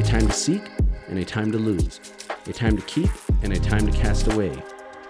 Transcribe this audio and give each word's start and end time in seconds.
a 0.00 0.02
time 0.02 0.26
to 0.26 0.32
seek 0.32 0.62
and 1.08 1.18
a 1.18 1.24
time 1.24 1.52
to 1.52 1.58
lose, 1.58 2.00
a 2.46 2.52
time 2.54 2.74
to 2.74 2.82
keep 2.84 3.10
and 3.42 3.52
a 3.52 3.60
time 3.60 3.86
to 3.86 3.92
cast 3.92 4.32
away, 4.32 4.50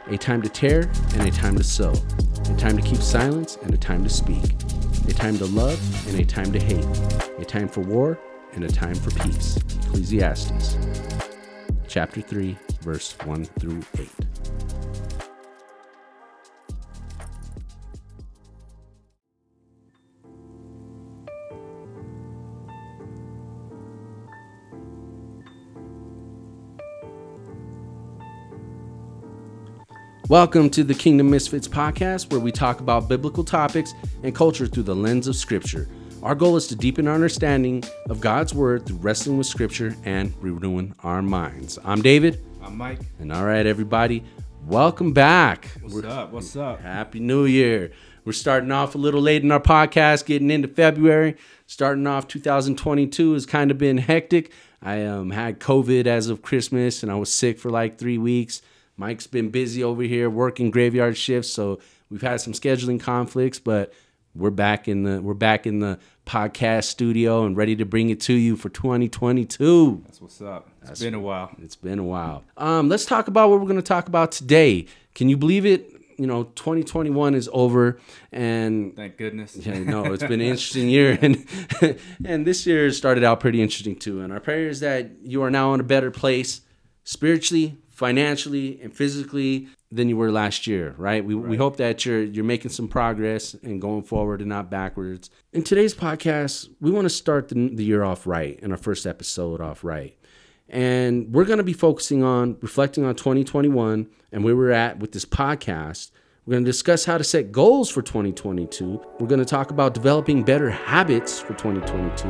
a 0.08 0.18
time 0.18 0.42
to 0.42 0.48
tear 0.48 0.90
and 1.12 1.28
a 1.28 1.30
time 1.30 1.56
to 1.56 1.62
sow, 1.62 1.92
a 1.92 2.56
time 2.56 2.76
to 2.76 2.82
keep 2.82 2.98
silence 2.98 3.56
and 3.62 3.72
a 3.72 3.76
time 3.76 4.02
to 4.02 4.10
speak, 4.10 4.42
a 5.08 5.12
time 5.12 5.38
to 5.38 5.46
love 5.46 5.78
and 6.08 6.18
a 6.18 6.24
time 6.24 6.50
to 6.50 6.58
hate, 6.58 6.84
a 7.38 7.44
time 7.44 7.68
for 7.68 7.82
war 7.82 8.18
and 8.54 8.64
a 8.64 8.68
time 8.68 8.96
for 8.96 9.12
peace. 9.22 9.56
Ecclesiastes 9.84 10.76
chapter 11.86 12.20
3, 12.20 12.58
verse 12.80 13.16
1 13.24 13.44
through 13.44 13.82
8. 13.96 14.08
Welcome 30.30 30.70
to 30.70 30.84
the 30.84 30.94
Kingdom 30.94 31.28
Misfits 31.28 31.66
podcast, 31.66 32.30
where 32.30 32.38
we 32.38 32.52
talk 32.52 32.78
about 32.78 33.08
biblical 33.08 33.42
topics 33.42 33.94
and 34.22 34.32
culture 34.32 34.68
through 34.68 34.84
the 34.84 34.94
lens 34.94 35.26
of 35.26 35.34
Scripture. 35.34 35.88
Our 36.22 36.36
goal 36.36 36.56
is 36.56 36.68
to 36.68 36.76
deepen 36.76 37.08
our 37.08 37.16
understanding 37.16 37.82
of 38.08 38.20
God's 38.20 38.54
Word 38.54 38.86
through 38.86 38.98
wrestling 38.98 39.38
with 39.38 39.48
Scripture 39.48 39.96
and 40.04 40.32
renewing 40.40 40.94
our 41.02 41.20
minds. 41.20 41.80
I'm 41.84 42.00
David. 42.00 42.40
I'm 42.62 42.76
Mike. 42.76 43.00
And 43.18 43.32
all 43.32 43.44
right, 43.44 43.66
everybody, 43.66 44.22
welcome 44.66 45.12
back. 45.12 45.68
What's 45.80 45.94
We're, 45.96 46.06
up? 46.06 46.30
What's 46.30 46.54
up? 46.54 46.80
Happy 46.80 47.18
New 47.18 47.44
Year. 47.44 47.90
We're 48.24 48.30
starting 48.30 48.70
off 48.70 48.94
a 48.94 48.98
little 48.98 49.20
late 49.20 49.42
in 49.42 49.50
our 49.50 49.58
podcast, 49.58 50.26
getting 50.26 50.52
into 50.52 50.68
February. 50.68 51.36
Starting 51.66 52.06
off 52.06 52.28
2022 52.28 53.32
has 53.32 53.46
kind 53.46 53.72
of 53.72 53.78
been 53.78 53.98
hectic. 53.98 54.52
I 54.80 55.04
um, 55.04 55.32
had 55.32 55.58
COVID 55.58 56.06
as 56.06 56.28
of 56.28 56.40
Christmas 56.40 57.02
and 57.02 57.10
I 57.10 57.16
was 57.16 57.32
sick 57.32 57.58
for 57.58 57.68
like 57.68 57.98
three 57.98 58.16
weeks. 58.16 58.62
Mike's 59.00 59.26
been 59.26 59.48
busy 59.48 59.82
over 59.82 60.02
here 60.02 60.28
working 60.28 60.70
graveyard 60.70 61.16
shifts, 61.16 61.50
so 61.50 61.78
we've 62.10 62.20
had 62.20 62.38
some 62.42 62.52
scheduling 62.52 63.00
conflicts, 63.00 63.58
but 63.58 63.94
we're 64.34 64.50
back 64.50 64.88
in 64.88 65.04
the 65.04 65.22
we're 65.22 65.32
back 65.32 65.66
in 65.66 65.80
the 65.80 65.98
podcast 66.26 66.84
studio 66.84 67.46
and 67.46 67.56
ready 67.56 67.74
to 67.76 67.86
bring 67.86 68.10
it 68.10 68.20
to 68.20 68.34
you 68.34 68.56
for 68.56 68.68
2022. 68.68 70.02
That's 70.04 70.20
what's 70.20 70.42
up. 70.42 70.68
It's 70.80 70.88
That's, 70.88 71.00
been 71.00 71.14
a 71.14 71.18
while. 71.18 71.50
It's 71.62 71.76
been 71.76 71.98
a 71.98 72.04
while. 72.04 72.44
Um, 72.58 72.90
let's 72.90 73.06
talk 73.06 73.26
about 73.26 73.48
what 73.48 73.60
we're 73.60 73.68
going 73.68 73.76
to 73.76 73.82
talk 73.82 74.06
about 74.06 74.32
today. 74.32 74.84
Can 75.14 75.30
you 75.30 75.38
believe 75.38 75.64
it? 75.64 75.90
You 76.18 76.26
know, 76.26 76.44
2021 76.44 77.34
is 77.34 77.48
over, 77.54 77.98
and 78.30 78.94
thank 78.94 79.16
goodness. 79.16 79.56
Yeah, 79.56 79.78
no, 79.78 80.12
it's 80.12 80.22
been 80.22 80.42
an 80.42 80.46
interesting 80.46 80.90
year, 80.90 81.18
and 81.22 81.46
and 82.26 82.46
this 82.46 82.66
year 82.66 82.90
started 82.90 83.24
out 83.24 83.40
pretty 83.40 83.62
interesting 83.62 83.96
too. 83.96 84.20
And 84.20 84.30
our 84.30 84.40
prayer 84.40 84.68
is 84.68 84.80
that 84.80 85.10
you 85.22 85.42
are 85.42 85.50
now 85.50 85.72
in 85.72 85.80
a 85.80 85.84
better 85.84 86.10
place 86.10 86.60
spiritually, 87.04 87.78
financially 88.00 88.80
and 88.82 88.96
physically 88.96 89.68
than 89.92 90.08
you 90.08 90.16
were 90.16 90.32
last 90.32 90.66
year, 90.66 90.94
right? 90.96 91.22
We, 91.22 91.34
right. 91.34 91.50
we 91.50 91.58
hope 91.58 91.76
that 91.76 92.06
you're 92.06 92.22
you're 92.22 92.46
making 92.46 92.70
some 92.70 92.88
progress 92.88 93.52
and 93.62 93.78
going 93.78 94.04
forward 94.04 94.40
and 94.40 94.48
not 94.48 94.70
backwards. 94.70 95.28
In 95.52 95.62
today's 95.62 95.94
podcast, 95.94 96.70
we 96.80 96.90
want 96.90 97.04
to 97.04 97.10
start 97.10 97.48
the, 97.48 97.68
the 97.68 97.84
year 97.84 98.02
off 98.02 98.26
right 98.26 98.58
and 98.62 98.72
our 98.72 98.78
first 98.78 99.06
episode 99.06 99.60
off 99.60 99.84
right. 99.84 100.16
And 100.66 101.30
we're 101.34 101.44
going 101.44 101.58
to 101.58 101.62
be 101.62 101.74
focusing 101.74 102.24
on 102.24 102.56
reflecting 102.62 103.04
on 103.04 103.16
2021 103.16 104.08
and 104.32 104.44
where 104.44 104.56
we're 104.56 104.70
at 104.70 104.98
with 104.98 105.12
this 105.12 105.26
podcast. 105.26 106.10
We're 106.46 106.52
going 106.52 106.64
to 106.64 106.70
discuss 106.70 107.04
how 107.04 107.18
to 107.18 107.24
set 107.24 107.52
goals 107.52 107.90
for 107.90 108.00
2022. 108.00 108.98
We're 109.18 109.26
going 109.26 109.40
to 109.40 109.44
talk 109.44 109.70
about 109.70 109.92
developing 109.92 110.42
better 110.42 110.70
habits 110.70 111.38
for 111.38 111.52
2022. 111.52 112.28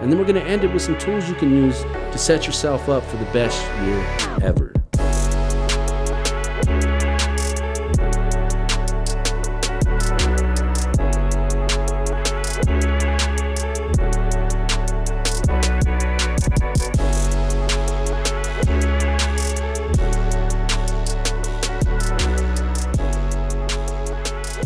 And 0.00 0.10
then 0.10 0.18
we're 0.18 0.24
going 0.24 0.42
to 0.42 0.50
end 0.50 0.64
it 0.64 0.72
with 0.72 0.80
some 0.80 0.96
tools 0.96 1.28
you 1.28 1.34
can 1.34 1.50
use 1.50 1.82
to 1.82 2.16
set 2.16 2.46
yourself 2.46 2.88
up 2.88 3.04
for 3.04 3.18
the 3.18 3.26
best 3.26 3.62
year 3.82 4.48
ever. 4.48 4.72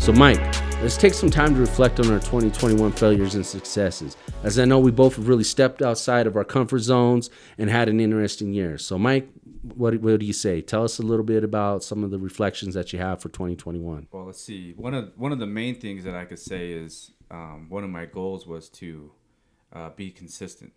So, 0.06 0.12
Mike, 0.12 0.40
let's 0.82 0.96
take 0.96 1.14
some 1.14 1.30
time 1.30 1.52
to 1.54 1.60
reflect 1.60 1.98
on 1.98 2.12
our 2.12 2.20
2021 2.20 2.92
failures 2.92 3.34
and 3.34 3.44
successes, 3.44 4.16
as 4.44 4.56
I 4.56 4.64
know 4.64 4.78
we 4.78 4.92
both 4.92 5.16
have 5.16 5.26
really 5.26 5.42
stepped 5.42 5.82
outside 5.82 6.28
of 6.28 6.36
our 6.36 6.44
comfort 6.44 6.78
zones 6.78 7.28
and 7.58 7.68
had 7.68 7.88
an 7.88 7.98
interesting 7.98 8.52
year. 8.52 8.78
So, 8.78 8.98
Mike, 8.98 9.28
what, 9.74 10.00
what 10.00 10.20
do 10.20 10.24
you 10.24 10.32
say? 10.32 10.60
Tell 10.60 10.84
us 10.84 11.00
a 11.00 11.02
little 11.02 11.24
bit 11.24 11.42
about 11.42 11.82
some 11.82 12.04
of 12.04 12.12
the 12.12 12.20
reflections 12.20 12.74
that 12.74 12.92
you 12.92 13.00
have 13.00 13.20
for 13.20 13.30
2021. 13.30 14.06
Well, 14.12 14.26
let's 14.26 14.40
see. 14.40 14.74
One 14.76 14.94
of 14.94 15.10
one 15.16 15.32
of 15.32 15.40
the 15.40 15.46
main 15.46 15.74
things 15.74 16.04
that 16.04 16.14
I 16.14 16.24
could 16.24 16.38
say 16.38 16.70
is 16.70 17.10
um, 17.32 17.66
one 17.68 17.82
of 17.82 17.90
my 17.90 18.06
goals 18.06 18.46
was 18.46 18.68
to 18.68 19.10
uh, 19.72 19.90
be 19.90 20.12
consistent, 20.12 20.72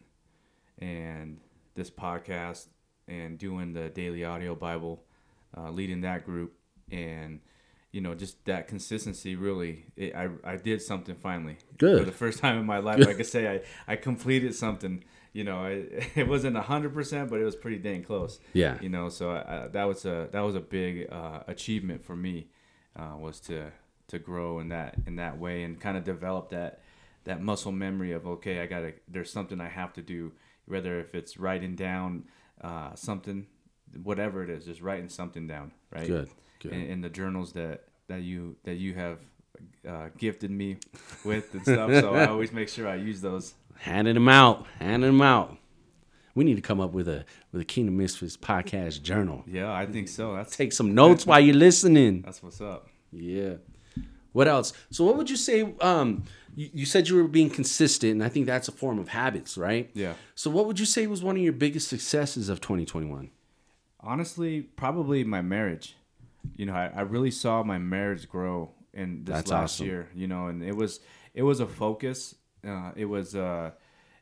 and 0.80 1.38
this 1.76 1.92
podcast 1.92 2.66
and 3.08 3.38
doing 3.38 3.74
the 3.74 3.90
daily 3.90 4.26
audio 4.26 4.56
Bible, 4.56 5.04
uh, 5.56 5.70
leading 5.70 6.02
that 6.02 6.26
group, 6.26 6.56
and 6.92 7.42
you 7.92 8.02
know, 8.02 8.14
just 8.14 8.44
that 8.46 8.68
consistency 8.68 9.36
really, 9.36 9.86
it, 9.96 10.16
I, 10.16 10.30
I 10.44 10.58
did 10.58 10.82
something 10.82 11.16
finally. 11.16 11.58
Good. 11.78 12.00
For 12.00 12.06
the 12.06 12.12
first 12.12 12.40
time 12.40 12.60
in 12.60 12.66
my 12.66 12.78
life, 12.78 13.06
I 13.08 13.14
could 13.14 13.26
say 13.26 13.62
I, 13.88 13.94
I 13.94 13.96
completed 13.96 14.54
something. 14.54 15.04
You 15.34 15.44
know, 15.44 15.58
I, 15.58 15.86
it 16.16 16.28
wasn't 16.28 16.56
hundred 16.58 16.94
percent, 16.94 17.30
but 17.30 17.40
it 17.40 17.46
was 17.46 17.56
pretty 17.56 17.80
dang 17.80 18.04
close. 18.04 18.40
Yeah. 18.54 18.78
You 18.82 18.90
know, 18.90 19.10
so 19.10 19.32
I, 19.32 19.68
that 19.72 19.86
was 19.86 20.06
a 20.06 20.30
that 20.32 20.42
was 20.42 20.56
a 20.56 20.60
big 20.60 21.12
uh, 21.12 21.42
achievement 21.48 22.06
for 22.06 22.16
me, 22.16 22.50
uh, 22.96 23.16
was 23.18 23.40
to 23.42 23.72
to 24.08 24.20
grow 24.20 24.60
in 24.60 24.70
that 24.70 24.96
in 25.08 25.16
that 25.16 25.40
way 25.40 25.64
and 25.64 25.80
kind 25.80 25.98
of 25.98 26.04
develop 26.04 26.50
that 26.50 26.82
that 27.24 27.42
muscle 27.42 27.72
memory 27.72 28.12
of 28.12 28.28
okay, 28.28 28.62
I 28.62 28.68
gotta 28.68 28.94
there's 29.08 29.32
something 29.32 29.60
I 29.60 29.70
have 29.70 29.94
to 29.94 30.04
do, 30.04 30.34
whether 30.66 31.00
if 31.00 31.16
it's 31.16 31.38
writing 31.40 31.76
down 31.76 32.26
uh, 32.62 32.94
something, 32.94 33.48
whatever 34.04 34.44
it 34.44 34.52
is, 34.52 34.66
just 34.66 34.82
writing 34.82 35.10
something 35.10 35.48
down, 35.48 35.72
right? 35.92 36.08
Good 36.08 36.30
in, 36.66 36.74
in, 36.74 37.02
the 37.02 37.10
journals 37.10 37.54
that 37.54 37.84
that 38.08 38.22
you 38.22 38.56
that 38.64 38.76
you 38.76 38.94
have 38.94 39.20
uh, 39.88 40.10
gifted 40.18 40.52
me 40.52 40.78
with 41.24 41.54
and 41.54 41.62
stuff. 41.64 41.92
so 41.92 42.14
I 42.14 42.28
always 42.30 42.52
make 42.52 42.70
sure 42.70 42.88
I 42.88 42.96
use 42.96 43.22
those. 43.22 43.54
Handing 43.78 44.16
them 44.16 44.28
out, 44.28 44.68
handing 44.80 45.12
them 45.12 45.22
out. 45.22 45.58
We 46.36 46.44
need 46.44 46.56
to 46.56 46.62
come 46.62 46.80
up 46.80 46.92
with 46.92 47.08
a 47.08 47.26
with 47.52 47.62
a 47.62 47.66
Kingdom 47.66 47.98
Misfits 47.98 48.38
podcast 48.38 49.02
journal. 49.02 49.44
Yeah, 49.48 49.72
I 49.72 49.86
think 49.86 50.08
so. 50.08 50.36
That's 50.36 50.56
take 50.56 50.74
some 50.74 50.94
notes 50.94 51.26
while 51.26 51.40
you're 51.40 51.56
listening. 51.56 52.22
That's 52.22 52.44
what's 52.44 52.62
up. 52.62 52.88
Yeah. 53.12 53.56
What 54.32 54.48
else? 54.48 54.74
So, 54.92 55.04
what 55.04 55.18
would 55.18 55.30
you 55.30 55.36
say? 55.36 55.74
Um, 55.82 56.24
you, 56.56 56.70
you 56.74 56.86
said 56.86 57.08
you 57.08 57.16
were 57.16 57.28
being 57.28 57.50
consistent, 57.50 58.14
and 58.14 58.24
I 58.24 58.30
think 58.30 58.46
that's 58.46 58.68
a 58.68 58.72
form 58.72 59.00
of 59.00 59.10
habits, 59.10 59.58
right? 59.58 59.90
Yeah. 59.94 60.14
So, 60.36 60.50
what 60.50 60.66
would 60.68 60.80
you 60.80 60.86
say 60.86 61.08
was 61.08 61.24
one 61.24 61.36
of 61.36 61.42
your 61.42 61.54
biggest 61.54 61.88
successes 61.88 62.48
of 62.48 62.62
2021? 62.62 63.32
Honestly, 64.02 64.62
probably 64.62 65.24
my 65.24 65.42
marriage 65.42 65.96
you 66.56 66.66
know, 66.66 66.74
I, 66.74 66.92
I 66.96 67.02
really 67.02 67.32
saw 67.32 67.64
my 67.64 67.78
marriage 67.78 68.28
grow 68.28 68.72
in 68.94 69.24
this 69.24 69.36
That's 69.36 69.52
last 69.52 69.76
awesome. 69.76 69.86
year. 69.88 70.10
You 70.14 70.28
know, 70.28 70.48
and 70.48 70.64
it 70.64 70.76
was 70.76 71.00
it 71.34 71.44
was 71.44 71.60
a 71.60 71.68
focus. 71.68 72.36
Uh, 72.68 72.92
it 72.96 73.06
was 73.06 73.36
uh, 73.36 73.72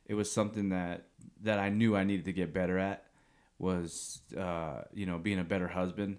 it 0.05 0.13
was 0.13 0.31
something 0.31 0.69
that 0.69 1.05
that 1.41 1.59
I 1.59 1.69
knew 1.69 1.95
I 1.95 2.03
needed 2.03 2.25
to 2.25 2.33
get 2.33 2.53
better 2.53 2.77
at. 2.77 3.03
Was 3.59 4.21
uh, 4.37 4.81
you 4.93 5.05
know 5.05 5.17
being 5.17 5.39
a 5.39 5.43
better 5.43 5.67
husband 5.67 6.17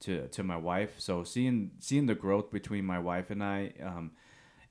to 0.00 0.28
to 0.28 0.42
my 0.42 0.56
wife. 0.56 0.94
So 0.98 1.24
seeing 1.24 1.72
seeing 1.78 2.06
the 2.06 2.14
growth 2.14 2.50
between 2.50 2.84
my 2.84 2.98
wife 2.98 3.30
and 3.30 3.42
I 3.42 3.72
um, 3.82 4.12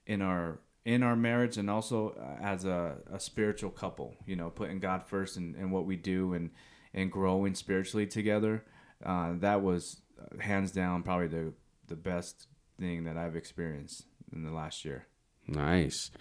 in 0.06 0.22
our 0.22 0.60
in 0.86 1.02
our 1.02 1.16
marriage 1.16 1.58
and 1.58 1.70
also 1.70 2.12
uh, 2.12 2.44
as 2.44 2.64
a, 2.64 2.98
a 3.12 3.20
spiritual 3.20 3.72
couple, 3.72 4.16
you 4.28 4.36
know, 4.36 4.52
putting 4.52 4.80
God 4.80 5.04
first 5.08 5.36
and, 5.36 5.56
in 5.56 5.72
what 5.72 5.86
we 5.86 5.96
do 5.96 6.34
and 6.34 6.52
and 6.94 7.12
growing 7.12 7.56
spiritually 7.56 8.08
together. 8.08 8.64
Uh, 9.04 9.34
that 9.40 9.62
was 9.62 9.98
hands 10.40 10.72
down 10.72 11.04
probably 11.04 11.28
the 11.28 11.54
the 11.88 11.96
best 11.96 12.48
thing 12.80 13.04
that 13.06 13.18
I've 13.18 13.36
experienced 13.36 14.06
in 14.34 14.44
the 14.44 14.52
last 14.52 14.86
year. 14.86 15.06
Nice. 15.48 16.12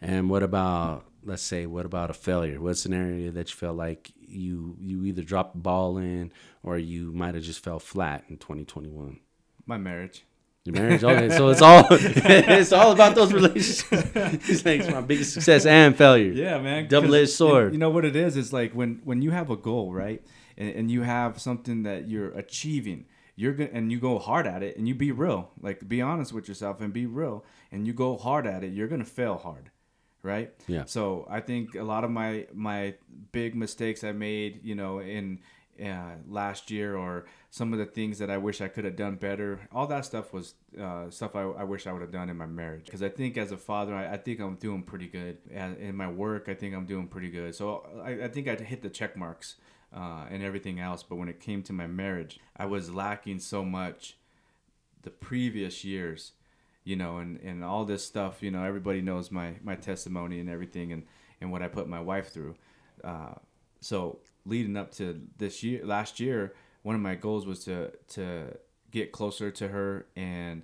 And 0.00 0.28
what 0.28 0.42
about 0.42 1.04
let's 1.24 1.42
say 1.42 1.66
what 1.66 1.86
about 1.86 2.10
a 2.10 2.14
failure? 2.14 2.60
What's 2.60 2.84
an 2.84 2.92
area 2.92 3.30
that 3.30 3.50
you 3.50 3.56
felt 3.56 3.76
like 3.76 4.12
you 4.16 4.76
you 4.78 5.04
either 5.04 5.22
dropped 5.22 5.54
the 5.54 5.60
ball 5.60 5.98
in 5.98 6.32
or 6.62 6.78
you 6.78 7.12
might 7.12 7.34
have 7.34 7.44
just 7.44 7.62
fell 7.62 7.78
flat 7.78 8.24
in 8.28 8.36
2021? 8.36 9.20
My 9.66 9.78
marriage. 9.78 10.24
Your 10.64 10.76
marriage, 10.76 11.04
okay. 11.04 11.28
so 11.28 11.50
it's 11.50 11.60
all 11.60 11.86
it's 11.90 12.72
all 12.72 12.92
about 12.92 13.14
those 13.14 13.34
relationships. 13.34 14.46
He's 14.46 14.64
like 14.64 14.88
my 14.90 15.02
biggest 15.02 15.34
success 15.34 15.66
and 15.66 15.94
failure. 15.94 16.32
Yeah, 16.32 16.58
man. 16.58 16.88
Double 16.88 17.14
edged 17.14 17.32
sword. 17.32 17.74
You 17.74 17.78
know 17.78 17.90
what 17.90 18.06
it 18.06 18.16
is? 18.16 18.34
It's 18.38 18.50
like 18.50 18.72
when 18.72 19.02
when 19.04 19.20
you 19.20 19.30
have 19.30 19.50
a 19.50 19.56
goal, 19.56 19.92
right, 19.92 20.22
and, 20.56 20.70
and 20.74 20.90
you 20.90 21.02
have 21.02 21.38
something 21.38 21.82
that 21.82 22.08
you're 22.08 22.30
achieving, 22.30 23.04
you're 23.36 23.52
gonna 23.52 23.70
and 23.72 23.90
you 23.90 23.98
go 23.98 24.18
hard 24.18 24.46
at 24.46 24.62
it, 24.62 24.76
and 24.76 24.86
you 24.86 24.94
be 24.94 25.12
real, 25.12 25.50
like 25.60 25.86
be 25.88 26.00
honest 26.00 26.32
with 26.32 26.48
yourself 26.48 26.80
and 26.80 26.92
be 26.92 27.06
real, 27.06 27.44
and 27.72 27.86
you 27.86 27.92
go 27.92 28.16
hard 28.16 28.46
at 28.46 28.64
it, 28.64 28.72
you're 28.72 28.88
gonna 28.88 29.04
fail 29.04 29.36
hard, 29.36 29.70
right? 30.22 30.52
Yeah. 30.66 30.84
So 30.86 31.26
I 31.28 31.40
think 31.40 31.74
a 31.74 31.82
lot 31.82 32.04
of 32.04 32.10
my 32.10 32.46
my 32.52 32.94
big 33.32 33.54
mistakes 33.54 34.04
I 34.04 34.12
made, 34.12 34.60
you 34.64 34.74
know, 34.74 35.00
in 35.00 35.40
uh, 35.82 36.12
last 36.28 36.70
year 36.70 36.96
or 36.96 37.24
some 37.50 37.72
of 37.72 37.78
the 37.78 37.86
things 37.86 38.18
that 38.18 38.30
I 38.30 38.36
wish 38.36 38.60
I 38.60 38.68
could 38.68 38.84
have 38.84 38.96
done 38.96 39.16
better. 39.16 39.60
All 39.72 39.86
that 39.88 40.04
stuff 40.04 40.32
was 40.32 40.54
uh, 40.80 41.10
stuff 41.10 41.34
I, 41.34 41.42
I, 41.42 41.64
wish 41.64 41.86
I 41.86 41.92
would 41.92 42.02
have 42.02 42.12
done 42.12 42.28
in 42.28 42.36
my 42.36 42.46
marriage. 42.46 42.84
Because 42.84 43.02
I 43.02 43.08
think 43.08 43.36
as 43.36 43.52
a 43.52 43.56
father, 43.56 43.94
I, 43.94 44.12
I, 44.12 44.16
think 44.16 44.40
I'm 44.40 44.56
doing 44.56 44.82
pretty 44.82 45.08
good. 45.08 45.38
In 45.50 45.96
my 45.96 46.08
work, 46.08 46.48
I 46.48 46.54
think 46.54 46.74
I'm 46.74 46.86
doing 46.86 47.08
pretty 47.08 47.30
good. 47.30 47.54
So 47.54 47.86
I, 48.04 48.24
I 48.24 48.28
think 48.28 48.48
I 48.48 48.54
hit 48.54 48.82
the 48.82 48.88
check 48.88 49.16
marks 49.16 49.56
uh, 49.94 50.24
and 50.30 50.42
everything 50.42 50.80
else. 50.80 51.02
But 51.02 51.16
when 51.16 51.28
it 51.28 51.40
came 51.40 51.62
to 51.64 51.72
my 51.72 51.86
marriage, 51.86 52.40
I 52.56 52.66
was 52.66 52.92
lacking 52.92 53.38
so 53.38 53.64
much 53.64 54.16
the 55.02 55.10
previous 55.10 55.84
years. 55.84 56.32
You 56.86 56.96
know, 56.96 57.16
and, 57.16 57.40
and 57.40 57.64
all 57.64 57.86
this 57.86 58.04
stuff, 58.04 58.42
you 58.42 58.50
know, 58.50 58.62
everybody 58.62 59.00
knows 59.00 59.30
my, 59.30 59.54
my 59.62 59.74
testimony 59.74 60.38
and 60.38 60.50
everything 60.50 60.92
and, 60.92 61.04
and 61.40 61.50
what 61.50 61.62
I 61.62 61.68
put 61.68 61.88
my 61.88 62.00
wife 62.00 62.30
through. 62.30 62.56
Uh, 63.02 63.36
so 63.80 64.18
leading 64.44 64.76
up 64.76 64.92
to 64.96 65.20
this 65.38 65.62
year, 65.62 65.84
last 65.84 66.20
year, 66.20 66.54
one 66.82 66.94
of 66.94 67.00
my 67.00 67.14
goals 67.14 67.46
was 67.46 67.64
to 67.64 67.90
to 68.08 68.56
get 68.90 69.12
closer 69.12 69.50
to 69.50 69.68
her 69.68 70.06
and 70.16 70.62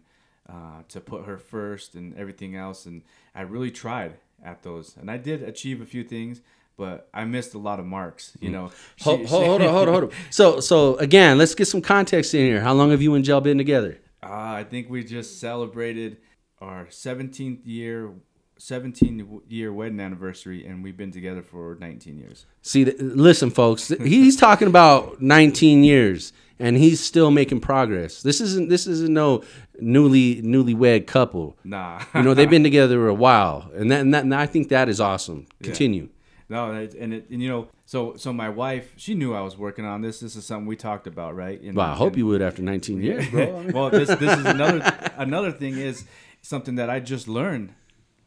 uh, 0.48 0.82
to 0.88 1.00
put 1.00 1.24
her 1.24 1.38
first 1.38 1.94
and 1.94 2.16
everything 2.16 2.54
else. 2.54 2.86
And 2.86 3.02
I 3.34 3.42
really 3.42 3.70
tried 3.70 4.16
at 4.42 4.62
those, 4.62 4.96
and 4.96 5.10
I 5.10 5.16
did 5.16 5.42
achieve 5.42 5.80
a 5.80 5.86
few 5.86 6.04
things. 6.04 6.40
But 6.80 7.10
I 7.12 7.26
missed 7.26 7.52
a 7.52 7.58
lot 7.58 7.78
of 7.78 7.84
marks, 7.84 8.32
you 8.40 8.48
mm. 8.48 8.52
know. 8.52 8.70
She, 8.96 9.04
hold, 9.04 9.26
hold, 9.26 9.44
hold 9.44 9.60
on, 9.60 9.68
hold 9.68 9.88
on, 9.88 9.94
hold 9.94 10.04
on. 10.04 10.10
So, 10.30 10.60
so 10.60 10.96
again, 10.96 11.36
let's 11.36 11.54
get 11.54 11.66
some 11.66 11.82
context 11.82 12.32
in 12.32 12.40
here. 12.40 12.62
How 12.62 12.72
long 12.72 12.90
have 12.90 13.02
you 13.02 13.12
and 13.14 13.22
Jill 13.22 13.42
been 13.42 13.58
together? 13.58 13.98
Uh, 14.22 14.28
I 14.30 14.64
think 14.64 14.88
we 14.88 15.04
just 15.04 15.38
celebrated 15.38 16.16
our 16.58 16.86
17th 16.86 17.60
year 17.66 18.12
17 18.56 19.42
year 19.48 19.72
wedding 19.72 20.00
anniversary 20.00 20.66
and 20.66 20.82
we've 20.82 20.96
been 20.96 21.12
together 21.12 21.42
for 21.42 21.76
19 21.80 22.16
years. 22.16 22.46
See, 22.62 22.86
listen, 22.86 23.50
folks, 23.50 23.88
he's 23.88 24.36
talking 24.36 24.68
about 24.68 25.20
19 25.20 25.84
years 25.84 26.32
and 26.58 26.78
he's 26.78 27.00
still 27.00 27.30
making 27.30 27.60
progress. 27.60 28.22
This 28.22 28.40
isn't 28.40 28.70
this 28.70 28.86
isn't 28.86 29.12
no 29.12 29.42
newly 29.80 30.42
newlywed 30.42 31.06
couple. 31.06 31.56
Nah, 31.64 32.02
you 32.14 32.22
know 32.22 32.34
they've 32.34 32.50
been 32.56 32.62
together 32.62 33.08
a 33.08 33.14
while, 33.14 33.70
and 33.74 33.90
that 33.90 34.00
and, 34.00 34.14
that, 34.14 34.24
and 34.24 34.34
I 34.34 34.46
think 34.46 34.68
that 34.68 34.88
is 34.88 35.00
awesome. 35.00 35.46
Continue. 35.62 36.04
Yeah. 36.04 36.19
No, 36.50 36.68
and 36.72 36.78
it, 36.78 37.30
and 37.30 37.40
you 37.40 37.48
know, 37.48 37.68
so 37.86 38.16
so 38.16 38.32
my 38.32 38.48
wife, 38.48 38.92
she 38.96 39.14
knew 39.14 39.32
I 39.32 39.40
was 39.40 39.56
working 39.56 39.84
on 39.84 40.02
this. 40.02 40.18
This 40.18 40.34
is 40.34 40.44
something 40.44 40.66
we 40.66 40.74
talked 40.74 41.06
about, 41.06 41.36
right? 41.36 41.60
And, 41.62 41.76
well, 41.76 41.86
I 41.86 41.94
hope 41.94 42.08
and, 42.08 42.18
you 42.18 42.26
would 42.26 42.42
after 42.42 42.60
19 42.60 43.00
years, 43.00 43.28
bro. 43.28 43.66
well, 43.72 43.88
this 43.88 44.08
this 44.08 44.36
is 44.36 44.44
another 44.44 44.82
another 45.16 45.52
thing 45.52 45.78
is 45.78 46.04
something 46.42 46.74
that 46.74 46.90
I 46.90 46.98
just 46.98 47.28
learned 47.28 47.72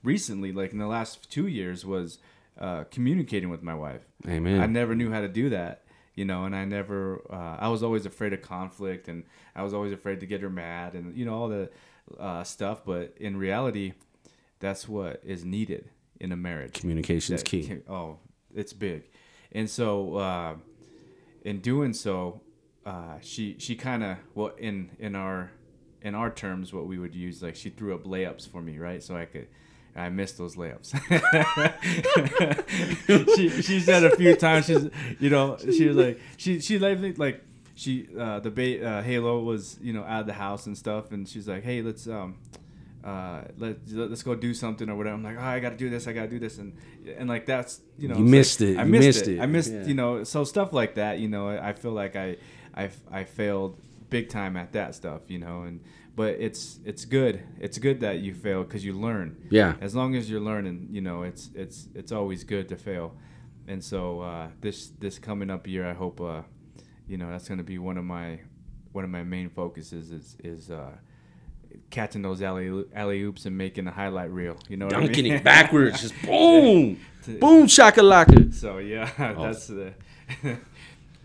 recently, 0.04 0.54
like 0.54 0.72
in 0.72 0.78
the 0.78 0.88
last 0.88 1.30
two 1.30 1.48
years, 1.48 1.86
was 1.86 2.20
uh, 2.58 2.86
communicating 2.86 3.50
with 3.50 3.62
my 3.62 3.76
wife. 3.76 4.08
Amen. 4.26 4.62
I 4.62 4.68
never 4.68 4.96
knew 4.96 5.12
how 5.12 5.20
to 5.20 5.28
do 5.28 5.50
that, 5.50 5.84
you 6.16 6.24
know, 6.24 6.46
and 6.46 6.56
I 6.56 6.64
never. 6.64 7.22
Uh, 7.30 7.58
I 7.60 7.68
was 7.68 7.84
always 7.84 8.06
afraid 8.06 8.32
of 8.32 8.42
conflict, 8.42 9.10
and 9.10 9.26
I 9.54 9.64
was 9.64 9.74
always 9.74 9.92
afraid 9.92 10.22
to 10.22 10.26
get 10.26 10.40
her 10.40 10.50
mad, 10.50 10.94
and 10.94 11.14
you 11.18 11.26
know 11.26 11.34
all 11.34 11.50
the 11.50 11.70
uh, 12.18 12.46
stuff. 12.46 12.86
But 12.86 13.16
in 13.20 13.36
reality, 13.36 13.96
that's 14.60 14.88
what 14.88 15.20
is 15.26 15.44
needed 15.44 15.90
in 16.20 16.32
a 16.32 16.36
marriage. 16.36 16.74
Communication 16.74 17.36
is 17.36 17.44
key. 17.44 17.68
Can, 17.68 17.84
oh, 17.90 18.18
it's 18.54 18.74
big, 18.74 19.04
and 19.52 19.70
so 19.70 20.16
uh, 20.16 20.56
in 21.44 21.60
doing 21.60 21.94
so, 21.94 22.42
uh, 22.86 23.18
she 23.22 23.56
she 23.60 23.76
kind 23.76 24.04
of 24.04 24.18
well 24.36 24.54
in 24.58 24.92
in 25.00 25.16
our 25.16 25.52
in 26.02 26.16
our 26.16 26.30
terms 26.30 26.74
what 26.74 26.86
we 26.86 26.98
would 26.98 27.16
use 27.16 27.42
like 27.42 27.56
she 27.56 27.70
threw 27.70 27.96
up 27.96 28.04
layups 28.04 28.48
for 28.50 28.62
me 28.62 28.78
right 28.78 29.02
so 29.02 29.16
I 29.16 29.26
could 29.26 29.48
I 29.96 30.10
missed 30.10 30.38
those 30.38 30.56
layups. 30.56 30.90
she 33.36 33.62
she 33.62 33.80
said 33.80 34.04
a 34.04 34.16
few 34.16 34.36
times 34.36 34.66
she's 34.66 34.90
you 35.20 35.30
know 35.30 35.58
she 35.58 35.88
was 35.88 35.96
like 35.98 36.20
she 36.38 36.60
she 36.60 36.80
like 36.80 37.18
like 37.18 37.44
she 37.76 38.08
uh, 38.18 38.40
the 38.40 38.52
ba- 38.52 38.86
uh, 38.86 39.02
Halo 39.02 39.40
was 39.42 39.78
you 39.82 39.94
know 39.94 40.04
out 40.04 40.22
of 40.22 40.28
the 40.28 40.34
house 40.34 40.66
and 40.66 40.78
stuff 40.78 41.12
and 41.12 41.28
she's 41.28 41.48
like 41.48 41.64
hey 41.64 41.82
let's 41.82 42.08
um 42.08 42.38
uh 43.04 43.42
let 43.58 43.78
let's 43.90 44.24
go 44.24 44.36
do 44.36 44.54
something 44.54 44.90
or 44.90 44.96
whatever. 44.96 45.16
I'm 45.16 45.24
like 45.24 45.38
oh 45.38 45.42
I 45.42 45.60
got 45.60 45.72
to 45.72 45.78
do 45.78 45.90
this 45.90 46.08
I 46.08 46.14
got 46.14 46.24
to 46.24 46.30
do 46.30 46.40
this 46.40 46.58
and 46.58 46.78
and 47.18 47.28
like 47.28 47.46
that's 47.46 47.82
you 47.98 48.08
know 48.08 48.18
you 48.18 48.24
missed 48.24 48.62
like, 48.62 48.70
it 48.70 48.78
I 48.80 48.84
missed, 48.84 49.06
missed 49.06 49.28
it. 49.28 49.38
it 49.38 49.42
I 49.42 49.46
missed 49.46 49.72
yeah. 49.74 49.86
you 49.86 49.94
know 49.94 50.24
so 50.24 50.44
stuff 50.44 50.74
like 50.74 50.96
that 50.96 51.20
you 51.20 51.28
know 51.28 51.50
I 51.50 51.74
feel 51.74 51.92
like 51.92 52.16
I 52.16 52.38
I 52.76 52.90
I 53.12 53.24
failed 53.24 53.80
big 54.10 54.30
time 54.30 54.56
at 54.56 54.74
that 54.74 54.96
stuff 54.96 55.22
you 55.28 55.40
know 55.40 55.64
and 55.64 55.82
but 56.16 56.36
it's 56.40 56.80
it's 56.86 57.06
good. 57.06 57.44
It's 57.60 57.78
good 57.80 58.02
that 58.02 58.20
you 58.20 58.34
fail 58.34 58.64
because 58.64 58.86
you 58.86 58.94
learn. 58.94 59.48
Yeah. 59.50 59.76
As 59.82 59.96
long 59.96 60.16
as 60.16 60.30
you're 60.30 60.42
learning, 60.42 60.90
you 60.92 61.02
know, 61.02 61.24
it's 61.24 61.50
it's 61.56 61.88
it's 61.96 62.12
always 62.12 62.44
good 62.44 62.70
to 62.70 62.76
fail. 62.76 63.16
And 63.68 63.84
so 63.84 64.22
uh, 64.22 64.50
this 64.62 64.90
this 65.00 65.18
coming 65.18 65.50
up 65.50 65.68
year, 65.68 65.90
I 65.90 65.94
hope, 65.94 66.22
uh, 66.22 66.42
you 67.08 67.18
know, 67.18 67.32
that's 67.32 67.48
going 67.48 67.58
to 67.58 67.64
be 67.64 67.80
one 67.80 67.98
of 67.98 68.04
my 68.04 68.42
one 68.92 69.04
of 69.04 69.10
my 69.10 69.24
main 69.24 69.50
focuses 69.50 70.12
is 70.12 70.38
is 70.44 70.70
uh, 70.70 70.92
catching 71.90 72.22
those 72.22 72.42
alley 72.42 72.86
alley 72.96 73.22
oops 73.22 73.46
and 73.46 73.58
making 73.58 73.88
a 73.88 73.92
highlight 73.92 74.32
reel. 74.32 74.58
You 74.70 74.78
know, 74.78 74.90
dunking 74.90 75.26
I 75.26 75.30
mean? 75.30 75.34
it 75.34 75.44
backwards, 75.44 76.02
just 76.02 76.20
boom, 76.26 77.00
boom, 77.40 77.68
shakalaka. 77.68 78.54
So 78.54 78.78
yeah, 78.78 79.10
oh. 79.38 79.44
that's 79.44 79.68
the. 79.68 79.94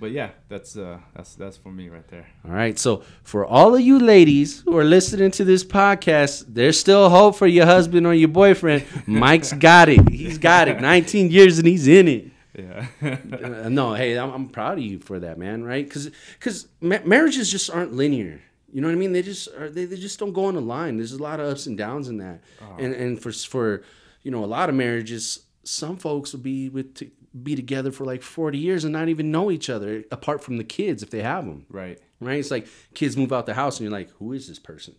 but 0.01 0.11
yeah, 0.11 0.31
that's 0.49 0.77
uh, 0.77 0.99
that's 1.15 1.35
that's 1.35 1.57
for 1.57 1.71
me 1.71 1.89
right 1.89 2.07
there. 2.09 2.27
All 2.45 2.53
right. 2.53 2.79
So 2.79 3.03
for 3.23 3.45
all 3.47 3.75
of 3.75 3.81
you 3.81 3.99
ladies 3.99 4.61
who 4.61 4.77
are 4.77 4.85
listening 4.85 5.31
to 5.33 5.45
this 5.45 5.65
podcast, 5.65 6.45
there's 6.49 6.79
still 6.79 7.09
hope 7.11 7.37
for 7.37 7.47
your 7.47 7.67
husband 7.67 8.07
or 8.07 8.15
your 8.15 8.29
boyfriend. 8.29 8.85
Mike's 9.07 9.53
got 9.53 9.89
it. 9.89 10.09
He's 10.09 10.39
got 10.39 10.69
it. 10.69 10.81
19 10.81 11.31
years 11.31 11.59
and 11.59 11.67
he's 11.67 11.89
in 11.89 12.09
it. 12.09 12.31
Yeah. 12.57 12.87
uh, 13.03 13.69
no, 13.69 13.95
hey, 13.95 14.19
I'm, 14.19 14.31
I'm 14.31 14.49
proud 14.49 14.79
of 14.79 14.85
you 14.85 14.99
for 14.99 15.21
that, 15.21 15.39
man. 15.39 15.63
Right? 15.63 15.85
Because 15.85 16.11
because 16.39 16.67
ma- 16.81 16.99
marriages 17.05 17.51
just 17.51 17.71
aren't 17.71 17.93
linear. 17.93 18.41
You 18.71 18.81
know 18.81 18.89
what 18.89 18.95
I 18.95 18.99
mean? 18.99 19.13
They 19.13 19.23
just 19.23 19.49
are, 19.55 19.71
they, 19.71 19.85
they 19.85 19.97
just 19.97 20.19
don't 20.19 20.33
go 20.33 20.47
on 20.47 20.57
a 20.57 20.61
line. 20.61 20.97
There's 20.97 21.13
a 21.13 21.23
lot 21.23 21.41
of 21.41 21.51
ups 21.51 21.67
and 21.67 21.77
downs 21.77 22.09
in 22.09 22.19
that. 22.19 22.41
Oh. 22.61 22.77
And 22.79 22.95
and 22.95 23.23
for 23.23 23.33
for 23.33 23.83
you 24.23 24.31
know 24.31 24.45
a 24.45 24.47
lot 24.47 24.69
of 24.69 24.75
marriages, 24.75 25.41
some 25.65 25.97
folks 25.97 26.33
will 26.33 26.41
be 26.41 26.69
with 26.69 26.95
t- 26.95 27.13
be 27.43 27.55
together 27.55 27.93
for 27.93 28.05
like 28.05 28.23
40 28.23 28.59
years 28.59 28.85
and 28.85 28.93
not 28.93 29.09
even 29.09 29.31
know 29.31 29.51
each 29.51 29.69
other 29.71 30.05
apart 30.11 30.43
from 30.43 30.57
the 30.57 30.65
kids 30.65 31.03
if 31.03 31.11
they 31.11 31.23
have 31.23 31.45
them. 31.45 31.67
Right. 31.69 32.01
Right. 32.21 32.39
It's 32.39 32.51
like 32.51 32.69
kids 32.95 33.17
move 33.17 33.33
out 33.33 33.47
the 33.47 33.55
house 33.55 33.79
and 33.79 33.85
you're 33.85 33.97
like, 33.97 34.11
who 34.19 34.33
is 34.33 34.49
this 34.49 34.59
person? 34.59 34.95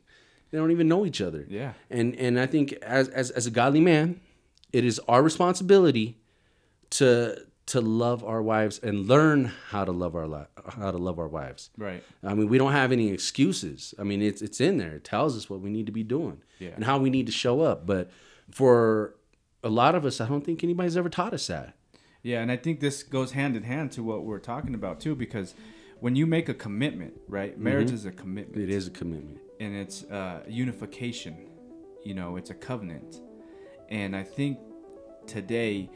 They 0.51 0.57
don't 0.57 0.71
even 0.71 0.88
know 0.88 1.05
each 1.05 1.21
other. 1.21 1.45
Yeah. 1.47 1.73
And 1.89 2.15
and 2.15 2.39
I 2.39 2.45
think 2.45 2.73
as 2.81 3.07
as, 3.09 3.31
as 3.31 3.45
a 3.45 3.51
godly 3.51 3.81
man, 3.81 4.19
it 4.71 4.85
is 4.85 4.99
our 5.07 5.21
responsibility 5.21 6.17
to 6.91 7.38
to 7.69 7.81
love 7.81 8.23
our 8.23 8.41
wives 8.41 8.79
and 8.79 9.07
learn 9.07 9.51
how 9.69 9.85
to 9.85 9.91
love 9.91 10.15
our 10.15 10.27
li- 10.27 10.47
how 10.79 10.89
to 10.89 10.97
love 10.97 11.19
our 11.19 11.27
wives. 11.27 11.69
Right. 11.77 12.03
I 12.23 12.33
mean, 12.33 12.49
we 12.49 12.57
don't 12.57 12.71
have 12.71 12.91
any 12.91 13.09
excuses. 13.09 13.93
I 13.99 14.03
mean, 14.03 14.21
it's 14.21 14.41
it's 14.41 14.59
in 14.59 14.77
there. 14.77 14.95
It 14.95 15.03
tells 15.03 15.38
us 15.38 15.49
what 15.49 15.61
we 15.61 15.69
need 15.69 15.85
to 15.85 15.91
be 15.91 16.03
doing 16.03 16.41
yeah. 16.57 16.69
and 16.75 16.83
how 16.83 16.97
we 16.97 17.11
need 17.11 17.27
to 17.27 17.31
show 17.31 17.61
up. 17.61 17.85
But 17.85 18.09
for 18.49 19.15
a 19.63 19.69
lot 19.69 19.93
of 19.93 20.03
us, 20.03 20.19
I 20.19 20.27
don't 20.27 20.43
think 20.43 20.63
anybody's 20.63 20.97
ever 20.97 21.09
taught 21.09 21.33
us 21.33 21.45
that. 21.47 21.75
Yeah, 22.23 22.41
and 22.41 22.51
I 22.51 22.57
think 22.57 22.79
this 22.79 23.03
goes 23.03 23.31
hand 23.33 23.55
in 23.55 23.63
hand 23.63 23.91
to 23.93 24.03
what 24.03 24.25
we're 24.25 24.39
talking 24.39 24.73
about 24.73 24.99
too, 24.99 25.15
because 25.15 25.53
when 25.99 26.15
you 26.15 26.25
make 26.25 26.49
a 26.49 26.53
commitment, 26.53 27.13
right? 27.27 27.57
Marriage 27.57 27.88
mm-hmm. 27.88 27.95
is 27.95 28.05
a 28.05 28.11
commitment. 28.11 28.63
It 28.63 28.69
is 28.69 28.88
a 28.88 28.91
commitment, 28.91 29.39
and 29.59 29.75
it's 29.75 30.03
uh, 30.05 30.43
unification. 30.47 31.47
You 32.03 32.15
know, 32.15 32.35
it's 32.35 32.49
a 32.49 32.55
covenant, 32.55 33.21
and 33.89 34.15
I 34.15 34.23
think 34.23 34.57
today, 35.27 35.89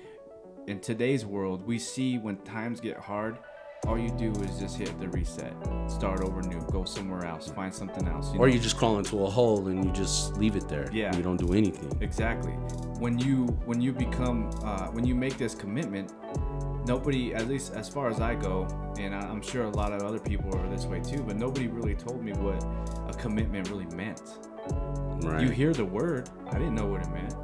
in 0.67 0.79
today's 0.79 1.25
world, 1.25 1.65
we 1.65 1.77
see 1.77 2.17
when 2.17 2.38
times 2.38 2.79
get 2.79 2.98
hard, 2.98 3.38
all 3.86 3.98
you 3.98 4.10
do 4.12 4.32
is 4.43 4.60
just 4.60 4.77
hit 4.77 4.98
the 5.00 5.10
reset, 5.10 5.53
start 5.88 6.22
over 6.22 6.41
new, 6.41 6.62
go 6.72 6.86
somewhere 6.86 7.25
else, 7.25 7.50
find 7.50 7.74
something 7.74 8.08
else. 8.08 8.34
You 8.34 8.39
or 8.39 8.48
know? 8.48 8.53
you 8.53 8.60
just 8.60 8.77
crawl 8.77 8.98
into 8.98 9.25
a 9.25 9.29
hole 9.29 9.67
and 9.67 9.84
you 9.84 9.91
just 9.91 10.38
leave 10.38 10.55
it 10.55 10.70
there. 10.70 10.89
Yeah, 10.93 11.13
you 11.15 11.22
don't 11.22 11.38
do 11.38 11.53
anything. 11.53 11.91
Exactly. 12.01 12.53
When 13.00 13.20
you 13.20 13.48
when 13.65 13.82
you 13.82 13.91
become 13.91 14.50
uh, 14.63 14.88
when 14.88 15.05
you 15.05 15.15
make 15.15 15.38
this 15.38 15.53
commitment, 15.53 16.13
nobody, 16.88 17.34
at 17.34 17.50
least 17.50 17.74
as 17.74 17.89
far 17.89 18.10
as 18.10 18.22
I 18.22 18.36
go, 18.36 18.67
and 18.98 19.13
I'm 19.13 19.41
sure 19.41 19.65
a 19.65 19.70
lot 19.72 19.91
of 19.91 20.03
other 20.03 20.20
people 20.20 20.55
are 20.58 20.70
this 20.70 20.86
way 20.86 21.01
too, 21.01 21.22
but 21.22 21.36
nobody 21.36 21.67
really 21.67 21.96
told 21.96 22.24
me 22.24 22.32
what 22.32 22.63
a 23.10 23.13
commitment 23.17 23.70
really 23.70 23.88
meant. 23.88 24.22
Right. 25.24 25.41
You 25.41 25.50
hear 25.50 25.74
the 25.74 25.86
word, 25.86 26.29
I 26.50 26.53
didn't 26.53 26.75
know 26.75 26.86
what 26.86 27.01
it 27.01 27.10
meant. 27.10 27.36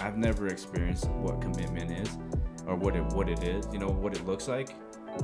I've 0.00 0.16
never 0.16 0.46
experienced 0.46 1.10
what 1.10 1.40
commitment 1.40 1.90
is, 1.90 2.18
or 2.68 2.76
what 2.76 2.94
it 2.94 3.02
what 3.14 3.28
it 3.28 3.42
is. 3.42 3.66
You 3.72 3.80
know 3.80 3.88
what 3.88 4.14
it 4.14 4.24
looks 4.24 4.46
like 4.46 4.76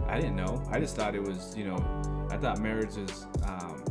I 0.08 0.20
didn't 0.20 0.36
know. 0.36 0.62
I 0.70 0.80
just 0.80 0.96
thought 0.96 1.14
it 1.14 1.22
was, 1.22 1.56
you 1.56 1.64
know, 1.64 2.28
I 2.30 2.36
thought 2.36 2.60
marriage 2.60 2.96
is 2.96 3.26
um, 3.44 3.84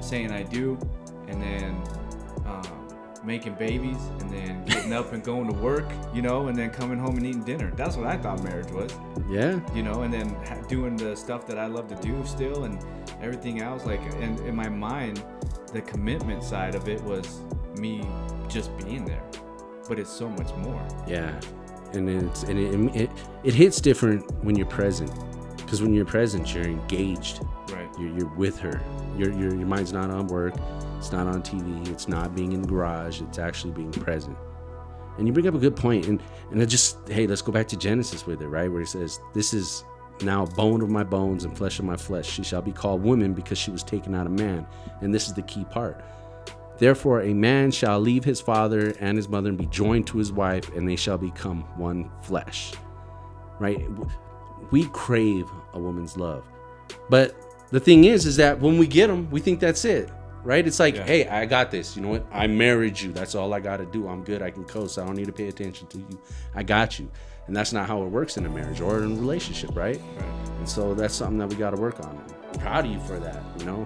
saying 0.00 0.32
I 0.32 0.42
do, 0.42 0.78
and 1.28 1.40
then 1.40 1.82
um, 2.44 2.88
making 3.24 3.54
babies, 3.54 3.98
and 4.20 4.30
then 4.30 4.64
getting 4.64 4.92
up 4.92 5.12
and 5.12 5.22
going 5.22 5.46
to 5.48 5.58
work, 5.58 5.90
you 6.12 6.22
know, 6.22 6.48
and 6.48 6.56
then 6.56 6.70
coming 6.70 6.98
home 6.98 7.16
and 7.16 7.26
eating 7.26 7.44
dinner. 7.44 7.72
That's 7.76 7.96
what 7.96 8.06
I 8.06 8.16
thought 8.16 8.42
marriage 8.42 8.70
was. 8.70 8.94
Yeah. 9.28 9.60
You 9.74 9.82
know, 9.82 10.02
and 10.02 10.12
then 10.12 10.36
doing 10.68 10.96
the 10.96 11.16
stuff 11.16 11.46
that 11.46 11.58
I 11.58 11.66
love 11.66 11.88
to 11.88 11.96
do 11.96 12.22
still, 12.26 12.64
and 12.64 12.78
everything 13.20 13.62
else. 13.62 13.86
Like, 13.86 14.02
and 14.20 14.38
in 14.40 14.54
my 14.54 14.68
mind, 14.68 15.22
the 15.72 15.82
commitment 15.82 16.44
side 16.44 16.74
of 16.74 16.88
it 16.88 17.02
was 17.02 17.40
me 17.78 18.06
just 18.48 18.76
being 18.76 19.04
there, 19.04 19.22
but 19.88 19.98
it's 19.98 20.10
so 20.10 20.28
much 20.28 20.52
more. 20.56 20.86
Yeah, 21.06 21.40
and 21.94 22.08
it's 22.08 22.42
and 22.44 22.58
it 22.58 23.02
it, 23.02 23.10
it 23.44 23.54
hits 23.54 23.80
different 23.80 24.30
when 24.44 24.56
you're 24.56 24.66
present, 24.66 25.10
because 25.56 25.82
when 25.82 25.94
you're 25.94 26.04
present, 26.04 26.54
you're 26.54 26.64
engaged. 26.64 27.44
Right. 27.70 27.88
You're, 27.98 28.10
you're 28.18 28.34
with 28.34 28.58
her. 28.60 28.80
Your, 29.16 29.32
your 29.32 29.54
your 29.54 29.66
mind's 29.66 29.92
not 29.92 30.10
on 30.10 30.26
work. 30.26 30.54
It's 30.98 31.12
not 31.12 31.26
on 31.26 31.42
TV. 31.42 31.88
It's 31.88 32.08
not 32.08 32.34
being 32.34 32.52
in 32.52 32.62
the 32.62 32.68
garage. 32.68 33.20
It's 33.20 33.38
actually 33.38 33.72
being 33.72 33.90
present. 33.90 34.36
And 35.18 35.26
you 35.26 35.32
bring 35.32 35.46
up 35.46 35.54
a 35.54 35.58
good 35.58 35.76
point, 35.76 36.06
and 36.06 36.22
and 36.50 36.62
it 36.62 36.66
just 36.66 36.96
hey, 37.08 37.26
let's 37.26 37.42
go 37.42 37.52
back 37.52 37.68
to 37.68 37.76
Genesis 37.76 38.26
with 38.26 38.40
it, 38.42 38.48
right? 38.48 38.70
Where 38.70 38.82
it 38.82 38.88
says, 38.88 39.20
"This 39.34 39.52
is 39.52 39.84
now 40.22 40.46
bone 40.46 40.80
of 40.80 40.90
my 40.90 41.02
bones 41.02 41.44
and 41.44 41.56
flesh 41.56 41.78
of 41.78 41.84
my 41.84 41.96
flesh. 41.96 42.30
She 42.30 42.42
shall 42.42 42.62
be 42.62 42.72
called 42.72 43.02
woman 43.02 43.34
because 43.34 43.58
she 43.58 43.70
was 43.70 43.82
taken 43.82 44.14
out 44.14 44.26
of 44.26 44.32
man." 44.32 44.66
And 45.00 45.14
this 45.14 45.26
is 45.26 45.34
the 45.34 45.42
key 45.42 45.64
part. 45.64 46.02
Therefore, 46.78 47.22
a 47.22 47.34
man 47.34 47.70
shall 47.70 48.00
leave 48.00 48.24
his 48.24 48.40
father 48.40 48.94
and 48.98 49.16
his 49.16 49.28
mother 49.28 49.50
and 49.50 49.58
be 49.58 49.66
joined 49.66 50.06
to 50.08 50.18
his 50.18 50.32
wife, 50.32 50.74
and 50.74 50.88
they 50.88 50.96
shall 50.96 51.18
become 51.18 51.62
one 51.76 52.10
flesh. 52.22 52.72
Right? 53.58 53.86
We 54.70 54.88
crave 54.88 55.48
a 55.74 55.78
woman's 55.78 56.16
love, 56.16 56.44
but 57.08 57.36
the 57.70 57.80
thing 57.80 58.04
is, 58.04 58.26
is 58.26 58.36
that 58.36 58.60
when 58.60 58.78
we 58.78 58.86
get 58.86 59.06
them, 59.06 59.30
we 59.30 59.40
think 59.40 59.60
that's 59.60 59.84
it 59.84 60.10
right? 60.44 60.66
It's 60.66 60.80
like, 60.80 60.96
yeah. 60.96 61.04
hey, 61.04 61.28
I 61.28 61.46
got 61.46 61.70
this. 61.70 61.96
You 61.96 62.02
know 62.02 62.08
what? 62.08 62.26
I 62.32 62.46
married 62.46 63.00
you. 63.00 63.12
That's 63.12 63.34
all 63.34 63.54
I 63.54 63.60
got 63.60 63.78
to 63.78 63.86
do. 63.86 64.08
I'm 64.08 64.24
good. 64.24 64.42
I 64.42 64.50
can 64.50 64.64
coast. 64.64 64.98
I 64.98 65.04
don't 65.04 65.16
need 65.16 65.26
to 65.26 65.32
pay 65.32 65.48
attention 65.48 65.86
to 65.88 65.98
you. 65.98 66.20
I 66.54 66.62
got 66.62 66.98
you. 66.98 67.10
And 67.46 67.56
that's 67.56 67.72
not 67.72 67.88
how 67.88 68.02
it 68.02 68.08
works 68.08 68.36
in 68.36 68.46
a 68.46 68.48
marriage 68.48 68.80
or 68.80 68.98
in 68.98 69.12
a 69.12 69.14
relationship, 69.14 69.70
right? 69.74 70.00
right. 70.00 70.24
And 70.58 70.68
so 70.68 70.94
that's 70.94 71.14
something 71.14 71.38
that 71.38 71.48
we 71.48 71.56
got 71.56 71.70
to 71.70 71.80
work 71.80 72.00
on. 72.00 72.24
I'm 72.52 72.60
proud 72.60 72.84
of 72.84 72.92
you 72.92 73.00
for 73.00 73.18
that, 73.18 73.42
you 73.58 73.64
know? 73.64 73.84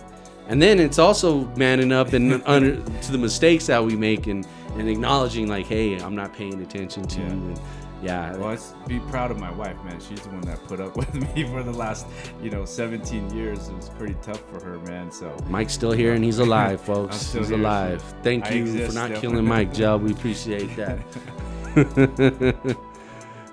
And 0.49 0.62
then 0.62 0.79
it's 0.79 0.99
also 0.99 1.45
manning 1.57 1.93
up 1.93 2.12
and 2.12 2.43
under 2.47 2.76
to 2.76 3.12
the 3.12 3.19
mistakes 3.19 3.67
that 3.67 3.85
we 3.85 3.97
make 3.97 4.26
and, 4.26 4.47
and 4.76 4.88
acknowledging 4.88 5.49
like, 5.49 5.67
hey, 5.67 5.99
I'm 5.99 6.15
not 6.15 6.33
paying 6.33 6.61
attention 6.62 7.05
to 7.05 7.21
yeah. 7.21 7.26
you. 7.26 7.33
And, 7.33 7.61
yeah. 8.03 8.37
Well, 8.37 8.50
I 8.50 8.88
be 8.88 9.00
proud 9.00 9.31
of 9.31 9.41
my 9.41 9.50
wife, 9.50 9.83
man. 9.85 9.99
She's 10.00 10.21
the 10.21 10.29
one 10.29 10.43
that 10.43 10.62
put 10.65 10.81
up 10.81 10.97
with 10.97 11.12
me 11.15 11.45
for 11.49 11.62
the 11.62 11.73
last, 11.73 12.07
you 12.43 12.50
know, 12.50 12.65
17 12.65 13.35
years. 13.35 13.69
It 13.69 13.75
was 13.75 13.88
pretty 13.91 14.17
tough 14.23 14.43
for 14.50 14.62
her, 14.65 14.79
man. 14.81 15.11
So 15.11 15.35
Mike's 15.49 15.73
still 15.73 15.93
here 15.93 16.12
and 16.15 16.25
he's 16.25 16.38
alive, 16.38 16.81
folks. 16.93 17.33
he's 17.33 17.49
here, 17.49 17.59
alive. 17.59 18.00
So 18.00 18.17
Thank 18.23 18.50
you 18.50 18.62
exist, 18.62 18.88
for 18.88 19.09
not 19.09 19.21
killing 19.21 19.45
Mike, 19.45 19.73
Joe. 19.73 19.97
We 19.97 20.12
appreciate 20.12 20.76
that. 20.76 20.99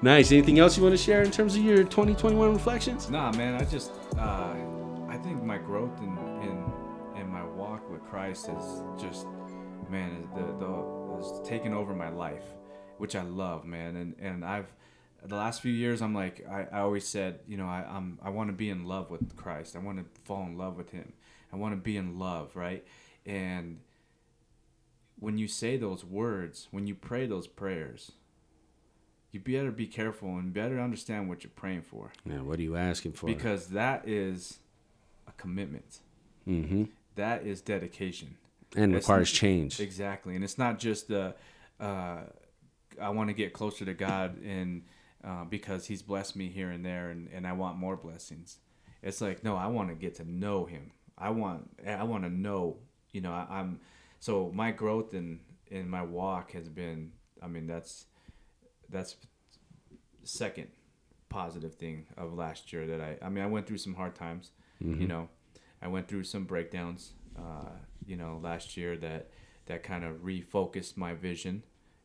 nice. 0.02 0.32
Anything 0.32 0.60
else 0.60 0.78
you 0.78 0.84
want 0.84 0.94
to 0.94 1.04
share 1.04 1.24
in 1.24 1.32
terms 1.32 1.56
of 1.56 1.64
your 1.64 1.78
2021 1.78 2.54
reflections? 2.54 3.10
Nah, 3.10 3.32
man. 3.32 3.60
I 3.60 3.66
just, 3.66 3.92
uh, 4.18 4.54
I 5.08 5.18
think 5.18 5.44
my 5.44 5.58
growth 5.58 5.98
in 6.00 6.13
Christ 8.14 8.48
is 8.48 8.84
just, 9.02 9.26
man, 9.90 10.30
the 10.36 10.44
the 10.64 11.18
has 11.18 11.42
taken 11.48 11.74
over 11.74 11.96
my 11.96 12.10
life 12.10 12.44
which 12.98 13.16
I 13.16 13.24
love, 13.24 13.66
man. 13.66 13.96
And 13.96 14.16
and 14.20 14.46
I've 14.46 14.72
the 15.26 15.36
last 15.36 15.62
few 15.62 15.72
years 15.72 16.00
I'm 16.00 16.14
like 16.14 16.46
I, 16.48 16.68
I 16.72 16.80
always 16.82 17.08
said, 17.08 17.40
you 17.48 17.58
know, 17.58 17.66
I 17.66 17.84
I'm 17.90 18.20
I 18.24 18.30
want 18.30 18.50
to 18.50 18.54
be 18.54 18.70
in 18.70 18.86
love 18.86 19.10
with 19.10 19.36
Christ. 19.36 19.76
I 19.76 19.80
want 19.80 19.98
to 19.98 20.06
fall 20.26 20.46
in 20.46 20.58
love 20.60 20.78
with 20.78 20.92
him. 20.92 21.14
I 21.52 21.56
want 21.56 21.74
to 21.74 21.82
be 21.82 21.98
in 21.98 22.20
love, 22.20 22.56
right? 22.56 22.86
And 23.26 23.80
when 25.20 25.40
you 25.40 25.48
say 25.48 25.76
those 25.76 26.06
words, 26.06 26.68
when 26.70 26.86
you 26.86 26.94
pray 26.94 27.26
those 27.26 27.48
prayers, 27.48 28.12
you 29.32 29.40
better 29.40 29.72
be 29.72 29.88
careful 29.88 30.38
and 30.38 30.54
better 30.54 30.80
understand 30.80 31.30
what 31.30 31.44
you're 31.44 31.52
praying 31.56 31.82
for. 31.82 32.12
Yeah, 32.26 32.42
what 32.42 32.60
are 32.60 32.64
you 32.64 32.76
asking 32.76 33.14
for? 33.14 33.26
Because 33.26 33.68
that 33.70 34.08
is 34.08 34.60
a 35.28 35.32
commitment. 35.34 36.00
Mm-hmm. 36.48 36.84
That 37.16 37.46
is 37.46 37.62
dedication. 37.62 38.38
And 38.76 38.96
it's 38.96 39.08
requires 39.08 39.32
change. 39.32 39.80
Exactly. 39.80 40.36
And 40.36 40.44
it's 40.44 40.58
not 40.58 40.80
just 40.80 41.08
the 41.08 41.36
uh, 41.80 42.22
I 43.02 43.10
want 43.10 43.30
to 43.30 43.34
get 43.34 43.54
closer 43.54 43.86
to 43.86 43.94
God 43.94 44.42
and 44.44 44.84
uh, 45.24 45.46
because 45.46 45.86
He's 45.86 46.02
blessed 46.02 46.36
me 46.36 46.50
here 46.50 46.70
and 46.70 46.86
there, 46.86 47.10
and, 47.10 47.30
and 47.34 47.48
I 47.48 47.54
want 47.54 47.78
more 47.78 47.96
blessings. 47.96 48.58
It's 49.02 49.22
like 49.22 49.44
no, 49.44 49.56
I 49.56 49.68
want 49.68 49.90
to 49.90 49.96
get 49.96 50.16
to 50.16 50.30
know 50.30 50.66
Him. 50.66 50.92
I 51.18 51.30
want 51.30 51.70
I 51.86 52.04
want 52.04 52.24
to 52.24 52.30
know. 52.30 52.78
You 53.12 53.22
know, 53.22 53.32
I, 53.32 53.46
I'm 53.50 53.80
so 54.20 54.52
my 54.54 54.72
growth 54.72 55.14
in 55.14 55.40
in 55.68 55.90
my 55.90 56.02
walk 56.02 56.52
has 56.52 56.68
been. 56.68 57.12
I 57.42 57.48
mean, 57.48 57.68
that's 57.68 58.06
that's 58.90 59.16
second 60.24 60.68
positive 61.30 61.76
thing 61.76 62.06
of 62.18 62.34
last 62.34 62.74
year 62.74 62.88
that 62.88 63.02
I. 63.02 63.18
I 63.22 63.30
mean, 63.30 63.44
I 63.44 63.48
went 63.48 63.68
through 63.68 63.78
some 63.78 63.94
hard 63.94 64.16
times. 64.16 64.52
Mm-hmm. 64.84 65.02
You 65.02 65.08
know, 65.08 65.30
I 65.84 65.88
went 65.90 66.08
through 66.08 66.24
some 66.24 66.46
breakdowns. 66.46 67.12
Uh, 67.38 67.70
you 68.06 68.16
know, 68.16 68.40
last 68.42 68.78
year 68.78 68.96
that 68.98 69.30
that 69.66 69.84
kind 69.84 70.04
of 70.04 70.18
refocused 70.18 70.98
my 70.98 71.14
vision 71.14 71.64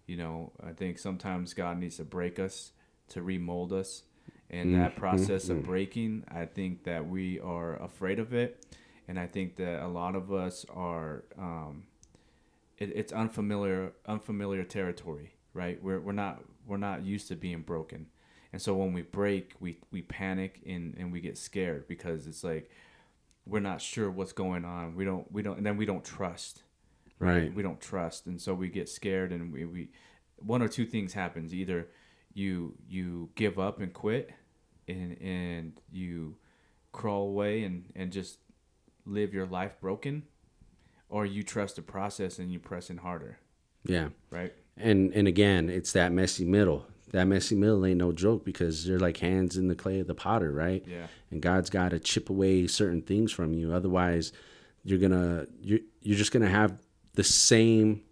you 0.09 0.17
know, 0.17 0.53
I 0.67 0.73
think 0.73 0.99
sometimes 0.99 1.55
God 1.55 1.79
needs 1.79 1.99
to 1.99 2.05
break 2.05 2.41
us 2.41 2.73
to 3.11 3.23
remold 3.23 3.73
us. 3.73 4.03
And 4.51 4.75
that 4.75 4.93
mm-hmm. 4.93 5.01
process 5.01 5.51
of 5.51 5.59
mm-hmm. 5.59 5.67
breaking, 5.67 6.25
I 6.29 6.47
think 6.47 6.85
that 6.85 7.07
we 7.07 7.39
are 7.39 7.81
afraid 7.83 8.19
of 8.19 8.33
it. 8.33 8.65
And 9.07 9.21
I 9.21 9.27
think 9.27 9.57
that 9.57 9.85
a 9.85 9.87
lot 9.87 10.17
of 10.17 10.33
us 10.33 10.65
are, 10.75 11.25
um, 11.39 11.85
it, 12.79 12.91
it's 12.95 13.13
unfamiliar, 13.13 13.93
unfamiliar 14.07 14.65
territory, 14.65 15.35
right? 15.53 15.83
We're, 15.83 16.01
we're 16.01 16.13
not, 16.13 16.43
we're 16.67 16.79
not 16.79 17.05
used 17.05 17.29
to 17.29 17.37
being 17.37 17.61
broken. 17.61 18.07
And 18.55 18.63
so 18.63 18.75
when 18.75 18.95
we 18.95 19.03
break, 19.03 19.53
we, 19.61 19.79
we 19.91 20.01
panic 20.01 20.63
and, 20.67 20.95
and 20.99 21.13
we 21.13 21.21
get 21.21 21.37
scared 21.37 21.87
because 21.87 22.27
it's 22.27 22.43
like, 22.43 22.71
we're 23.49 23.61
not 23.61 23.81
sure 23.81 24.11
what's 24.11 24.33
going 24.33 24.65
on. 24.65 24.95
We 24.95 25.05
don't, 25.05 25.31
we 25.33 25.43
don't, 25.43 25.57
and 25.57 25.67
then 25.67 25.77
we 25.77 25.87
don't 25.87 26.05
trust 26.05 26.63
right? 27.19 27.55
We 27.55 27.63
don't 27.63 27.81
trust, 27.81 28.27
and 28.27 28.41
so 28.41 28.55
we 28.55 28.69
get 28.69 28.89
scared, 28.89 29.33
and 29.33 29.53
we, 29.53 29.65
we 29.65 29.89
one 30.37 30.63
or 30.63 30.69
two 30.69 30.87
things 30.87 31.13
happens. 31.13 31.55
Either 31.55 31.89
you 32.33 32.75
you 32.89 33.31
give 33.35 33.59
up 33.59 33.81
and 33.81 33.93
quit, 33.93 34.31
and 34.87 35.17
and 35.21 35.81
you 35.91 36.37
crawl 36.93 37.29
away 37.29 37.65
and 37.65 37.91
and 37.95 38.13
just 38.13 38.39
live 39.05 39.33
your 39.35 39.47
life 39.47 39.81
broken, 39.81 40.25
or 41.09 41.27
you 41.27 41.43
trust 41.43 41.77
the 41.77 41.83
process 41.83 42.39
and 42.39 42.53
you 42.53 42.59
press 42.59 42.91
in 42.91 42.99
harder. 42.99 43.39
Yeah. 43.85 44.09
Right. 44.31 44.53
And 44.77 45.13
and 45.15 45.27
again, 45.27 45.69
it's 45.69 45.93
that 45.93 46.13
messy 46.13 46.45
middle. 46.45 46.87
That 47.13 47.27
messy 47.27 47.55
middle 47.55 47.85
ain't 47.87 47.99
no 47.99 48.13
joke 48.13 48.45
because 48.45 48.85
they're 48.85 48.99
like 48.99 49.17
hands 49.17 49.57
in 49.57 49.69
the 49.69 49.75
clay 49.75 50.01
of 50.01 50.07
the 50.07 50.15
potter, 50.15 50.53
right? 50.53 50.85
Yeah. 50.87 51.07
And 51.31 51.41
God's 51.41 51.71
got 51.71 51.91
to 51.91 51.99
chip 51.99 52.31
away 52.31 52.67
certain 52.67 53.03
things 53.03 53.33
from 53.33 53.55
you. 53.55 53.73
Otherwise, 53.73 54.33
you're 54.85 54.99
gonna 54.99 55.47
you're 55.61 55.81
you're 56.03 56.19
just 56.19 56.33
gonna 56.33 56.49
have 56.49 56.79
the 57.15 57.25
same 57.25 58.03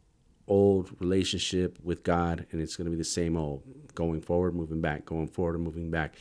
old 0.48 0.90
relationship 1.00 1.78
with 1.82 2.02
God, 2.02 2.46
and 2.50 2.60
it's 2.60 2.76
going 2.76 2.86
to 2.86 2.90
be 2.90 2.96
the 2.96 3.04
same 3.04 3.36
old 3.36 3.62
going 3.94 4.20
forward, 4.20 4.54
moving 4.54 4.80
back, 4.80 5.04
going 5.04 5.28
forward, 5.28 5.54
and 5.54 5.64
moving 5.64 5.90
back. 5.90 6.16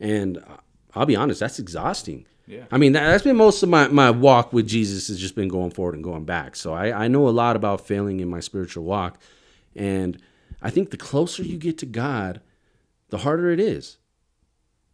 And 0.00 0.38
uh, 0.38 0.58
I'll 0.94 1.06
be 1.06 1.16
honest, 1.16 1.40
that's 1.40 1.58
exhausting. 1.58 2.26
Yeah. 2.46 2.64
I 2.70 2.78
mean, 2.78 2.92
that, 2.92 3.02
has 3.02 3.22
been 3.22 3.36
most 3.36 3.62
of 3.62 3.68
my, 3.68 3.88
my 3.88 4.10
walk 4.10 4.52
with 4.52 4.66
Jesus 4.66 5.08
has 5.08 5.18
just 5.18 5.34
been 5.34 5.48
going 5.48 5.70
forward 5.70 5.94
and 5.94 6.04
going 6.04 6.24
back. 6.24 6.56
So 6.56 6.74
I, 6.74 7.04
I 7.04 7.08
know 7.08 7.26
a 7.28 7.30
lot 7.30 7.56
about 7.56 7.86
failing 7.86 8.20
in 8.20 8.28
my 8.28 8.40
spiritual 8.40 8.84
walk. 8.84 9.18
And 9.74 10.20
I 10.64 10.70
think 10.70 10.90
the 10.90 10.96
closer 10.96 11.44
you 11.44 11.58
get 11.58 11.78
to 11.78 11.86
God, 11.86 12.40
the 13.10 13.18
harder 13.18 13.50
it 13.50 13.60
is. 13.60 13.98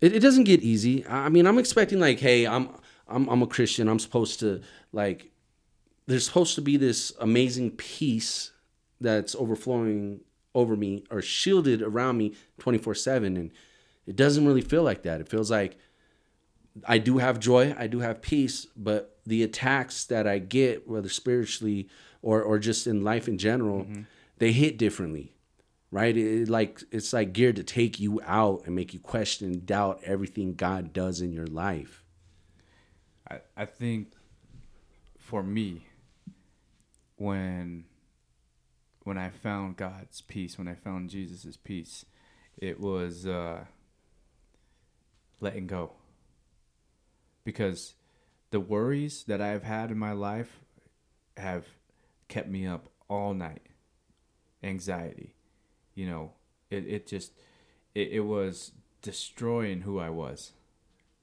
It, 0.00 0.16
it 0.16 0.20
doesn't 0.20 0.44
get 0.44 0.60
easy. 0.60 1.06
I 1.06 1.28
mean, 1.28 1.46
I'm 1.46 1.58
expecting 1.58 2.00
like, 2.00 2.18
hey, 2.18 2.46
I'm 2.46 2.68
I'm 3.06 3.28
I'm 3.28 3.42
a 3.42 3.46
Christian. 3.46 3.88
I'm 3.88 4.00
supposed 4.00 4.40
to 4.40 4.60
like 4.92 5.30
there's 6.06 6.26
supposed 6.26 6.56
to 6.56 6.60
be 6.60 6.76
this 6.76 7.12
amazing 7.20 7.70
peace 7.70 8.50
that's 9.00 9.36
overflowing 9.36 10.20
over 10.54 10.74
me 10.74 11.04
or 11.08 11.22
shielded 11.22 11.80
around 11.80 12.18
me 12.18 12.34
24 12.58 12.94
7 12.96 13.36
and 13.36 13.52
it 14.06 14.16
doesn't 14.16 14.44
really 14.44 14.60
feel 14.60 14.82
like 14.82 15.04
that 15.04 15.20
it 15.20 15.28
feels 15.28 15.48
like 15.48 15.78
i 16.88 16.98
do 16.98 17.18
have 17.18 17.38
joy 17.38 17.72
i 17.78 17.86
do 17.86 18.00
have 18.00 18.20
peace 18.20 18.66
but 18.76 19.20
the 19.24 19.44
attacks 19.44 20.04
that 20.06 20.26
i 20.26 20.38
get 20.38 20.88
whether 20.88 21.08
spiritually 21.08 21.88
or 22.20 22.42
or 22.42 22.58
just 22.58 22.88
in 22.88 23.04
life 23.04 23.28
in 23.28 23.38
general 23.38 23.84
mm-hmm. 23.84 24.02
they 24.38 24.50
hit 24.50 24.76
differently 24.76 25.32
right 25.90 26.16
it, 26.16 26.48
like 26.48 26.82
it's 26.90 27.12
like 27.12 27.32
geared 27.32 27.56
to 27.56 27.64
take 27.64 27.98
you 27.98 28.20
out 28.24 28.62
and 28.66 28.74
make 28.74 28.94
you 28.94 29.00
question 29.00 29.62
doubt 29.64 30.00
everything 30.04 30.54
god 30.54 30.92
does 30.92 31.20
in 31.20 31.32
your 31.32 31.46
life 31.46 32.04
i 33.30 33.40
i 33.56 33.64
think 33.64 34.12
for 35.18 35.42
me 35.42 35.86
when 37.16 37.84
when 39.04 39.18
I 39.18 39.30
found 39.30 39.76
God's 39.76 40.20
peace, 40.20 40.58
when 40.58 40.68
I 40.68 40.74
found 40.74 41.10
Jesus's 41.10 41.56
peace, 41.56 42.04
it 42.56 42.78
was 42.80 43.26
uh, 43.26 43.64
letting 45.40 45.66
go. 45.66 45.92
Because 47.44 47.94
the 48.50 48.60
worries 48.60 49.24
that 49.24 49.40
I've 49.40 49.62
had 49.62 49.90
in 49.90 49.98
my 49.98 50.12
life 50.12 50.60
have 51.36 51.66
kept 52.28 52.48
me 52.48 52.66
up 52.66 52.88
all 53.08 53.34
night. 53.34 53.62
Anxiety, 54.62 55.34
you 56.00 56.06
know, 56.06 56.32
it, 56.70 56.86
it 56.86 57.06
just, 57.06 57.32
it, 57.94 58.08
it 58.10 58.20
was 58.20 58.72
destroying 59.02 59.82
who 59.82 59.98
I 59.98 60.08
was. 60.08 60.52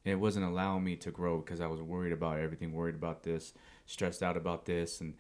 And 0.06 0.14
it 0.14 0.18
wasn't 0.18 0.46
allowing 0.46 0.84
me 0.84 0.96
to 0.98 1.10
grow 1.10 1.40
because 1.40 1.60
I 1.60 1.66
was 1.66 1.82
worried 1.82 2.14
about 2.14 2.40
everything, 2.40 2.74
worried 2.74 2.94
about 2.94 3.24
this, 3.24 3.54
stressed 3.88 4.22
out 4.22 4.38
about 4.38 4.66
this, 4.66 5.02
and 5.02 5.16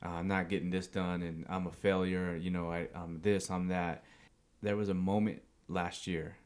uh, 0.00 0.10
I'm 0.10 0.28
not 0.28 0.48
getting 0.48 0.70
this 0.70 0.86
done, 0.86 1.22
and 1.22 1.44
I'm 1.48 1.66
a 1.66 1.72
failure. 1.72 2.36
You 2.36 2.52
know, 2.52 2.70
I, 2.70 2.86
I'm 2.94 3.20
this, 3.20 3.50
I'm 3.50 3.66
that. 3.66 4.04
There 4.62 4.76
was 4.76 4.88
a 4.88 4.94
moment 4.94 5.42
last 5.66 6.06
year 6.06 6.36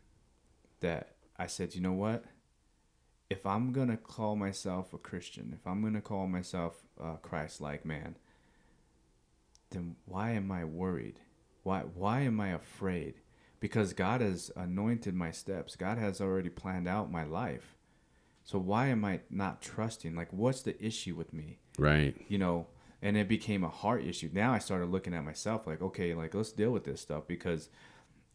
that 0.80 1.16
I 1.38 1.46
said, 1.46 1.74
you 1.74 1.82
know 1.82 1.92
what? 1.92 2.24
If 3.28 3.44
I'm 3.44 3.72
going 3.72 3.88
to 3.88 3.98
call 3.98 4.36
myself 4.36 4.94
a 4.94 4.98
Christian, 4.98 5.52
if 5.54 5.66
I'm 5.66 5.82
going 5.82 5.94
to 5.94 6.00
call 6.00 6.26
myself 6.28 6.82
a 6.98 7.18
Christ 7.18 7.60
like 7.60 7.84
man, 7.84 8.16
then 9.70 9.96
why 10.06 10.30
am 10.30 10.50
I 10.50 10.64
worried? 10.64 11.20
Why, 11.64 11.80
why 11.80 12.20
am 12.20 12.40
I 12.40 12.50
afraid? 12.50 13.14
Because 13.58 13.92
God 13.92 14.20
has 14.20 14.52
anointed 14.54 15.14
my 15.14 15.32
steps, 15.32 15.74
God 15.74 15.98
has 15.98 16.20
already 16.20 16.50
planned 16.50 16.86
out 16.86 17.10
my 17.10 17.24
life. 17.24 17.76
So 18.44 18.58
why 18.58 18.88
am 18.88 19.04
I 19.04 19.20
not 19.30 19.62
trusting? 19.62 20.14
Like, 20.14 20.30
what's 20.30 20.60
the 20.62 20.80
issue 20.84 21.14
with 21.14 21.32
me? 21.32 21.58
Right. 21.78 22.14
You 22.28 22.36
know, 22.36 22.66
and 23.00 23.16
it 23.16 23.26
became 23.26 23.64
a 23.64 23.68
heart 23.68 24.04
issue. 24.04 24.28
Now 24.32 24.52
I 24.52 24.58
started 24.58 24.90
looking 24.90 25.14
at 25.14 25.24
myself 25.24 25.66
like, 25.66 25.80
okay, 25.80 26.14
like 26.14 26.34
let's 26.34 26.52
deal 26.52 26.70
with 26.70 26.84
this 26.84 27.00
stuff 27.00 27.26
because 27.26 27.70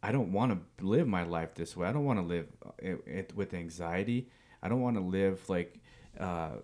I 0.02 0.12
don't 0.12 0.32
want 0.32 0.60
to 0.78 0.84
live 0.84 1.06
my 1.06 1.22
life 1.22 1.54
this 1.54 1.76
way. 1.76 1.86
I 1.86 1.92
don't 1.92 2.04
want 2.04 2.18
to 2.18 2.24
live 2.24 2.46
it, 2.78 3.00
it, 3.06 3.36
with 3.36 3.54
anxiety. 3.54 4.28
I 4.62 4.68
don't 4.68 4.80
want 4.80 4.96
to 4.96 5.02
live 5.02 5.48
like 5.48 5.78
uh, 6.18 6.54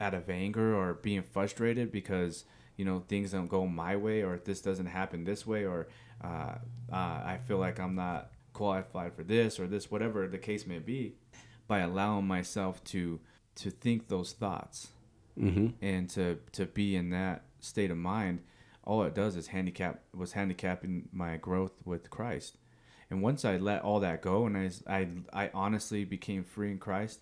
out 0.00 0.14
of 0.14 0.28
anger 0.28 0.74
or 0.74 0.94
being 0.94 1.22
frustrated 1.22 1.92
because 1.92 2.44
you 2.76 2.84
know 2.84 3.04
things 3.08 3.32
don't 3.32 3.48
go 3.48 3.66
my 3.66 3.96
way 3.96 4.22
or 4.22 4.38
this 4.38 4.60
doesn't 4.60 4.86
happen 4.86 5.24
this 5.24 5.46
way 5.46 5.64
or 5.64 5.88
uh, 6.22 6.54
uh, 6.92 6.96
I 6.96 7.38
feel 7.46 7.58
like 7.58 7.78
I'm 7.78 7.94
not 7.94 8.30
qualified 8.52 9.14
for 9.14 9.22
this 9.22 9.60
or 9.60 9.66
this, 9.66 9.90
whatever 9.90 10.26
the 10.26 10.38
case 10.38 10.66
may 10.66 10.78
be. 10.78 11.14
By 11.66 11.80
allowing 11.80 12.26
myself 12.26 12.84
to 12.84 13.20
to 13.56 13.70
think 13.70 14.08
those 14.08 14.32
thoughts 14.32 14.88
mm-hmm. 15.38 15.68
and 15.80 16.10
to 16.10 16.38
to 16.52 16.66
be 16.66 16.94
in 16.94 17.10
that 17.10 17.44
state 17.60 17.90
of 17.90 17.96
mind 17.96 18.40
all 18.84 19.02
it 19.04 19.14
does 19.14 19.36
is 19.36 19.48
handicap 19.48 20.02
was 20.14 20.32
handicapping 20.32 21.08
my 21.12 21.36
growth 21.36 21.72
with 21.84 22.10
Christ. 22.10 22.58
And 23.10 23.22
once 23.22 23.44
I 23.44 23.56
let 23.56 23.82
all 23.82 24.00
that 24.00 24.22
go 24.22 24.46
and 24.46 24.56
I 24.56 24.70
I, 24.86 25.08
I 25.32 25.50
honestly 25.54 26.04
became 26.04 26.44
free 26.44 26.70
in 26.70 26.78
Christ, 26.78 27.20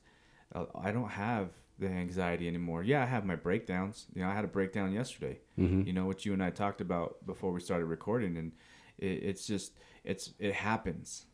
uh, 0.55 0.65
I 0.75 0.91
don't 0.91 1.11
have 1.11 1.51
the 1.83 1.89
anxiety 1.89 2.49
anymore. 2.49 2.83
Yeah, 2.83 3.03
I 3.03 3.07
have 3.07 3.25
my 3.25 3.37
breakdowns. 3.37 4.07
You 4.15 4.23
know, 4.23 4.29
I 4.29 4.35
had 4.35 4.45
a 4.45 4.49
breakdown 4.49 4.93
yesterday. 4.93 5.41
Mm-hmm. 5.59 5.83
You 5.87 5.93
know 5.93 6.07
what 6.07 6.25
you 6.25 6.33
and 6.33 6.43
I 6.43 6.51
talked 6.51 6.81
about 6.81 7.27
before 7.27 7.53
we 7.53 7.61
started 7.61 7.87
recording, 7.87 8.37
and 8.37 8.53
it, 8.99 9.23
it's 9.23 9.47
just 9.47 9.79
it's 10.05 10.33
it 10.39 10.55
happens, 10.55 11.27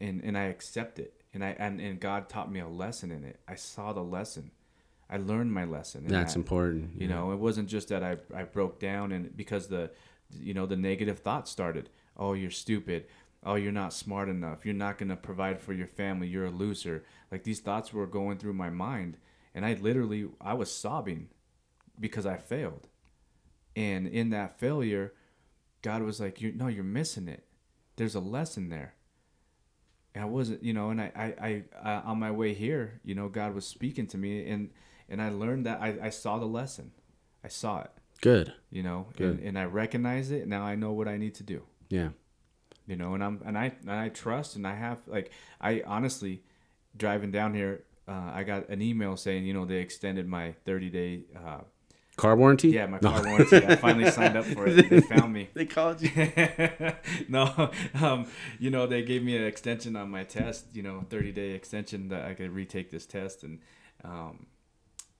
and 0.00 0.22
and 0.24 0.36
I 0.36 0.44
accept 0.44 0.98
it, 0.98 1.22
and 1.34 1.44
I 1.44 1.56
and, 1.58 1.80
and 1.80 2.00
God 2.00 2.28
taught 2.28 2.50
me 2.50 2.60
a 2.60 2.68
lesson 2.68 3.10
in 3.10 3.24
it. 3.24 3.40
I 3.46 3.54
saw 3.54 3.92
the 3.92 4.02
lesson, 4.02 4.50
I 5.10 5.16
learned 5.16 5.52
my 5.52 5.64
lesson. 5.64 6.06
That's 6.06 6.34
that. 6.34 6.38
important. 6.38 6.90
You 6.94 7.08
yeah. 7.08 7.14
know, 7.14 7.32
it 7.32 7.38
wasn't 7.38 7.68
just 7.68 7.88
that 7.88 8.02
I, 8.02 8.16
I 8.34 8.44
broke 8.44 8.78
down 8.78 9.12
and 9.12 9.34
because 9.36 9.68
the, 9.68 9.90
you 10.38 10.54
know, 10.54 10.66
the 10.66 10.76
negative 10.76 11.20
thoughts 11.20 11.50
started. 11.50 11.88
Oh, 12.16 12.34
you're 12.34 12.50
stupid. 12.50 13.06
Oh, 13.44 13.54
you're 13.54 13.72
not 13.72 13.92
smart 13.92 14.28
enough. 14.28 14.66
You're 14.66 14.74
not 14.74 14.98
going 14.98 15.08
to 15.08 15.16
provide 15.16 15.60
for 15.60 15.72
your 15.72 15.86
family. 15.86 16.26
You're 16.26 16.46
a 16.46 16.50
loser. 16.50 17.04
Like 17.30 17.44
these 17.44 17.60
thoughts 17.60 17.92
were 17.92 18.06
going 18.06 18.38
through 18.38 18.54
my 18.54 18.70
mind. 18.70 19.16
And 19.58 19.66
I 19.66 19.74
literally, 19.74 20.24
I 20.40 20.54
was 20.54 20.70
sobbing 20.70 21.30
because 21.98 22.24
I 22.26 22.36
failed. 22.36 22.86
And 23.74 24.06
in 24.06 24.30
that 24.30 24.60
failure, 24.60 25.14
God 25.82 26.02
was 26.02 26.20
like, 26.20 26.40
you 26.40 26.52
no, 26.52 26.68
you're 26.68 26.84
missing 26.84 27.26
it. 27.26 27.42
There's 27.96 28.14
a 28.14 28.20
lesson 28.20 28.68
there. 28.68 28.94
And 30.14 30.22
I 30.22 30.28
wasn't, 30.28 30.62
you 30.62 30.72
know, 30.72 30.90
and 30.90 31.00
I, 31.00 31.10
I, 31.16 31.24
I, 31.44 31.64
I 31.82 31.94
on 32.02 32.20
my 32.20 32.30
way 32.30 32.54
here, 32.54 33.00
you 33.02 33.16
know, 33.16 33.28
God 33.28 33.52
was 33.52 33.66
speaking 33.66 34.06
to 34.06 34.16
me 34.16 34.48
and, 34.48 34.70
and 35.08 35.20
I 35.20 35.30
learned 35.30 35.66
that 35.66 35.82
I, 35.82 35.98
I 36.04 36.10
saw 36.10 36.38
the 36.38 36.46
lesson. 36.46 36.92
I 37.42 37.48
saw 37.48 37.80
it. 37.80 37.90
Good. 38.20 38.52
You 38.70 38.84
know, 38.84 39.08
Good. 39.16 39.38
And, 39.38 39.40
and 39.40 39.58
I 39.58 39.64
recognize 39.64 40.30
it. 40.30 40.46
Now 40.46 40.62
I 40.62 40.76
know 40.76 40.92
what 40.92 41.08
I 41.08 41.16
need 41.16 41.34
to 41.34 41.42
do. 41.42 41.64
Yeah. 41.88 42.10
You 42.86 42.94
know, 42.94 43.14
and 43.14 43.24
I'm 43.24 43.42
and 43.44 43.58
I 43.58 43.72
and 43.80 43.90
I 43.90 44.08
trust 44.08 44.54
and 44.54 44.68
I 44.68 44.76
have 44.76 45.00
like 45.08 45.32
I 45.60 45.82
honestly 45.84 46.44
driving 46.96 47.32
down 47.32 47.54
here, 47.54 47.82
uh, 48.08 48.32
I 48.34 48.42
got 48.42 48.68
an 48.68 48.80
email 48.80 49.16
saying 49.16 49.44
you 49.44 49.54
know 49.54 49.64
they 49.64 49.76
extended 49.76 50.26
my 50.26 50.52
30 50.64 50.90
day 50.90 51.22
uh, 51.36 51.60
car 52.16 52.36
warranty. 52.36 52.70
Yeah, 52.70 52.86
my 52.86 52.98
car 52.98 53.22
no. 53.22 53.30
warranty. 53.30 53.56
I 53.64 53.76
finally 53.76 54.10
signed 54.10 54.36
up 54.36 54.44
for 54.46 54.66
it. 54.66 54.88
They 54.88 55.00
found 55.00 55.32
me. 55.32 55.48
they 55.54 55.66
called 55.66 56.00
you. 56.02 56.10
no, 57.28 57.70
um, 58.00 58.26
you 58.58 58.70
know 58.70 58.86
they 58.86 59.02
gave 59.02 59.22
me 59.22 59.36
an 59.36 59.44
extension 59.44 59.96
on 59.96 60.10
my 60.10 60.24
test. 60.24 60.66
You 60.72 60.82
know, 60.82 61.04
30 61.10 61.32
day 61.32 61.50
extension 61.50 62.08
that 62.08 62.24
I 62.24 62.34
could 62.34 62.50
retake 62.50 62.90
this 62.90 63.06
test 63.06 63.42
and. 63.42 63.60
Um, 64.04 64.46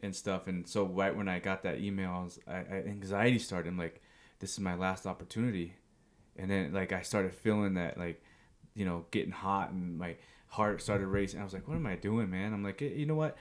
and 0.00 0.14
stuff. 0.14 0.46
And 0.46 0.68
so 0.68 0.84
right 0.84 1.14
when 1.14 1.28
I 1.28 1.38
got 1.38 1.62
that 1.64 1.80
email, 1.80 2.10
I 2.10 2.22
was 2.22 2.38
I, 2.46 2.56
I, 2.56 2.84
anxiety 2.86 3.38
started. 3.38 3.70
I'm 3.70 3.78
like, 3.78 4.00
this 4.38 4.52
is 4.52 4.60
my 4.60 4.74
last 4.74 5.06
opportunity, 5.06 5.74
and 6.36 6.50
then 6.50 6.72
like 6.72 6.92
I 6.92 7.02
started 7.02 7.34
feeling 7.34 7.74
that 7.74 7.98
like, 7.98 8.22
you 8.74 8.84
know, 8.84 9.06
getting 9.10 9.32
hot 9.32 9.70
and 9.70 9.98
my 9.98 10.16
heart 10.48 10.82
started 10.82 11.06
racing. 11.06 11.40
I 11.40 11.44
was 11.44 11.52
like, 11.52 11.68
what 11.68 11.76
am 11.76 11.86
I 11.86 11.96
doing, 11.96 12.30
man? 12.30 12.52
I'm 12.52 12.62
like, 12.62 12.80
you 12.80 13.06
know 13.06 13.14
what? 13.14 13.36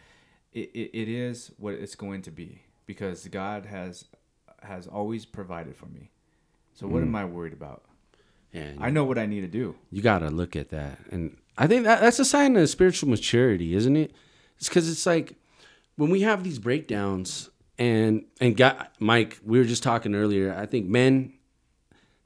It, 0.54 0.72
it, 0.74 0.92
it 0.94 1.10
is 1.10 1.52
what 1.58 1.74
it's 1.74 1.96
going 1.96 2.22
to 2.24 2.32
be 2.32 2.62
because 2.86 3.28
God 3.28 3.66
has 3.66 4.06
has 4.64 4.88
always 4.88 5.26
provided 5.26 5.76
for 5.76 5.86
me. 5.86 6.10
So 6.74 6.88
what 6.88 7.04
mm. 7.04 7.08
am 7.08 7.16
I 7.16 7.26
worried 7.26 7.54
about? 7.54 7.84
Yeah, 8.52 8.72
I 8.80 8.90
know 8.90 9.04
what 9.04 9.18
I 9.18 9.26
need 9.26 9.42
to 9.42 9.48
do. 9.48 9.76
You 9.92 10.02
got 10.02 10.20
to 10.20 10.30
look 10.30 10.56
at 10.56 10.70
that, 10.70 11.00
and 11.12 11.38
I 11.58 11.68
think 11.68 11.84
that 11.84 12.02
that's 12.02 12.20
a 12.20 12.26
sign 12.26 12.56
of 12.56 12.70
spiritual 12.70 13.10
maturity, 13.10 13.76
isn't 13.76 13.96
it? 13.96 14.14
It's 14.58 14.70
because 14.70 14.90
it's 14.90 15.06
like 15.06 15.36
when 15.96 16.10
we 16.10 16.22
have 16.22 16.44
these 16.44 16.60
breakdowns 16.60 17.50
and 17.78 18.26
and 18.40 18.56
got 18.56 18.94
Mike, 19.00 19.40
we 19.44 19.60
were 19.60 19.66
just 19.66 19.84
talking 19.84 20.16
earlier. 20.16 20.56
I 20.58 20.66
think 20.66 20.88
men, 20.88 21.34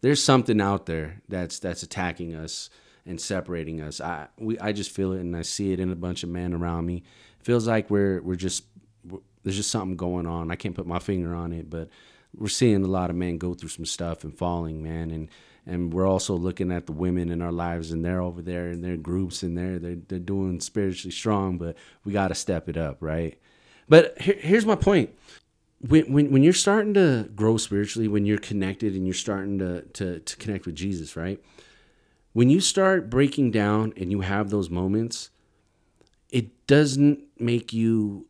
there's 0.01 0.23
something 0.23 0.61
out 0.61 0.85
there 0.85 1.21
that's 1.27 1.59
that's 1.59 1.83
attacking 1.83 2.35
us 2.35 2.69
and 3.05 3.19
separating 3.19 3.81
us. 3.81 3.99
I 4.01 4.27
we 4.37 4.59
I 4.59 4.71
just 4.71 4.91
feel 4.91 5.13
it 5.13 5.21
and 5.21 5.35
I 5.35 5.41
see 5.41 5.73
it 5.73 5.79
in 5.79 5.91
a 5.91 5.95
bunch 5.95 6.23
of 6.23 6.29
men 6.29 6.53
around 6.53 6.85
me. 6.85 7.03
It 7.39 7.45
feels 7.45 7.67
like 7.67 7.89
we're 7.89 8.21
we're 8.21 8.35
just 8.35 8.63
we're, 9.07 9.19
there's 9.43 9.57
just 9.57 9.71
something 9.71 9.97
going 9.97 10.27
on. 10.27 10.51
I 10.51 10.55
can't 10.55 10.75
put 10.75 10.87
my 10.87 10.99
finger 10.99 11.33
on 11.33 11.51
it, 11.53 11.69
but 11.69 11.89
we're 12.35 12.47
seeing 12.47 12.83
a 12.83 12.87
lot 12.87 13.09
of 13.09 13.15
men 13.15 13.37
go 13.37 13.53
through 13.53 13.69
some 13.69 13.85
stuff 13.85 14.23
and 14.23 14.37
falling, 14.37 14.83
man, 14.83 15.11
and 15.11 15.29
and 15.65 15.93
we're 15.93 16.07
also 16.07 16.35
looking 16.35 16.71
at 16.71 16.87
the 16.87 16.91
women 16.91 17.29
in 17.29 17.41
our 17.41 17.51
lives 17.51 17.91
and 17.91 18.03
they're 18.03 18.21
over 18.21 18.41
there 18.41 18.71
in 18.71 18.81
their 18.81 18.97
groups 18.97 19.43
and 19.43 19.57
they're 19.57 19.79
they're, 19.79 19.97
they're 20.07 20.19
doing 20.19 20.59
spiritually 20.59 21.11
strong, 21.11 21.57
but 21.57 21.77
we 22.03 22.11
got 22.13 22.29
to 22.29 22.35
step 22.35 22.67
it 22.69 22.77
up, 22.77 22.97
right? 22.99 23.37
But 23.87 24.19
here, 24.21 24.37
here's 24.39 24.65
my 24.65 24.75
point. 24.75 25.11
When, 25.81 26.13
when, 26.13 26.31
when 26.31 26.43
you're 26.43 26.53
starting 26.53 26.93
to 26.93 27.29
grow 27.35 27.57
spiritually, 27.57 28.07
when 28.07 28.25
you're 28.25 28.37
connected 28.37 28.93
and 28.93 29.05
you're 29.05 29.13
starting 29.13 29.59
to, 29.59 29.81
to, 29.81 30.19
to 30.19 30.37
connect 30.37 30.65
with 30.65 30.75
Jesus, 30.75 31.15
right? 31.15 31.43
When 32.33 32.49
you 32.49 32.61
start 32.61 33.09
breaking 33.09 33.51
down 33.51 33.93
and 33.97 34.11
you 34.11 34.21
have 34.21 34.49
those 34.49 34.69
moments, 34.69 35.29
it 36.29 36.65
doesn't 36.67 37.19
make 37.39 37.73
you 37.73 38.27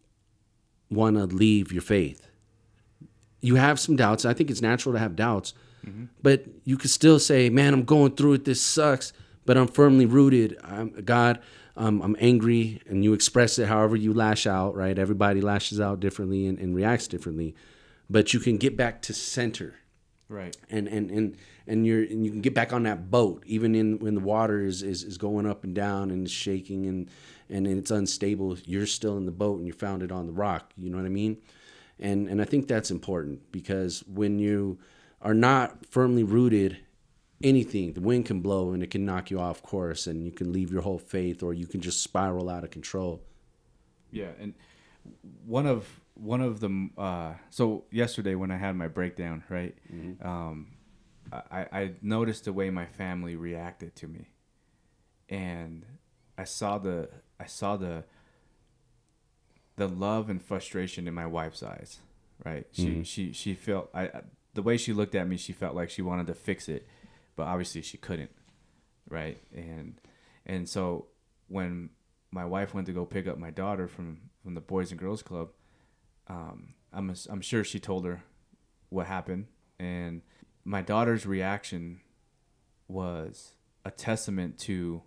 want 0.89 1.17
to 1.17 1.25
leave 1.25 1.71
your 1.71 1.81
faith. 1.83 2.27
You 3.41 3.55
have 3.55 3.79
some 3.79 3.95
doubts. 3.95 4.25
I 4.25 4.33
think 4.33 4.49
it's 4.49 4.61
natural 4.61 4.93
to 4.93 4.99
have 4.99 5.15
doubts, 5.15 5.53
mm-hmm. 5.85 6.05
but 6.21 6.45
you 6.63 6.77
could 6.77 6.89
still 6.91 7.19
say, 7.19 7.49
"Man, 7.49 7.73
I'm 7.73 7.83
going 7.83 8.15
through 8.15 8.33
it. 8.33 8.45
This 8.45 8.61
sucks, 8.61 9.13
but 9.45 9.57
I'm 9.57 9.67
firmly 9.67 10.05
rooted. 10.05 10.57
I'm 10.63 10.89
God 11.03 11.39
um, 11.75 12.01
I'm 12.01 12.15
angry, 12.19 12.81
and 12.87 13.03
you 13.03 13.13
express 13.13 13.57
it 13.57 13.67
however 13.67 13.95
you 13.95 14.13
lash 14.13 14.45
out, 14.45 14.75
right? 14.75 14.97
Everybody 14.97 15.41
lashes 15.41 15.79
out 15.79 15.99
differently 15.99 16.45
and, 16.45 16.59
and 16.59 16.75
reacts 16.75 17.07
differently, 17.07 17.55
but 18.09 18.33
you 18.33 18.39
can 18.39 18.57
get 18.57 18.75
back 18.75 19.01
to 19.03 19.13
center, 19.13 19.75
right? 20.31 20.55
And 20.69 20.87
and 20.87 21.11
and 21.11 21.37
and 21.67 21.85
you're 21.85 22.03
and 22.03 22.25
you 22.25 22.31
can 22.31 22.41
get 22.41 22.53
back 22.53 22.73
on 22.73 22.83
that 22.83 23.11
boat, 23.11 23.43
even 23.45 23.75
in 23.75 23.99
when 23.99 24.15
the 24.15 24.21
water 24.21 24.63
is, 24.63 24.81
is, 24.81 25.03
is 25.03 25.17
going 25.17 25.45
up 25.45 25.63
and 25.63 25.75
down 25.75 26.09
and 26.09 26.29
shaking 26.29 26.87
and 26.87 27.09
and 27.49 27.67
it's 27.67 27.91
unstable. 27.91 28.57
You're 28.65 28.87
still 28.87 29.17
in 29.17 29.25
the 29.25 29.31
boat, 29.31 29.57
and 29.57 29.67
you 29.67 29.73
found 29.73 30.01
it 30.03 30.11
on 30.11 30.25
the 30.25 30.33
rock. 30.33 30.71
You 30.77 30.89
know 30.89 30.97
what 30.97 31.05
I 31.05 31.09
mean? 31.09 31.37
And 31.99 32.27
and 32.27 32.41
I 32.41 32.45
think 32.45 32.67
that's 32.67 32.89
important 32.89 33.51
because 33.51 34.03
when 34.07 34.39
you 34.39 34.79
are 35.21 35.35
not 35.35 35.85
firmly 35.85 36.23
rooted 36.23 36.79
anything. 37.43 37.93
The 37.93 38.01
wind 38.01 38.25
can 38.25 38.41
blow 38.41 38.71
and 38.71 38.83
it 38.83 38.91
can 38.91 39.05
knock 39.05 39.31
you 39.31 39.39
off 39.39 39.61
course, 39.63 40.07
and 40.07 40.25
you 40.25 40.31
can 40.31 40.51
leave 40.51 40.71
your 40.71 40.81
whole 40.81 40.99
faith, 40.99 41.43
or 41.43 41.53
you 41.53 41.67
can 41.67 41.81
just 41.81 42.01
spiral 42.01 42.49
out 42.49 42.63
of 42.63 42.71
control. 42.71 43.21
Yeah, 44.11 44.29
and 44.39 44.53
one 45.45 45.65
of 45.65 46.00
one 46.21 46.41
of 46.41 46.59
the 46.59 46.89
uh, 46.97 47.33
so 47.49 47.85
yesterday 47.91 48.35
when 48.35 48.51
I 48.51 48.57
had 48.57 48.75
my 48.75 48.87
breakdown, 48.87 49.43
right, 49.49 49.75
mm-hmm. 49.91 50.25
um, 50.25 50.67
I, 51.31 51.65
I 51.71 51.91
noticed 52.01 52.45
the 52.45 52.53
way 52.53 52.69
my 52.69 52.85
family 52.85 53.35
reacted 53.35 53.95
to 53.97 54.07
me, 54.07 54.29
and 55.29 55.83
I 56.37 56.43
saw 56.43 56.77
the 56.77 57.09
I 57.39 57.47
saw 57.47 57.75
the 57.75 58.03
the 59.77 59.87
love 59.87 60.29
and 60.29 60.41
frustration 60.41 61.07
in 61.07 61.13
my 61.13 61.25
wife's 61.25 61.63
eyes. 61.63 61.99
Right. 62.45 62.67
She 62.71 62.85
mm-hmm. 62.85 63.01
she 63.03 63.33
she 63.33 63.55
felt 63.55 63.89
I 63.93 64.11
the 64.53 64.61
way 64.61 64.77
she 64.77 64.93
looked 64.93 65.15
at 65.15 65.27
me, 65.27 65.37
she 65.37 65.53
felt 65.53 65.75
like 65.75 65.89
she 65.89 66.03
wanted 66.03 66.27
to 66.27 66.35
fix 66.35 66.69
it, 66.69 66.87
but 67.35 67.43
obviously 67.47 67.81
she 67.81 67.97
couldn't. 67.97 68.31
Right. 69.09 69.41
And 69.55 69.99
and 70.45 70.69
so 70.69 71.07
when 71.47 71.89
my 72.31 72.45
wife 72.45 72.73
went 72.75 72.87
to 72.87 72.93
go 72.93 73.05
pick 73.05 73.27
up 73.27 73.39
my 73.39 73.49
daughter 73.49 73.87
from 73.87 74.29
from 74.43 74.53
the 74.53 74.61
Boys 74.61 74.91
and 74.91 74.99
Girls 74.99 75.23
Club, 75.23 75.49
um, 76.31 76.73
I'm 76.93 77.13
I'm 77.29 77.41
sure 77.41 77.63
she 77.63 77.79
told 77.79 78.05
her 78.05 78.23
what 78.89 79.07
happened, 79.07 79.47
and 79.79 80.21
my 80.63 80.81
daughter's 80.81 81.25
reaction 81.25 82.01
was 82.87 83.53
a 83.85 83.91
testament 83.91 84.57
to 84.59 85.01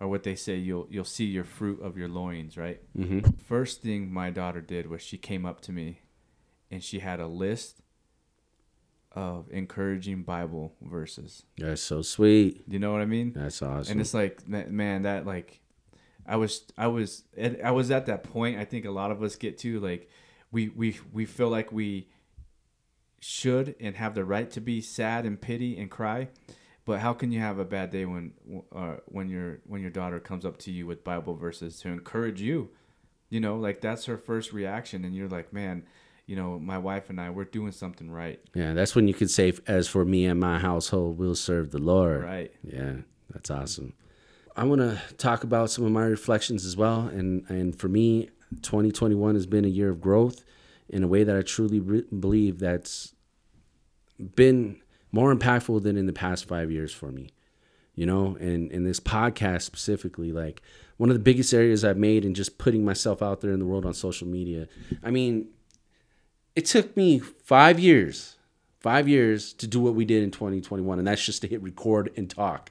or 0.00 0.08
what 0.08 0.22
they 0.22 0.34
say 0.34 0.56
you'll 0.56 0.86
you'll 0.90 1.04
see 1.04 1.24
your 1.24 1.44
fruit 1.44 1.80
of 1.82 1.96
your 1.96 2.08
loins 2.08 2.56
right? 2.56 2.80
Mm-hmm. 2.96 3.30
first 3.46 3.82
thing 3.82 4.12
my 4.12 4.30
daughter 4.30 4.60
did 4.60 4.88
was 4.88 5.02
she 5.02 5.18
came 5.18 5.44
up 5.44 5.60
to 5.62 5.72
me 5.72 6.00
and 6.70 6.82
she 6.82 7.00
had 7.00 7.20
a 7.20 7.26
list 7.26 7.80
of 9.12 9.48
encouraging 9.50 10.22
bible 10.22 10.74
verses. 10.82 11.44
That's 11.56 11.82
so 11.82 12.02
sweet. 12.02 12.64
You 12.68 12.78
know 12.78 12.92
what 12.92 13.00
i 13.00 13.06
mean? 13.06 13.32
That's 13.34 13.62
awesome 13.62 13.92
and 13.92 14.00
it's 14.00 14.14
like 14.14 14.48
man 14.48 15.02
that 15.02 15.26
like 15.26 15.60
i 16.26 16.36
was 16.36 16.64
i 16.76 16.86
was 16.86 17.24
i 17.62 17.70
was 17.70 17.90
at 17.90 18.06
that 18.06 18.22
point 18.24 18.58
i 18.58 18.64
think 18.64 18.84
a 18.84 18.90
lot 18.90 19.10
of 19.10 19.22
us 19.22 19.36
get 19.36 19.58
to 19.58 19.80
like 19.80 20.08
we 20.50 20.68
we 20.68 20.98
we 21.12 21.24
feel 21.24 21.48
like 21.48 21.72
we 21.72 22.08
should 23.20 23.74
and 23.80 23.96
have 23.96 24.14
the 24.14 24.24
right 24.24 24.50
to 24.50 24.60
be 24.60 24.80
sad 24.80 25.26
and 25.26 25.40
pity 25.40 25.76
and 25.78 25.90
cry 25.90 26.28
but 26.88 27.00
how 27.00 27.12
can 27.12 27.30
you 27.30 27.40
have 27.40 27.58
a 27.58 27.66
bad 27.66 27.90
day 27.90 28.06
when 28.06 28.32
uh, 28.74 28.94
when 29.04 29.28
your 29.28 29.58
when 29.66 29.82
your 29.82 29.90
daughter 29.90 30.18
comes 30.18 30.46
up 30.46 30.56
to 30.60 30.70
you 30.72 30.86
with 30.86 31.04
Bible 31.04 31.34
verses 31.34 31.78
to 31.80 31.88
encourage 31.88 32.40
you? 32.40 32.70
You 33.28 33.40
know, 33.40 33.56
like 33.56 33.82
that's 33.82 34.06
her 34.06 34.16
first 34.16 34.54
reaction, 34.54 35.04
and 35.04 35.14
you're 35.14 35.28
like, 35.28 35.52
man, 35.52 35.84
you 36.24 36.34
know, 36.34 36.58
my 36.58 36.78
wife 36.78 37.10
and 37.10 37.20
I, 37.20 37.28
we're 37.28 37.44
doing 37.44 37.72
something 37.72 38.10
right. 38.10 38.40
Yeah, 38.54 38.72
that's 38.72 38.94
when 38.94 39.06
you 39.06 39.12
could 39.12 39.28
say, 39.28 39.52
as 39.66 39.86
for 39.86 40.06
me 40.06 40.24
and 40.24 40.40
my 40.40 40.58
household, 40.58 41.18
we'll 41.18 41.34
serve 41.34 41.72
the 41.72 41.78
Lord. 41.78 42.24
Right. 42.24 42.54
Yeah, 42.62 42.94
that's 43.34 43.50
awesome. 43.50 43.92
I 44.56 44.64
want 44.64 44.80
to 44.80 44.98
talk 45.16 45.44
about 45.44 45.70
some 45.70 45.84
of 45.84 45.92
my 45.92 46.06
reflections 46.06 46.64
as 46.64 46.74
well, 46.74 47.00
and 47.02 47.44
and 47.50 47.78
for 47.78 47.88
me, 47.88 48.30
2021 48.62 49.34
has 49.34 49.46
been 49.46 49.64
a 49.64 49.68
year 49.68 49.90
of 49.90 50.00
growth 50.00 50.44
in 50.88 51.02
a 51.02 51.08
way 51.08 51.24
that 51.24 51.36
I 51.36 51.42
truly 51.42 51.80
re- 51.80 52.04
believe 52.18 52.58
that's 52.58 53.14
been 54.34 54.80
more 55.12 55.34
impactful 55.34 55.82
than 55.82 55.96
in 55.96 56.06
the 56.06 56.12
past 56.12 56.46
five 56.46 56.70
years 56.70 56.92
for 56.92 57.10
me 57.12 57.30
you 57.98 58.06
know? 58.06 58.36
And 58.38 58.70
in 58.70 58.84
this 58.84 59.00
podcast 59.00 59.62
specifically 59.62 60.30
like 60.30 60.62
one 60.98 61.10
of 61.10 61.14
the 61.14 61.22
biggest 61.22 61.52
areas 61.52 61.84
i've 61.84 61.96
made 61.96 62.24
in 62.24 62.32
just 62.32 62.56
putting 62.56 62.84
myself 62.84 63.22
out 63.22 63.40
there 63.40 63.52
in 63.52 63.58
the 63.58 63.64
world 63.64 63.84
on 63.84 63.94
social 63.94 64.26
media 64.26 64.68
i 65.02 65.10
mean 65.10 65.48
it 66.54 66.64
took 66.64 66.96
me 66.96 67.18
five 67.18 67.78
years 67.78 68.37
five 68.80 69.08
years 69.08 69.52
to 69.54 69.66
do 69.66 69.80
what 69.80 69.94
we 69.94 70.04
did 70.04 70.22
in 70.22 70.30
2021 70.30 70.98
and 70.98 71.08
that's 71.08 71.24
just 71.24 71.42
to 71.42 71.48
hit 71.48 71.60
record 71.62 72.12
and 72.16 72.30
talk. 72.30 72.70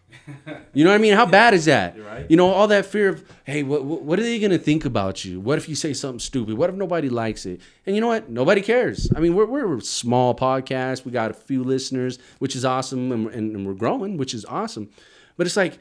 You 0.74 0.84
know 0.84 0.92
what 0.92 0.96
i 0.96 1.00
mean? 1.00 1.14
How 1.14 1.26
bad 1.26 1.54
is 1.54 1.66
that? 1.66 2.00
Right. 2.02 2.26
you 2.30 2.38
know 2.38 2.48
all 2.48 2.68
that 2.68 2.86
fear 2.86 3.10
of 3.10 3.30
hey 3.44 3.64
what, 3.64 3.84
what 3.84 4.20
are 4.20 4.24
they 4.24 4.40
going 4.40 4.52
to 4.52 4.58
think 4.58 4.86
about 4.86 5.26
you? 5.26 5.40
What 5.40 5.58
if 5.58 5.68
you 5.68 5.76
say 5.76 5.94
something 5.94 6.20
stupid? 6.20 6.58
What 6.58 6.70
if 6.70 6.76
nobody 6.76 7.10
likes 7.10 7.46
it? 7.46 7.62
And 7.86 7.96
you 7.96 8.02
know 8.02 8.08
what? 8.08 8.30
Nobody 8.30 8.62
cares. 8.62 9.10
I 9.16 9.20
mean 9.20 9.36
we're, 9.36 9.46
we're 9.46 9.78
a 9.78 9.82
small 9.82 10.34
podcast. 10.36 11.04
We 11.04 11.12
got 11.12 11.32
a 11.32 11.34
few 11.34 11.64
listeners 11.64 12.20
which 12.40 12.56
is 12.56 12.64
awesome 12.64 13.12
and, 13.12 13.28
and 13.34 13.68
we're 13.68 13.74
growing 13.74 14.18
which 14.18 14.34
is 14.34 14.46
awesome. 14.46 14.90
But 15.36 15.48
it's 15.48 15.58
like 15.58 15.78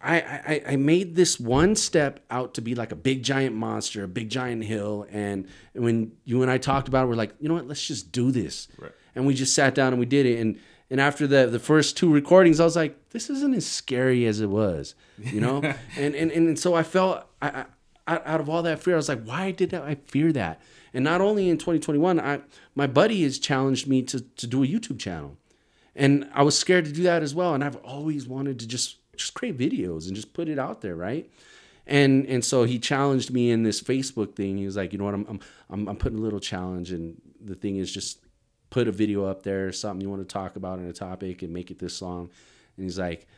I, 0.00 0.16
I, 0.20 0.62
I 0.70 0.76
made 0.76 1.14
this 1.14 1.38
one 1.38 1.76
step 1.76 2.24
out 2.28 2.54
to 2.54 2.60
be 2.60 2.74
like 2.74 2.90
a 2.90 2.96
big 2.96 3.22
giant 3.22 3.54
monster, 3.54 4.02
a 4.02 4.08
big 4.08 4.30
giant 4.30 4.64
hill. 4.64 5.06
And 5.10 5.46
when 5.74 6.10
you 6.24 6.42
and 6.42 6.50
I 6.50 6.58
talked 6.58 6.88
about 6.88 7.04
it, 7.04 7.06
we're 7.06 7.14
like, 7.14 7.34
you 7.38 7.48
know 7.48 7.54
what, 7.54 7.68
let's 7.68 7.86
just 7.86 8.10
do 8.10 8.32
this. 8.32 8.66
Right 8.76 8.90
and 9.14 9.26
we 9.26 9.34
just 9.34 9.54
sat 9.54 9.74
down 9.74 9.92
and 9.92 10.00
we 10.00 10.06
did 10.06 10.26
it. 10.26 10.38
And 10.38 10.58
and 10.90 11.00
after 11.00 11.26
the 11.26 11.46
the 11.46 11.58
first 11.58 11.96
two 11.96 12.12
recordings, 12.12 12.60
I 12.60 12.64
was 12.64 12.76
like, 12.76 13.10
this 13.10 13.30
isn't 13.30 13.54
as 13.54 13.66
scary 13.66 14.26
as 14.26 14.40
it 14.40 14.50
was, 14.50 14.94
you 15.18 15.40
know. 15.40 15.62
and, 15.96 16.14
and 16.14 16.30
and 16.30 16.58
so 16.58 16.74
I 16.74 16.82
felt 16.82 17.26
I, 17.40 17.64
I, 18.06 18.20
out 18.26 18.40
of 18.40 18.48
all 18.48 18.62
that 18.62 18.82
fear, 18.82 18.94
I 18.94 18.96
was 18.96 19.08
like, 19.08 19.24
why 19.24 19.50
did 19.50 19.72
I 19.74 19.96
fear 20.06 20.32
that? 20.32 20.60
And 20.94 21.04
not 21.04 21.20
only 21.20 21.48
in 21.48 21.58
2021, 21.58 22.20
I 22.20 22.40
my 22.74 22.86
buddy 22.86 23.22
has 23.22 23.38
challenged 23.38 23.86
me 23.86 24.02
to 24.02 24.20
to 24.20 24.46
do 24.46 24.62
a 24.62 24.66
YouTube 24.66 24.98
channel, 24.98 25.36
and 25.96 26.28
I 26.34 26.42
was 26.42 26.58
scared 26.58 26.84
to 26.84 26.92
do 26.92 27.02
that 27.04 27.22
as 27.22 27.34
well. 27.34 27.54
And 27.54 27.64
I've 27.64 27.76
always 27.76 28.26
wanted 28.26 28.58
to 28.60 28.66
just 28.66 28.96
just 29.16 29.34
create 29.34 29.56
videos 29.56 30.06
and 30.06 30.16
just 30.16 30.34
put 30.34 30.48
it 30.48 30.58
out 30.58 30.80
there, 30.80 30.96
right? 30.96 31.30
And 31.86 32.26
and 32.26 32.44
so 32.44 32.64
he 32.64 32.78
challenged 32.78 33.30
me 33.30 33.50
in 33.50 33.62
this 33.62 33.80
Facebook 33.82 34.34
thing. 34.34 34.58
He 34.58 34.66
was 34.66 34.76
like, 34.76 34.92
you 34.92 34.98
know 34.98 35.04
what, 35.06 35.14
I'm 35.14 35.40
I'm 35.70 35.88
I'm 35.88 35.96
putting 35.96 36.18
a 36.18 36.22
little 36.22 36.40
challenge, 36.40 36.92
and 36.92 37.20
the 37.40 37.54
thing 37.54 37.76
is 37.76 37.90
just 37.90 38.18
put 38.72 38.88
a 38.88 38.92
video 38.92 39.26
up 39.26 39.42
there, 39.42 39.70
something 39.70 40.00
you 40.00 40.08
want 40.08 40.26
to 40.26 40.32
talk 40.32 40.56
about 40.56 40.78
in 40.78 40.86
a 40.86 40.94
topic 40.94 41.42
and 41.42 41.52
make 41.52 41.70
it 41.70 41.78
this 41.78 42.00
long. 42.00 42.30
And 42.76 42.84
he's 42.84 42.98
like, 42.98 43.28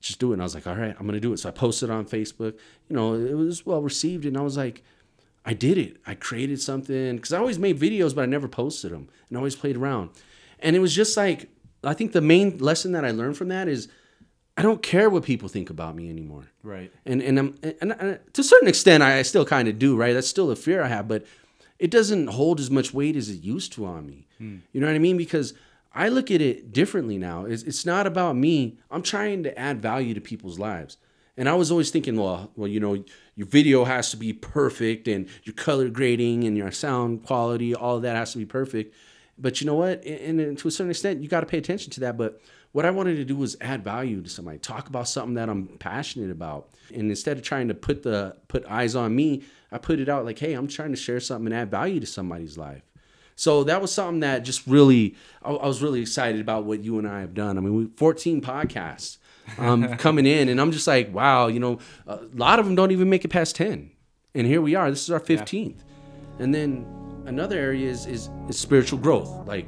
just 0.00 0.18
do 0.18 0.30
it. 0.30 0.34
And 0.34 0.42
I 0.42 0.44
was 0.44 0.56
like, 0.56 0.66
all 0.66 0.74
right, 0.74 0.94
I'm 0.98 1.06
going 1.06 1.12
to 1.12 1.20
do 1.20 1.32
it. 1.32 1.38
So 1.38 1.48
I 1.48 1.52
posted 1.52 1.88
on 1.88 2.04
Facebook. 2.04 2.58
You 2.88 2.96
know, 2.96 3.14
it 3.14 3.34
was 3.34 3.64
well 3.64 3.80
received. 3.80 4.26
And 4.26 4.36
I 4.36 4.40
was 4.40 4.56
like, 4.56 4.82
I 5.44 5.54
did 5.54 5.78
it. 5.78 5.98
I 6.04 6.14
created 6.16 6.60
something 6.60 7.14
because 7.14 7.32
I 7.32 7.38
always 7.38 7.60
made 7.60 7.78
videos, 7.78 8.12
but 8.12 8.22
I 8.22 8.26
never 8.26 8.48
posted 8.48 8.90
them 8.90 9.08
and 9.28 9.38
I 9.38 9.38
always 9.38 9.54
played 9.54 9.76
around. 9.76 10.10
And 10.58 10.74
it 10.74 10.80
was 10.80 10.94
just 10.96 11.16
like, 11.16 11.48
I 11.84 11.94
think 11.94 12.10
the 12.10 12.20
main 12.20 12.58
lesson 12.58 12.90
that 12.92 13.04
I 13.04 13.12
learned 13.12 13.36
from 13.36 13.48
that 13.48 13.68
is 13.68 13.86
I 14.56 14.62
don't 14.62 14.82
care 14.82 15.08
what 15.08 15.22
people 15.22 15.48
think 15.48 15.70
about 15.70 15.94
me 15.94 16.10
anymore. 16.10 16.50
Right. 16.64 16.92
And 17.06 17.22
and 17.22 17.38
I'm 17.38 17.58
and, 17.62 17.92
and 17.92 18.18
to 18.34 18.40
a 18.40 18.44
certain 18.44 18.68
extent 18.68 19.04
I 19.04 19.22
still 19.22 19.46
kind 19.46 19.68
of 19.68 19.78
do, 19.78 19.96
right? 19.96 20.12
That's 20.12 20.26
still 20.26 20.50
a 20.50 20.56
fear 20.56 20.82
I 20.82 20.88
have, 20.88 21.06
but 21.06 21.24
it 21.80 21.90
doesn't 21.90 22.28
hold 22.28 22.60
as 22.60 22.70
much 22.70 22.92
weight 22.92 23.16
as 23.16 23.30
it 23.30 23.42
used 23.42 23.72
to 23.72 23.86
on 23.86 24.06
me. 24.06 24.26
Hmm. 24.38 24.58
You 24.72 24.80
know 24.80 24.86
what 24.86 24.94
I 24.94 25.00
mean? 25.00 25.16
Because 25.16 25.54
I 25.94 26.10
look 26.10 26.30
at 26.30 26.42
it 26.42 26.72
differently 26.72 27.16
now. 27.16 27.46
It's, 27.46 27.62
it's 27.62 27.86
not 27.86 28.06
about 28.06 28.36
me. 28.36 28.78
I'm 28.90 29.02
trying 29.02 29.42
to 29.44 29.58
add 29.58 29.80
value 29.80 30.12
to 30.12 30.20
people's 30.20 30.58
lives. 30.58 30.98
And 31.38 31.48
I 31.48 31.54
was 31.54 31.70
always 31.70 31.90
thinking, 31.90 32.16
well, 32.16 32.50
well, 32.54 32.68
you 32.68 32.80
know, 32.80 33.02
your 33.34 33.46
video 33.46 33.84
has 33.84 34.10
to 34.10 34.18
be 34.18 34.34
perfect 34.34 35.08
and 35.08 35.26
your 35.44 35.54
color 35.54 35.88
grading 35.88 36.44
and 36.44 36.54
your 36.54 36.70
sound 36.70 37.24
quality, 37.24 37.74
all 37.74 37.96
of 37.96 38.02
that 38.02 38.14
has 38.14 38.32
to 38.32 38.38
be 38.38 38.44
perfect. 38.44 38.94
But 39.38 39.62
you 39.62 39.66
know 39.66 39.76
what? 39.76 40.04
And, 40.04 40.38
and 40.38 40.58
to 40.58 40.68
a 40.68 40.70
certain 40.70 40.90
extent, 40.90 41.22
you 41.22 41.28
got 41.28 41.40
to 41.40 41.46
pay 41.46 41.56
attention 41.56 41.90
to 41.92 42.00
that. 42.00 42.18
But 42.18 42.42
what 42.72 42.84
I 42.84 42.90
wanted 42.90 43.16
to 43.16 43.24
do 43.24 43.36
was 43.36 43.56
add 43.62 43.82
value 43.82 44.20
to 44.20 44.28
somebody, 44.28 44.58
talk 44.58 44.88
about 44.88 45.08
something 45.08 45.34
that 45.34 45.48
I'm 45.48 45.66
passionate 45.78 46.30
about. 46.30 46.68
And 46.94 47.08
instead 47.08 47.38
of 47.38 47.42
trying 47.42 47.68
to 47.68 47.74
put 47.74 48.02
the 48.02 48.36
put 48.48 48.66
eyes 48.66 48.94
on 48.94 49.16
me, 49.16 49.44
I 49.72 49.78
put 49.78 50.00
it 50.00 50.08
out 50.08 50.24
like, 50.24 50.38
hey, 50.38 50.54
I'm 50.54 50.68
trying 50.68 50.90
to 50.90 50.96
share 50.96 51.20
something 51.20 51.46
and 51.46 51.54
add 51.54 51.70
value 51.70 52.00
to 52.00 52.06
somebody's 52.06 52.58
life. 52.58 52.82
So 53.36 53.64
that 53.64 53.80
was 53.80 53.90
something 53.90 54.20
that 54.20 54.40
just 54.40 54.66
really, 54.66 55.16
I, 55.42 55.52
I 55.52 55.66
was 55.66 55.82
really 55.82 56.02
excited 56.02 56.40
about 56.40 56.64
what 56.64 56.84
you 56.84 56.98
and 56.98 57.08
I 57.08 57.20
have 57.20 57.32
done. 57.32 57.56
I 57.56 57.62
mean, 57.62 57.74
we 57.74 57.86
14 57.96 58.42
podcasts 58.42 59.16
um, 59.56 59.96
coming 59.96 60.26
in, 60.26 60.50
and 60.50 60.60
I'm 60.60 60.72
just 60.72 60.86
like, 60.86 61.12
wow, 61.14 61.46
you 61.46 61.58
know, 61.58 61.78
a 62.06 62.20
lot 62.34 62.58
of 62.58 62.66
them 62.66 62.74
don't 62.74 62.90
even 62.90 63.08
make 63.08 63.24
it 63.24 63.28
past 63.28 63.56
10, 63.56 63.90
and 64.34 64.46
here 64.46 64.60
we 64.60 64.74
are. 64.74 64.90
This 64.90 65.04
is 65.04 65.10
our 65.10 65.20
15th, 65.20 65.76
yeah. 65.76 66.44
and 66.44 66.54
then 66.54 66.84
another 67.24 67.58
area 67.58 67.88
is 67.88 68.04
is, 68.06 68.28
is 68.48 68.58
spiritual 68.58 68.98
growth, 68.98 69.46
like. 69.46 69.66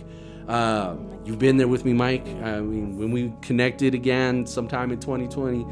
Uh, 0.49 0.97
you've 1.25 1.39
been 1.39 1.57
there 1.57 1.69
with 1.69 1.85
me, 1.85 1.93
Mike. 1.93 2.27
I 2.27 2.61
mean, 2.61 2.99
when 2.99 3.13
we 3.13 3.33
connected 3.43 3.95
again 3.95 4.45
sometime 4.45 4.91
in 4.91 4.99
2020, 4.99 5.65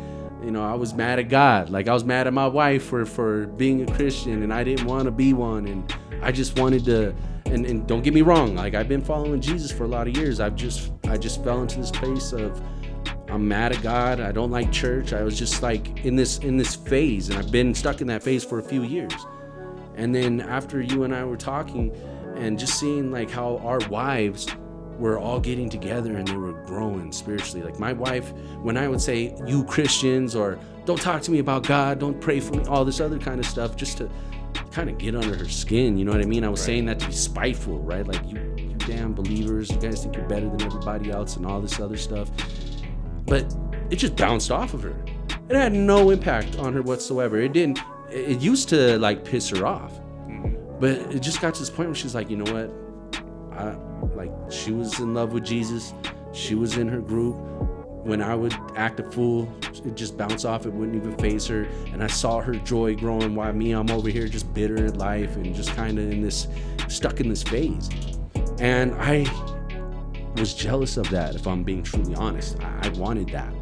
you 0.44 0.50
know, 0.50 0.64
I 0.64 0.74
was 0.74 0.94
mad 0.94 1.18
at 1.18 1.28
God. 1.28 1.70
Like 1.70 1.88
I 1.88 1.94
was 1.94 2.04
mad 2.04 2.26
at 2.26 2.32
my 2.32 2.46
wife 2.46 2.84
for 2.84 3.04
for 3.04 3.46
being 3.46 3.88
a 3.88 3.94
Christian 3.94 4.42
and 4.42 4.52
I 4.52 4.64
didn't 4.64 4.86
want 4.86 5.04
to 5.04 5.10
be 5.10 5.32
one 5.32 5.66
and 5.68 5.94
I 6.22 6.32
just 6.32 6.58
wanted 6.58 6.84
to 6.86 7.14
and, 7.46 7.66
and 7.66 7.86
don't 7.86 8.02
get 8.02 8.14
me 8.14 8.22
wrong, 8.22 8.54
like 8.54 8.74
I've 8.74 8.88
been 8.88 9.02
following 9.02 9.40
Jesus 9.40 9.72
for 9.72 9.84
a 9.84 9.88
lot 9.88 10.06
of 10.06 10.16
years. 10.16 10.40
I've 10.40 10.56
just 10.56 10.92
I 11.04 11.16
just 11.16 11.42
fell 11.42 11.62
into 11.62 11.78
this 11.78 11.90
place 11.90 12.32
of 12.32 12.60
I'm 13.28 13.46
mad 13.46 13.72
at 13.72 13.82
God. 13.82 14.20
I 14.20 14.32
don't 14.32 14.50
like 14.50 14.72
church. 14.72 15.12
I 15.12 15.22
was 15.22 15.38
just 15.38 15.62
like 15.62 16.04
in 16.04 16.16
this 16.16 16.38
in 16.38 16.56
this 16.56 16.74
phase 16.74 17.28
and 17.28 17.38
I've 17.38 17.52
been 17.52 17.74
stuck 17.74 18.00
in 18.00 18.06
that 18.08 18.22
phase 18.22 18.44
for 18.44 18.58
a 18.58 18.62
few 18.62 18.82
years. 18.82 19.14
And 19.96 20.14
then 20.14 20.40
after 20.40 20.80
you 20.80 21.04
and 21.04 21.14
I 21.14 21.24
were 21.24 21.36
talking 21.36 21.94
and 22.36 22.58
just 22.58 22.80
seeing 22.80 23.10
like 23.10 23.30
how 23.30 23.58
our 23.58 23.80
wives 23.88 24.46
were 25.00 25.18
all 25.18 25.40
getting 25.40 25.68
together 25.68 26.16
and 26.16 26.28
they 26.28 26.36
were 26.36 26.52
growing 26.64 27.10
spiritually. 27.10 27.64
Like 27.64 27.78
my 27.78 27.92
wife, 27.92 28.32
when 28.62 28.76
I 28.76 28.86
would 28.86 29.00
say, 29.00 29.34
you 29.46 29.64
Christians, 29.64 30.36
or 30.36 30.58
don't 30.84 31.00
talk 31.00 31.22
to 31.22 31.30
me 31.30 31.38
about 31.38 31.66
God, 31.66 31.98
don't 31.98 32.20
pray 32.20 32.38
for 32.38 32.54
me, 32.54 32.64
all 32.66 32.84
this 32.84 33.00
other 33.00 33.18
kind 33.18 33.40
of 33.40 33.46
stuff, 33.46 33.76
just 33.76 33.98
to 33.98 34.10
kind 34.70 34.90
of 34.90 34.98
get 34.98 35.16
under 35.16 35.34
her 35.34 35.48
skin. 35.48 35.96
You 35.96 36.04
know 36.04 36.12
what 36.12 36.20
I 36.20 36.26
mean? 36.26 36.44
I 36.44 36.48
was 36.48 36.60
right. 36.60 36.66
saying 36.66 36.84
that 36.86 37.00
to 37.00 37.06
be 37.06 37.12
spiteful, 37.12 37.78
right? 37.80 38.06
Like, 38.06 38.24
you, 38.28 38.38
you 38.56 38.74
damn 38.74 39.14
believers, 39.14 39.70
you 39.70 39.78
guys 39.78 40.02
think 40.02 40.16
you're 40.16 40.28
better 40.28 40.48
than 40.48 40.62
everybody 40.62 41.10
else 41.10 41.36
and 41.36 41.46
all 41.46 41.60
this 41.60 41.80
other 41.80 41.96
stuff. 41.96 42.30
But 43.26 43.54
it 43.90 43.96
just 43.96 44.16
bounced 44.16 44.50
off 44.50 44.74
of 44.74 44.82
her. 44.82 44.96
It 45.48 45.56
had 45.56 45.72
no 45.72 46.10
impact 46.10 46.58
on 46.58 46.72
her 46.74 46.82
whatsoever. 46.82 47.40
It 47.40 47.52
didn't, 47.52 47.80
it 48.10 48.40
used 48.40 48.68
to 48.68 48.98
like 48.98 49.24
piss 49.24 49.48
her 49.50 49.66
off. 49.66 49.98
Mm-hmm. 50.28 50.78
But 50.78 51.14
it 51.14 51.20
just 51.20 51.40
got 51.40 51.54
to 51.54 51.60
this 51.60 51.70
point 51.70 51.88
where 51.88 51.94
she's 51.94 52.14
like, 52.14 52.30
you 52.30 52.36
know 52.36 52.52
what? 52.52 52.70
I, 53.58 53.76
like 54.20 54.52
she 54.52 54.70
was 54.70 54.98
in 55.00 55.14
love 55.14 55.32
with 55.32 55.44
Jesus. 55.44 55.94
She 56.32 56.54
was 56.54 56.76
in 56.76 56.88
her 56.88 57.00
group. 57.00 57.36
when 58.02 58.22
I 58.22 58.34
would 58.34 58.54
act 58.76 58.98
a 58.98 59.10
fool, 59.10 59.46
it 59.84 59.94
just 59.94 60.16
bounce 60.16 60.46
off. 60.46 60.64
It 60.64 60.72
wouldn't 60.72 60.96
even 60.96 61.14
phase 61.18 61.46
her. 61.48 61.64
And 61.92 62.02
I 62.02 62.06
saw 62.06 62.40
her 62.40 62.54
joy 62.54 62.96
growing 62.96 63.34
while 63.34 63.52
me, 63.52 63.72
I'm 63.72 63.90
over 63.90 64.08
here 64.08 64.26
just 64.26 64.52
bitter 64.54 64.86
at 64.86 64.96
life 64.96 65.36
and 65.36 65.54
just 65.54 65.74
kind 65.74 65.98
of 65.98 66.10
in 66.10 66.22
this, 66.22 66.48
stuck 66.88 67.20
in 67.20 67.28
this 67.28 67.42
phase. 67.42 67.90
And 68.58 68.94
I 68.94 69.26
was 70.36 70.54
jealous 70.54 70.96
of 70.96 71.10
that, 71.10 71.34
if 71.34 71.46
I'm 71.46 71.62
being 71.62 71.82
truly 71.82 72.14
honest. 72.14 72.58
I, 72.60 72.88
I 72.88 72.88
wanted 72.90 73.28
that. 73.30 73.52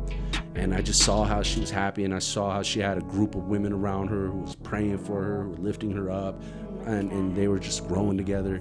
And 0.54 0.72
I 0.72 0.82
just 0.82 1.02
saw 1.02 1.24
how 1.24 1.42
she 1.42 1.60
was 1.60 1.70
happy, 1.70 2.04
and 2.04 2.14
I 2.14 2.20
saw 2.20 2.52
how 2.52 2.62
she 2.62 2.80
had 2.80 2.96
a 2.96 3.02
group 3.02 3.34
of 3.34 3.48
women 3.48 3.72
around 3.72 4.08
her 4.08 4.26
who 4.26 4.38
was 4.38 4.54
praying 4.54 4.98
for 4.98 5.22
her, 5.22 5.46
lifting 5.58 5.92
her 5.92 6.10
up, 6.10 6.40
and, 6.86 7.12
and 7.12 7.36
they 7.36 7.48
were 7.48 7.58
just 7.58 7.86
growing 7.88 8.16
together. 8.16 8.60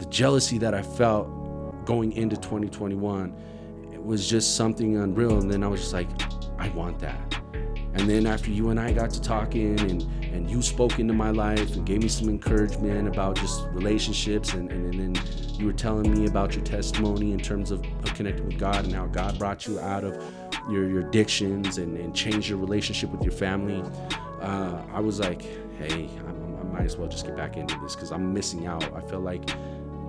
The 0.00 0.06
jealousy 0.06 0.58
that 0.58 0.74
I 0.74 0.82
felt 0.82 1.28
going 1.84 2.12
into 2.12 2.36
2021 2.36 3.36
it 3.92 4.02
was 4.02 4.28
just 4.28 4.56
something 4.56 4.96
unreal. 4.96 5.38
And 5.38 5.50
then 5.50 5.62
I 5.62 5.68
was 5.68 5.80
just 5.80 5.92
like, 5.92 6.08
I 6.58 6.70
want 6.70 6.98
that. 7.00 7.38
And 7.92 8.08
then 8.08 8.26
after 8.26 8.50
you 8.50 8.70
and 8.70 8.80
I 8.80 8.92
got 8.92 9.10
to 9.10 9.20
talking 9.20 9.78
and, 9.80 10.02
and 10.24 10.50
you 10.50 10.62
spoke 10.62 10.98
into 10.98 11.12
my 11.12 11.30
life 11.30 11.74
and 11.74 11.84
gave 11.84 12.02
me 12.02 12.08
some 12.08 12.30
encouragement 12.30 13.08
about 13.08 13.36
just 13.36 13.66
relationships 13.72 14.54
and, 14.54 14.70
and, 14.72 14.94
and 14.94 15.16
then 15.16 15.24
you 15.58 15.66
were 15.66 15.72
telling 15.74 16.10
me 16.10 16.26
about 16.26 16.54
your 16.54 16.64
testimony 16.64 17.32
in 17.32 17.40
terms 17.40 17.70
of, 17.70 17.80
of 17.80 18.14
connecting 18.14 18.46
with 18.46 18.58
God 18.58 18.84
and 18.86 18.94
how 18.94 19.04
God 19.06 19.38
brought 19.38 19.66
you 19.66 19.78
out 19.80 20.04
of 20.04 20.14
your, 20.70 20.88
your 20.88 21.00
addictions 21.00 21.76
and, 21.76 21.98
and 21.98 22.14
changed 22.14 22.48
your 22.48 22.58
relationship 22.58 23.10
with 23.10 23.22
your 23.22 23.32
family. 23.32 23.82
Uh, 24.40 24.82
I 24.94 25.00
was 25.00 25.20
like, 25.20 25.42
hey, 25.78 26.08
I, 26.26 26.30
I 26.30 26.62
might 26.72 26.84
as 26.84 26.96
well 26.96 27.08
just 27.08 27.26
get 27.26 27.36
back 27.36 27.58
into 27.58 27.78
this 27.82 27.96
because 27.96 28.12
I'm 28.12 28.32
missing 28.32 28.66
out. 28.66 28.84
I 28.94 29.02
feel 29.02 29.20
like 29.20 29.50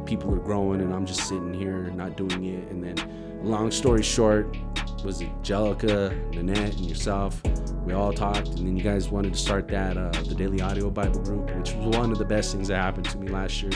people 0.06 0.34
are 0.34 0.40
growing 0.40 0.82
and 0.82 0.94
I'm 0.94 1.06
just 1.06 1.28
sitting 1.28 1.54
here 1.54 1.92
not 1.92 2.18
doing 2.18 2.46
it. 2.46 2.70
And 2.70 2.84
then, 2.84 3.42
long 3.44 3.72
story 3.72 4.04
short, 4.04 4.56
was 5.04 5.22
it 5.22 5.30
Jellica, 5.42 6.16
Nanette, 6.34 6.76
and 6.76 6.86
yourself? 6.86 7.42
We 7.86 7.94
all 7.94 8.14
talked, 8.14 8.48
and 8.50 8.60
then 8.60 8.78
you 8.78 8.84
guys 8.84 9.10
wanted 9.10 9.34
to 9.34 9.40
start 9.40 9.68
that 9.70 9.98
uh, 9.98 10.12
the 10.12 10.36
Daily 10.36 10.62
Audio 10.62 10.92
Bible 10.92 11.20
group, 11.22 11.50
which 11.56 11.74
was 11.74 11.98
one 11.98 12.12
of 12.12 12.20
the 12.20 12.26
best 12.26 12.52
things 12.52 12.68
that 12.68 12.78
happened 12.78 13.10
to 13.10 13.18
me 13.18 13.28
last 13.28 13.62
year. 13.62 13.72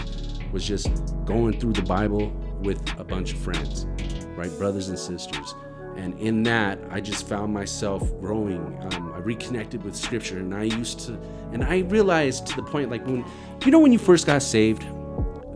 Was 0.51 0.65
just 0.65 0.89
going 1.25 1.59
through 1.59 1.73
the 1.73 1.81
Bible 1.81 2.29
with 2.61 2.79
a 2.99 3.03
bunch 3.03 3.33
of 3.33 3.39
friends, 3.39 3.87
right, 4.35 4.55
brothers 4.57 4.89
and 4.89 4.97
sisters. 4.97 5.55
And 5.97 6.17
in 6.19 6.43
that, 6.43 6.77
I 6.91 7.01
just 7.01 7.27
found 7.27 7.53
myself 7.53 8.01
growing. 8.19 8.77
Um, 8.93 9.13
I 9.13 9.19
reconnected 9.19 9.83
with 9.83 9.95
Scripture, 9.95 10.37
and 10.37 10.53
I 10.53 10.63
used 10.63 10.99
to, 11.01 11.19
and 11.51 11.63
I 11.63 11.79
realized 11.79 12.47
to 12.47 12.55
the 12.57 12.63
point, 12.63 12.91
like 12.91 13.05
when, 13.05 13.25
you 13.65 13.71
know, 13.71 13.79
when 13.79 13.91
you 13.91 13.99
first 13.99 14.27
got 14.27 14.43
saved, 14.43 14.83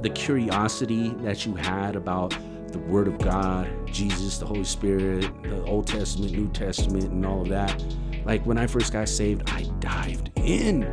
the 0.01 0.09
curiosity 0.09 1.09
that 1.21 1.45
you 1.45 1.55
had 1.55 1.95
about 1.95 2.35
the 2.71 2.79
Word 2.79 3.07
of 3.07 3.17
God, 3.17 3.67
Jesus, 3.87 4.37
the 4.37 4.45
Holy 4.45 4.63
Spirit, 4.63 5.21
the 5.43 5.63
Old 5.65 5.87
Testament, 5.87 6.31
New 6.31 6.49
Testament, 6.49 7.05
and 7.05 7.25
all 7.25 7.41
of 7.41 7.49
that. 7.49 7.83
Like 8.25 8.45
when 8.45 8.57
I 8.57 8.67
first 8.67 8.93
got 8.93 9.09
saved, 9.09 9.49
I 9.49 9.63
dived 9.79 10.31
in. 10.35 10.83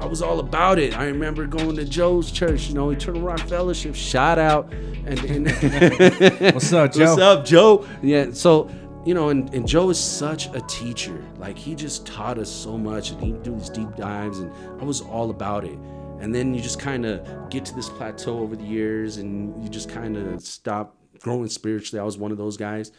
I 0.00 0.06
was 0.06 0.20
all 0.20 0.40
about 0.40 0.78
it. 0.78 0.98
I 0.98 1.04
remember 1.04 1.46
going 1.46 1.76
to 1.76 1.84
Joe's 1.84 2.32
church, 2.32 2.68
you 2.68 2.74
know, 2.74 2.90
Eternal 2.90 3.22
Rock 3.22 3.40
Fellowship. 3.40 3.94
Shout 3.94 4.38
out. 4.38 4.72
And, 4.72 5.18
and 5.24 6.54
what's 6.54 6.72
up, 6.72 6.92
Joe? 6.94 7.04
What's 7.04 7.20
up, 7.20 7.44
Joe? 7.44 7.86
Yeah. 8.02 8.32
So 8.32 8.70
you 9.04 9.14
know, 9.14 9.30
and, 9.30 9.52
and 9.52 9.66
Joe 9.66 9.90
is 9.90 9.98
such 9.98 10.46
a 10.54 10.60
teacher. 10.68 11.24
Like 11.36 11.58
he 11.58 11.74
just 11.74 12.06
taught 12.06 12.38
us 12.38 12.50
so 12.50 12.78
much, 12.78 13.10
and 13.10 13.20
he'd 13.20 13.42
do 13.42 13.54
these 13.54 13.68
deep 13.70 13.94
dives, 13.96 14.38
and 14.38 14.52
I 14.80 14.84
was 14.84 15.00
all 15.00 15.30
about 15.30 15.64
it 15.64 15.78
and 16.22 16.32
then 16.32 16.54
you 16.54 16.62
just 16.62 16.78
kind 16.78 17.04
of 17.04 17.50
get 17.50 17.64
to 17.64 17.74
this 17.74 17.88
plateau 17.88 18.38
over 18.38 18.54
the 18.54 18.62
years 18.62 19.16
and 19.16 19.60
you 19.60 19.68
just 19.68 19.90
kind 19.90 20.16
of 20.16 20.40
stop 20.40 20.96
growing 21.18 21.48
spiritually. 21.48 22.00
I 22.00 22.04
was 22.04 22.16
one 22.16 22.30
of 22.30 22.38
those 22.38 22.56
guys. 22.56 22.92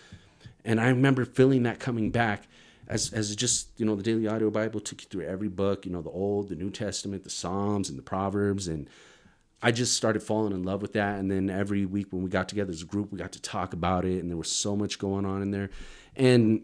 And 0.66 0.80
i 0.80 0.90
remember 0.90 1.24
feeling 1.24 1.64
that 1.64 1.80
coming 1.80 2.12
back 2.12 2.48
as, 2.90 3.14
as 3.14 3.34
just 3.34 3.70
you 3.78 3.86
know 3.86 3.96
the 3.96 4.04
daily 4.04 4.28
audio 4.28 4.50
bible 4.50 4.82
took 4.82 5.02
you 5.02 5.08
through 5.10 5.26
every 5.26 5.48
book 5.48 5.86
you 5.86 5.92
know 5.92 6.02
the 6.02 6.10
old 6.10 6.50
the 6.50 6.56
new 6.56 6.70
testament 6.70 7.24
the 7.24 7.30
psalms 7.30 7.90
and 7.90 7.98
the 7.98 8.04
proverbs. 8.04 8.68
And 8.68 8.90
i 9.62 9.72
just 9.72 9.96
started 9.96 10.22
falling 10.22 10.52
in 10.52 10.64
love 10.64 10.82
with 10.82 10.92
that. 10.94 11.18
And 11.18 11.32
then 11.32 11.50
every 11.50 11.86
week 11.86 12.08
when 12.12 12.24
we 12.24 12.30
got 12.30 12.50
together 12.50 12.72
as 12.72 12.82
a 12.82 12.86
group 12.86 13.10
we 13.10 13.18
got 13.18 13.32
to 13.32 13.42
talk 13.42 13.72
about 13.72 14.04
it. 14.04 14.20
And 14.20 14.30
there 14.30 14.38
was 14.38 14.52
so 14.52 14.76
much 14.76 15.00
going 15.00 15.26
on 15.26 15.42
in 15.42 15.52
there. 15.52 15.70
And 16.18 16.64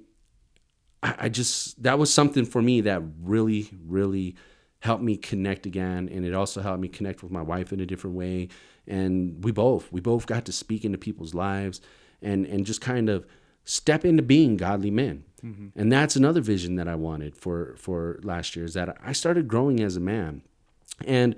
I, 1.02 1.16
I 1.20 1.30
just 1.30 1.82
that 1.84 1.98
was 1.98 2.14
something 2.14 2.44
for 2.44 2.62
me 2.62 2.82
that 2.82 3.02
really 3.22 3.70
really 3.88 4.36
helped 4.80 5.04
me 5.04 5.18
connect 5.18 5.66
again 5.66 6.10
and 6.12 6.26
it 6.26 6.34
also 6.34 6.62
helped 6.62 6.82
me 6.82 6.88
connect 6.88 7.22
with 7.22 7.32
my 7.32 7.42
wife 7.42 7.74
in 7.74 7.80
a 7.80 7.86
different 7.86 8.16
way. 8.16 8.48
And 8.88 9.44
we 9.44 9.52
both 9.52 9.92
we 9.92 10.02
both 10.02 10.26
got 10.26 10.46
to 10.46 10.52
speak 10.52 10.86
into 10.86 10.98
people's 10.98 11.34
lives 11.34 11.82
and 12.22 12.46
and 12.46 12.66
just 12.66 12.82
kind 12.82 13.10
of 13.10 13.26
step 13.66 14.06
into 14.06 14.24
being 14.24 14.58
godly 14.58 14.92
men. 14.92 15.24
Mm-hmm. 15.44 15.80
and 15.80 15.90
that's 15.90 16.18
another 16.18 16.42
vision 16.42 16.76
that 16.76 16.90
i 16.90 16.96
wanted 16.96 17.34
for 17.34 17.74
for 17.78 18.20
last 18.24 18.58
year 18.58 18.66
is 18.66 18.74
that 18.74 18.98
i 19.02 19.14
started 19.14 19.48
growing 19.48 19.80
as 19.80 19.96
a 19.96 20.02
man. 20.02 20.42
And 21.06 21.36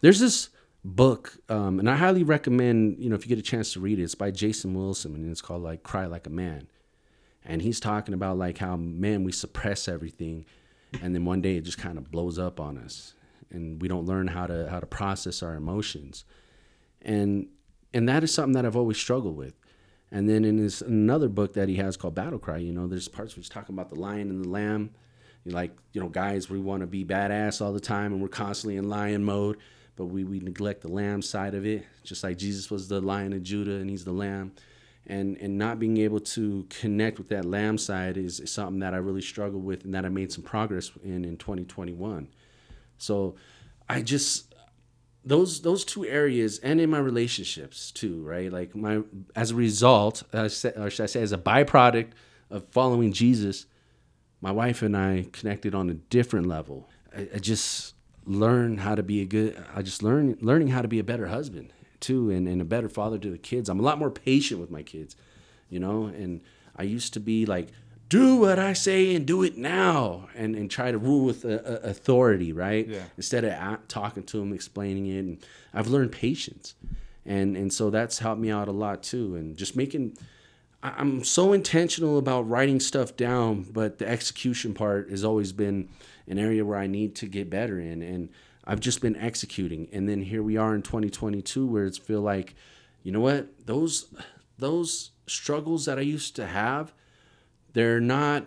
there's 0.00 0.20
this 0.20 0.50
book 0.84 1.38
um, 1.48 1.80
and 1.80 1.90
i 1.90 1.96
highly 1.96 2.22
recommend 2.22 2.98
you 3.00 3.08
know 3.10 3.16
if 3.16 3.24
you 3.24 3.28
get 3.28 3.38
a 3.40 3.42
chance 3.42 3.72
to 3.72 3.80
read 3.80 3.98
it 3.98 4.04
it's 4.04 4.14
by 4.14 4.30
jason 4.30 4.72
wilson 4.74 5.16
and 5.16 5.28
it's 5.28 5.42
called 5.42 5.62
like 5.62 5.82
cry 5.82 6.06
like 6.06 6.26
a 6.26 6.30
man. 6.30 6.68
And 7.44 7.62
he's 7.62 7.80
talking 7.80 8.14
about 8.14 8.38
like 8.38 8.58
how 8.58 8.76
man 8.76 9.24
we 9.24 9.32
suppress 9.32 9.88
everything 9.88 10.44
and 11.02 11.14
then 11.14 11.24
one 11.24 11.40
day 11.40 11.56
it 11.56 11.62
just 11.62 11.78
kind 11.78 11.98
of 11.98 12.10
blows 12.10 12.38
up 12.38 12.60
on 12.60 12.78
us 12.78 13.14
and 13.50 13.80
we 13.80 13.88
don't 13.88 14.06
learn 14.06 14.28
how 14.28 14.46
to 14.46 14.68
how 14.68 14.80
to 14.80 14.86
process 14.86 15.42
our 15.42 15.54
emotions. 15.54 16.24
And 17.02 17.48
and 17.94 18.08
that 18.08 18.24
is 18.24 18.32
something 18.32 18.52
that 18.52 18.66
I've 18.66 18.76
always 18.76 18.96
struggled 18.96 19.36
with. 19.36 19.54
And 20.10 20.28
then 20.28 20.44
in 20.44 20.58
his 20.58 20.82
another 20.82 21.28
book 21.28 21.54
that 21.54 21.68
he 21.68 21.76
has 21.76 21.96
called 21.96 22.14
Battle 22.14 22.38
Cry 22.38 22.58
you 22.58 22.72
know 22.72 22.86
there's 22.86 23.08
parts 23.08 23.34
where 23.34 23.40
he's 23.40 23.48
talking 23.48 23.74
about 23.74 23.90
the 23.90 23.96
lion 23.96 24.30
and 24.30 24.44
the 24.44 24.48
lamb. 24.48 24.90
Like 25.44 25.76
you 25.92 26.00
know 26.00 26.08
guys 26.08 26.50
we 26.50 26.58
want 26.58 26.80
to 26.80 26.86
be 26.86 27.04
badass 27.04 27.64
all 27.64 27.72
the 27.72 27.80
time 27.80 28.12
and 28.12 28.20
we're 28.20 28.28
constantly 28.28 28.76
in 28.76 28.88
lion 28.88 29.22
mode 29.22 29.58
but 29.94 30.06
we, 30.06 30.24
we 30.24 30.40
neglect 30.40 30.82
the 30.82 30.88
lamb 30.88 31.22
side 31.22 31.54
of 31.54 31.64
it 31.64 31.86
just 32.02 32.24
like 32.24 32.36
jesus 32.36 32.68
was 32.68 32.88
the 32.88 33.00
lion 33.00 33.32
of 33.32 33.44
judah 33.44 33.76
and 33.76 33.88
he's 33.88 34.04
the 34.04 34.12
lamb 34.12 34.52
and 35.06 35.36
and 35.38 35.56
not 35.56 35.78
being 35.78 35.98
able 35.98 36.20
to 36.20 36.66
connect 36.68 37.18
with 37.18 37.28
that 37.28 37.44
lamb 37.44 37.78
side 37.78 38.16
is, 38.16 38.42
something 38.46 38.80
that 38.80 38.94
I 38.94 38.98
really 38.98 39.22
struggle 39.22 39.60
with 39.60 39.84
and 39.84 39.94
that 39.94 40.04
I 40.04 40.08
made 40.08 40.32
some 40.32 40.42
progress 40.42 40.90
in 41.04 41.24
in 41.24 41.36
2021. 41.36 42.28
So 42.98 43.36
I 43.88 44.02
just 44.02 44.54
those 45.24 45.62
those 45.62 45.84
two 45.84 46.04
areas 46.04 46.58
and 46.58 46.80
in 46.80 46.90
my 46.90 46.98
relationships 46.98 47.90
too, 47.90 48.22
right? 48.22 48.52
Like 48.52 48.74
my 48.74 49.02
as 49.34 49.50
a 49.50 49.54
result, 49.54 50.22
or 50.32 50.48
should 50.48 51.02
I 51.02 51.06
say 51.06 51.22
as 51.22 51.32
a 51.32 51.38
byproduct 51.38 52.12
of 52.50 52.68
following 52.70 53.12
Jesus, 53.12 53.66
my 54.40 54.52
wife 54.52 54.82
and 54.82 54.96
I 54.96 55.26
connected 55.32 55.74
on 55.74 55.90
a 55.90 55.94
different 55.94 56.46
level. 56.46 56.88
I, 57.16 57.28
I 57.34 57.38
just 57.38 57.94
learned 58.24 58.80
how 58.80 58.94
to 58.94 59.02
be 59.02 59.20
a 59.20 59.24
good 59.24 59.64
I 59.74 59.82
just 59.82 60.02
learned 60.02 60.42
learning 60.42 60.68
how 60.68 60.82
to 60.82 60.88
be 60.88 60.98
a 60.98 61.04
better 61.04 61.28
husband 61.28 61.72
too 62.06 62.30
and, 62.30 62.46
and 62.46 62.62
a 62.62 62.64
better 62.64 62.88
father 62.88 63.18
to 63.18 63.30
the 63.30 63.38
kids. 63.38 63.68
I'm 63.68 63.80
a 63.80 63.82
lot 63.82 63.98
more 63.98 64.10
patient 64.10 64.60
with 64.60 64.70
my 64.70 64.82
kids, 64.82 65.16
you 65.68 65.80
know, 65.80 66.04
and 66.04 66.40
I 66.76 66.84
used 66.84 67.12
to 67.14 67.20
be 67.20 67.46
like, 67.46 67.68
do 68.08 68.36
what 68.36 68.58
I 68.58 68.72
say 68.72 69.16
and 69.16 69.26
do 69.26 69.42
it 69.42 69.58
now 69.58 70.28
and, 70.36 70.54
and 70.54 70.70
try 70.70 70.92
to 70.92 70.98
rule 70.98 71.24
with 71.24 71.44
a, 71.44 71.84
a 71.84 71.90
authority, 71.90 72.52
right? 72.52 72.86
Yeah. 72.86 73.02
Instead 73.16 73.44
of 73.44 73.88
talking 73.88 74.22
to 74.22 74.38
them, 74.38 74.52
explaining 74.52 75.06
it. 75.06 75.18
And 75.18 75.38
I've 75.74 75.88
learned 75.88 76.12
patience. 76.12 76.76
And, 77.24 77.56
and 77.56 77.72
so 77.72 77.90
that's 77.90 78.20
helped 78.20 78.40
me 78.40 78.50
out 78.50 78.68
a 78.68 78.72
lot 78.72 79.02
too. 79.02 79.34
And 79.34 79.56
just 79.56 79.74
making, 79.74 80.16
I'm 80.84 81.24
so 81.24 81.52
intentional 81.52 82.18
about 82.18 82.48
writing 82.48 82.78
stuff 82.78 83.16
down, 83.16 83.66
but 83.72 83.98
the 83.98 84.08
execution 84.08 84.72
part 84.74 85.10
has 85.10 85.24
always 85.24 85.50
been 85.50 85.88
an 86.28 86.38
area 86.38 86.64
where 86.64 86.78
I 86.78 86.86
need 86.86 87.16
to 87.16 87.26
get 87.26 87.50
better 87.50 87.80
in. 87.80 88.02
And 88.02 88.28
I've 88.66 88.80
just 88.80 89.00
been 89.00 89.16
executing. 89.16 89.88
And 89.92 90.08
then 90.08 90.22
here 90.22 90.42
we 90.42 90.56
are 90.56 90.74
in 90.74 90.82
2022 90.82 91.66
where 91.66 91.84
it's 91.84 91.98
feel 91.98 92.20
like, 92.20 92.54
you 93.02 93.12
know 93.12 93.20
what? 93.20 93.66
Those 93.66 94.12
those 94.58 95.10
struggles 95.26 95.84
that 95.84 95.98
I 95.98 96.02
used 96.02 96.34
to 96.36 96.46
have, 96.46 96.92
they're 97.72 98.00
not 98.00 98.46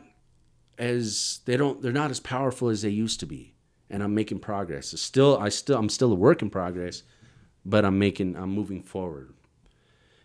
as 0.77 1.39
they 1.45 1.55
don't 1.55 1.82
they're 1.82 1.91
not 1.91 2.12
as 2.12 2.19
powerful 2.19 2.69
as 2.69 2.82
they 2.82 2.89
used 2.89 3.19
to 3.21 3.25
be. 3.25 3.53
And 3.89 4.03
I'm 4.03 4.13
making 4.13 4.39
progress. 4.39 4.93
It's 4.93 5.01
still 5.01 5.38
I 5.38 5.49
still 5.49 5.77
I'm 5.77 5.89
still 5.89 6.12
a 6.12 6.15
work 6.15 6.41
in 6.41 6.49
progress, 6.49 7.03
but 7.65 7.86
I'm 7.86 7.97
making 7.97 8.36
I'm 8.36 8.49
moving 8.49 8.84
forward. 8.84 9.34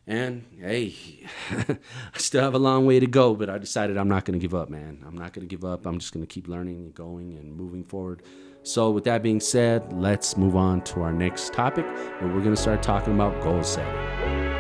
And 0.06 0.44
hey, 0.60 0.94
I 1.50 2.18
still 2.18 2.42
have 2.42 2.54
a 2.54 2.58
long 2.58 2.84
way 2.84 3.00
to 3.00 3.06
go, 3.06 3.34
but 3.34 3.48
I 3.48 3.56
decided 3.56 3.96
I'm 3.96 4.08
not 4.08 4.26
going 4.26 4.38
to 4.38 4.42
give 4.42 4.54
up, 4.54 4.68
man. 4.68 5.02
I'm 5.06 5.16
not 5.16 5.32
going 5.32 5.48
to 5.48 5.50
give 5.56 5.64
up. 5.64 5.86
I'm 5.86 5.98
just 5.98 6.12
going 6.12 6.26
to 6.26 6.32
keep 6.32 6.46
learning 6.46 6.76
and 6.76 6.94
going 6.94 7.38
and 7.38 7.54
moving 7.56 7.84
forward. 7.84 8.22
So, 8.66 8.90
with 8.90 9.04
that 9.04 9.22
being 9.22 9.40
said, 9.40 9.92
let's 9.92 10.38
move 10.38 10.56
on 10.56 10.80
to 10.84 11.02
our 11.02 11.12
next 11.12 11.52
topic 11.52 11.84
where 11.84 12.32
we're 12.32 12.40
going 12.40 12.54
to 12.54 12.60
start 12.60 12.82
talking 12.82 13.12
about 13.12 13.42
goal 13.42 13.62
setting. 13.62 14.53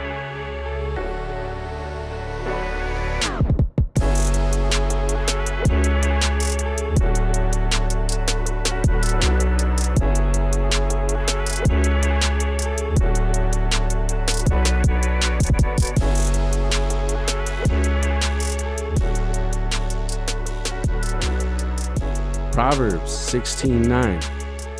Proverbs 22.74 23.12
16:9. 23.12 24.20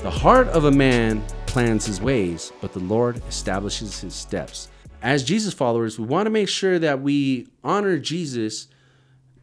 The 0.03 0.11
heart 0.11 0.49
of 0.49 0.65
a 0.65 0.73
man 0.73 1.25
plans 1.47 1.87
his 1.87 2.01
ways, 2.01 2.53
but 2.61 2.73
the 2.73 2.81
Lord 2.81 3.23
establishes 3.29 4.01
his 4.01 4.15
steps. 4.15 4.69
As 5.01 5.23
Jesus 5.23 5.55
followers, 5.55 5.97
we 5.97 6.05
want 6.05 6.27
to 6.27 6.31
make 6.31 6.49
sure 6.49 6.81
that 6.81 7.03
we 7.03 7.47
honor 7.63 7.97
Jesus 8.01 8.67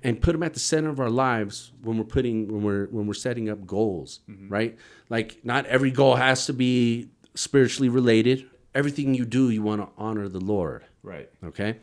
and 0.04 0.20
put 0.20 0.36
him 0.36 0.44
at 0.44 0.54
the 0.54 0.60
center 0.60 0.90
of 0.90 1.00
our 1.00 1.10
lives 1.10 1.72
when 1.82 1.98
we're 1.98 2.04
putting 2.04 2.50
when 2.50 2.62
we're 2.62 2.88
when 2.88 3.08
we're 3.08 3.14
setting 3.14 3.50
up 3.50 3.66
goals, 3.66 4.20
mm-hmm. 4.30 4.50
right? 4.50 4.78
Like 5.10 5.40
not 5.46 5.66
every 5.68 5.92
goal 5.92 6.16
has 6.16 6.46
to 6.48 6.54
be 6.54 7.08
spiritually 7.36 7.88
related. 7.88 8.50
Everything 8.76 9.14
you 9.14 9.24
do, 9.24 9.50
you 9.50 9.64
want 9.64 9.82
to 9.82 9.88
honor 9.98 10.28
the 10.28 10.42
Lord. 10.42 10.84
Right. 11.04 11.30
Okay. 11.42 11.78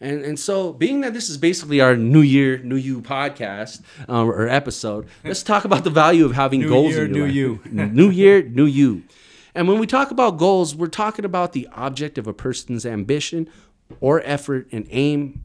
And 0.00 0.24
and 0.24 0.38
so, 0.38 0.72
being 0.72 1.00
that 1.00 1.12
this 1.12 1.28
is 1.28 1.38
basically 1.38 1.80
our 1.80 1.96
New 1.96 2.20
Year, 2.20 2.58
New 2.58 2.76
You 2.76 3.00
podcast 3.00 3.82
uh, 4.08 4.24
or 4.24 4.48
episode, 4.48 5.08
let's 5.24 5.42
talk 5.42 5.64
about 5.64 5.84
the 5.84 5.90
value 5.90 6.24
of 6.24 6.32
having 6.32 6.60
new 6.60 6.68
goals. 6.68 6.94
Year, 6.94 7.04
in 7.04 7.14
your 7.14 7.26
new 7.26 7.54
life. 7.54 7.66
you. 7.66 7.86
new 7.86 8.10
Year, 8.10 8.42
New 8.42 8.66
You. 8.66 9.02
And 9.54 9.66
when 9.66 9.80
we 9.80 9.86
talk 9.88 10.12
about 10.12 10.38
goals, 10.38 10.74
we're 10.76 10.86
talking 10.86 11.24
about 11.24 11.52
the 11.52 11.68
object 11.72 12.16
of 12.16 12.28
a 12.28 12.32
person's 12.32 12.86
ambition 12.86 13.48
or 14.00 14.22
effort 14.24 14.68
and 14.70 14.86
aim 14.90 15.44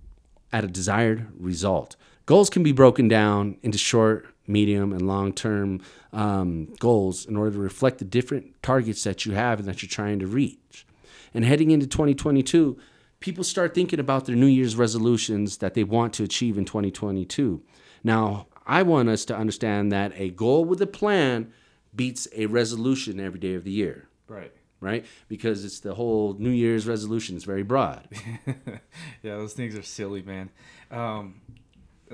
at 0.51 0.63
a 0.63 0.67
desired 0.67 1.27
result. 1.39 1.95
Goals 2.27 2.49
can 2.49 2.61
be 2.61 2.71
broken 2.71 3.07
down 3.07 3.57
into 3.63 3.77
short, 3.77 4.27
medium, 4.45 4.93
and 4.93 5.07
long 5.07 5.33
term 5.33 5.81
um, 6.11 6.73
goals 6.79 7.25
in 7.25 7.35
order 7.35 7.51
to 7.51 7.59
reflect 7.59 7.97
the 7.97 8.05
different 8.05 8.61
targets 8.61 9.03
that 9.03 9.25
you 9.25 9.33
have 9.33 9.59
and 9.59 9.67
that 9.67 9.81
you're 9.81 9.89
trying 9.89 10.19
to 10.19 10.27
reach. 10.27 10.85
And 11.33 11.43
heading 11.43 11.71
into 11.71 11.87
2022, 11.87 12.77
people 13.23 13.43
start 13.45 13.73
thinking 13.73 14.01
about 14.01 14.25
their 14.25 14.36
New 14.36 14.47
Year's 14.47 14.75
resolutions 14.75 15.59
that 15.59 15.75
they 15.75 15.86
want 15.86 16.12
to 16.15 16.23
achieve 16.23 16.57
in 16.57 16.65
2022. 16.65 17.63
Now, 18.03 18.47
I 18.67 18.83
want 18.83 19.07
us 19.07 19.23
to 19.25 19.36
understand 19.36 19.93
that 19.93 20.12
a 20.17 20.29
goal 20.31 20.65
with 20.65 20.81
a 20.81 20.88
plan 20.88 21.53
beats 21.95 22.27
a 22.36 22.47
resolution 22.47 23.21
every 23.21 23.39
day 23.39 23.53
of 23.53 23.63
the 23.63 23.71
year. 23.71 24.09
Right. 24.27 24.51
Right? 24.81 25.05
Because 25.29 25.63
it's 25.63 25.79
the 25.79 25.93
whole 25.93 26.33
New 26.38 26.49
Year's 26.49 26.86
resolution. 26.86 27.38
It's 27.38 27.45
very 27.45 27.63
broad. 27.63 28.09
yeah, 28.45 29.38
those 29.38 29.53
things 29.53 29.73
are 29.77 29.83
silly, 29.83 30.21
man. 30.21 30.49
Um, 30.91 31.39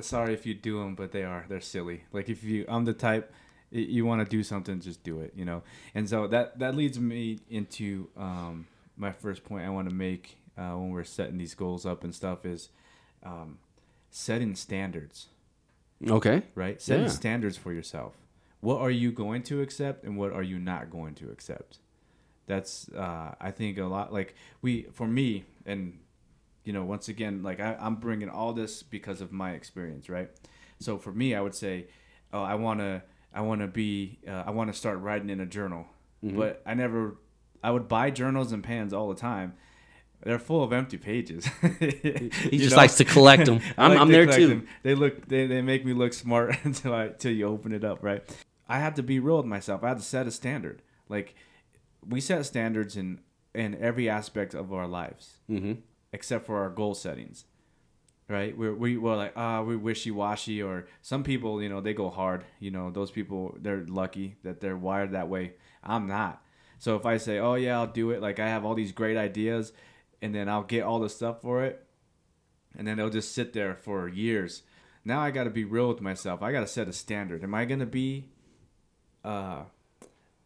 sorry 0.01 0.35
if 0.35 0.45
you 0.45 0.53
do 0.53 0.77
them, 0.77 0.93
but 0.93 1.11
they 1.11 1.23
are. 1.23 1.43
They're 1.49 1.59
silly. 1.59 2.03
Like 2.13 2.29
if 2.29 2.43
you, 2.43 2.65
I'm 2.67 2.85
the 2.85 2.93
type, 2.93 3.33
you 3.71 4.05
want 4.05 4.23
to 4.23 4.29
do 4.29 4.43
something, 4.43 4.79
just 4.79 5.01
do 5.01 5.21
it, 5.21 5.33
you 5.35 5.43
know? 5.43 5.63
And 5.95 6.07
so 6.07 6.27
that, 6.27 6.59
that 6.59 6.75
leads 6.75 6.99
me 6.99 7.39
into 7.49 8.09
um, 8.15 8.67
my 8.95 9.11
first 9.11 9.43
point 9.43 9.65
I 9.65 9.69
want 9.69 9.89
to 9.89 9.95
make 9.95 10.38
uh, 10.59 10.75
when 10.75 10.89
we're 10.89 11.05
setting 11.05 11.37
these 11.37 11.55
goals 11.55 11.85
up 11.85 12.03
and 12.03 12.13
stuff 12.13 12.45
is 12.45 12.69
um, 13.23 13.59
setting 14.09 14.55
standards. 14.55 15.27
Okay. 16.05 16.43
Right? 16.53 16.81
Setting 16.81 17.03
yeah. 17.03 17.09
standards 17.09 17.57
for 17.57 17.71
yourself. 17.71 18.13
What 18.59 18.81
are 18.81 18.91
you 18.91 19.11
going 19.11 19.43
to 19.43 19.61
accept 19.61 20.03
and 20.03 20.17
what 20.17 20.33
are 20.33 20.43
you 20.43 20.59
not 20.59 20.89
going 20.89 21.15
to 21.15 21.29
accept? 21.29 21.79
That's, 22.45 22.89
uh, 22.89 23.35
I 23.39 23.51
think, 23.51 23.77
a 23.77 23.85
lot 23.85 24.11
like 24.11 24.35
we, 24.61 24.83
for 24.91 25.07
me, 25.07 25.45
and, 25.65 25.99
you 26.65 26.73
know, 26.73 26.83
once 26.83 27.07
again, 27.07 27.41
like 27.43 27.59
I, 27.59 27.77
I'm 27.79 27.95
bringing 27.95 28.29
all 28.29 28.53
this 28.53 28.83
because 28.83 29.21
of 29.21 29.31
my 29.31 29.51
experience, 29.51 30.09
right? 30.09 30.29
So 30.79 30.97
for 30.97 31.13
me, 31.13 31.35
I 31.35 31.41
would 31.41 31.55
say, 31.55 31.87
oh, 32.33 32.41
I 32.41 32.55
want 32.55 32.79
to, 32.79 33.03
I 33.33 33.41
want 33.41 33.61
to 33.61 33.67
be, 33.67 34.19
uh, 34.27 34.43
I 34.47 34.51
want 34.51 34.71
to 34.71 34.77
start 34.77 34.99
writing 34.99 35.29
in 35.29 35.39
a 35.39 35.45
journal. 35.45 35.85
Mm-hmm. 36.23 36.37
But 36.37 36.61
I 36.65 36.73
never, 36.73 37.17
I 37.63 37.71
would 37.71 37.87
buy 37.87 38.09
journals 38.09 38.51
and 38.51 38.63
pens 38.63 38.93
all 38.93 39.09
the 39.09 39.19
time 39.19 39.53
they're 40.21 40.39
full 40.39 40.63
of 40.63 40.73
empty 40.73 40.97
pages. 40.97 41.45
he 41.79 42.57
just 42.57 42.71
know? 42.71 42.77
likes 42.77 42.95
to 42.95 43.05
collect 43.05 43.45
them. 43.45 43.61
I'm, 43.77 43.91
like 43.91 43.99
I'm 43.99 44.11
there 44.11 44.25
too. 44.25 44.47
Them. 44.47 44.67
They 44.83 44.95
look, 44.95 45.27
they, 45.27 45.47
they 45.47 45.61
make 45.61 45.85
me 45.85 45.93
look 45.93 46.13
smart 46.13 46.57
until 46.63 46.93
I 46.93 47.05
until 47.05 47.31
you 47.31 47.47
open 47.47 47.71
it 47.71 47.83
up, 47.83 47.99
right? 48.01 48.23
I 48.67 48.79
had 48.79 48.95
to 48.97 49.03
be 49.03 49.19
real 49.19 49.37
with 49.37 49.45
myself. 49.45 49.83
I 49.83 49.89
had 49.89 49.97
to 49.97 50.03
set 50.03 50.27
a 50.27 50.31
standard. 50.31 50.81
Like 51.07 51.35
we 52.07 52.19
set 52.21 52.45
standards 52.45 52.97
in 52.97 53.21
in 53.55 53.75
every 53.81 54.09
aspect 54.09 54.53
of 54.53 54.73
our 54.73 54.87
lives, 54.87 55.37
mm-hmm. 55.49 55.73
except 56.11 56.45
for 56.45 56.57
our 56.57 56.69
goal 56.69 56.95
settings. 56.95 57.45
Right? 58.27 58.55
We're 58.55 58.75
we 58.75 58.97
were 58.97 59.15
like 59.15 59.33
ah, 59.37 59.63
we 59.63 59.75
wishy 59.77 60.11
washy, 60.11 60.61
or 60.61 60.87
some 61.01 61.23
people, 61.23 61.63
you 61.63 61.69
know, 61.69 61.81
they 61.81 61.93
go 61.93 62.09
hard. 62.09 62.43
You 62.59 62.71
know, 62.71 62.91
those 62.91 63.09
people 63.09 63.57
they're 63.59 63.85
lucky 63.87 64.35
that 64.43 64.59
they're 64.59 64.77
wired 64.77 65.13
that 65.13 65.29
way. 65.29 65.53
I'm 65.81 66.07
not. 66.07 66.43
So 66.77 66.95
if 66.95 67.05
I 67.05 67.17
say, 67.17 67.39
oh 67.39 67.55
yeah, 67.55 67.79
I'll 67.79 67.87
do 67.87 68.11
it, 68.11 68.21
like 68.21 68.39
I 68.39 68.47
have 68.47 68.65
all 68.65 68.75
these 68.75 68.91
great 68.91 69.17
ideas 69.17 69.73
and 70.21 70.33
then 70.33 70.49
I'll 70.49 70.63
get 70.63 70.83
all 70.83 70.99
the 70.99 71.09
stuff 71.09 71.41
for 71.41 71.63
it, 71.63 71.85
and 72.77 72.87
then 72.87 72.99
it'll 72.99 73.11
just 73.11 73.33
sit 73.33 73.53
there 73.53 73.75
for 73.75 74.07
years. 74.07 74.63
Now 75.05 75.21
I 75.21 75.31
got 75.31 75.45
to 75.45 75.49
be 75.49 75.63
real 75.63 75.87
with 75.87 76.01
myself. 76.01 76.41
I 76.41 76.51
got 76.51 76.61
to 76.61 76.67
set 76.67 76.87
a 76.87 76.93
standard. 76.93 77.43
Am 77.43 77.55
I 77.55 77.65
gonna 77.65 77.85
be 77.85 78.25
uh, 79.23 79.63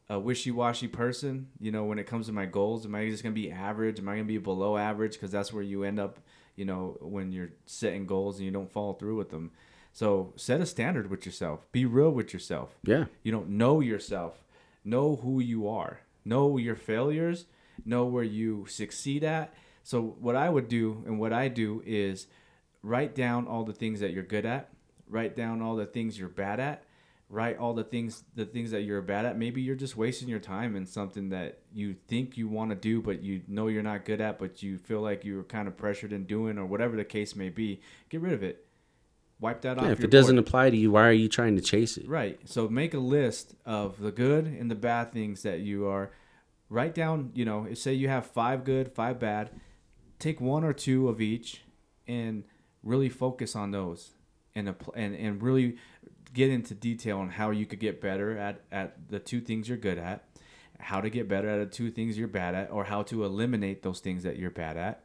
a 0.10 0.20
wishy-washy 0.20 0.88
person? 0.88 1.48
You 1.60 1.72
know, 1.72 1.86
when 1.86 2.00
it 2.00 2.08
comes 2.08 2.28
to 2.28 2.32
my 2.32 2.46
goals, 2.46 2.86
am 2.86 2.96
I 2.96 3.10
just 3.10 3.24
gonna 3.24 3.34
be 3.34 3.52
average? 3.52 4.00
Am 4.00 4.08
I 4.08 4.14
gonna 4.14 4.26
be 4.26 4.38
below 4.38 4.78
average? 4.78 5.14
Because 5.14 5.32
that's 5.32 5.52
where 5.52 5.64
you 5.64 5.84
end 5.84 6.00
up. 6.00 6.20
You 6.56 6.66
know, 6.66 6.98
when 7.02 7.32
you're 7.32 7.50
setting 7.66 8.06
goals 8.06 8.38
and 8.38 8.46
you 8.46 8.52
don't 8.52 8.72
follow 8.72 8.94
through 8.94 9.18
with 9.18 9.32
them. 9.32 9.52
So 9.92 10.34
set 10.36 10.62
a 10.62 10.68
standard 10.68 11.10
with 11.10 11.26
yourself. 11.26 11.66
Be 11.72 11.86
real 11.86 12.12
with 12.12 12.32
yourself. 12.32 12.78
Yeah. 12.84 13.06
You 13.24 13.32
don't 13.32 13.50
know 13.50 13.80
yourself. 13.80 14.44
Know 14.86 15.16
who 15.16 15.40
you 15.40 15.68
are. 15.68 16.02
Know 16.24 16.58
your 16.58 16.76
failures. 16.76 17.46
Know 17.86 18.06
where 18.06 18.24
you 18.24 18.68
succeed 18.68 19.24
at 19.24 19.52
so 19.84 20.16
what 20.20 20.36
I 20.36 20.50
would 20.50 20.70
do 20.70 21.04
and 21.06 21.20
what 21.20 21.34
I 21.34 21.50
do 21.50 21.84
is 21.86 22.28
write 22.82 23.14
down 23.14 23.48
all 23.48 23.64
the 23.64 23.74
things 23.74 24.00
that 24.00 24.12
you're 24.12 24.24
good 24.24 24.46
at, 24.46 24.70
write 25.08 25.36
down 25.36 25.62
all 25.62 25.76
the 25.76 25.86
things 25.86 26.18
you're 26.18 26.30
bad 26.30 26.60
at, 26.62 26.86
write 27.30 27.58
all 27.58 27.74
the 27.74 27.84
things 27.84 28.24
the 28.36 28.46
things 28.46 28.72
that 28.72 28.84
you're 28.84 29.02
bad 29.02 29.26
at. 29.26 29.38
Maybe 29.38 29.62
you're 29.62 29.76
just 29.76 29.98
wasting 29.98 30.30
your 30.30 30.40
time 30.40 30.78
in 30.78 30.86
something 30.86 31.30
that 31.30 31.60
you 31.74 31.96
think 32.08 32.38
you 32.38 32.48
want 32.48 32.70
to 32.72 32.76
do 32.76 33.02
but 33.02 33.22
you 33.22 33.42
know 33.48 33.68
you're 33.68 33.84
not 33.84 34.06
good 34.06 34.22
at, 34.22 34.40
but 34.40 34.64
you 34.64 34.78
feel 34.78 35.02
like 35.02 35.26
you're 35.26 35.44
kind 35.44 35.68
of 35.68 35.76
pressured 35.76 36.14
in 36.14 36.26
doing 36.26 36.58
or 36.58 36.66
whatever 36.66 36.96
the 36.96 37.06
case 37.06 37.36
may 37.36 37.50
be. 37.50 37.82
Get 38.10 38.22
rid 38.22 38.34
of 38.34 38.42
it. 38.42 38.66
Wipe 39.42 39.60
that 39.62 39.76
yeah, 39.76 39.84
off. 39.84 39.90
If 39.90 40.04
it 40.06 40.12
doesn't 40.12 40.38
board. 40.38 40.48
apply 40.48 40.70
to 40.70 40.78
you, 40.78 40.92
why 40.92 41.06
are 41.06 41.12
you 41.12 41.28
trying 41.28 41.58
to 41.58 41.62
chase 41.62 41.98
it? 41.98 42.08
Right. 42.08 42.40
So 42.46 42.70
make 42.70 42.94
a 42.94 43.00
list 43.00 43.56
of 43.66 44.00
the 44.00 44.12
good 44.12 44.46
and 44.46 44.72
the 44.72 44.76
bad 44.76 45.12
things 45.12 45.42
that 45.42 45.60
you 45.60 45.88
are. 45.88 46.12
Write 46.70 46.96
down, 46.96 47.32
you 47.36 47.44
know, 47.44 47.74
say 47.74 47.94
you 47.94 48.08
have 48.08 48.26
five 48.26 48.64
good, 48.64 48.94
five 48.94 49.20
bad 49.20 49.50
take 50.24 50.40
one 50.42 50.64
or 50.64 50.74
two 50.74 51.10
of 51.10 51.22
each 51.22 51.62
and 52.08 52.44
really 52.84 53.10
focus 53.10 53.56
on 53.56 53.72
those 53.72 54.12
and 54.56 54.74
and 54.96 55.16
and 55.16 55.42
really 55.42 55.78
get 56.34 56.50
into 56.50 56.74
detail 56.74 57.20
on 57.20 57.30
how 57.30 57.52
you 57.52 57.66
could 57.66 57.80
get 57.80 58.02
better 58.02 58.38
at 58.38 58.62
at 58.72 59.10
the 59.10 59.20
two 59.20 59.40
things 59.42 59.68
you're 59.70 59.78
good 59.78 59.98
at 59.98 60.26
how 60.84 61.02
to 61.02 61.10
get 61.10 61.28
better 61.28 61.48
at 61.50 61.60
the 61.60 61.76
two 61.76 61.90
things 61.90 62.18
you're 62.18 62.28
bad 62.28 62.56
at 62.56 62.70
or 62.72 62.84
how 62.84 63.02
to 63.04 63.24
eliminate 63.24 63.82
those 63.84 64.00
things 64.00 64.24
that 64.24 64.38
you're 64.38 64.52
bad 64.52 64.78
at. 64.78 65.04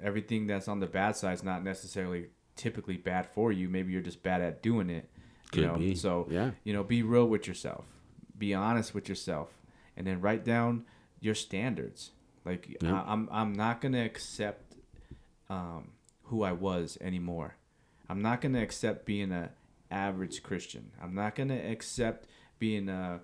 Everything 0.00 0.46
that's 0.46 0.68
on 0.68 0.80
the 0.80 0.86
bad 0.86 1.16
side 1.16 1.34
is 1.34 1.42
not 1.42 1.64
necessarily 1.64 2.26
typically 2.54 2.96
bad 2.96 3.26
for 3.26 3.50
you. 3.50 3.68
Maybe 3.68 3.92
you're 3.92 4.02
just 4.02 4.22
bad 4.22 4.40
at 4.40 4.62
doing 4.62 4.90
it 4.90 5.10
you 5.52 5.62
Could 5.62 5.72
know? 5.72 5.78
be. 5.78 5.94
so 5.94 6.26
yeah. 6.30 6.50
you 6.64 6.72
know 6.72 6.84
be 6.84 7.02
real 7.02 7.26
with 7.26 7.48
yourself. 7.48 7.84
Be 8.36 8.54
honest 8.54 8.94
with 8.94 9.08
yourself. 9.08 9.48
And 9.96 10.06
then 10.06 10.20
write 10.20 10.44
down 10.44 10.84
your 11.20 11.34
standards 11.34 12.12
like 12.48 12.68
yep. 12.68 12.82
I, 12.84 12.88
am 12.88 13.04
I'm, 13.06 13.28
I'm 13.30 13.52
not 13.52 13.80
gonna 13.80 14.04
accept 14.04 14.74
um, 15.50 15.92
who 16.24 16.42
I 16.42 16.52
was 16.52 16.98
anymore. 17.00 17.56
I'm 18.08 18.22
not 18.22 18.40
gonna 18.40 18.62
accept 18.62 19.04
being 19.04 19.32
a 19.32 19.50
average 19.90 20.42
Christian. 20.42 20.90
I'm 21.02 21.14
not 21.14 21.34
gonna 21.34 21.60
accept 21.70 22.26
being 22.58 22.88
a 22.88 23.20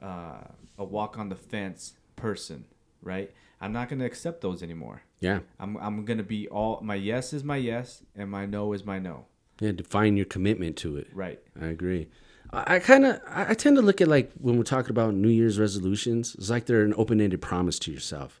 uh, 0.00 0.44
a 0.78 0.84
walk 0.84 1.18
on 1.18 1.28
the 1.28 1.36
fence 1.36 1.94
person. 2.16 2.66
Right? 3.02 3.32
I'm 3.60 3.72
not 3.72 3.88
gonna 3.88 4.04
accept 4.04 4.40
those 4.40 4.62
anymore. 4.62 5.02
Yeah. 5.20 5.40
I'm 5.58 5.76
I'm 5.78 6.04
gonna 6.04 6.22
be 6.22 6.48
all 6.48 6.80
my 6.82 6.94
yes 6.94 7.32
is 7.32 7.42
my 7.42 7.56
yes 7.56 8.02
and 8.14 8.30
my 8.30 8.46
no 8.46 8.72
is 8.72 8.84
my 8.84 8.98
no. 8.98 9.26
Yeah, 9.60 9.72
define 9.72 10.16
your 10.16 10.26
commitment 10.26 10.76
to 10.78 10.96
it. 10.96 11.08
Right. 11.12 11.40
I 11.60 11.66
agree. 11.66 12.08
I 12.50 12.78
kind 12.78 13.04
of 13.04 13.20
I 13.28 13.52
tend 13.54 13.76
to 13.76 13.82
look 13.82 14.00
at 14.00 14.08
like 14.08 14.32
when 14.40 14.56
we're 14.56 14.62
talking 14.62 14.90
about 14.90 15.14
New 15.14 15.28
Year's 15.28 15.58
resolutions, 15.58 16.34
it's 16.34 16.48
like 16.48 16.64
they're 16.64 16.82
an 16.82 16.94
open-ended 16.96 17.42
promise 17.42 17.78
to 17.80 17.92
yourself. 17.92 18.40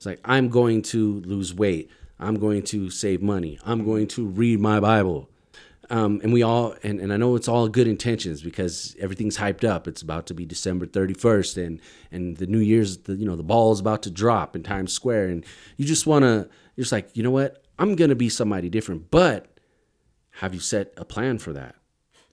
It's 0.00 0.06
like, 0.06 0.20
I'm 0.24 0.48
going 0.48 0.80
to 0.80 1.20
lose 1.26 1.52
weight. 1.52 1.90
I'm 2.18 2.36
going 2.36 2.62
to 2.62 2.88
save 2.88 3.20
money. 3.20 3.58
I'm 3.66 3.84
going 3.84 4.08
to 4.08 4.26
read 4.26 4.58
my 4.58 4.80
Bible. 4.80 5.28
Um, 5.90 6.22
and 6.22 6.32
we 6.32 6.42
all, 6.42 6.74
and, 6.82 6.98
and 7.00 7.12
I 7.12 7.18
know 7.18 7.36
it's 7.36 7.48
all 7.48 7.68
good 7.68 7.86
intentions 7.86 8.40
because 8.40 8.96
everything's 8.98 9.36
hyped 9.36 9.62
up. 9.62 9.86
It's 9.86 10.00
about 10.00 10.24
to 10.28 10.34
be 10.34 10.46
December 10.46 10.86
31st 10.86 11.66
and, 11.66 11.80
and 12.10 12.38
the 12.38 12.46
New 12.46 12.60
Year's, 12.60 12.96
the, 12.96 13.14
you 13.14 13.26
know, 13.26 13.36
the 13.36 13.42
ball 13.42 13.72
is 13.72 13.80
about 13.80 14.02
to 14.04 14.10
drop 14.10 14.56
in 14.56 14.62
Times 14.62 14.94
Square. 14.94 15.28
And 15.28 15.44
you 15.76 15.84
just 15.84 16.06
want 16.06 16.22
to, 16.22 16.48
you're 16.76 16.84
just 16.84 16.92
like, 16.92 17.14
you 17.14 17.22
know 17.22 17.30
what? 17.30 17.62
I'm 17.78 17.94
going 17.94 18.08
to 18.08 18.16
be 18.16 18.30
somebody 18.30 18.70
different. 18.70 19.10
But 19.10 19.54
have 20.36 20.54
you 20.54 20.60
set 20.60 20.94
a 20.96 21.04
plan 21.04 21.36
for 21.36 21.52
that? 21.52 21.74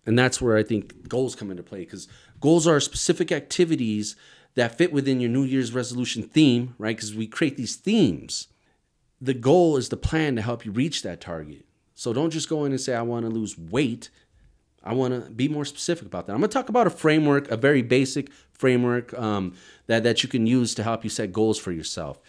And 0.06 0.18
that's 0.18 0.42
where 0.42 0.56
I 0.56 0.64
think 0.64 1.10
goals 1.10 1.36
come 1.36 1.52
into 1.52 1.64
play 1.64 1.80
because 1.80 2.08
goals 2.40 2.66
are 2.66 2.80
specific 2.80 3.34
activities 3.34 4.16
that 4.58 4.76
fit 4.76 4.92
within 4.92 5.20
your 5.20 5.30
New 5.30 5.44
Year's 5.44 5.72
resolution 5.72 6.24
theme, 6.24 6.74
right? 6.80 6.96
Because 6.96 7.14
we 7.14 7.28
create 7.28 7.58
these 7.58 7.76
themes. 7.76 8.48
The 9.22 9.36
goal 9.36 9.78
is 9.78 9.90
the 9.90 9.98
plan 9.98 10.36
to 10.36 10.42
help 10.42 10.66
you 10.66 10.72
reach 10.72 11.04
that 11.04 11.22
target. 11.22 11.64
So 11.94 12.12
don't 12.12 12.32
just 12.32 12.50
go 12.50 12.66
in 12.66 12.72
and 12.72 12.82
say, 12.82 12.96
I 12.96 13.04
want 13.04 13.28
to 13.28 13.30
lose 13.32 13.56
weight. 13.56 14.10
I 14.84 14.96
want 14.96 15.14
to 15.14 15.30
be 15.30 15.48
more 15.48 15.64
specific 15.64 16.08
about 16.08 16.26
that. 16.26 16.34
I'm 16.34 16.40
going 16.40 16.50
to 16.50 16.54
talk 16.54 16.70
about 16.70 16.88
a 16.88 16.90
framework, 16.90 17.52
a 17.52 17.58
very 17.58 17.84
basic 17.84 18.32
framework 18.52 19.14
um, 19.14 19.54
that 19.86 20.02
that 20.04 20.24
you 20.24 20.30
can 20.30 20.48
use 20.48 20.74
to 20.74 20.84
help 20.84 21.04
you 21.04 21.12
set 21.12 21.32
goals 21.32 21.60
for 21.60 21.72
yourself. 21.72 22.20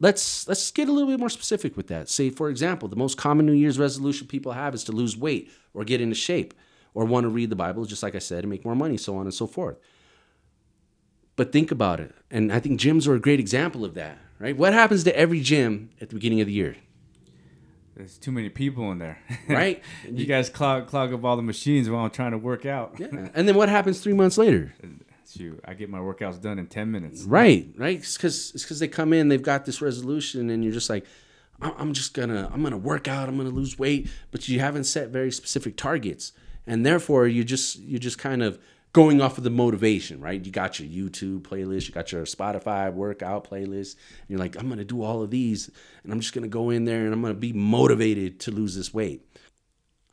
Let's 0.00 0.48
let's 0.48 0.70
get 0.70 0.88
a 0.88 0.92
little 0.92 1.10
bit 1.10 1.20
more 1.20 1.28
specific 1.28 1.76
with 1.76 1.88
that. 1.88 2.08
Say, 2.08 2.30
for 2.30 2.48
example, 2.48 2.88
the 2.88 2.96
most 2.96 3.18
common 3.18 3.44
New 3.44 3.52
Year's 3.52 3.78
resolution 3.78 4.26
people 4.28 4.52
have 4.52 4.74
is 4.74 4.84
to 4.84 4.92
lose 4.92 5.14
weight 5.14 5.50
or 5.74 5.84
get 5.84 6.00
into 6.00 6.14
shape 6.14 6.54
or 6.94 7.04
want 7.04 7.24
to 7.24 7.28
read 7.28 7.50
the 7.50 7.56
Bible, 7.56 7.84
just 7.84 8.02
like 8.02 8.14
I 8.14 8.20
said, 8.20 8.44
and 8.44 8.50
make 8.50 8.64
more 8.64 8.74
money, 8.74 8.96
so 8.96 9.16
on 9.18 9.26
and 9.26 9.34
so 9.34 9.46
forth. 9.46 9.76
But 11.36 11.52
think 11.52 11.70
about 11.70 12.00
it, 12.00 12.14
and 12.30 12.52
I 12.52 12.60
think 12.60 12.80
gyms 12.80 13.06
are 13.06 13.14
a 13.14 13.20
great 13.20 13.38
example 13.40 13.84
of 13.84 13.94
that. 13.94 14.18
Right? 14.38 14.56
What 14.56 14.72
happens 14.72 15.04
to 15.04 15.16
every 15.16 15.40
gym 15.40 15.90
at 16.00 16.08
the 16.08 16.14
beginning 16.14 16.40
of 16.40 16.46
the 16.46 16.52
year? 16.52 16.76
There's 17.96 18.18
too 18.18 18.30
many 18.32 18.50
people 18.50 18.92
in 18.92 18.98
there. 18.98 19.18
Right? 19.48 19.82
you 20.10 20.26
guys 20.26 20.50
clog 20.50 20.86
clog 20.86 21.12
up 21.14 21.24
all 21.24 21.36
the 21.36 21.42
machines 21.42 21.88
while 21.88 22.04
I'm 22.04 22.10
trying 22.10 22.32
to 22.32 22.38
work 22.38 22.66
out. 22.66 22.96
Yeah. 22.98 23.28
And 23.34 23.48
then 23.48 23.54
what 23.54 23.68
happens 23.68 24.00
three 24.00 24.12
months 24.12 24.36
later? 24.36 24.74
Shoot, 25.28 25.60
I 25.64 25.74
get 25.74 25.88
my 25.90 25.98
workouts 25.98 26.40
done 26.40 26.58
in 26.58 26.66
ten 26.66 26.90
minutes. 26.90 27.24
Right, 27.24 27.68
right. 27.76 27.98
It's 27.98 28.16
because 28.16 28.52
it's 28.54 28.62
because 28.62 28.78
they 28.78 28.88
come 28.88 29.12
in, 29.12 29.28
they've 29.28 29.42
got 29.42 29.64
this 29.64 29.80
resolution, 29.80 30.50
and 30.50 30.62
you're 30.62 30.72
just 30.72 30.90
like, 30.90 31.06
I'm 31.60 31.92
just 31.94 32.12
gonna 32.14 32.50
I'm 32.52 32.62
gonna 32.62 32.76
work 32.76 33.08
out, 33.08 33.28
I'm 33.28 33.36
gonna 33.36 33.50
lose 33.50 33.78
weight, 33.78 34.08
but 34.30 34.48
you 34.48 34.60
haven't 34.60 34.84
set 34.84 35.08
very 35.08 35.32
specific 35.32 35.76
targets, 35.76 36.32
and 36.66 36.84
therefore 36.84 37.26
you 37.26 37.44
just 37.44 37.78
you 37.78 37.98
just 37.98 38.18
kind 38.18 38.42
of 38.42 38.58
going 38.96 39.20
off 39.20 39.36
of 39.36 39.44
the 39.44 39.50
motivation, 39.50 40.22
right? 40.22 40.42
You 40.42 40.50
got 40.50 40.80
your 40.80 40.88
YouTube 40.88 41.42
playlist, 41.42 41.86
you 41.86 41.92
got 41.92 42.12
your 42.12 42.24
Spotify 42.24 42.90
workout 42.90 43.46
playlist. 43.46 43.96
And 44.22 44.30
you're 44.30 44.38
like, 44.38 44.56
I'm 44.58 44.70
gonna 44.70 44.86
do 44.86 45.02
all 45.02 45.22
of 45.22 45.30
these, 45.30 45.70
and 46.02 46.10
I'm 46.10 46.18
just 46.18 46.32
gonna 46.32 46.48
go 46.48 46.70
in 46.70 46.86
there 46.86 47.04
and 47.04 47.12
I'm 47.12 47.20
gonna 47.20 47.34
be 47.34 47.52
motivated 47.52 48.40
to 48.40 48.50
lose 48.50 48.74
this 48.74 48.94
weight. 48.94 49.20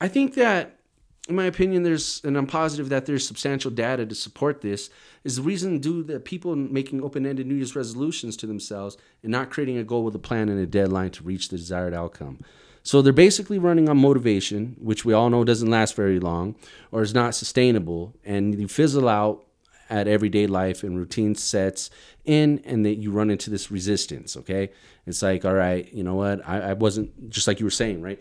I 0.02 0.10
think 0.10 0.34
that, 0.34 0.82
in 1.30 1.36
my 1.36 1.46
opinion, 1.46 1.84
there's, 1.84 2.20
and 2.26 2.36
I'm 2.36 2.46
positive 2.46 2.90
that 2.90 3.06
there's 3.06 3.26
substantial 3.26 3.72
data 3.72 4.06
to 4.06 4.16
support 4.16 4.60
this. 4.60 4.90
Is 5.24 5.38
the 5.38 5.44
reason 5.44 5.80
due 5.80 6.04
that 6.04 6.26
people 6.26 6.54
making 6.58 7.02
open-ended 7.02 7.48
New 7.48 7.56
Year's 7.56 7.78
resolutions 7.78 8.36
to 8.36 8.48
themselves 8.48 8.98
and 9.22 9.32
not 9.32 9.50
creating 9.50 9.78
a 9.78 9.86
goal 9.86 10.04
with 10.04 10.14
a 10.14 10.20
plan 10.20 10.50
and 10.50 10.60
a 10.60 10.66
deadline 10.66 11.12
to 11.12 11.24
reach 11.24 11.48
the 11.48 11.56
desired 11.56 11.94
outcome. 11.94 12.42
So 12.84 13.02
they're 13.02 13.14
basically 13.14 13.60
running 13.60 13.88
on 13.88 13.98
motivation, 13.98 14.76
which 14.80 15.06
we 15.06 15.14
all 15.14 15.30
know 15.30 15.46
doesn't 15.46 15.70
last 15.70 15.96
very 15.96 16.20
long 16.20 16.56
or 16.92 17.02
is 17.02 17.14
not 17.14 17.34
sustainable, 17.34 18.14
and 18.26 18.60
you 18.60 18.68
fizzle 18.68 19.08
out 19.08 19.46
at 19.90 20.08
everyday 20.08 20.48
life 20.48 20.84
and 20.84 20.98
routine 20.98 21.36
sets 21.36 21.90
in, 22.26 22.62
and 22.66 22.86
that 22.86 22.96
you 22.96 23.12
run 23.12 23.30
into 23.30 23.50
this 23.50 23.72
resistance. 23.72 24.36
Okay, 24.36 24.72
it's 25.06 25.22
like, 25.22 25.46
all 25.46 25.54
right, 25.54 25.92
you 25.94 26.04
know 26.04 26.16
what? 26.16 26.42
I, 26.48 26.60
I 26.60 26.74
wasn't 26.74 27.30
just 27.30 27.48
like 27.48 27.60
you 27.60 27.66
were 27.66 27.72
saying, 27.72 28.02
right? 28.02 28.20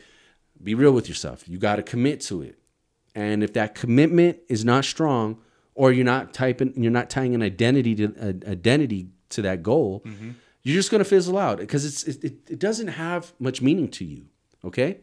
Be 0.63 0.75
real 0.75 0.93
with 0.93 1.09
yourself. 1.09 1.49
You 1.49 1.59
got 1.59 1.77
to 1.77 1.83
commit 1.83 2.21
to 2.23 2.43
it, 2.43 2.57
and 3.15 3.43
if 3.43 3.53
that 3.55 3.75
commitment 3.75 4.39
is 4.49 4.65
not 4.65 4.85
strong, 4.85 5.39
or 5.75 5.91
you're 5.91 6.05
not 6.05 6.33
typing, 6.33 6.73
you're 6.77 6.93
not 6.93 7.11
tying 7.11 7.35
an 7.35 7.43
identity 7.43 7.97
to 7.97 8.15
uh, 8.21 8.51
identity 8.51 9.09
to 9.31 9.43
that 9.43 9.63
goal. 9.65 10.03
Mm-hmm. 10.07 10.31
You're 10.63 10.77
just 10.77 10.93
going 10.93 11.03
to 11.03 11.09
fizzle 11.09 11.37
out 11.37 11.59
because 11.59 11.85
it's 11.85 12.05
it, 12.05 12.39
it 12.49 12.59
doesn't 12.61 12.89
have 12.89 13.33
much 13.41 13.61
meaning 13.61 13.89
to 13.93 14.05
you. 14.05 14.27
Okay. 14.65 14.99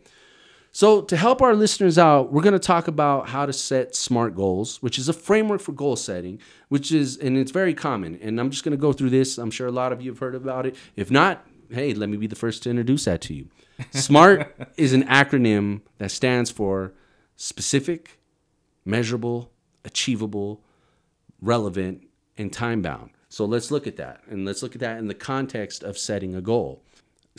So, 0.72 1.01
to 1.01 1.18
help 1.18 1.41
our 1.41 1.55
listeners 1.55 1.97
out, 1.97 2.32
we're 2.32 2.43
going 2.43 2.53
to 2.53 2.60
talk 2.60 2.88
about 2.88 3.30
how 3.30 3.47
to 3.47 3.53
set 3.53 3.95
SMART 3.95 4.36
goals, 4.36 4.82
which 4.84 4.99
is 4.99 5.10
a 5.10 5.14
framework 5.14 5.62
for 5.62 5.72
goal 5.72 5.95
setting, 5.95 6.39
which 6.68 6.91
is, 6.91 7.18
and 7.18 7.38
it's 7.38 7.51
very 7.51 7.74
common. 7.74 8.20
And 8.22 8.39
I'm 8.39 8.51
just 8.51 8.64
going 8.64 8.72
to 8.72 8.78
go 8.78 8.93
through 8.93 9.10
this. 9.10 9.39
I'm 9.39 9.49
sure 9.49 9.68
a 9.68 9.72
lot 9.72 9.91
of 9.91 10.01
you 10.01 10.12
have 10.12 10.20
heard 10.20 10.36
about 10.36 10.68
it. 10.68 10.76
If 10.95 11.10
not, 11.10 11.45
hey, 11.72 11.93
let 11.95 12.07
me 12.07 12.18
be 12.18 12.28
the 12.28 12.36
first 12.36 12.62
to 12.64 12.70
introduce 12.70 13.05
that 13.05 13.20
to 13.22 13.34
you. 13.34 13.49
SMART 13.91 14.74
is 14.78 14.93
an 14.93 15.03
acronym 15.05 15.82
that 15.97 16.12
stands 16.12 16.51
for 16.51 16.93
specific, 17.36 18.20
measurable, 18.86 19.51
achievable, 19.84 20.64
relevant, 21.41 22.03
and 22.38 22.53
time 22.53 22.84
bound. 22.84 23.10
So, 23.28 23.43
let's 23.45 23.72
look 23.72 23.88
at 23.88 23.97
that. 23.97 24.22
And 24.30 24.45
let's 24.45 24.62
look 24.62 24.76
at 24.76 24.82
that 24.82 24.99
in 24.99 25.07
the 25.07 25.16
context 25.16 25.84
of 25.84 25.97
setting 25.97 26.36
a 26.36 26.41
goal. 26.41 26.84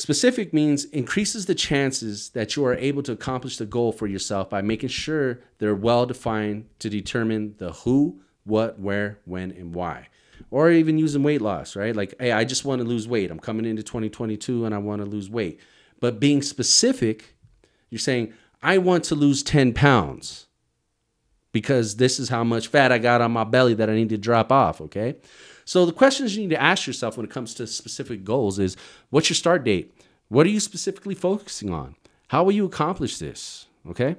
Specific 0.00 0.54
means 0.54 0.86
increases 0.86 1.44
the 1.44 1.54
chances 1.54 2.30
that 2.30 2.56
you 2.56 2.64
are 2.64 2.74
able 2.74 3.02
to 3.02 3.12
accomplish 3.12 3.58
the 3.58 3.66
goal 3.66 3.92
for 3.92 4.06
yourself 4.06 4.48
by 4.48 4.62
making 4.62 4.88
sure 4.88 5.40
they're 5.58 5.74
well 5.74 6.06
defined 6.06 6.64
to 6.78 6.88
determine 6.88 7.54
the 7.58 7.72
who, 7.72 8.18
what, 8.44 8.80
where, 8.80 9.18
when, 9.26 9.50
and 9.50 9.74
why. 9.74 10.08
Or 10.50 10.70
even 10.70 10.96
using 10.96 11.22
weight 11.22 11.42
loss, 11.42 11.76
right? 11.76 11.94
Like, 11.94 12.14
hey, 12.18 12.32
I 12.32 12.44
just 12.44 12.64
want 12.64 12.80
to 12.80 12.88
lose 12.88 13.06
weight. 13.06 13.30
I'm 13.30 13.38
coming 13.38 13.66
into 13.66 13.82
2022 13.82 14.64
and 14.64 14.74
I 14.74 14.78
want 14.78 15.02
to 15.02 15.06
lose 15.06 15.28
weight. 15.28 15.60
But 16.00 16.18
being 16.18 16.40
specific, 16.40 17.36
you're 17.90 17.98
saying, 17.98 18.32
I 18.62 18.78
want 18.78 19.04
to 19.04 19.14
lose 19.14 19.42
10 19.42 19.74
pounds 19.74 20.46
because 21.52 21.96
this 21.96 22.18
is 22.18 22.30
how 22.30 22.42
much 22.42 22.68
fat 22.68 22.90
I 22.90 22.96
got 22.96 23.20
on 23.20 23.32
my 23.32 23.44
belly 23.44 23.74
that 23.74 23.90
I 23.90 23.96
need 23.96 24.08
to 24.08 24.16
drop 24.16 24.50
off, 24.50 24.80
okay? 24.80 25.16
So 25.70 25.86
the 25.86 25.92
questions 25.92 26.34
you 26.34 26.42
need 26.42 26.50
to 26.50 26.60
ask 26.60 26.88
yourself 26.88 27.16
when 27.16 27.24
it 27.24 27.30
comes 27.30 27.54
to 27.54 27.64
specific 27.64 28.24
goals 28.24 28.58
is 28.58 28.76
what's 29.10 29.30
your 29.30 29.36
start 29.36 29.62
date? 29.62 29.94
What 30.26 30.44
are 30.44 30.50
you 30.50 30.58
specifically 30.58 31.14
focusing 31.14 31.72
on? 31.72 31.94
How 32.26 32.42
will 32.42 32.50
you 32.50 32.64
accomplish 32.64 33.18
this? 33.18 33.66
Okay? 33.88 34.16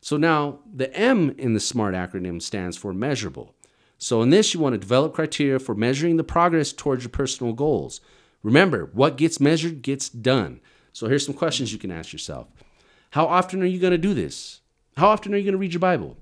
So 0.00 0.16
now 0.16 0.58
the 0.74 0.92
M 0.92 1.32
in 1.38 1.54
the 1.54 1.60
SMART 1.60 1.94
acronym 1.94 2.42
stands 2.42 2.76
for 2.76 2.92
measurable. 2.92 3.54
So 3.98 4.20
in 4.20 4.30
this, 4.30 4.52
you 4.52 4.58
want 4.58 4.72
to 4.72 4.78
develop 4.78 5.14
criteria 5.14 5.60
for 5.60 5.76
measuring 5.76 6.16
the 6.16 6.24
progress 6.24 6.72
towards 6.72 7.04
your 7.04 7.10
personal 7.10 7.52
goals. 7.52 8.00
Remember, 8.42 8.90
what 8.92 9.16
gets 9.16 9.38
measured 9.38 9.82
gets 9.82 10.08
done. 10.08 10.60
So 10.92 11.06
here's 11.06 11.24
some 11.24 11.36
questions 11.36 11.72
you 11.72 11.78
can 11.78 11.92
ask 11.92 12.12
yourself. 12.12 12.48
How 13.10 13.26
often 13.26 13.62
are 13.62 13.66
you 13.66 13.78
going 13.78 13.92
to 13.92 13.96
do 13.96 14.12
this? 14.12 14.60
How 14.96 15.10
often 15.10 15.34
are 15.34 15.36
you 15.36 15.44
going 15.44 15.52
to 15.52 15.58
read 15.58 15.72
your 15.72 15.78
Bible? 15.78 16.16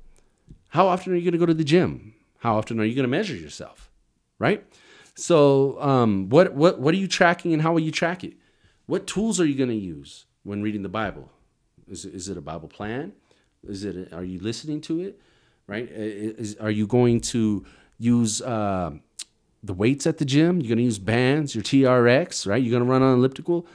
How 0.68 0.88
often 0.88 1.14
are 1.14 1.16
you 1.16 1.22
going 1.22 1.32
to 1.32 1.38
go 1.38 1.46
to 1.46 1.54
the 1.54 1.64
gym? 1.64 2.12
How 2.40 2.58
often 2.58 2.78
are 2.78 2.84
you 2.84 2.94
going 2.94 3.04
to 3.04 3.08
measure 3.08 3.34
yourself? 3.34 3.87
Right? 4.38 4.64
So, 5.14 5.80
um, 5.80 6.28
what 6.28 6.54
what 6.54 6.78
what 6.78 6.94
are 6.94 6.98
you 6.98 7.08
tracking, 7.08 7.52
and 7.52 7.62
how 7.62 7.72
will 7.72 7.80
you 7.80 7.90
track 7.90 8.22
it? 8.22 8.34
What 8.86 9.06
tools 9.06 9.40
are 9.40 9.44
you 9.44 9.54
going 9.54 9.70
to 9.70 9.74
use 9.74 10.26
when 10.44 10.62
reading 10.62 10.82
the 10.82 10.88
Bible? 10.88 11.30
Is 11.88 12.04
it, 12.04 12.14
is 12.14 12.28
it 12.28 12.36
a 12.36 12.40
Bible 12.40 12.68
plan? 12.68 13.12
Is 13.66 13.84
it? 13.84 14.12
Are 14.12 14.24
you 14.24 14.38
listening 14.38 14.80
to 14.82 15.00
it? 15.00 15.20
Right? 15.66 15.88
Is, 15.90 16.56
are 16.56 16.70
you 16.70 16.86
going 16.86 17.20
to 17.32 17.66
use 17.98 18.40
uh, 18.40 18.92
the 19.62 19.74
weights 19.74 20.06
at 20.06 20.18
the 20.18 20.24
gym? 20.24 20.60
You're 20.60 20.68
going 20.68 20.78
to 20.78 20.84
use 20.84 20.98
bands, 20.98 21.54
your 21.54 21.64
TRX, 21.64 22.46
right? 22.46 22.62
You're 22.62 22.70
going 22.70 22.84
to 22.84 22.90
run 22.90 23.02
on 23.02 23.18
elliptical. 23.18 23.66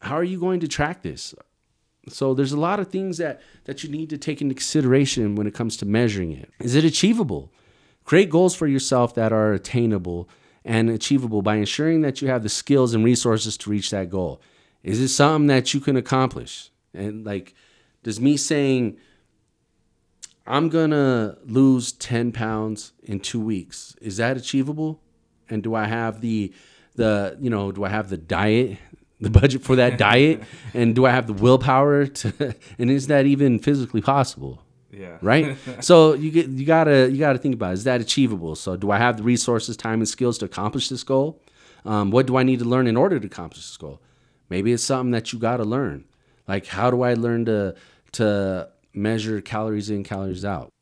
How 0.00 0.14
are 0.14 0.24
you 0.24 0.38
going 0.38 0.60
to 0.60 0.68
track 0.68 1.02
this? 1.02 1.34
So 2.08 2.32
there's 2.32 2.52
a 2.52 2.60
lot 2.60 2.80
of 2.80 2.88
things 2.88 3.18
that 3.18 3.42
that 3.64 3.82
you 3.82 3.90
need 3.90 4.10
to 4.10 4.18
take 4.18 4.40
into 4.40 4.54
consideration 4.54 5.34
when 5.34 5.46
it 5.46 5.54
comes 5.54 5.76
to 5.78 5.86
measuring 5.86 6.32
it. 6.32 6.50
Is 6.60 6.74
it 6.74 6.84
achievable? 6.84 7.52
Create 8.08 8.30
goals 8.30 8.54
for 8.54 8.66
yourself 8.66 9.14
that 9.16 9.34
are 9.34 9.52
attainable 9.52 10.30
and 10.64 10.88
achievable 10.88 11.42
by 11.42 11.56
ensuring 11.56 12.00
that 12.00 12.22
you 12.22 12.28
have 12.28 12.42
the 12.42 12.48
skills 12.48 12.94
and 12.94 13.04
resources 13.04 13.54
to 13.58 13.68
reach 13.68 13.90
that 13.90 14.08
goal. 14.08 14.40
Is 14.82 14.98
it 14.98 15.08
something 15.08 15.46
that 15.48 15.74
you 15.74 15.80
can 15.80 15.94
accomplish? 15.94 16.70
And 16.94 17.26
like, 17.26 17.52
does 18.04 18.18
me 18.18 18.38
saying, 18.38 18.96
I'm 20.46 20.70
gonna 20.70 21.36
lose 21.44 21.92
10 21.92 22.32
pounds 22.32 22.92
in 23.02 23.20
two 23.20 23.40
weeks, 23.40 23.94
is 24.00 24.16
that 24.16 24.38
achievable? 24.38 25.02
And 25.50 25.62
do 25.62 25.74
I 25.74 25.84
have 25.84 26.22
the 26.22 26.54
the 26.94 27.36
you 27.38 27.50
know, 27.50 27.72
do 27.72 27.84
I 27.84 27.90
have 27.90 28.08
the 28.08 28.16
diet, 28.16 28.78
the 29.20 29.28
budget 29.28 29.60
for 29.60 29.76
that 29.76 29.98
diet? 30.08 30.44
And 30.72 30.94
do 30.94 31.04
I 31.04 31.10
have 31.10 31.26
the 31.26 31.34
willpower 31.34 32.06
to 32.06 32.54
and 32.78 32.90
is 32.90 33.08
that 33.08 33.26
even 33.26 33.58
physically 33.58 34.00
possible? 34.00 34.62
Yeah. 34.90 35.18
Right. 35.20 35.56
so 35.80 36.14
you 36.14 36.30
get 36.30 36.48
you 36.48 36.64
gotta 36.64 37.10
you 37.10 37.18
gotta 37.18 37.38
think 37.38 37.54
about 37.54 37.70
it. 37.70 37.74
is 37.74 37.84
that 37.84 38.00
achievable? 38.00 38.54
So 38.56 38.76
do 38.76 38.90
I 38.90 38.98
have 38.98 39.18
the 39.18 39.22
resources, 39.22 39.76
time, 39.76 40.00
and 40.00 40.08
skills 40.08 40.38
to 40.38 40.46
accomplish 40.46 40.88
this 40.88 41.02
goal? 41.02 41.40
Um, 41.84 42.10
what 42.10 42.26
do 42.26 42.36
I 42.36 42.42
need 42.42 42.58
to 42.60 42.64
learn 42.64 42.86
in 42.86 42.96
order 42.96 43.18
to 43.18 43.26
accomplish 43.26 43.66
this 43.66 43.76
goal? 43.76 44.00
Maybe 44.48 44.72
it's 44.72 44.82
something 44.82 45.10
that 45.12 45.32
you 45.32 45.38
gotta 45.38 45.64
learn. 45.64 46.04
Like 46.46 46.66
how 46.66 46.90
do 46.90 47.02
I 47.02 47.14
learn 47.14 47.44
to 47.46 47.74
to 48.12 48.68
measure 48.94 49.40
calories 49.40 49.90
in, 49.90 50.04
calories 50.04 50.44
out? 50.44 50.72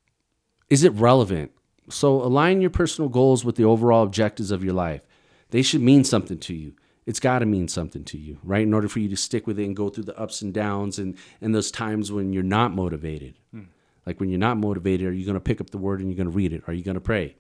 Is 0.71 0.85
it 0.85 0.93
relevant? 0.93 1.53
So 1.89 2.21
align 2.23 2.61
your 2.61 2.71
personal 2.71 3.09
goals 3.09 3.45
with 3.45 3.57
the 3.57 3.65
overall 3.65 4.03
objectives 4.03 4.51
of 4.51 4.65
your 4.65 4.75
life. 4.75 5.07
They 5.51 5.63
should 5.63 5.81
mean 5.81 6.03
something 6.05 6.39
to 6.39 6.55
you. 6.55 6.75
It's 7.05 7.21
got 7.21 7.39
to 7.39 7.47
mean 7.47 7.69
something 7.69 8.03
to 8.05 8.19
you, 8.19 8.39
right? 8.43 8.65
In 8.65 8.75
order 8.75 8.89
for 8.89 8.99
you 8.99 9.09
to 9.11 9.17
stick 9.17 9.47
with 9.47 9.61
it 9.61 9.65
and 9.65 9.77
go 9.77 9.89
through 9.89 10.05
the 10.05 10.19
ups 10.19 10.43
and 10.43 10.53
downs 10.53 10.99
and, 10.99 11.17
and 11.41 11.55
those 11.55 11.71
times 11.71 12.11
when 12.11 12.33
you're 12.33 12.43
not 12.43 12.75
motivated. 12.75 13.35
Hmm. 13.53 13.63
Like 14.07 14.21
when 14.21 14.29
you're 14.29 14.39
not 14.39 14.57
motivated, 14.57 15.09
are 15.09 15.13
you 15.13 15.25
going 15.25 15.35
to 15.35 15.41
pick 15.41 15.61
up 15.61 15.71
the 15.71 15.79
word 15.79 16.01
and 16.01 16.09
you're 16.09 16.17
going 16.17 16.31
to 16.31 16.37
read 16.37 16.53
it? 16.53 16.63
Are 16.67 16.73
you 16.73 16.85
going 16.85 16.95
to 16.95 17.01
pray? 17.01 17.37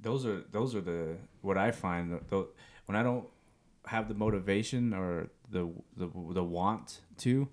Those 0.00 0.24
are 0.24 0.42
those 0.50 0.74
are 0.74 0.80
the 0.80 1.16
what 1.42 1.58
I 1.58 1.72
find 1.72 2.20
the, 2.30 2.46
when 2.86 2.96
I 2.96 3.02
don't 3.02 3.26
have 3.86 4.08
the 4.08 4.14
motivation 4.14 4.94
or 4.94 5.28
the 5.50 5.70
the 5.96 6.08
the 6.32 6.44
want 6.44 7.00
to 7.18 7.48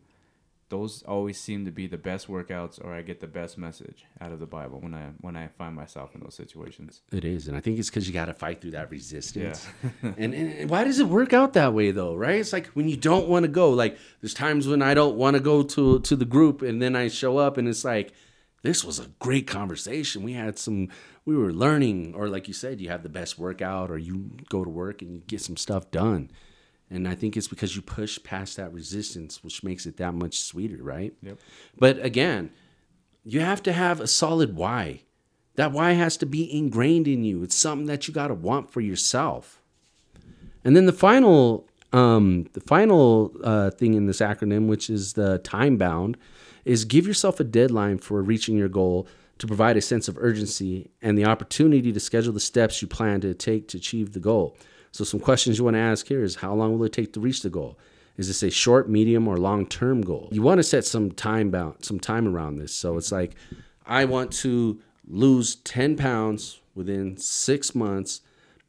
those 0.70 1.02
always 1.04 1.40
seem 1.40 1.66
to 1.66 1.72
be 1.72 1.88
the 1.88 1.98
best 1.98 2.28
workouts 2.28 2.84
or 2.84 2.94
I 2.94 3.02
get 3.02 3.22
the 3.22 3.28
best 3.28 3.58
message 3.58 4.06
out 4.20 4.32
of 4.32 4.40
the 4.40 4.46
Bible 4.46 4.80
when 4.82 4.94
I 4.94 5.12
when 5.22 5.38
I 5.38 5.48
find 5.48 5.76
myself 5.76 6.14
in 6.14 6.22
those 6.22 6.36
situations. 6.36 7.02
It 7.12 7.24
is, 7.24 7.48
and 7.48 7.56
I 7.56 7.62
think 7.62 7.80
it's 7.80 7.90
because 7.90 8.08
you 8.08 8.14
got 8.14 8.26
to 8.26 8.34
fight 8.34 8.62
through 8.62 8.72
that 8.72 8.92
resistance. 8.92 9.68
Yeah. 10.04 10.14
and, 10.18 10.34
and 10.34 10.70
why 10.70 10.84
does 10.84 11.00
it 11.00 11.08
work 11.08 11.34
out 11.34 11.54
that 11.54 11.74
way 11.74 11.92
though? 11.92 12.16
Right? 12.16 12.40
It's 12.40 12.54
like 12.54 12.68
when 12.68 12.90
you 12.90 12.98
don't 12.98 13.28
want 13.28 13.44
to 13.44 13.50
go. 13.50 13.72
Like 13.72 13.98
there's 14.22 14.34
times 14.34 14.68
when 14.68 14.82
I 14.82 14.94
don't 14.94 15.16
want 15.16 15.36
to 15.36 15.40
go 15.40 15.64
to 15.64 16.00
to 16.00 16.16
the 16.16 16.26
group, 16.26 16.62
and 16.62 16.82
then 16.82 16.96
I 16.96 17.08
show 17.08 17.38
up, 17.38 17.58
and 17.58 17.68
it's 17.68 17.86
like, 17.86 18.14
this 18.64 18.84
was 18.84 19.00
a 19.00 19.08
great 19.20 19.48
conversation. 19.48 20.24
We 20.24 20.34
had 20.34 20.60
some, 20.60 20.90
we 21.26 21.38
were 21.38 21.54
learning, 21.54 22.14
or 22.16 22.28
like 22.28 22.48
you 22.48 22.54
said, 22.54 22.82
you 22.82 22.90
have 22.90 23.04
the 23.04 23.10
best 23.10 23.40
workout, 23.40 23.90
or 23.90 23.98
you 23.98 24.32
go 24.50 24.64
to 24.64 24.70
work 24.70 25.02
and 25.02 25.14
you 25.14 25.22
get 25.28 25.42
some 25.42 25.58
stuff 25.58 25.92
done. 25.92 26.30
And 26.90 27.08
I 27.08 27.16
think 27.16 27.36
it's 27.36 27.48
because 27.48 27.76
you 27.76 27.82
push 27.82 28.22
past 28.24 28.56
that 28.58 28.72
resistance, 28.72 29.44
which 29.44 29.64
makes 29.64 29.86
it 29.86 29.98
that 29.98 30.14
much 30.14 30.40
sweeter, 30.40 30.82
right? 30.82 31.14
Yep. 31.22 31.38
But 31.78 32.04
again, 32.04 32.52
you 33.26 33.42
have 33.42 33.62
to 33.64 33.74
have 33.74 34.00
a 34.00 34.08
solid 34.08 34.56
why. 34.56 35.02
That 35.56 35.72
why 35.72 35.94
has 35.94 36.16
to 36.18 36.26
be 36.26 36.52
ingrained 36.56 37.08
in 37.08 37.24
you. 37.24 37.44
It's 37.44 37.56
something 37.56 37.88
that 37.88 38.08
you 38.08 38.14
got 38.14 38.28
to 38.28 38.34
want 38.34 38.72
for 38.72 38.80
yourself. 38.80 39.62
And 40.64 40.76
then 40.76 40.86
the 40.86 40.94
final, 40.94 41.68
um, 41.92 42.48
the 42.54 42.62
final 42.62 43.34
uh, 43.44 43.72
thing 43.72 43.94
in 43.94 44.06
this 44.06 44.20
acronym, 44.20 44.68
which 44.68 44.90
is 44.90 45.14
the 45.14 45.40
time 45.40 45.78
bound, 45.78 46.16
is 46.64 46.86
give 46.86 47.08
yourself 47.08 47.40
a 47.40 47.44
deadline 47.44 47.98
for 47.98 48.22
reaching 48.22 48.58
your 48.58 48.70
goal 48.70 49.08
to 49.40 49.48
provide 49.48 49.78
a 49.78 49.82
sense 49.82 50.08
of 50.08 50.18
urgency 50.20 50.90
and 51.02 51.18
the 51.18 51.26
opportunity 51.26 51.92
to 51.92 52.00
schedule 52.00 52.34
the 52.34 52.40
steps 52.40 52.82
you 52.82 52.88
plan 52.88 53.22
to 53.22 53.34
take 53.34 53.68
to 53.70 53.78
achieve 53.78 54.14
the 54.14 54.20
goal. 54.20 54.56
So, 54.98 55.04
some 55.04 55.20
questions 55.20 55.60
you 55.60 55.64
want 55.64 55.76
to 55.76 55.80
ask 55.80 56.08
here 56.08 56.24
is 56.24 56.38
how 56.38 56.56
long 56.56 56.76
will 56.76 56.86
it 56.86 56.92
take 56.92 57.14
to 57.14 57.20
reach 57.20 57.44
the 57.44 57.52
goal? 57.52 57.78
Is 58.18 58.30
this 58.30 58.42
a 58.42 58.50
short, 58.50 58.90
medium, 58.90 59.28
or 59.28 59.38
long 59.38 59.68
term 59.68 60.02
goal? 60.02 60.28
You 60.32 60.42
want 60.42 60.58
to 60.58 60.64
set 60.64 60.86
some 60.86 61.12
time 61.12 61.52
bound, 61.52 61.86
some 61.86 62.00
time 62.00 62.28
around 62.28 62.58
this. 62.58 62.74
So 62.74 62.98
it's 62.98 63.12
like, 63.12 63.36
I 63.86 64.06
want 64.06 64.32
to 64.38 64.82
lose 65.08 65.58
10 65.58 65.98
pounds 65.98 66.62
within 66.74 67.16
six 67.16 67.76
months, 67.76 68.22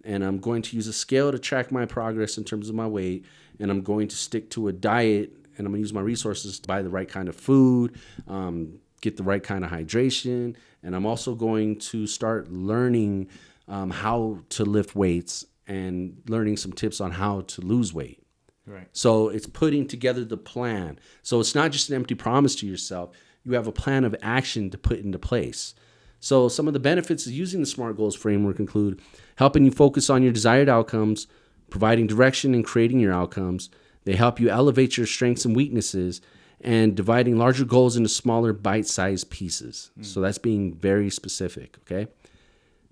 and 0.05 0.23
I'm 0.23 0.37
going 0.39 0.61
to 0.61 0.77
use 0.77 0.87
a 0.87 0.93
scale 0.93 1.33
to 1.33 1.39
track 1.39 1.73
my 1.73 1.87
progress 1.87 2.37
in 2.37 2.45
terms 2.45 2.69
of 2.69 2.75
my 2.75 2.87
weight, 2.87 3.25
and 3.59 3.71
I'm 3.71 3.81
going 3.81 4.07
to 4.09 4.17
stick 4.17 4.51
to 4.51 4.69
a 4.69 4.73
diet, 4.73 5.33
and 5.57 5.67
I'm 5.67 5.73
going 5.73 5.77
to 5.77 5.87
use 5.89 5.95
my 5.95 6.03
resources 6.03 6.59
to 6.59 6.69
buy 6.69 6.83
the 6.83 6.91
right 6.91 7.09
kind 7.09 7.31
of 7.31 7.37
food, 7.37 7.97
um, 8.27 8.81
get 9.01 9.17
the 9.17 9.23
right 9.23 9.43
kind 9.43 9.65
of 9.65 9.71
hydration, 9.71 10.57
and 10.83 10.95
I'm 10.95 11.07
also 11.07 11.35
going 11.35 11.79
to 11.79 12.07
start 12.07 12.53
learning 12.53 13.29
um, 13.67 13.89
how 13.89 14.41
to 14.51 14.67
lift 14.67 14.95
weights 14.95 15.47
and 15.69 16.23
learning 16.27 16.57
some 16.57 16.73
tips 16.73 17.01
on 17.01 17.13
how 17.13 17.43
to 17.43 17.61
lose 17.61 17.95
weight. 17.95 18.23
Right. 18.67 18.89
So 18.93 19.29
it's 19.29 19.47
putting 19.47 19.87
together 19.87 20.25
the 20.25 20.37
plan. 20.37 20.99
So 21.23 21.41
it's 21.41 21.55
not 21.55 21.71
just 21.71 21.89
an 21.91 21.95
empty 21.95 22.15
promise 22.15 22.55
to 22.57 22.67
yourself. 22.67 23.11
You 23.45 23.53
have 23.53 23.67
a 23.67 23.73
plan 23.73 24.05
of 24.05 24.17
action 24.21 24.71
to 24.71 24.79
put 24.79 24.99
into 24.99 25.19
place. 25.19 25.75
So 26.21 26.49
some 26.49 26.67
of 26.67 26.75
the 26.75 26.81
benefits 26.81 27.27
of 27.27 27.33
using 27.33 27.61
the 27.61 27.67
SMART 27.67 27.97
goals 27.97 28.17
framework 28.17 28.59
include 28.59 29.01
helping 29.37 29.65
you 29.65 29.71
focus 29.71 30.11
on 30.11 30.23
your 30.23 30.33
desired 30.33 30.69
outcomes, 30.69 31.29
providing 31.71 32.07
direction 32.07 32.55
and 32.55 32.65
creating 32.65 32.99
your 32.99 33.13
outcomes. 33.13 33.71
They 34.05 34.17
help 34.17 34.41
you 34.41 34.49
elevate 34.49 34.97
your 34.97 35.07
strengths 35.07 35.45
and 35.45 35.55
weaknesses 35.55 36.21
and 36.61 36.97
dividing 36.97 37.39
larger 37.39 37.65
goals 37.65 37.97
into 37.97 38.09
smaller 38.09 38.53
bite-sized 38.53 39.31
pieces. 39.31 39.91
Mm. 39.99 40.05
So 40.05 40.21
that's 40.21 40.39
being 40.39 40.75
very 40.75 41.09
specific, 41.09 41.79
okay? 41.83 42.11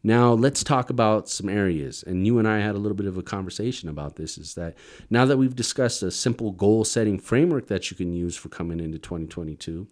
Now, 0.07 0.35
let's 0.35 0.63
talk 0.63 0.89
about 0.89 1.29
some 1.29 1.49
areas. 1.49 2.05
And 2.05 2.25
you 2.25 2.39
and 2.39 2.47
I 2.47 2.61
had 2.61 2.77
a 2.77 2.79
little 2.79 2.95
bit 2.95 3.09
of 3.09 3.19
a 3.19 3.25
conversation 3.25 3.89
about 3.89 4.15
this 4.15 4.39
is 4.39 4.55
that 4.55 4.77
now 5.11 5.25
that 5.25 5.37
we've 5.37 5.57
discussed 5.57 6.01
a 6.01 6.13
simple 6.13 6.53
goal 6.53 6.85
setting 6.85 7.19
framework 7.19 7.67
that 7.67 7.91
you 7.91 7.97
can 7.97 8.13
use 8.13 8.37
for 8.37 8.49
coming 8.49 8.79
into 8.79 9.01
2022, 9.01 9.89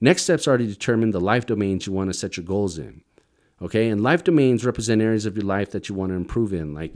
next 0.00 0.22
steps 0.22 0.48
are 0.48 0.56
to 0.56 0.66
determine 0.66 1.10
the 1.10 1.20
life 1.20 1.44
domains 1.44 1.86
you 1.86 1.92
want 1.92 2.08
to 2.08 2.18
set 2.18 2.38
your 2.38 2.46
goals 2.46 2.78
in. 2.78 3.02
Okay, 3.60 3.90
and 3.90 4.00
life 4.00 4.24
domains 4.24 4.64
represent 4.64 5.02
areas 5.02 5.26
of 5.26 5.36
your 5.36 5.44
life 5.44 5.72
that 5.72 5.90
you 5.90 5.94
want 5.94 6.08
to 6.08 6.16
improve 6.16 6.54
in. 6.54 6.72
Like, 6.72 6.94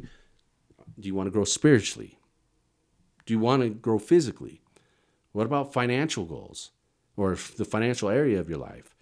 do 0.98 1.06
you 1.06 1.14
want 1.14 1.26
to 1.26 1.32
grow 1.32 1.44
spiritually? 1.44 2.18
Do 3.26 3.34
you 3.34 3.40
want 3.40 3.62
to 3.62 3.68
grow 3.68 3.98
physically? 3.98 4.62
What 5.32 5.44
about 5.44 5.74
financial 5.74 6.24
goals 6.24 6.70
or 7.14 7.36
the 7.58 7.66
financial 7.66 8.08
area 8.08 8.40
of 8.40 8.48
your 8.48 8.56
life? 8.56 8.96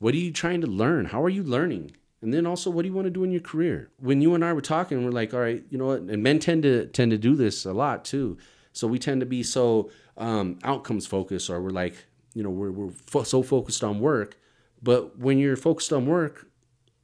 What 0.00 0.14
are 0.14 0.18
you 0.18 0.32
trying 0.32 0.62
to 0.62 0.66
learn? 0.66 1.04
How 1.04 1.22
are 1.22 1.28
you 1.28 1.44
learning? 1.44 1.92
And 2.20 2.34
then 2.34 2.46
also, 2.46 2.70
what 2.70 2.82
do 2.82 2.88
you 2.88 2.94
want 2.94 3.06
to 3.06 3.10
do 3.10 3.22
in 3.22 3.30
your 3.30 3.40
career? 3.40 3.90
When 4.00 4.20
you 4.20 4.34
and 4.34 4.44
I 4.44 4.52
were 4.52 4.60
talking, 4.60 5.04
we're 5.04 5.12
like, 5.12 5.32
all 5.32 5.40
right, 5.40 5.62
you 5.70 5.78
know 5.78 5.86
what? 5.86 6.00
And 6.00 6.22
men 6.22 6.40
tend 6.40 6.64
to 6.64 6.86
tend 6.86 7.12
to 7.12 7.18
do 7.18 7.36
this 7.36 7.64
a 7.64 7.72
lot 7.72 8.04
too. 8.04 8.38
So 8.72 8.86
we 8.88 8.98
tend 8.98 9.20
to 9.20 9.26
be 9.26 9.42
so 9.42 9.90
um, 10.16 10.58
outcomes 10.64 11.06
focused, 11.06 11.48
or 11.48 11.60
we're 11.62 11.70
like, 11.70 11.94
you 12.34 12.42
know, 12.42 12.50
we're 12.50 12.72
we're 12.72 12.90
fo- 12.90 13.22
so 13.22 13.42
focused 13.42 13.84
on 13.84 14.00
work. 14.00 14.36
But 14.82 15.18
when 15.18 15.38
you're 15.38 15.56
focused 15.56 15.92
on 15.92 16.06
work, 16.06 16.48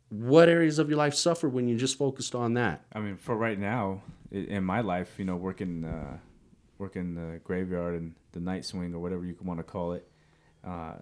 what 0.08 0.48
areas 0.48 0.78
of 0.78 0.88
your 0.88 0.98
life 0.98 1.14
suffer 1.14 1.48
when 1.48 1.68
you're 1.68 1.78
just 1.78 1.96
focused 1.96 2.34
on 2.34 2.54
that? 2.54 2.84
I 2.92 3.00
mean, 3.00 3.16
for 3.16 3.36
right 3.36 3.58
now, 3.58 4.02
in 4.30 4.64
my 4.64 4.80
life, 4.80 5.14
you 5.18 5.24
know, 5.24 5.36
working 5.36 5.84
uh, 5.84 6.18
working 6.78 7.14
the 7.14 7.40
graveyard 7.44 7.94
and 7.94 8.14
the 8.32 8.40
night 8.40 8.64
swing 8.64 8.94
or 8.94 8.98
whatever 8.98 9.24
you 9.24 9.36
want 9.42 9.60
to 9.60 9.64
call 9.64 9.92
it, 9.92 10.08
uh, 10.64 10.94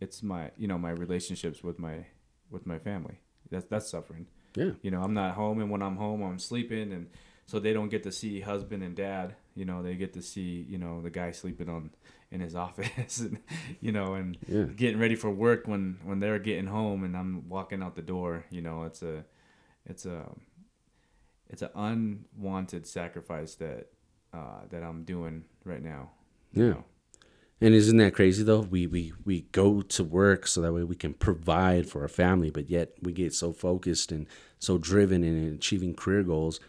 it's 0.00 0.22
my 0.22 0.50
you 0.58 0.68
know 0.68 0.76
my 0.76 0.90
relationships 0.90 1.62
with 1.62 1.78
my 1.78 2.04
with 2.50 2.66
my 2.66 2.78
family. 2.78 3.20
That's 3.50 3.66
that's 3.66 3.88
suffering. 3.88 4.26
Yeah. 4.54 4.70
You 4.82 4.90
know, 4.90 5.02
I'm 5.02 5.14
not 5.14 5.34
home, 5.34 5.60
and 5.60 5.70
when 5.70 5.82
I'm 5.82 5.96
home, 5.96 6.22
I'm 6.22 6.38
sleeping, 6.38 6.92
and 6.92 7.08
so 7.46 7.58
they 7.58 7.72
don't 7.72 7.88
get 7.88 8.02
to 8.04 8.12
see 8.12 8.40
husband 8.40 8.82
and 8.82 8.96
dad. 8.96 9.36
You 9.54 9.64
know, 9.64 9.82
they 9.82 9.94
get 9.94 10.12
to 10.14 10.22
see 10.22 10.66
you 10.68 10.78
know 10.78 11.00
the 11.02 11.10
guy 11.10 11.30
sleeping 11.30 11.68
on 11.68 11.90
in 12.30 12.40
his 12.40 12.54
office, 12.66 13.20
and 13.20 13.38
you 13.80 13.92
know, 13.92 14.14
and 14.14 14.36
yeah. 14.48 14.64
getting 14.64 14.98
ready 14.98 15.14
for 15.14 15.30
work 15.30 15.66
when 15.66 15.98
when 16.04 16.20
they're 16.20 16.38
getting 16.38 16.66
home, 16.66 17.04
and 17.04 17.16
I'm 17.16 17.48
walking 17.48 17.82
out 17.82 17.96
the 17.96 18.02
door. 18.02 18.44
You 18.50 18.62
know, 18.62 18.84
it's 18.84 19.02
a 19.02 19.24
it's 19.84 20.06
a 20.06 20.30
it's 21.48 21.62
an 21.62 21.70
unwanted 21.74 22.86
sacrifice 22.86 23.54
that 23.56 23.88
uh, 24.32 24.60
that 24.70 24.82
I'm 24.82 25.04
doing 25.04 25.44
right 25.64 25.82
now. 25.82 26.10
Yeah. 26.52 26.70
Know? 26.70 26.84
And 27.60 27.74
isn't 27.74 27.96
that 27.96 28.14
crazy 28.14 28.42
though? 28.42 28.60
We 28.60 28.86
we 28.86 29.12
we 29.24 29.42
go 29.52 29.80
to 29.80 30.04
work 30.04 30.46
so 30.46 30.60
that 30.60 30.72
way 30.72 30.84
we 30.84 30.96
can 30.96 31.14
provide 31.14 31.88
for 31.88 32.02
our 32.02 32.08
family, 32.08 32.50
but 32.50 32.68
yet 32.68 32.92
we 33.02 33.12
get 33.12 33.32
so 33.32 33.52
focused 33.52 34.12
and 34.12 34.26
so 34.58 34.76
driven 34.76 35.24
in 35.24 35.54
achieving 35.54 35.94
career 35.94 36.22
goals 36.22 36.60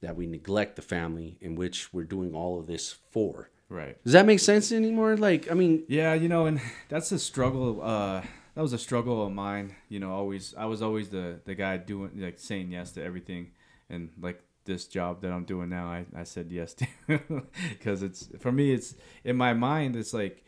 that 0.00 0.16
we 0.16 0.26
neglect 0.26 0.76
the 0.76 0.82
family 0.82 1.36
in 1.40 1.56
which 1.56 1.92
we're 1.92 2.04
doing 2.04 2.34
all 2.34 2.58
of 2.58 2.66
this 2.66 2.96
for. 3.10 3.50
Right. 3.68 4.02
Does 4.02 4.14
that 4.14 4.26
make 4.26 4.40
sense 4.40 4.72
anymore? 4.72 5.16
Like, 5.16 5.50
I 5.50 5.54
mean, 5.54 5.84
yeah, 5.88 6.14
you 6.14 6.28
know, 6.28 6.46
and 6.46 6.60
that's 6.88 7.12
a 7.12 7.18
struggle. 7.18 7.80
Uh, 7.82 8.22
that 8.54 8.62
was 8.62 8.72
a 8.72 8.78
struggle 8.78 9.24
of 9.24 9.32
mine. 9.32 9.76
You 9.88 10.00
know, 10.00 10.12
always 10.12 10.54
I 10.56 10.66
was 10.66 10.80
always 10.80 11.08
the 11.08 11.40
the 11.44 11.54
guy 11.54 11.76
doing 11.76 12.12
like 12.16 12.38
saying 12.38 12.70
yes 12.70 12.92
to 12.92 13.02
everything, 13.02 13.50
and 13.88 14.10
like 14.20 14.42
this 14.70 14.86
job 14.86 15.20
that 15.22 15.32
I'm 15.32 15.44
doing 15.44 15.68
now, 15.68 15.86
I, 15.88 16.06
I 16.14 16.22
said 16.22 16.52
yes 16.52 16.74
to 16.74 16.86
because 17.70 18.02
it's 18.02 18.28
for 18.38 18.52
me. 18.52 18.72
It's 18.72 18.94
in 19.24 19.36
my 19.36 19.52
mind. 19.52 19.96
It's 19.96 20.14
like, 20.14 20.44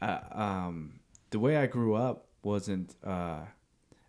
uh, 0.00 0.20
um, 0.30 1.00
the 1.30 1.40
way 1.40 1.56
I 1.56 1.66
grew 1.66 1.94
up 1.94 2.26
wasn't. 2.42 2.94
Uh, 3.04 3.40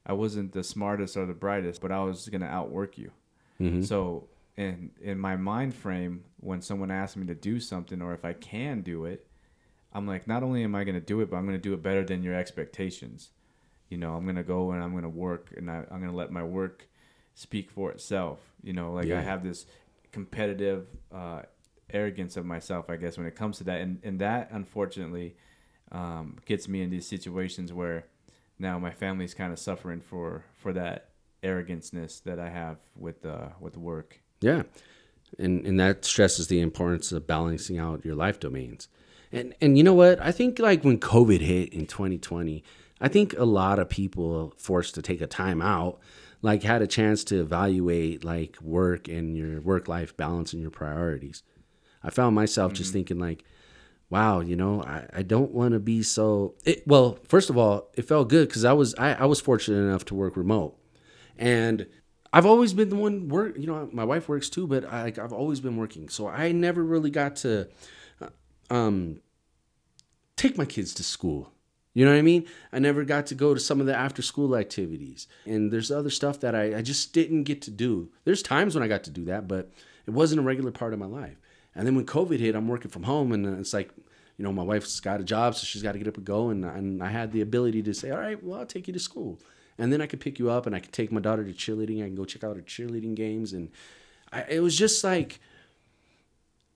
I 0.06 0.14
wasn't 0.14 0.54
the 0.54 0.64
smartest 0.64 1.18
or 1.18 1.26
the 1.26 1.34
brightest, 1.34 1.82
but 1.82 1.92
I 1.92 2.00
was 2.04 2.30
gonna 2.30 2.46
outwork 2.46 2.98
you. 2.98 3.12
Mm-hmm. 3.60 3.84
So 3.84 4.28
in 4.56 4.92
in 5.02 5.20
my 5.20 5.36
mind 5.36 5.74
frame, 5.74 6.24
when 6.40 6.62
someone 6.62 6.92
asks 6.92 7.18
me 7.18 7.26
to 7.28 7.36
do 7.36 7.60
something 7.60 8.02
or 8.02 8.14
if 8.14 8.24
I 8.24 8.34
can 8.34 8.82
do 8.82 9.06
it, 9.06 9.28
I'm 9.94 10.08
like, 10.08 10.28
not 10.28 10.44
only 10.44 10.64
am 10.64 10.76
I 10.76 10.84
gonna 10.84 11.00
do 11.00 11.22
it, 11.22 11.30
but 11.30 11.38
I'm 11.38 11.46
gonna 11.46 11.58
do 11.58 11.74
it 11.74 11.82
better 11.82 12.04
than 12.04 12.24
your 12.24 12.36
expectations. 12.36 13.30
You 13.90 13.98
know, 13.98 14.16
I'm 14.16 14.26
gonna 14.26 14.44
go 14.44 14.72
and 14.72 14.84
I'm 14.84 14.94
gonna 14.94 15.10
work, 15.10 15.54
and 15.58 15.70
I, 15.70 15.86
I'm 15.90 16.00
gonna 16.00 16.16
let 16.16 16.32
my 16.32 16.44
work 16.44 16.89
speak 17.40 17.72
for 17.72 17.90
itself. 17.92 18.40
You 18.62 18.74
know, 18.74 18.92
like 18.92 19.06
yeah. 19.06 19.20
I 19.20 19.22
have 19.22 19.44
this 19.44 19.66
competitive 20.12 20.88
uh, 21.14 21.44
arrogance 21.90 22.36
of 22.36 22.46
myself, 22.46 22.90
I 22.90 22.98
guess, 22.98 23.18
when 23.18 23.26
it 23.26 23.36
comes 23.36 23.58
to 23.60 23.64
that, 23.66 23.80
and 23.82 24.00
and 24.04 24.20
that 24.20 24.50
unfortunately 24.52 25.36
um, 25.92 26.38
gets 26.46 26.68
me 26.68 26.82
in 26.82 26.90
these 26.90 27.08
situations 27.08 27.72
where 27.72 28.06
now 28.60 28.78
my 28.78 28.92
family's 28.92 29.34
kind 29.34 29.54
of 29.54 29.60
suffering 29.60 30.02
for 30.02 30.44
for 30.58 30.74
that 30.74 31.10
arroganceness 31.42 32.22
that 32.24 32.40
I 32.40 32.50
have 32.50 32.78
with 32.98 33.26
uh, 33.26 33.50
with 33.62 33.78
work. 33.78 34.20
Yeah, 34.42 34.64
and 35.38 35.66
and 35.66 35.80
that 35.80 36.04
stresses 36.04 36.48
the 36.48 36.60
importance 36.60 37.14
of 37.14 37.26
balancing 37.26 37.78
out 37.78 38.04
your 38.04 38.16
life 38.16 38.40
domains. 38.40 38.90
And 39.32 39.56
and 39.62 39.78
you 39.78 39.84
know 39.84 39.94
what? 39.94 40.20
I 40.20 40.34
think 40.34 40.60
like 40.60 40.84
when 40.84 41.00
COVID 41.00 41.40
hit 41.40 41.74
in 41.74 41.86
2020, 41.86 42.66
I 43.00 43.08
think 43.08 43.34
a 43.38 43.46
lot 43.46 43.80
of 43.80 43.88
people 43.88 44.54
forced 44.58 44.96
to 44.96 45.02
take 45.02 45.22
a 45.22 45.28
time 45.28 45.62
out 45.62 46.00
like 46.42 46.64
had 46.64 46.82
a 46.82 46.88
chance 46.88 47.24
to 47.26 47.42
evaluate 47.42 48.24
like 48.24 48.58
work 48.62 49.08
and 49.08 49.36
your 49.36 49.62
work 49.62 49.88
life 49.88 50.16
balance 50.16 50.54
and 50.54 50.62
your 50.62 50.72
priorities. 50.72 51.44
I 52.04 52.10
found 52.10 52.36
myself 52.36 52.72
mm-hmm. 52.72 52.78
just 52.78 52.94
thinking 52.94 53.20
like, 53.20 53.44
wow, 54.10 54.40
you 54.40 54.56
know, 54.56 54.82
I, 54.84 55.06
I 55.14 55.22
don't 55.22 55.52
want 55.52 55.74
to 55.74 55.80
be 55.80 56.02
so 56.02 56.56
it, 56.66 56.84
well, 56.88 57.20
first 57.28 57.50
of 57.50 57.58
all, 57.58 57.90
it 57.96 58.04
felt 58.04 58.30
good 58.30 58.48
because 58.48 58.66
I 58.66 58.74
was 58.74 58.96
I, 58.96 59.14
I 59.14 59.26
was 59.26 59.42
fortunate 59.42 59.80
enough 59.80 60.06
to 60.06 60.16
work 60.16 60.38
remote. 60.38 60.78
And 61.38 61.88
I've 62.32 62.46
always 62.46 62.74
been 62.74 62.90
the 62.90 62.96
one 62.96 63.28
work, 63.28 63.58
you 63.58 63.66
know, 63.66 63.90
my 63.92 64.04
wife 64.04 64.30
works 64.30 64.50
too, 64.50 64.68
but 64.68 64.86
I, 64.86 65.08
I've 65.08 65.34
always 65.34 65.60
been 65.60 65.78
working. 65.78 66.10
So 66.10 66.28
I 66.28 66.52
never 66.52 66.84
really 66.84 67.10
got 67.10 67.38
to 67.38 67.68
uh, 68.22 68.28
um, 68.70 69.22
take 70.36 70.58
my 70.58 70.66
kids 70.66 70.94
to 70.96 71.04
school 71.04 71.52
you 72.00 72.06
know 72.06 72.12
what 72.12 72.20
I 72.20 72.22
mean? 72.22 72.46
I 72.72 72.80
never 72.80 73.04
got 73.04 73.26
to 73.28 73.36
go 73.36 73.54
to 73.54 73.60
some 73.60 73.82
of 73.82 73.86
the 73.86 73.94
after 73.94 74.22
school 74.22 74.56
activities. 74.56 75.28
And 75.46 75.70
there's 75.70 75.92
other 75.92 76.10
stuff 76.10 76.40
that 76.40 76.56
I, 76.56 76.78
I 76.78 76.82
just 76.82 77.12
didn't 77.12 77.44
get 77.44 77.62
to 77.64 77.72
do. 77.72 78.10
There's 78.24 78.42
times 78.42 78.74
when 78.74 78.86
I 78.86 78.88
got 78.88 79.04
to 79.04 79.10
do 79.10 79.26
that, 79.26 79.50
but 79.50 79.74
it 80.08 80.12
wasn't 80.12 80.40
a 80.40 80.44
regular 80.44 80.72
part 80.72 80.94
of 80.94 81.00
my 81.00 81.08
life. 81.08 81.36
And 81.76 81.86
then 81.86 81.98
when 81.98 82.06
COVID 82.06 82.40
hit, 82.40 82.56
I'm 82.56 82.70
working 82.70 82.90
from 82.90 83.04
home 83.04 83.34
and 83.34 83.46
it's 83.60 83.74
like, 83.74 83.92
you 84.38 84.46
know, 84.46 84.54
my 84.54 84.64
wife's 84.64 85.02
got 85.02 85.20
a 85.20 85.26
job, 85.26 85.56
so 85.56 85.66
she's 85.66 85.84
got 85.84 85.92
to 85.92 85.98
get 85.98 86.08
up 86.08 86.16
and 86.16 86.26
go. 86.26 86.52
And, 86.52 86.64
and 86.64 87.04
I 87.04 87.10
had 87.10 87.34
the 87.34 87.42
ability 87.42 87.84
to 87.84 87.94
say, 87.94 88.12
all 88.12 88.20
right, 88.20 88.42
well, 88.42 88.60
I'll 88.60 88.66
take 88.66 88.88
you 88.88 88.94
to 88.94 89.00
school. 89.00 89.38
And 89.78 89.92
then 89.92 90.02
I 90.02 90.08
could 90.08 90.22
pick 90.22 90.40
you 90.40 90.50
up 90.50 90.68
and 90.68 90.74
I 90.74 90.80
could 90.80 90.94
take 90.94 91.12
my 91.12 91.20
daughter 91.20 91.44
to 91.44 91.52
cheerleading. 91.52 92.02
I 92.02 92.06
can 92.06 92.16
go 92.16 92.24
check 92.24 92.46
out 92.46 92.56
her 92.56 92.62
cheerleading 92.62 93.16
games. 93.16 93.52
And 93.52 93.72
I, 94.32 94.46
it 94.50 94.60
was 94.62 94.78
just 94.78 95.04
like, 95.04 95.42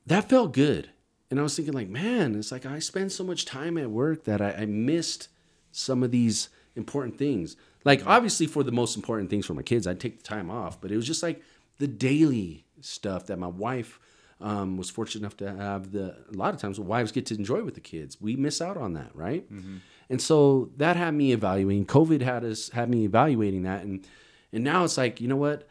that 0.05 0.27
felt 0.27 0.51
good. 0.53 0.89
And 1.33 1.39
I 1.39 1.43
was 1.43 1.55
thinking, 1.55 1.73
like, 1.73 1.89
man, 1.89 2.35
it's 2.35 2.51
like 2.51 2.63
I 2.63 2.77
spend 2.77 3.11
so 3.11 3.23
much 3.23 3.45
time 3.45 3.75
at 3.79 3.89
work 3.89 4.25
that 4.25 4.39
I, 4.39 4.51
I 4.51 4.65
missed 4.67 5.29
some 5.71 6.03
of 6.03 6.11
these 6.11 6.49
important 6.75 7.17
things. 7.17 7.55
Like, 7.83 8.05
obviously, 8.05 8.45
for 8.45 8.61
the 8.61 8.71
most 8.71 8.95
important 8.95 9.31
things 9.31 9.47
for 9.47 9.55
my 9.55 9.63
kids, 9.63 9.87
I'd 9.87 9.99
take 9.99 10.17
the 10.17 10.23
time 10.23 10.51
off. 10.51 10.79
But 10.79 10.91
it 10.91 10.95
was 10.95 11.07
just 11.07 11.23
like 11.23 11.41
the 11.79 11.87
daily 11.87 12.67
stuff 12.81 13.25
that 13.25 13.39
my 13.39 13.47
wife 13.47 13.99
um, 14.41 14.77
was 14.77 14.91
fortunate 14.91 15.21
enough 15.21 15.35
to 15.37 15.55
have 15.55 15.91
the 15.91 16.15
a 16.31 16.37
lot 16.37 16.53
of 16.53 16.61
times 16.61 16.79
wives 16.79 17.11
get 17.11 17.25
to 17.25 17.33
enjoy 17.33 17.63
with 17.63 17.73
the 17.73 17.81
kids. 17.81 18.21
We 18.21 18.35
miss 18.35 18.61
out 18.61 18.77
on 18.77 18.93
that, 18.93 19.09
right? 19.15 19.51
Mm-hmm. 19.51 19.77
And 20.11 20.21
so 20.21 20.69
that 20.77 20.97
had 20.97 21.15
me 21.15 21.31
evaluating. 21.31 21.87
COVID 21.87 22.21
had 22.21 22.45
us 22.45 22.69
had 22.69 22.91
me 22.91 23.05
evaluating 23.05 23.63
that, 23.63 23.81
and 23.81 24.05
and 24.51 24.63
now 24.63 24.83
it's 24.83 24.99
like 24.99 25.19
you 25.19 25.27
know 25.27 25.35
what? 25.35 25.67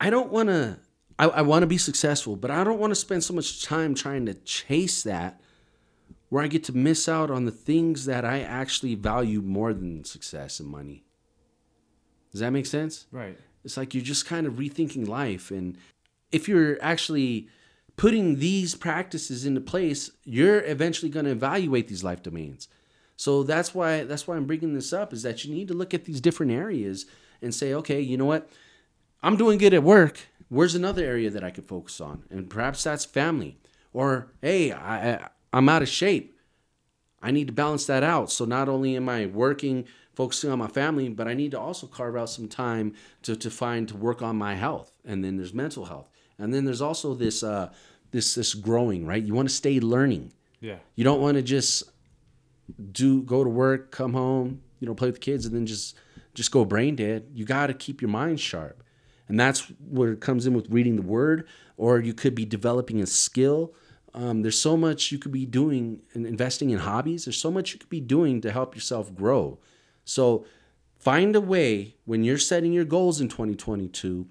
I 0.00 0.10
don't 0.10 0.30
want 0.30 0.48
to. 0.48 0.78
I, 1.18 1.26
I 1.26 1.42
want 1.42 1.62
to 1.62 1.66
be 1.66 1.78
successful, 1.78 2.36
but 2.36 2.50
I 2.50 2.64
don't 2.64 2.78
want 2.78 2.90
to 2.90 2.96
spend 2.96 3.24
so 3.24 3.34
much 3.34 3.64
time 3.64 3.94
trying 3.94 4.26
to 4.26 4.34
chase 4.34 5.02
that, 5.02 5.40
where 6.28 6.42
I 6.42 6.46
get 6.46 6.64
to 6.64 6.76
miss 6.76 7.08
out 7.08 7.30
on 7.30 7.44
the 7.44 7.50
things 7.50 8.06
that 8.06 8.24
I 8.24 8.40
actually 8.40 8.94
value 8.94 9.42
more 9.42 9.74
than 9.74 10.04
success 10.04 10.60
and 10.60 10.68
money. 10.68 11.04
Does 12.30 12.40
that 12.40 12.50
make 12.50 12.66
sense? 12.66 13.06
Right. 13.12 13.38
It's 13.64 13.76
like 13.76 13.94
you're 13.94 14.02
just 14.02 14.26
kind 14.26 14.46
of 14.46 14.54
rethinking 14.54 15.06
life 15.06 15.50
and 15.50 15.76
if 16.32 16.48
you're 16.48 16.82
actually 16.82 17.48
putting 17.96 18.38
these 18.38 18.74
practices 18.74 19.44
into 19.44 19.60
place, 19.60 20.10
you're 20.24 20.64
eventually 20.64 21.10
going 21.10 21.26
to 21.26 21.30
evaluate 21.30 21.88
these 21.88 22.02
life 22.02 22.22
domains. 22.22 22.68
So 23.16 23.42
that's 23.42 23.74
why 23.74 24.04
that's 24.04 24.26
why 24.26 24.36
I'm 24.36 24.46
bringing 24.46 24.74
this 24.74 24.92
up 24.92 25.12
is 25.12 25.22
that 25.22 25.44
you 25.44 25.54
need 25.54 25.68
to 25.68 25.74
look 25.74 25.94
at 25.94 26.06
these 26.06 26.20
different 26.20 26.50
areas 26.50 27.06
and 27.40 27.54
say, 27.54 27.74
okay, 27.74 28.00
you 28.00 28.16
know 28.16 28.24
what? 28.24 28.48
I'm 29.22 29.36
doing 29.36 29.58
good 29.58 29.74
at 29.74 29.84
work. 29.84 30.18
Where's 30.52 30.74
another 30.74 31.02
area 31.02 31.30
that 31.30 31.42
I 31.42 31.50
could 31.50 31.66
focus 31.66 31.98
on? 31.98 32.24
And 32.30 32.50
perhaps 32.50 32.84
that's 32.84 33.06
family. 33.06 33.58
Or 33.94 34.32
hey, 34.42 34.70
I 34.70 35.30
I'm 35.50 35.68
out 35.70 35.80
of 35.80 35.88
shape. 35.88 36.38
I 37.22 37.30
need 37.30 37.46
to 37.46 37.54
balance 37.54 37.86
that 37.86 38.02
out. 38.02 38.30
So 38.30 38.44
not 38.44 38.68
only 38.68 38.94
am 38.96 39.08
I 39.08 39.24
working, 39.26 39.86
focusing 40.14 40.50
on 40.50 40.58
my 40.58 40.66
family, 40.66 41.08
but 41.08 41.26
I 41.26 41.32
need 41.32 41.52
to 41.52 41.60
also 41.60 41.86
carve 41.86 42.16
out 42.16 42.28
some 42.28 42.48
time 42.48 42.94
to, 43.22 43.34
to 43.34 43.50
find 43.50 43.88
to 43.88 43.96
work 43.96 44.20
on 44.20 44.36
my 44.36 44.54
health. 44.54 44.98
And 45.06 45.24
then 45.24 45.38
there's 45.38 45.54
mental 45.54 45.86
health. 45.86 46.10
And 46.38 46.52
then 46.52 46.66
there's 46.66 46.82
also 46.82 47.14
this 47.14 47.42
uh, 47.42 47.70
this 48.10 48.34
this 48.34 48.52
growing, 48.52 49.06
right? 49.06 49.22
You 49.22 49.32
want 49.32 49.48
to 49.48 49.54
stay 49.54 49.80
learning. 49.80 50.34
Yeah. 50.60 50.76
You 50.96 51.04
don't 51.04 51.22
want 51.22 51.36
to 51.36 51.42
just 51.42 51.84
do 52.92 53.22
go 53.22 53.42
to 53.42 53.48
work, 53.50 53.90
come 53.90 54.12
home, 54.12 54.60
you 54.80 54.86
know, 54.86 54.94
play 54.94 55.08
with 55.08 55.16
the 55.16 55.20
kids, 55.20 55.46
and 55.46 55.54
then 55.54 55.64
just 55.64 55.96
just 56.34 56.50
go 56.50 56.66
brain 56.66 56.94
dead. 56.94 57.28
You 57.32 57.46
got 57.46 57.68
to 57.68 57.74
keep 57.74 58.02
your 58.02 58.10
mind 58.10 58.38
sharp, 58.38 58.82
and 59.32 59.40
that's 59.40 59.60
where 59.88 60.12
it 60.12 60.20
comes 60.20 60.46
in 60.46 60.52
with 60.52 60.68
reading 60.68 60.96
the 60.96 61.02
Word, 61.02 61.48
or 61.78 61.98
you 61.98 62.12
could 62.12 62.34
be 62.34 62.44
developing 62.44 63.00
a 63.00 63.06
skill. 63.06 63.72
Um, 64.12 64.42
there's 64.42 64.60
so 64.60 64.76
much 64.76 65.10
you 65.10 65.16
could 65.16 65.32
be 65.32 65.46
doing 65.46 66.02
and 66.12 66.26
investing 66.26 66.68
in 66.68 66.80
hobbies. 66.80 67.24
There's 67.24 67.38
so 67.38 67.50
much 67.50 67.72
you 67.72 67.78
could 67.78 67.88
be 67.88 67.98
doing 67.98 68.42
to 68.42 68.52
help 68.52 68.74
yourself 68.74 69.14
grow. 69.14 69.58
So 70.04 70.44
find 70.98 71.34
a 71.34 71.40
way 71.40 71.96
when 72.04 72.24
you're 72.24 72.36
setting 72.36 72.74
your 72.74 72.84
goals 72.84 73.22
in 73.22 73.28
2022 73.28 74.26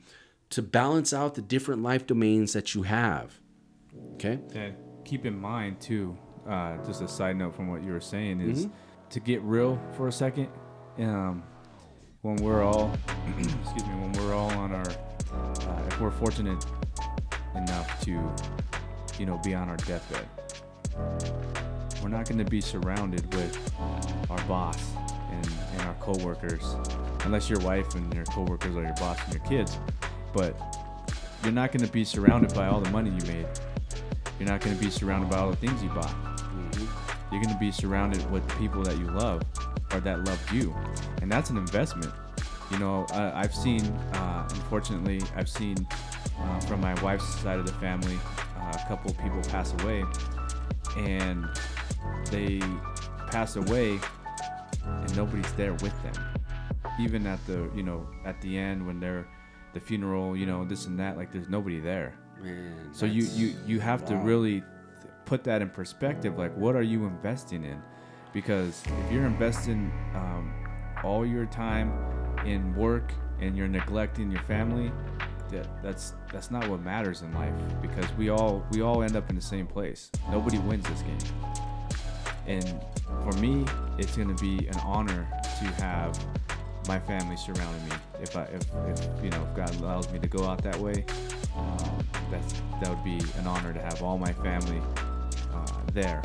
to 0.52 0.62
balance 0.62 1.14
out 1.14 1.34
the 1.34 1.42
different 1.42 1.82
life 1.82 2.06
domains 2.06 2.54
that 2.54 2.76
you 2.76 2.84
have. 2.84 3.40
Okay. 4.14 4.38
And 4.54 4.76
keep 5.04 5.26
in 5.26 5.36
mind 5.36 5.82
too, 5.82 6.16
uh, 6.48 6.78
just 6.86 7.02
a 7.02 7.08
side 7.08 7.38
note 7.38 7.56
from 7.56 7.72
what 7.72 7.84
you 7.84 7.92
were 7.92 8.00
saying 8.00 8.40
is 8.40 8.68
mm-hmm. 8.68 9.10
to 9.10 9.20
get 9.20 9.42
real 9.42 9.82
for 9.98 10.08
a 10.08 10.12
second. 10.12 10.50
Um, 11.00 11.42
when 12.22 12.36
we're 12.38 12.64
all, 12.64 12.92
excuse 13.38 13.86
me, 13.86 13.94
when 13.96 14.12
we're 14.14 14.34
all 14.34 14.52
on 14.52 14.72
our, 14.72 14.90
uh, 15.34 15.84
if 15.88 16.00
we're 16.00 16.12
fortunate 16.12 16.66
enough 17.56 18.02
to, 18.02 18.12
you 19.20 19.26
know, 19.26 19.38
be 19.44 19.54
on 19.54 19.70
our 19.70 19.78
deathbed, 19.78 20.28
we're 22.02 22.10
not 22.10 22.28
going 22.28 22.38
to 22.38 22.50
be 22.50 22.62
surrounded 22.62 23.34
with 23.34 23.74
our 24.30 24.42
boss 24.46 24.94
and, 25.32 25.50
and 25.74 25.82
our 25.82 25.96
coworkers, 25.96 26.76
unless 27.26 27.50
your 27.50 27.60
wife 27.60 27.96
and 27.96 28.14
your 28.14 28.26
coworkers 28.26 28.76
are 28.76 28.84
your 28.84 28.96
boss 28.96 29.18
and 29.26 29.34
your 29.34 29.44
kids 29.46 29.78
but 30.34 30.56
you're 31.44 31.52
not 31.52 31.72
going 31.72 31.86
to 31.86 31.92
be 31.92 32.04
surrounded 32.04 32.54
by 32.54 32.68
all 32.68 32.80
the 32.80 32.90
money 32.90 33.10
you 33.10 33.26
made. 33.26 33.48
You're 34.40 34.50
not 34.50 34.62
going 34.62 34.78
to 34.78 34.84
be 34.84 34.90
surrounded 34.90 35.30
by 35.30 35.38
all 35.38 35.50
the 35.50 35.56
things 35.56 35.82
you 35.84 35.90
bought. 35.90 36.31
You're 37.32 37.42
going 37.42 37.54
to 37.54 37.60
be 37.60 37.72
surrounded 37.72 38.30
with 38.30 38.48
people 38.58 38.84
that 38.84 38.98
you 38.98 39.06
love 39.06 39.42
or 39.94 40.00
that 40.02 40.26
love 40.26 40.52
you, 40.52 40.76
and 41.22 41.32
that's 41.32 41.50
an 41.50 41.58
investment. 41.58 42.12
You 42.72 42.80
know, 42.80 43.06
uh, 43.12 43.32
I've 43.34 43.56
seen, 43.56 43.86
uh, 44.14 44.48
unfortunately, 44.50 45.22
I've 45.36 45.50
seen 45.50 45.88
uh, 46.40 46.60
from 46.62 46.82
my 46.82 46.94
wife's 47.02 47.28
side 47.40 47.60
of 47.60 47.66
the 47.66 47.74
family, 47.74 48.18
uh, 48.58 48.72
a 48.74 48.88
couple 48.88 49.14
people 49.14 49.42
pass 49.50 49.74
away, 49.82 50.04
and 50.98 51.46
they 52.30 52.62
pass 53.30 53.56
away, 53.56 54.00
and 54.86 55.16
nobody's 55.16 55.52
there 55.54 55.74
with 55.74 56.04
them. 56.04 56.14
Even 57.00 57.26
at 57.28 57.46
the, 57.48 57.70
you 57.74 57.84
know, 57.84 58.08
at 58.26 58.42
the 58.42 58.58
end 58.58 58.86
when 58.86 59.00
they're 59.00 59.28
the 59.74 59.80
funeral, 59.80 60.36
you 60.36 60.46
know, 60.46 60.66
this 60.66 60.86
and 60.86 61.00
that. 61.00 61.18
Like 61.18 61.32
there's 61.32 61.50
nobody 61.50 61.80
there. 61.80 62.14
Man, 62.42 62.90
so 62.92 63.06
you 63.06 63.24
you 63.24 63.56
you 63.66 63.80
have 63.80 64.02
wow. 64.02 64.08
to 64.10 64.16
really 64.18 64.64
put 65.32 65.46
that 65.46 65.62
in 65.62 65.70
perspective. 65.70 66.38
Like, 66.38 66.54
what 66.58 66.76
are 66.76 66.82
you 66.82 67.06
investing 67.06 67.64
in? 67.64 67.82
Because 68.34 68.84
if 69.06 69.14
you're 69.14 69.26
investing 69.26 69.90
um, 70.14 70.54
all 71.06 71.26
your 71.26 71.46
time 71.46 71.94
in 72.46 72.76
work 72.76 73.14
and 73.40 73.56
you're 73.56 73.70
neglecting 73.70 74.30
your 74.30 74.42
family, 74.42 74.92
that 75.50 75.82
that's 75.82 76.16
that's 76.34 76.52
not 76.52 76.68
what 76.68 76.82
matters 76.82 77.22
in 77.22 77.34
life. 77.34 77.54
Because 77.82 78.06
we 78.18 78.28
all 78.28 78.62
we 78.72 78.82
all 78.82 79.04
end 79.04 79.16
up 79.16 79.30
in 79.30 79.38
the 79.38 79.42
same 79.42 79.66
place. 79.66 80.12
Nobody 80.30 80.58
wins 80.58 80.86
this 80.90 81.02
game. 81.02 81.18
And 82.46 82.82
for 83.24 83.32
me, 83.40 83.66
it's 83.98 84.18
going 84.18 84.36
to 84.36 84.44
be 84.44 84.68
an 84.68 84.80
honor 84.80 85.26
to 85.44 85.66
have 85.82 86.20
my 86.90 87.00
family 87.00 87.38
surrounding 87.38 87.86
me. 87.86 87.96
If 88.22 88.36
I, 88.36 88.44
if, 88.44 88.64
if 88.90 89.24
you 89.24 89.30
know, 89.30 89.48
if 89.50 89.56
God 89.56 89.74
allows 89.80 90.12
me 90.12 90.20
to 90.20 90.28
go 90.28 90.44
out 90.44 90.62
that 90.64 90.78
way, 90.78 91.06
um, 91.56 92.06
that's 92.30 92.54
that 92.82 92.90
would 92.90 93.06
be 93.06 93.20
an 93.40 93.48
honor 93.48 93.72
to 93.72 93.80
have 93.80 94.04
all 94.04 94.18
my 94.18 94.34
family 94.34 94.82
uh, 95.54 95.66
there 95.94 96.22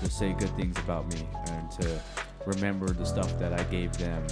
to 0.00 0.10
say 0.10 0.32
good 0.32 0.54
things 0.56 0.78
about 0.78 1.12
me 1.12 1.26
and 1.46 1.70
to 1.72 2.00
remember 2.46 2.88
the 2.88 3.04
stuff 3.04 3.38
that 3.38 3.52
I 3.52 3.62
gave 3.64 3.92
them, 3.98 4.24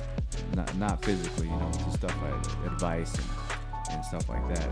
not 0.54 0.74
not 0.76 1.04
physically, 1.04 1.46
you 1.46 1.56
know, 1.56 1.70
the 1.70 1.90
stuff 1.92 2.16
I 2.22 2.66
advice 2.66 3.14
and, 3.14 3.94
and 3.94 4.04
stuff 4.04 4.28
like 4.28 4.46
that. 4.54 4.70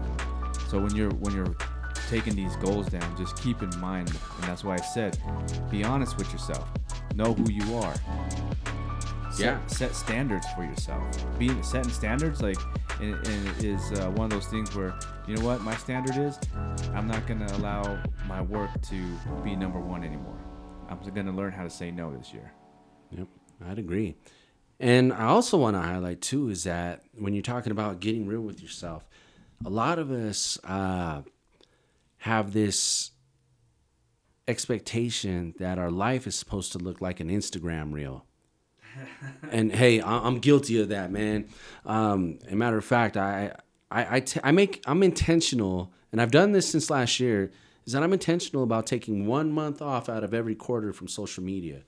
So 0.68 0.80
when 0.80 0.94
you're 0.94 1.12
when 1.14 1.34
you're 1.34 1.54
taking 2.08 2.34
these 2.34 2.54
goals 2.56 2.88
down, 2.88 3.16
just 3.16 3.36
keep 3.36 3.62
in 3.62 3.70
mind, 3.80 4.08
and 4.08 4.44
that's 4.44 4.64
why 4.64 4.74
I 4.74 4.80
said, 4.80 5.18
be 5.70 5.84
honest 5.84 6.16
with 6.16 6.30
yourself, 6.32 6.68
know 7.14 7.34
who 7.34 7.50
you 7.50 7.76
are, 7.76 7.94
set, 9.34 9.44
yeah. 9.44 9.66
set 9.66 9.94
standards 9.94 10.46
for 10.54 10.64
yourself. 10.64 11.02
Being 11.38 11.62
setting 11.62 11.90
standards 11.90 12.40
like 12.40 12.58
and, 13.00 13.14
and 13.26 13.64
is 13.64 13.92
uh, 13.92 14.10
one 14.10 14.26
of 14.26 14.30
those 14.30 14.46
things 14.46 14.74
where 14.74 14.94
you 15.26 15.36
know 15.36 15.44
what 15.44 15.60
my 15.60 15.74
standard 15.76 16.16
is. 16.16 16.38
I'm 16.94 17.06
not 17.06 17.26
gonna 17.26 17.48
allow 17.54 18.02
my 18.26 18.40
work 18.42 18.70
to 18.82 19.18
be 19.42 19.56
number 19.56 19.80
one 19.80 20.04
anymore. 20.04 20.38
I'm 20.88 20.98
gonna 21.14 21.32
learn 21.32 21.52
how 21.52 21.64
to 21.64 21.70
say 21.70 21.90
no 21.90 22.16
this 22.16 22.32
year. 22.32 22.52
Yep, 23.10 23.28
I'd 23.68 23.78
agree. 23.78 24.16
And 24.80 25.12
I 25.12 25.24
also 25.24 25.56
want 25.56 25.76
to 25.76 25.80
highlight 25.80 26.20
too 26.20 26.48
is 26.48 26.64
that 26.64 27.02
when 27.16 27.32
you're 27.32 27.42
talking 27.42 27.72
about 27.72 28.00
getting 28.00 28.26
real 28.26 28.40
with 28.40 28.60
yourself, 28.60 29.08
a 29.64 29.70
lot 29.70 29.98
of 29.98 30.10
us 30.10 30.58
uh, 30.64 31.22
have 32.18 32.52
this 32.52 33.12
expectation 34.46 35.54
that 35.58 35.78
our 35.78 35.90
life 35.90 36.26
is 36.26 36.34
supposed 36.34 36.72
to 36.72 36.78
look 36.78 37.00
like 37.00 37.20
an 37.20 37.30
Instagram 37.30 37.92
reel 37.92 38.26
and 39.50 39.72
hey, 39.72 40.02
I'm 40.02 40.38
guilty 40.38 40.80
of 40.80 40.88
that, 40.88 41.10
man. 41.10 41.48
Um, 41.84 42.38
a 42.50 42.56
matter 42.56 42.76
of 42.76 42.84
fact, 42.84 43.16
I, 43.16 43.54
I, 43.90 44.16
I, 44.16 44.20
t- 44.20 44.40
I 44.42 44.52
make, 44.52 44.82
I'm 44.86 45.02
intentional, 45.02 45.92
and 46.12 46.20
I've 46.20 46.30
done 46.30 46.52
this 46.52 46.68
since 46.68 46.90
last 46.90 47.20
year. 47.20 47.50
Is 47.86 47.92
that 47.92 48.02
I'm 48.02 48.14
intentional 48.14 48.62
about 48.62 48.86
taking 48.86 49.26
one 49.26 49.52
month 49.52 49.82
off 49.82 50.08
out 50.08 50.24
of 50.24 50.32
every 50.32 50.54
quarter 50.54 50.94
from 50.94 51.06
social 51.06 51.44
media, 51.44 51.82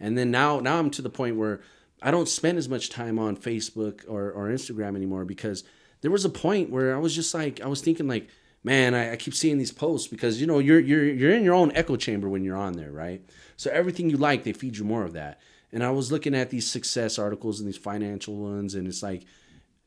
and 0.00 0.18
then 0.18 0.32
now, 0.32 0.58
now 0.58 0.78
I'm 0.78 0.90
to 0.90 1.02
the 1.02 1.10
point 1.10 1.36
where 1.36 1.60
I 2.02 2.10
don't 2.10 2.28
spend 2.28 2.58
as 2.58 2.68
much 2.68 2.90
time 2.90 3.18
on 3.18 3.36
Facebook 3.36 4.04
or, 4.08 4.30
or 4.30 4.48
Instagram 4.48 4.96
anymore 4.96 5.24
because 5.24 5.64
there 6.00 6.10
was 6.10 6.24
a 6.24 6.30
point 6.30 6.70
where 6.70 6.94
I 6.94 6.98
was 6.98 7.14
just 7.14 7.34
like, 7.34 7.60
I 7.60 7.66
was 7.66 7.80
thinking 7.80 8.06
like, 8.06 8.28
man, 8.62 8.94
I, 8.94 9.12
I 9.12 9.16
keep 9.16 9.34
seeing 9.34 9.58
these 9.58 9.72
posts 9.72 10.08
because 10.08 10.40
you 10.40 10.46
know 10.46 10.58
you're 10.58 10.80
you're 10.80 11.04
you're 11.04 11.32
in 11.32 11.44
your 11.44 11.54
own 11.54 11.72
echo 11.74 11.96
chamber 11.96 12.28
when 12.28 12.44
you're 12.44 12.56
on 12.56 12.74
there, 12.74 12.92
right? 12.92 13.22
So 13.56 13.70
everything 13.70 14.10
you 14.10 14.16
like, 14.16 14.44
they 14.44 14.52
feed 14.52 14.76
you 14.76 14.84
more 14.84 15.04
of 15.04 15.14
that. 15.14 15.40
And 15.72 15.84
I 15.84 15.90
was 15.90 16.10
looking 16.10 16.34
at 16.34 16.50
these 16.50 16.70
success 16.70 17.18
articles 17.18 17.60
and 17.60 17.68
these 17.68 17.76
financial 17.76 18.36
ones, 18.36 18.74
and 18.74 18.86
it's 18.86 19.02
like, 19.02 19.24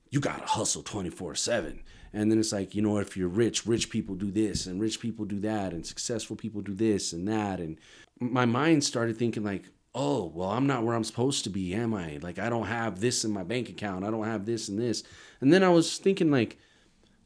you 0.10 0.20
gotta 0.20 0.46
hustle 0.46 0.84
24 0.84 1.36
7. 1.36 1.82
And 2.14 2.30
then 2.30 2.40
it's 2.40 2.52
like, 2.52 2.76
you 2.76 2.82
know, 2.82 2.98
if 2.98 3.16
you're 3.16 3.30
rich, 3.30 3.66
rich 3.66 3.90
people 3.90 4.16
do 4.16 4.32
this 4.32 4.66
and 4.66 4.82
rich 4.82 5.00
people 5.00 5.24
do 5.24 5.40
that 5.40 5.72
and 5.72 5.86
successful 5.86 6.36
people 6.36 6.62
do 6.62 6.74
this 6.74 7.14
and 7.14 7.26
that. 7.30 7.60
And 7.60 7.78
my 8.20 8.46
mind 8.46 8.84
started 8.84 9.18
thinking, 9.18 9.44
like, 9.44 9.64
oh, 9.96 10.26
well, 10.36 10.50
I'm 10.50 10.68
not 10.68 10.84
where 10.84 10.96
I'm 10.96 11.06
supposed 11.06 11.46
to 11.46 11.50
be, 11.50 11.74
am 11.74 11.94
I? 11.94 12.20
Like, 12.22 12.38
I 12.38 12.50
don't 12.50 12.68
have 12.68 13.00
this 13.00 13.24
in 13.24 13.32
my 13.32 13.44
bank 13.44 13.70
account. 13.70 14.04
I 14.04 14.12
don't 14.12 14.26
have 14.26 14.46
this 14.46 14.68
and 14.68 14.78
this. 14.78 15.04
And 15.40 15.54
then 15.54 15.64
I 15.64 15.70
was 15.70 15.98
thinking, 15.98 16.32
like, 16.32 16.58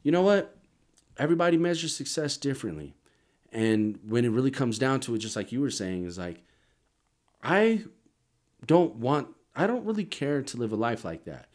you 0.04 0.12
know 0.12 0.22
what? 0.22 0.56
Everybody 1.18 1.56
measures 1.56 1.96
success 1.96 2.36
differently. 2.36 2.94
And 3.52 3.98
when 4.06 4.24
it 4.24 4.30
really 4.30 4.50
comes 4.50 4.78
down 4.78 5.00
to 5.00 5.14
it, 5.14 5.18
just 5.18 5.36
like 5.36 5.50
you 5.50 5.60
were 5.60 5.70
saying, 5.70 6.04
is 6.04 6.18
like, 6.18 6.42
I 7.42 7.84
don't 8.66 8.96
want, 8.96 9.28
I 9.54 9.66
don't 9.66 9.84
really 9.84 10.04
care 10.04 10.42
to 10.42 10.56
live 10.56 10.72
a 10.72 10.76
life 10.76 11.04
like 11.04 11.24
that. 11.24 11.48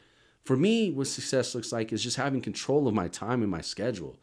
For 0.44 0.58
me, 0.58 0.92
what 0.92 1.08
success 1.08 1.54
looks 1.54 1.72
like 1.72 1.94
is 1.94 2.04
just 2.04 2.18
having 2.18 2.42
control 2.42 2.88
of 2.88 2.94
my 2.94 3.08
time 3.08 3.42
and 3.42 3.52
my 3.52 3.62
schedule. 3.62 4.18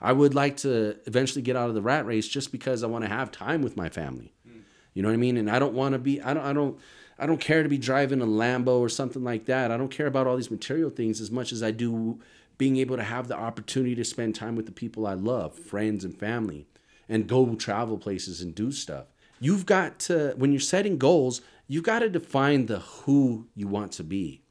I 0.00 0.12
would 0.12 0.34
like 0.34 0.56
to 0.58 0.96
eventually 1.06 1.42
get 1.42 1.56
out 1.56 1.68
of 1.68 1.74
the 1.74 1.82
rat 1.82 2.06
race 2.06 2.26
just 2.26 2.50
because 2.52 2.82
I 2.82 2.86
want 2.86 3.04
to 3.04 3.10
have 3.10 3.30
time 3.30 3.62
with 3.62 3.76
my 3.76 3.88
family. 3.88 4.32
Mm. 4.48 4.62
You 4.94 5.02
know 5.02 5.08
what 5.08 5.14
I 5.14 5.18
mean? 5.18 5.36
And 5.36 5.50
I 5.50 5.58
don't 5.58 5.74
want 5.74 5.92
to 5.92 5.98
be 5.98 6.20
I 6.22 6.32
don't 6.32 6.44
I 6.44 6.52
don't 6.52 6.78
I 7.18 7.26
don't 7.26 7.40
care 7.40 7.62
to 7.62 7.68
be 7.68 7.78
driving 7.78 8.22
a 8.22 8.26
Lambo 8.26 8.78
or 8.78 8.88
something 8.88 9.22
like 9.22 9.44
that. 9.44 9.70
I 9.70 9.76
don't 9.76 9.90
care 9.90 10.06
about 10.06 10.26
all 10.26 10.36
these 10.36 10.50
material 10.50 10.90
things 10.90 11.20
as 11.20 11.30
much 11.30 11.52
as 11.52 11.62
I 11.62 11.70
do 11.70 12.18
being 12.56 12.78
able 12.78 12.96
to 12.96 13.02
have 13.02 13.28
the 13.28 13.36
opportunity 13.36 13.94
to 13.94 14.04
spend 14.04 14.34
time 14.34 14.56
with 14.56 14.66
the 14.66 14.72
people 14.72 15.06
I 15.06 15.14
love, 15.14 15.54
friends 15.54 16.04
and 16.04 16.18
family, 16.18 16.66
and 17.08 17.26
go 17.26 17.54
travel 17.54 17.98
places 17.98 18.40
and 18.40 18.54
do 18.54 18.72
stuff. 18.72 19.06
You've 19.38 19.66
got 19.66 19.98
to 20.00 20.34
when 20.36 20.52
you're 20.52 20.60
setting 20.60 20.96
goals, 20.96 21.42
you've 21.70 21.84
got 21.84 22.00
to 22.00 22.08
define 22.08 22.66
the 22.66 22.80
who 22.80 23.46
you 23.54 23.68
want 23.68 23.92
to 23.92 24.02
be. 24.02 24.42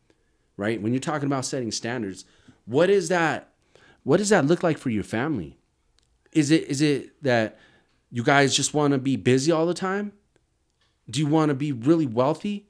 Right? 0.55 0.81
When 0.81 0.93
you're 0.93 1.01
talking 1.01 1.27
about 1.27 1.45
setting 1.45 1.71
standards, 1.71 2.23
what 2.65 2.89
is 2.89 3.09
that 3.09 3.49
what 4.03 4.17
does 4.17 4.29
that 4.29 4.45
look 4.45 4.63
like 4.63 4.77
for 4.77 4.89
your 4.89 5.03
family? 5.03 5.57
Is 6.31 6.49
it 6.49 6.63
is 6.69 6.81
it 6.81 7.21
that 7.23 7.59
you 8.09 8.23
guys 8.23 8.55
just 8.55 8.73
want 8.73 8.93
to 8.93 8.97
be 8.97 9.17
busy 9.17 9.51
all 9.51 9.65
the 9.65 9.73
time? 9.73 10.13
Do 11.09 11.19
you 11.19 11.27
want 11.27 11.49
to 11.49 11.55
be 11.55 11.73
really 11.73 12.05
wealthy? 12.05 12.69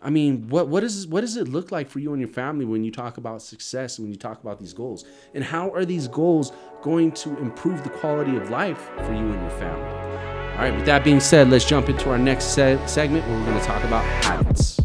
I 0.00 0.08
mean, 0.08 0.48
what 0.48 0.68
what 0.68 0.82
is 0.82 1.06
what 1.06 1.20
does 1.20 1.36
it 1.36 1.48
look 1.48 1.70
like 1.70 1.90
for 1.90 1.98
you 1.98 2.12
and 2.12 2.20
your 2.20 2.28
family 2.28 2.64
when 2.64 2.84
you 2.84 2.90
talk 2.90 3.18
about 3.18 3.42
success 3.42 3.98
and 3.98 4.06
when 4.06 4.12
you 4.12 4.18
talk 4.18 4.42
about 4.42 4.58
these 4.58 4.72
goals? 4.72 5.04
And 5.34 5.44
how 5.44 5.70
are 5.70 5.84
these 5.84 6.08
goals 6.08 6.52
going 6.82 7.12
to 7.12 7.36
improve 7.38 7.82
the 7.84 7.90
quality 7.90 8.36
of 8.36 8.48
life 8.48 8.90
for 8.96 9.12
you 9.12 9.30
and 9.30 9.40
your 9.42 9.58
family? 9.58 10.33
All 10.54 10.60
right, 10.60 10.72
with 10.72 10.86
that 10.86 11.02
being 11.02 11.18
said, 11.18 11.50
let's 11.50 11.64
jump 11.64 11.88
into 11.88 12.10
our 12.10 12.18
next 12.18 12.54
se- 12.54 12.78
segment 12.86 13.26
where 13.26 13.36
we're 13.36 13.44
going 13.44 13.58
to 13.58 13.66
talk 13.66 13.82
about 13.82 14.04
habits. 14.04 14.80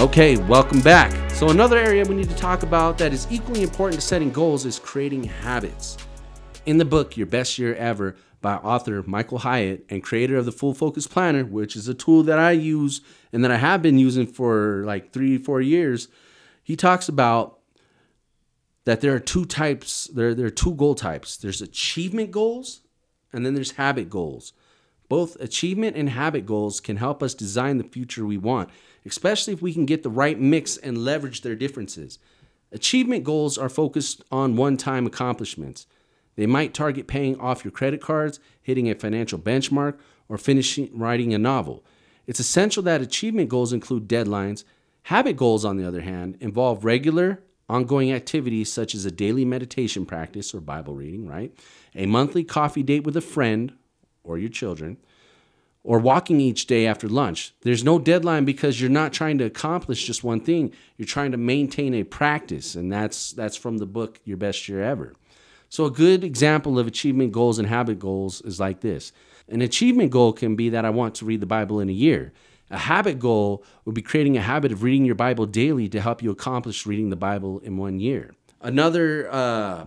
Okay, 0.00 0.38
welcome 0.38 0.80
back. 0.80 1.12
So, 1.32 1.50
another 1.50 1.76
area 1.76 2.06
we 2.06 2.14
need 2.14 2.30
to 2.30 2.36
talk 2.36 2.62
about 2.62 2.96
that 2.98 3.12
is 3.12 3.26
equally 3.30 3.62
important 3.62 4.00
to 4.00 4.06
setting 4.06 4.30
goals 4.30 4.64
is 4.64 4.78
creating 4.78 5.24
habits. 5.24 5.98
In 6.66 6.78
the 6.78 6.84
book, 6.84 7.16
Your 7.16 7.26
Best 7.26 7.58
Year 7.58 7.74
Ever, 7.74 8.16
by 8.40 8.54
author 8.56 9.02
Michael 9.06 9.38
Hyatt 9.38 9.84
and 9.88 10.02
creator 10.02 10.36
of 10.36 10.44
the 10.44 10.52
Full 10.52 10.74
Focus 10.74 11.06
Planner, 11.06 11.44
which 11.44 11.76
is 11.76 11.88
a 11.88 11.94
tool 11.94 12.22
that 12.24 12.38
I 12.38 12.52
use 12.52 13.00
and 13.32 13.44
that 13.44 13.50
I 13.50 13.56
have 13.56 13.82
been 13.82 13.98
using 13.98 14.26
for 14.26 14.82
like 14.84 15.12
three, 15.12 15.38
four 15.38 15.60
years, 15.60 16.08
he 16.62 16.76
talks 16.76 17.08
about 17.08 17.58
that 18.84 19.00
there 19.00 19.14
are 19.14 19.20
two 19.20 19.44
types, 19.44 20.08
there, 20.14 20.34
there 20.34 20.46
are 20.46 20.50
two 20.50 20.74
goal 20.74 20.94
types 20.94 21.36
there's 21.36 21.60
achievement 21.60 22.30
goals 22.30 22.80
and 23.32 23.44
then 23.44 23.54
there's 23.54 23.72
habit 23.72 24.08
goals. 24.08 24.52
Both 25.08 25.40
achievement 25.40 25.96
and 25.96 26.08
habit 26.10 26.46
goals 26.46 26.80
can 26.80 26.96
help 26.96 27.22
us 27.22 27.34
design 27.34 27.78
the 27.78 27.84
future 27.84 28.24
we 28.24 28.38
want 28.38 28.70
especially 29.04 29.52
if 29.52 29.62
we 29.62 29.72
can 29.72 29.86
get 29.86 30.02
the 30.02 30.10
right 30.10 30.38
mix 30.38 30.76
and 30.76 30.98
leverage 30.98 31.42
their 31.42 31.54
differences. 31.54 32.18
Achievement 32.72 33.24
goals 33.24 33.58
are 33.58 33.68
focused 33.68 34.22
on 34.30 34.56
one 34.56 34.76
time 34.76 35.06
accomplishments. 35.06 35.86
They 36.36 36.46
might 36.46 36.74
target 36.74 37.06
paying 37.06 37.38
off 37.38 37.64
your 37.64 37.72
credit 37.72 38.00
cards, 38.00 38.40
hitting 38.62 38.90
a 38.90 38.94
financial 38.94 39.38
benchmark, 39.38 39.98
or 40.28 40.38
finishing 40.38 40.90
writing 40.92 41.34
a 41.34 41.38
novel. 41.38 41.84
It's 42.26 42.40
essential 42.40 42.82
that 42.84 43.02
achievement 43.02 43.48
goals 43.48 43.72
include 43.72 44.08
deadlines. 44.08 44.64
Habit 45.04 45.36
goals, 45.36 45.64
on 45.64 45.76
the 45.76 45.86
other 45.86 46.02
hand, 46.02 46.36
involve 46.40 46.84
regular, 46.84 47.42
ongoing 47.68 48.12
activities 48.12 48.72
such 48.72 48.94
as 48.94 49.04
a 49.04 49.10
daily 49.10 49.44
meditation 49.44 50.06
practice 50.06 50.54
or 50.54 50.60
Bible 50.60 50.94
reading, 50.94 51.26
right? 51.26 51.52
A 51.94 52.06
monthly 52.06 52.44
coffee 52.44 52.82
date 52.82 53.04
with 53.04 53.16
a 53.16 53.20
friend 53.20 53.72
or 54.22 54.38
your 54.38 54.50
children, 54.50 54.98
or 55.82 55.98
walking 55.98 56.40
each 56.40 56.66
day 56.66 56.86
after 56.86 57.08
lunch. 57.08 57.54
There's 57.62 57.82
no 57.82 57.98
deadline 57.98 58.44
because 58.44 58.80
you're 58.80 58.90
not 58.90 59.12
trying 59.12 59.38
to 59.38 59.44
accomplish 59.44 60.06
just 60.06 60.22
one 60.22 60.40
thing. 60.40 60.72
You're 60.96 61.06
trying 61.06 61.32
to 61.32 61.38
maintain 61.38 61.94
a 61.94 62.04
practice, 62.04 62.74
and 62.74 62.92
that's 62.92 63.32
that's 63.32 63.56
from 63.56 63.78
the 63.78 63.86
book 63.86 64.20
Your 64.24 64.36
Best 64.36 64.68
Year 64.68 64.82
Ever. 64.82 65.14
So 65.70 65.86
a 65.86 65.90
good 65.90 66.24
example 66.24 66.78
of 66.78 66.86
achievement 66.86 67.32
goals 67.32 67.58
and 67.58 67.68
habit 67.68 67.98
goals 67.98 68.42
is 68.42 68.60
like 68.60 68.80
this. 68.80 69.12
An 69.48 69.62
achievement 69.62 70.10
goal 70.10 70.32
can 70.32 70.56
be 70.56 70.68
that 70.68 70.84
I 70.84 70.90
want 70.90 71.14
to 71.16 71.24
read 71.24 71.40
the 71.40 71.46
Bible 71.46 71.80
in 71.80 71.88
a 71.88 71.92
year. 71.92 72.32
A 72.70 72.78
habit 72.78 73.18
goal 73.18 73.64
would 73.84 73.94
be 73.94 74.02
creating 74.02 74.36
a 74.36 74.42
habit 74.42 74.72
of 74.72 74.82
reading 74.82 75.04
your 75.04 75.14
Bible 75.14 75.46
daily 75.46 75.88
to 75.88 76.00
help 76.00 76.22
you 76.22 76.30
accomplish 76.30 76.86
reading 76.86 77.10
the 77.10 77.16
Bible 77.16 77.60
in 77.60 77.76
one 77.76 77.98
year. 77.98 78.34
Another 78.60 79.28
uh, 79.32 79.86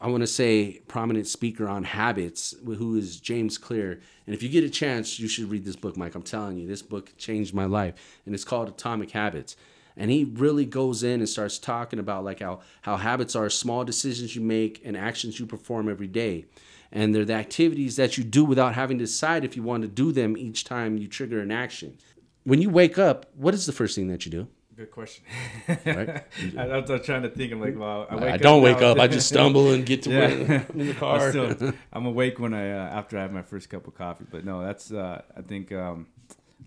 I 0.00 0.08
want 0.08 0.22
to 0.22 0.26
say 0.26 0.80
prominent 0.88 1.26
speaker 1.26 1.68
on 1.68 1.84
habits, 1.84 2.54
who 2.64 2.96
is 2.96 3.20
James 3.20 3.56
Clear. 3.56 4.00
And 4.26 4.34
if 4.34 4.42
you 4.42 4.48
get 4.48 4.64
a 4.64 4.68
chance, 4.68 5.18
you 5.18 5.28
should 5.28 5.50
read 5.50 5.64
this 5.64 5.76
book, 5.76 5.96
Mike. 5.96 6.14
I'm 6.14 6.22
telling 6.22 6.58
you, 6.58 6.66
this 6.66 6.82
book 6.82 7.16
changed 7.16 7.54
my 7.54 7.64
life, 7.64 7.94
and 8.26 8.34
it's 8.34 8.44
called 8.44 8.68
Atomic 8.68 9.12
Habits. 9.12 9.56
And 9.96 10.10
he 10.10 10.24
really 10.24 10.64
goes 10.64 11.02
in 11.02 11.20
and 11.20 11.28
starts 11.28 11.58
talking 11.58 11.98
about 11.98 12.24
like 12.24 12.40
how 12.40 12.60
how 12.82 12.96
habits 12.96 13.36
are 13.36 13.48
small 13.48 13.84
decisions 13.84 14.34
you 14.34 14.42
make 14.42 14.80
and 14.84 14.96
actions 14.96 15.38
you 15.38 15.46
perform 15.46 15.88
every 15.88 16.08
day. 16.08 16.46
And 16.90 17.14
they're 17.14 17.24
the 17.24 17.34
activities 17.34 17.96
that 17.96 18.16
you 18.16 18.24
do 18.24 18.44
without 18.44 18.74
having 18.74 18.98
to 18.98 19.04
decide 19.04 19.44
if 19.44 19.56
you 19.56 19.62
want 19.62 19.82
to 19.82 19.88
do 19.88 20.12
them 20.12 20.36
each 20.36 20.64
time 20.64 20.96
you 20.96 21.08
trigger 21.08 21.40
an 21.40 21.50
action. 21.50 21.98
When 22.44 22.60
you 22.60 22.70
wake 22.70 22.98
up, 22.98 23.26
what 23.36 23.54
is 23.54 23.66
the 23.66 23.72
first 23.72 23.94
thing 23.96 24.08
that 24.08 24.24
you 24.24 24.30
do? 24.30 24.48
Good 24.76 24.90
question. 24.90 25.24
right? 25.68 26.24
I, 26.58 26.78
was 26.78 27.06
trying 27.06 27.22
to 27.22 27.28
think. 27.28 27.52
I'm 27.52 27.60
like, 27.60 27.78
well, 27.78 28.08
I, 28.10 28.32
I 28.32 28.36
don't 28.36 28.60
wake 28.60 28.82
up. 28.82 28.98
I 28.98 29.06
just 29.06 29.28
stumble 29.28 29.72
and 29.72 29.86
get 29.86 30.02
to 30.02 30.10
yeah. 30.12 30.18
where 30.18 30.66
I'm 30.70 30.80
in 30.80 30.86
the 30.88 30.94
car. 30.98 31.30
Still, 31.30 31.72
I'm 31.92 32.06
awake 32.06 32.40
when 32.40 32.54
I 32.54 32.72
uh, 32.72 32.98
after 32.98 33.16
I 33.16 33.22
have 33.22 33.32
my 33.32 33.42
first 33.42 33.70
cup 33.70 33.86
of 33.86 33.94
coffee. 33.94 34.24
But 34.28 34.44
no, 34.44 34.62
that's 34.62 34.90
uh, 34.90 35.22
I 35.36 35.42
think 35.42 35.70
um, 35.70 36.08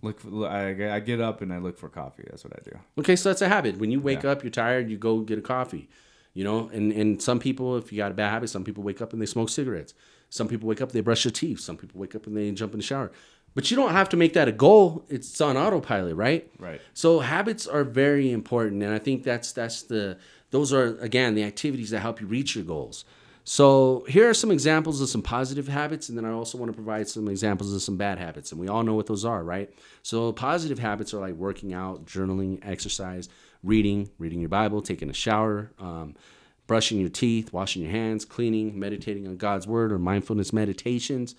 look. 0.01 0.19
For, 0.19 0.47
I, 0.47 0.95
I 0.95 0.99
get 0.99 1.21
up 1.21 1.41
and 1.41 1.53
I 1.53 1.57
look 1.57 1.77
for 1.77 1.89
coffee. 1.89 2.23
That's 2.29 2.43
what 2.43 2.53
I 2.53 2.61
do. 2.63 2.79
Okay, 2.99 3.15
so 3.15 3.29
that's 3.29 3.41
a 3.41 3.47
habit. 3.47 3.77
When 3.77 3.91
you 3.91 3.99
wake 3.99 4.23
yeah. 4.23 4.31
up, 4.31 4.43
you're 4.43 4.51
tired. 4.51 4.89
You 4.89 4.97
go 4.97 5.19
get 5.19 5.37
a 5.37 5.41
coffee. 5.41 5.89
You 6.33 6.43
know, 6.43 6.69
and 6.69 6.91
and 6.91 7.21
some 7.21 7.39
people, 7.39 7.77
if 7.77 7.91
you 7.91 7.97
got 7.97 8.11
a 8.11 8.13
bad 8.15 8.29
habit, 8.29 8.49
some 8.49 8.63
people 8.63 8.83
wake 8.83 9.01
up 9.01 9.13
and 9.13 9.21
they 9.21 9.25
smoke 9.25 9.49
cigarettes. 9.49 9.93
Some 10.29 10.47
people 10.47 10.67
wake 10.67 10.81
up, 10.81 10.91
they 10.91 11.01
brush 11.01 11.23
their 11.23 11.31
teeth. 11.31 11.59
Some 11.59 11.77
people 11.77 11.99
wake 11.99 12.13
up 12.13 12.27
and 12.27 12.35
they 12.35 12.51
jump 12.51 12.73
in 12.73 12.79
the 12.79 12.85
shower. 12.85 13.11
But 13.55 13.71
you 13.71 13.77
don't 13.77 13.91
have 13.91 14.09
to 14.09 14.17
make 14.17 14.33
that 14.33 14.47
a 14.47 14.51
goal. 14.51 15.03
It's 15.09 15.41
on 15.41 15.57
autopilot, 15.57 16.15
right? 16.15 16.47
Right. 16.59 16.79
So 16.93 17.21
habits 17.21 17.65
are 17.65 17.83
very 17.83 18.31
important, 18.31 18.83
and 18.83 18.93
I 18.93 18.99
think 18.99 19.23
that's 19.23 19.51
that's 19.51 19.81
the 19.83 20.19
those 20.51 20.71
are 20.71 20.97
again 20.99 21.33
the 21.33 21.43
activities 21.43 21.89
that 21.89 22.01
help 22.01 22.21
you 22.21 22.27
reach 22.27 22.55
your 22.55 22.65
goals. 22.65 23.03
So 23.49 24.03
here 24.09 24.29
are 24.29 24.33
some 24.33 24.51
examples 24.51 24.99
of 24.99 25.07
some 25.07 25.21
positive 25.21 25.69
habits, 25.69 26.09
and 26.09 26.17
then 26.17 26.25
I 26.25 26.31
also 26.31 26.57
want 26.57 26.69
to 26.69 26.75
provide 26.75 27.07
some 27.07 27.29
examples 27.29 27.73
of 27.73 27.81
some 27.81 27.95
bad 27.95 28.19
habits, 28.19 28.51
and 28.51 28.59
we 28.59 28.67
all 28.67 28.83
know 28.83 28.93
what 28.93 29.05
those 29.05 29.23
are, 29.23 29.41
right? 29.41 29.73
So 30.03 30.33
positive 30.33 30.79
habits 30.79 31.13
are 31.13 31.21
like 31.21 31.35
working 31.35 31.73
out, 31.73 32.05
journaling, 32.05 32.59
exercise, 32.67 33.29
reading, 33.63 34.09
reading 34.19 34.41
your 34.41 34.49
Bible, 34.49 34.81
taking 34.81 35.09
a 35.09 35.13
shower. 35.13 35.71
Um, 35.79 36.15
brushing 36.67 36.99
your 36.99 37.07
teeth, 37.07 37.53
washing 37.53 37.81
your 37.81 37.91
hands, 37.91 38.25
cleaning, 38.25 38.77
meditating 38.77 39.25
on 39.25 39.37
God's 39.37 39.65
word 39.65 39.93
or 39.93 39.97
mindfulness 39.97 40.51
meditations, 40.51 41.33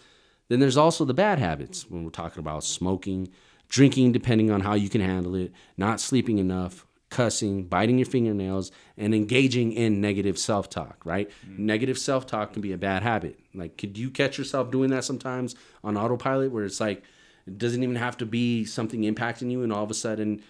then 0.48 0.58
there's 0.58 0.78
also 0.78 1.04
the 1.04 1.12
bad 1.12 1.38
habits 1.38 1.90
when 1.90 2.02
we're 2.02 2.10
talking 2.10 2.40
about 2.40 2.64
smoking, 2.64 3.28
drinking, 3.68 4.12
depending 4.12 4.50
on 4.50 4.62
how 4.62 4.72
you 4.72 4.88
can 4.88 5.02
handle 5.02 5.34
it, 5.34 5.52
not 5.76 6.00
sleeping 6.00 6.38
enough, 6.38 6.86
cussing, 7.10 7.64
biting 7.64 7.98
your 7.98 8.06
fingernails, 8.06 8.70
and 8.96 9.14
engaging 9.14 9.72
in 9.72 10.00
negative 10.00 10.38
self 10.38 10.68
talk, 10.68 11.04
right? 11.04 11.30
Mm. 11.46 11.58
Negative 11.60 11.98
self 11.98 12.26
talk 12.26 12.52
can 12.52 12.62
be 12.62 12.72
a 12.72 12.78
bad 12.78 13.02
habit. 13.02 13.38
Like, 13.54 13.76
could 13.76 13.96
you 13.96 14.10
catch 14.10 14.38
yourself 14.38 14.70
doing 14.70 14.90
that 14.90 15.04
sometimes 15.04 15.54
on 15.82 15.96
autopilot 15.96 16.52
where 16.52 16.64
it's 16.64 16.80
like, 16.80 17.02
it 17.46 17.58
doesn't 17.58 17.82
even 17.82 17.96
have 17.96 18.16
to 18.18 18.26
be 18.26 18.64
something 18.64 19.02
impacting 19.02 19.50
you, 19.50 19.62
and 19.62 19.72
all 19.72 19.84
of 19.84 19.90
a 19.90 19.94
sudden, 19.94 20.42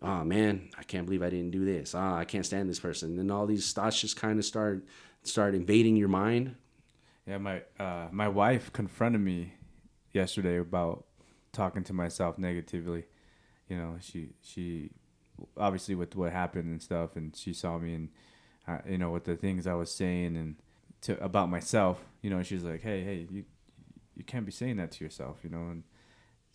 oh 0.00 0.24
man, 0.24 0.70
I 0.78 0.82
can't 0.82 1.06
believe 1.06 1.22
I 1.22 1.30
didn't 1.30 1.50
do 1.50 1.64
this. 1.64 1.94
Ah, 1.94 2.14
oh, 2.14 2.18
I 2.18 2.24
can't 2.24 2.46
stand 2.46 2.68
this 2.68 2.80
person. 2.80 3.18
And 3.18 3.30
all 3.30 3.46
these 3.46 3.72
thoughts 3.72 4.00
just 4.00 4.16
kind 4.16 4.38
of 4.38 4.44
start 4.44 4.84
start 5.24 5.54
invading 5.54 5.96
your 5.96 6.08
mind 6.08 6.56
yeah, 7.26 7.38
my 7.38 7.62
uh, 7.78 8.08
my 8.10 8.28
wife 8.28 8.72
confronted 8.72 9.20
me 9.20 9.54
yesterday 10.12 10.58
about 10.58 11.04
talking 11.52 11.84
to 11.84 11.92
myself 11.92 12.36
negatively. 12.38 13.04
You 13.68 13.76
know, 13.76 13.96
she 14.00 14.30
she 14.42 14.90
obviously 15.56 15.94
with 15.94 16.14
what 16.16 16.32
happened 16.32 16.70
and 16.70 16.82
stuff, 16.82 17.16
and 17.16 17.34
she 17.36 17.52
saw 17.52 17.78
me 17.78 17.94
and 17.94 18.08
uh, 18.66 18.78
you 18.88 18.98
know 18.98 19.10
with 19.10 19.24
the 19.24 19.36
things 19.36 19.66
I 19.66 19.74
was 19.74 19.90
saying 19.90 20.36
and 20.36 20.56
to 21.02 21.22
about 21.22 21.50
myself, 21.50 22.04
you 22.22 22.30
know, 22.30 22.42
she's 22.42 22.62
like, 22.64 22.82
hey, 22.82 23.02
hey, 23.02 23.26
you 23.30 23.44
you 24.16 24.24
can't 24.24 24.46
be 24.46 24.52
saying 24.52 24.76
that 24.76 24.92
to 24.92 25.04
yourself, 25.04 25.38
you 25.42 25.50
know, 25.50 25.68
and 25.68 25.82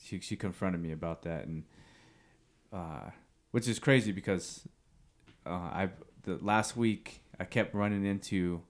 she 0.01 0.19
she 0.19 0.35
confronted 0.35 0.81
me 0.81 0.91
about 0.91 1.23
that 1.23 1.45
and 1.45 1.63
uh, 2.71 3.09
which 3.51 3.67
is 3.67 3.79
crazy 3.79 4.11
because 4.11 4.67
uh, 5.45 5.49
I 5.49 5.89
the 6.23 6.37
last 6.41 6.75
week 6.75 7.21
I 7.39 7.45
kept 7.45 7.73
running 7.73 8.05
into 8.05 8.61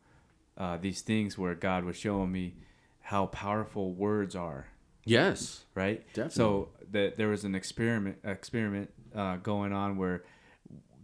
uh, 0.57 0.77
these 0.77 1.01
things 1.01 1.37
where 1.37 1.55
God 1.55 1.83
was 1.83 1.95
showing 1.95 2.31
me 2.31 2.55
how 3.01 3.27
powerful 3.27 3.93
words 3.93 4.35
are. 4.35 4.67
Yes. 5.05 5.63
Right. 5.73 6.05
Definitely. 6.09 6.35
So 6.35 6.69
that 6.91 7.17
there 7.17 7.29
was 7.29 7.43
an 7.43 7.55
experiment 7.55 8.17
experiment 8.23 8.91
uh, 9.15 9.37
going 9.37 9.73
on 9.73 9.97
where 9.97 10.23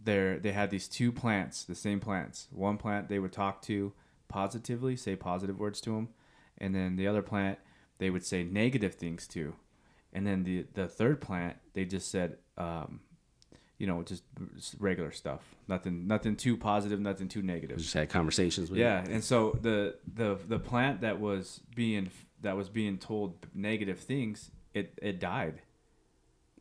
there 0.04 0.38
they 0.38 0.52
had 0.52 0.70
these 0.70 0.88
two 0.88 1.12
plants, 1.12 1.64
the 1.64 1.74
same 1.74 2.00
plants. 2.00 2.48
One 2.50 2.76
plant 2.76 3.08
they 3.08 3.18
would 3.18 3.32
talk 3.32 3.62
to 3.62 3.92
positively, 4.28 4.96
say 4.96 5.16
positive 5.16 5.58
words 5.58 5.80
to 5.82 5.90
them, 5.90 6.08
and 6.58 6.74
then 6.74 6.96
the 6.96 7.06
other 7.06 7.22
plant 7.22 7.58
they 7.98 8.10
would 8.10 8.24
say 8.24 8.42
negative 8.42 8.94
things 8.94 9.26
to, 9.28 9.54
and 10.12 10.26
then 10.26 10.44
the 10.44 10.66
the 10.74 10.88
third 10.88 11.20
plant 11.20 11.56
they 11.72 11.84
just 11.84 12.10
said 12.10 12.36
um, 12.58 13.00
you 13.78 13.86
know, 13.86 14.02
just 14.02 14.22
regular 14.78 15.10
stuff. 15.10 15.40
Nothing, 15.66 16.06
nothing 16.06 16.36
too 16.36 16.56
positive, 16.56 17.00
nothing 17.00 17.28
too 17.28 17.42
negative. 17.42 17.78
Just 17.78 17.94
had 17.94 18.08
conversations 18.08 18.70
with. 18.70 18.78
Yeah, 18.78 19.04
and 19.08 19.22
so 19.22 19.58
the 19.60 19.96
the 20.12 20.38
the 20.48 20.58
plant 20.58 21.00
that 21.00 21.20
was 21.20 21.60
being 21.74 22.10
that 22.42 22.56
was 22.56 22.68
being 22.68 22.98
told 22.98 23.46
negative 23.54 23.98
things, 24.00 24.50
it 24.72 24.98
it 25.02 25.18
died. 25.18 25.60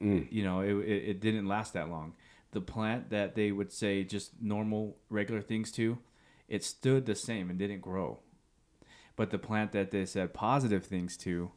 Mm. 0.03 0.27
You 0.31 0.43
know, 0.43 0.59
it, 0.61 0.73
it 0.73 1.09
it 1.09 1.21
didn't 1.21 1.47
last 1.47 1.73
that 1.73 1.89
long. 1.89 2.13
The 2.51 2.61
plant 2.61 3.09
that 3.09 3.35
they 3.35 3.51
would 3.51 3.71
say 3.71 4.03
just 4.03 4.31
normal, 4.41 4.97
regular 5.09 5.41
things 5.41 5.71
to, 5.73 5.97
it 6.47 6.63
stood 6.63 7.05
the 7.05 7.15
same 7.15 7.49
and 7.49 7.57
didn't 7.57 7.81
grow. 7.81 8.19
But 9.15 9.31
the 9.31 9.39
plant 9.39 9.71
that 9.71 9.91
they 9.91 10.05
said 10.05 10.33
positive 10.33 10.85
things 10.85 11.17
to, 11.17 11.51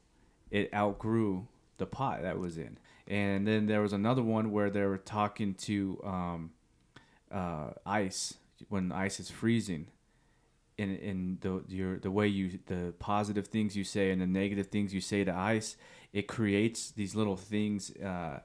it 0.50 0.72
outgrew 0.72 1.48
the 1.76 1.86
pot 1.86 2.22
that 2.22 2.38
was 2.38 2.56
in 2.56 2.78
and 3.08 3.46
then 3.46 3.66
there 3.66 3.80
was 3.80 3.92
another 3.92 4.22
one 4.22 4.50
where 4.50 4.70
they 4.70 4.82
were 4.82 4.98
talking 4.98 5.54
to 5.54 6.00
um, 6.04 6.50
uh, 7.30 7.70
ice 7.84 8.34
when 8.68 8.90
ice 8.90 9.20
is 9.20 9.30
freezing 9.30 9.86
in 10.78 10.96
in 10.96 11.38
the 11.40 11.62
your 11.68 11.98
the 11.98 12.10
way 12.10 12.26
you 12.26 12.58
the 12.66 12.92
positive 12.98 13.46
things 13.46 13.76
you 13.76 13.84
say 13.84 14.10
and 14.10 14.20
the 14.20 14.26
negative 14.26 14.66
things 14.66 14.92
you 14.92 15.00
say 15.00 15.24
to 15.24 15.34
ice 15.34 15.76
it 16.16 16.26
creates 16.26 16.90
these 16.92 17.14
little 17.14 17.36
things 17.36 17.90
uh, 17.96 18.40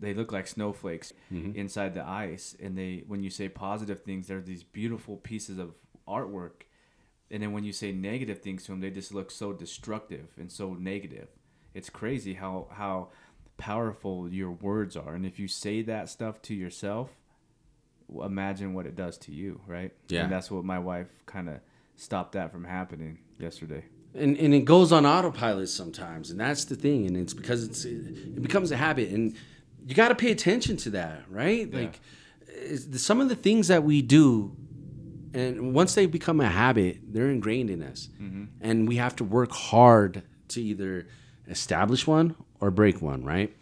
they 0.00 0.14
look 0.14 0.30
like 0.32 0.46
snowflakes 0.46 1.12
mm-hmm. 1.32 1.58
inside 1.58 1.94
the 1.94 2.06
ice 2.06 2.56
and 2.62 2.78
they 2.78 3.04
when 3.06 3.22
you 3.22 3.30
say 3.30 3.48
positive 3.48 4.02
things 4.02 4.26
they're 4.26 4.40
these 4.40 4.62
beautiful 4.62 5.16
pieces 5.16 5.58
of 5.58 5.74
artwork 6.06 6.62
and 7.30 7.42
then 7.42 7.52
when 7.52 7.64
you 7.64 7.72
say 7.72 7.92
negative 7.92 8.40
things 8.40 8.64
to 8.64 8.72
them 8.72 8.80
they 8.80 8.90
just 8.90 9.12
look 9.12 9.30
so 9.30 9.52
destructive 9.52 10.28
and 10.38 10.50
so 10.50 10.74
negative 10.74 11.28
it's 11.74 11.90
crazy 11.90 12.34
how 12.34 12.66
how 12.70 13.08
powerful 13.58 14.32
your 14.32 14.52
words 14.52 14.96
are. 14.96 15.14
And 15.14 15.26
if 15.26 15.38
you 15.38 15.48
say 15.48 15.82
that 15.82 16.08
stuff 16.08 16.40
to 16.42 16.54
yourself, 16.54 17.10
imagine 18.10 18.72
what 18.72 18.86
it 18.86 18.96
does 18.96 19.18
to 19.18 19.32
you, 19.32 19.60
right? 19.66 19.92
Yeah. 20.08 20.22
And 20.22 20.32
that's 20.32 20.50
what 20.50 20.64
my 20.64 20.78
wife 20.78 21.08
kind 21.26 21.50
of 21.50 21.60
stopped 21.96 22.32
that 22.32 22.50
from 22.50 22.64
happening 22.64 23.18
yesterday. 23.38 23.84
And, 24.14 24.36
and 24.38 24.54
it 24.54 24.64
goes 24.64 24.90
on 24.90 25.06
autopilot 25.06 25.68
sometimes, 25.68 26.30
and 26.30 26.40
that's 26.40 26.64
the 26.64 26.74
thing. 26.74 27.06
And 27.06 27.16
it's 27.16 27.34
because 27.34 27.62
it's 27.62 27.84
it 27.84 28.42
becomes 28.42 28.70
a 28.72 28.76
habit, 28.76 29.10
and 29.10 29.34
you 29.86 29.94
got 29.94 30.08
to 30.08 30.14
pay 30.14 30.30
attention 30.32 30.76
to 30.78 30.90
that, 30.90 31.22
right? 31.28 31.68
Yeah. 31.68 31.80
Like 31.80 32.00
some 32.94 33.20
of 33.20 33.28
the 33.28 33.36
things 33.36 33.68
that 33.68 33.84
we 33.84 34.02
do, 34.02 34.56
and 35.34 35.74
once 35.74 35.94
they 35.94 36.06
become 36.06 36.40
a 36.40 36.48
habit, 36.48 36.98
they're 37.12 37.30
ingrained 37.30 37.70
in 37.70 37.82
us, 37.82 38.08
mm-hmm. 38.20 38.44
and 38.60 38.88
we 38.88 38.96
have 38.96 39.14
to 39.16 39.24
work 39.24 39.52
hard 39.52 40.22
to 40.48 40.62
either 40.62 41.06
establish 41.48 42.06
one 42.06 42.34
or 42.60 42.70
break 42.70 43.00
one, 43.00 43.24
right? 43.24 43.54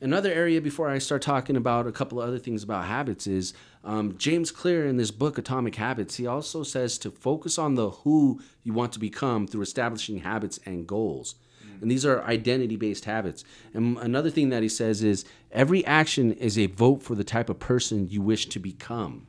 Another 0.00 0.32
area 0.32 0.60
before 0.60 0.88
I 0.90 0.98
start 0.98 1.22
talking 1.22 1.56
about 1.56 1.86
a 1.86 1.92
couple 1.92 2.20
of 2.20 2.26
other 2.26 2.38
things 2.38 2.64
about 2.64 2.86
habits 2.86 3.26
is 3.26 3.54
um, 3.84 4.16
James 4.16 4.50
Clear 4.50 4.86
in 4.86 4.96
this 4.96 5.10
book, 5.10 5.38
Atomic 5.38 5.74
Habits, 5.76 6.16
he 6.16 6.26
also 6.26 6.62
says 6.62 6.98
to 6.98 7.10
focus 7.10 7.58
on 7.58 7.74
the 7.74 7.90
who 7.90 8.40
you 8.62 8.72
want 8.72 8.92
to 8.92 8.98
become 8.98 9.46
through 9.46 9.62
establishing 9.62 10.18
habits 10.18 10.60
and 10.64 10.86
goals. 10.86 11.34
And 11.82 11.90
these 11.90 12.06
are 12.06 12.22
identity 12.22 12.76
based 12.76 13.04
habits. 13.06 13.44
And 13.74 13.98
another 13.98 14.30
thing 14.30 14.50
that 14.50 14.62
he 14.62 14.68
says 14.68 15.02
is 15.02 15.24
every 15.50 15.84
action 15.84 16.32
is 16.32 16.56
a 16.56 16.66
vote 16.66 17.02
for 17.02 17.16
the 17.16 17.24
type 17.24 17.50
of 17.50 17.58
person 17.58 18.08
you 18.08 18.22
wish 18.22 18.46
to 18.50 18.60
become. 18.60 19.26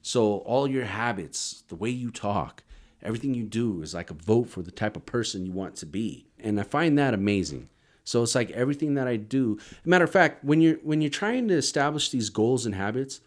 So 0.00 0.38
all 0.38 0.66
your 0.66 0.86
habits, 0.86 1.62
the 1.68 1.76
way 1.76 1.90
you 1.90 2.10
talk, 2.10 2.64
everything 3.02 3.34
you 3.34 3.44
do 3.44 3.82
is 3.82 3.92
like 3.94 4.10
a 4.10 4.14
vote 4.14 4.48
for 4.48 4.62
the 4.62 4.70
type 4.70 4.96
of 4.96 5.04
person 5.04 5.44
you 5.44 5.52
want 5.52 5.76
to 5.76 5.86
be. 5.86 6.26
And 6.38 6.58
I 6.58 6.62
find 6.62 6.98
that 6.98 7.12
amazing. 7.12 7.68
So 8.02 8.22
it's 8.22 8.34
like 8.34 8.50
everything 8.50 8.94
that 8.94 9.06
I 9.06 9.16
do. 9.16 9.58
Matter 9.84 10.04
of 10.04 10.10
fact, 10.10 10.42
when 10.42 10.60
you're 10.62 10.76
when 10.76 11.00
you're 11.02 11.10
trying 11.10 11.48
to 11.48 11.54
establish 11.54 12.10
these 12.10 12.30
goals 12.30 12.64
and 12.64 12.74
habits, 12.74 13.20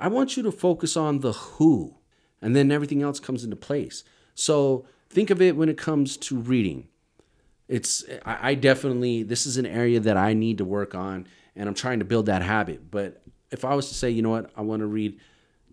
I 0.00 0.08
want 0.08 0.36
you 0.36 0.42
to 0.44 0.52
focus 0.52 0.96
on 0.96 1.20
the 1.20 1.32
who, 1.32 1.94
and 2.40 2.56
then 2.56 2.72
everything 2.72 3.02
else 3.02 3.20
comes 3.20 3.44
into 3.44 3.56
place. 3.56 4.02
So 4.34 4.86
think 5.08 5.30
of 5.30 5.42
it 5.42 5.56
when 5.56 5.68
it 5.68 5.76
comes 5.76 6.16
to 6.16 6.38
reading. 6.38 6.88
It's 7.68 8.04
I, 8.24 8.50
I 8.50 8.54
definitely 8.54 9.22
this 9.22 9.46
is 9.46 9.56
an 9.56 9.66
area 9.66 10.00
that 10.00 10.16
I 10.16 10.32
need 10.32 10.58
to 10.58 10.64
work 10.64 10.94
on, 10.94 11.26
and 11.54 11.68
I'm 11.68 11.74
trying 11.74 11.98
to 11.98 12.04
build 12.04 12.26
that 12.26 12.42
habit. 12.42 12.90
But 12.90 13.22
if 13.50 13.64
I 13.64 13.74
was 13.74 13.88
to 13.88 13.94
say, 13.94 14.10
you 14.10 14.22
know 14.22 14.30
what, 14.30 14.50
I 14.56 14.62
want 14.62 14.80
to 14.80 14.86
read 14.86 15.20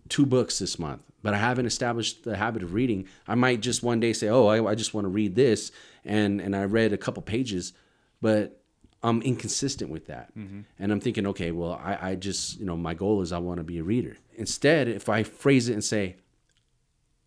two 0.08 0.26
books 0.26 0.58
this 0.58 0.78
month, 0.78 1.02
but 1.22 1.34
I 1.34 1.38
haven't 1.38 1.66
established 1.66 2.24
the 2.24 2.36
habit 2.36 2.62
of 2.62 2.74
reading, 2.74 3.08
I 3.26 3.34
might 3.34 3.60
just 3.60 3.82
one 3.82 3.98
day 3.98 4.12
say, 4.12 4.28
oh, 4.28 4.46
I, 4.46 4.70
I 4.70 4.74
just 4.74 4.94
want 4.94 5.06
to 5.06 5.10
read 5.10 5.34
this, 5.34 5.72
and 6.04 6.40
and 6.40 6.54
I 6.54 6.64
read 6.64 6.92
a 6.92 6.98
couple 6.98 7.22
pages 7.22 7.72
but 8.20 8.57
I'm 9.02 9.22
inconsistent 9.22 9.90
with 9.90 10.06
that. 10.06 10.36
Mm-hmm. 10.36 10.60
And 10.78 10.92
I'm 10.92 11.00
thinking, 11.00 11.26
okay, 11.28 11.52
well, 11.52 11.80
I, 11.82 12.10
I 12.10 12.14
just, 12.16 12.58
you 12.58 12.66
know, 12.66 12.76
my 12.76 12.94
goal 12.94 13.22
is 13.22 13.32
I 13.32 13.38
want 13.38 13.58
to 13.58 13.64
be 13.64 13.78
a 13.78 13.84
reader. 13.84 14.16
Instead, 14.34 14.88
if 14.88 15.08
I 15.08 15.22
phrase 15.22 15.68
it 15.68 15.74
and 15.74 15.84
say, 15.84 16.16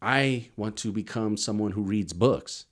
I 0.02 0.50
want 0.58 0.76
to 0.78 0.92
become 0.92 1.38
someone 1.38 1.72
who 1.72 1.84
reads 1.84 2.12
books, 2.12 2.66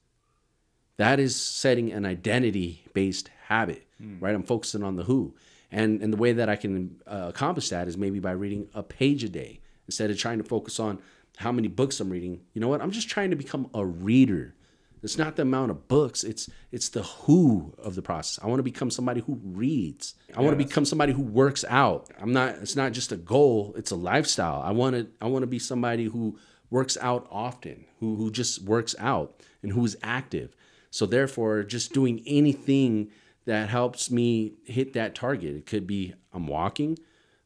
that 0.98 1.20
is 1.20 1.36
setting 1.36 1.94
an 1.94 2.06
identity 2.06 2.84
based 2.94 3.30
habit, 3.48 3.88
mm. 4.02 4.22
right? 4.22 4.36
I'm 4.36 4.44
focusing 4.44 4.84
on 4.84 4.98
the 4.98 5.04
who. 5.04 5.34
And, 5.72 6.02
and 6.02 6.12
the 6.12 6.18
way 6.18 6.34
that 6.34 6.50
I 6.50 6.56
can 6.56 7.00
uh, 7.08 7.28
accomplish 7.30 7.70
that 7.70 7.88
is 7.88 7.98
maybe 7.98 8.20
by 8.20 8.32
reading 8.32 8.68
a 8.74 8.84
page 8.84 9.24
a 9.24 9.30
day 9.30 9.62
instead 9.88 10.10
of 10.10 10.18
trying 10.18 10.40
to 10.40 10.44
focus 10.44 10.80
on 10.80 11.00
how 11.38 11.52
many 11.54 11.70
books 11.70 12.00
I'm 12.00 12.10
reading. 12.10 12.42
You 12.54 12.60
know 12.60 12.68
what? 12.68 12.82
I'm 12.82 12.92
just 12.92 13.08
trying 13.08 13.30
to 13.30 13.36
become 13.38 13.70
a 13.74 13.86
reader 13.86 14.56
it's 15.02 15.18
not 15.18 15.36
the 15.36 15.44
amount 15.44 15.72
of 15.72 15.88
books. 15.88 16.24
It's 16.24 16.50
it's 16.72 16.90
the 16.90 17.04
who 17.04 17.74
of 17.78 17.96
the 17.96 18.02
process. 18.02 18.44
I 18.44 18.48
want 18.48 18.60
to 18.60 18.64
become 18.64 18.92
somebody 18.92 19.22
who 19.22 19.40
reads. 19.44 20.16
I 20.30 20.32
yes. 20.32 20.38
want 20.40 20.60
to 20.60 20.66
become 20.66 20.86
somebody 20.86 21.14
who 21.14 21.22
works 21.22 21.64
out. 21.68 22.10
I'm 22.20 22.34
not. 22.34 22.56
It's 22.56 22.76
not 22.76 22.92
just 22.92 23.12
a 23.12 23.18
goal. 23.18 23.74
It's 23.78 23.92
a 23.92 23.96
lifestyle. 23.96 24.62
I 24.62 24.72
want 24.72 24.96
to. 24.96 25.08
I 25.22 25.28
want 25.28 25.44
to 25.44 25.48
be 25.48 25.60
somebody 25.60 26.06
who 26.06 26.38
works 26.70 26.98
out 27.00 27.28
often. 27.32 27.86
Who 28.00 28.16
who 28.16 28.32
just 28.32 28.64
works 28.64 28.96
out 29.00 29.42
and 29.64 29.72
who 29.72 29.84
is 29.86 29.98
active. 30.04 30.56
So 30.92 31.06
therefore, 31.06 31.64
just 31.64 31.94
doing 31.94 32.22
anything 32.26 33.12
that 33.46 33.70
helps 33.70 34.12
me 34.12 34.54
hit 34.66 34.94
that 34.94 35.16
target. 35.16 35.56
It 35.56 35.66
could 35.66 35.88
be 35.88 36.14
I'm 36.34 36.48
walking. 36.48 36.98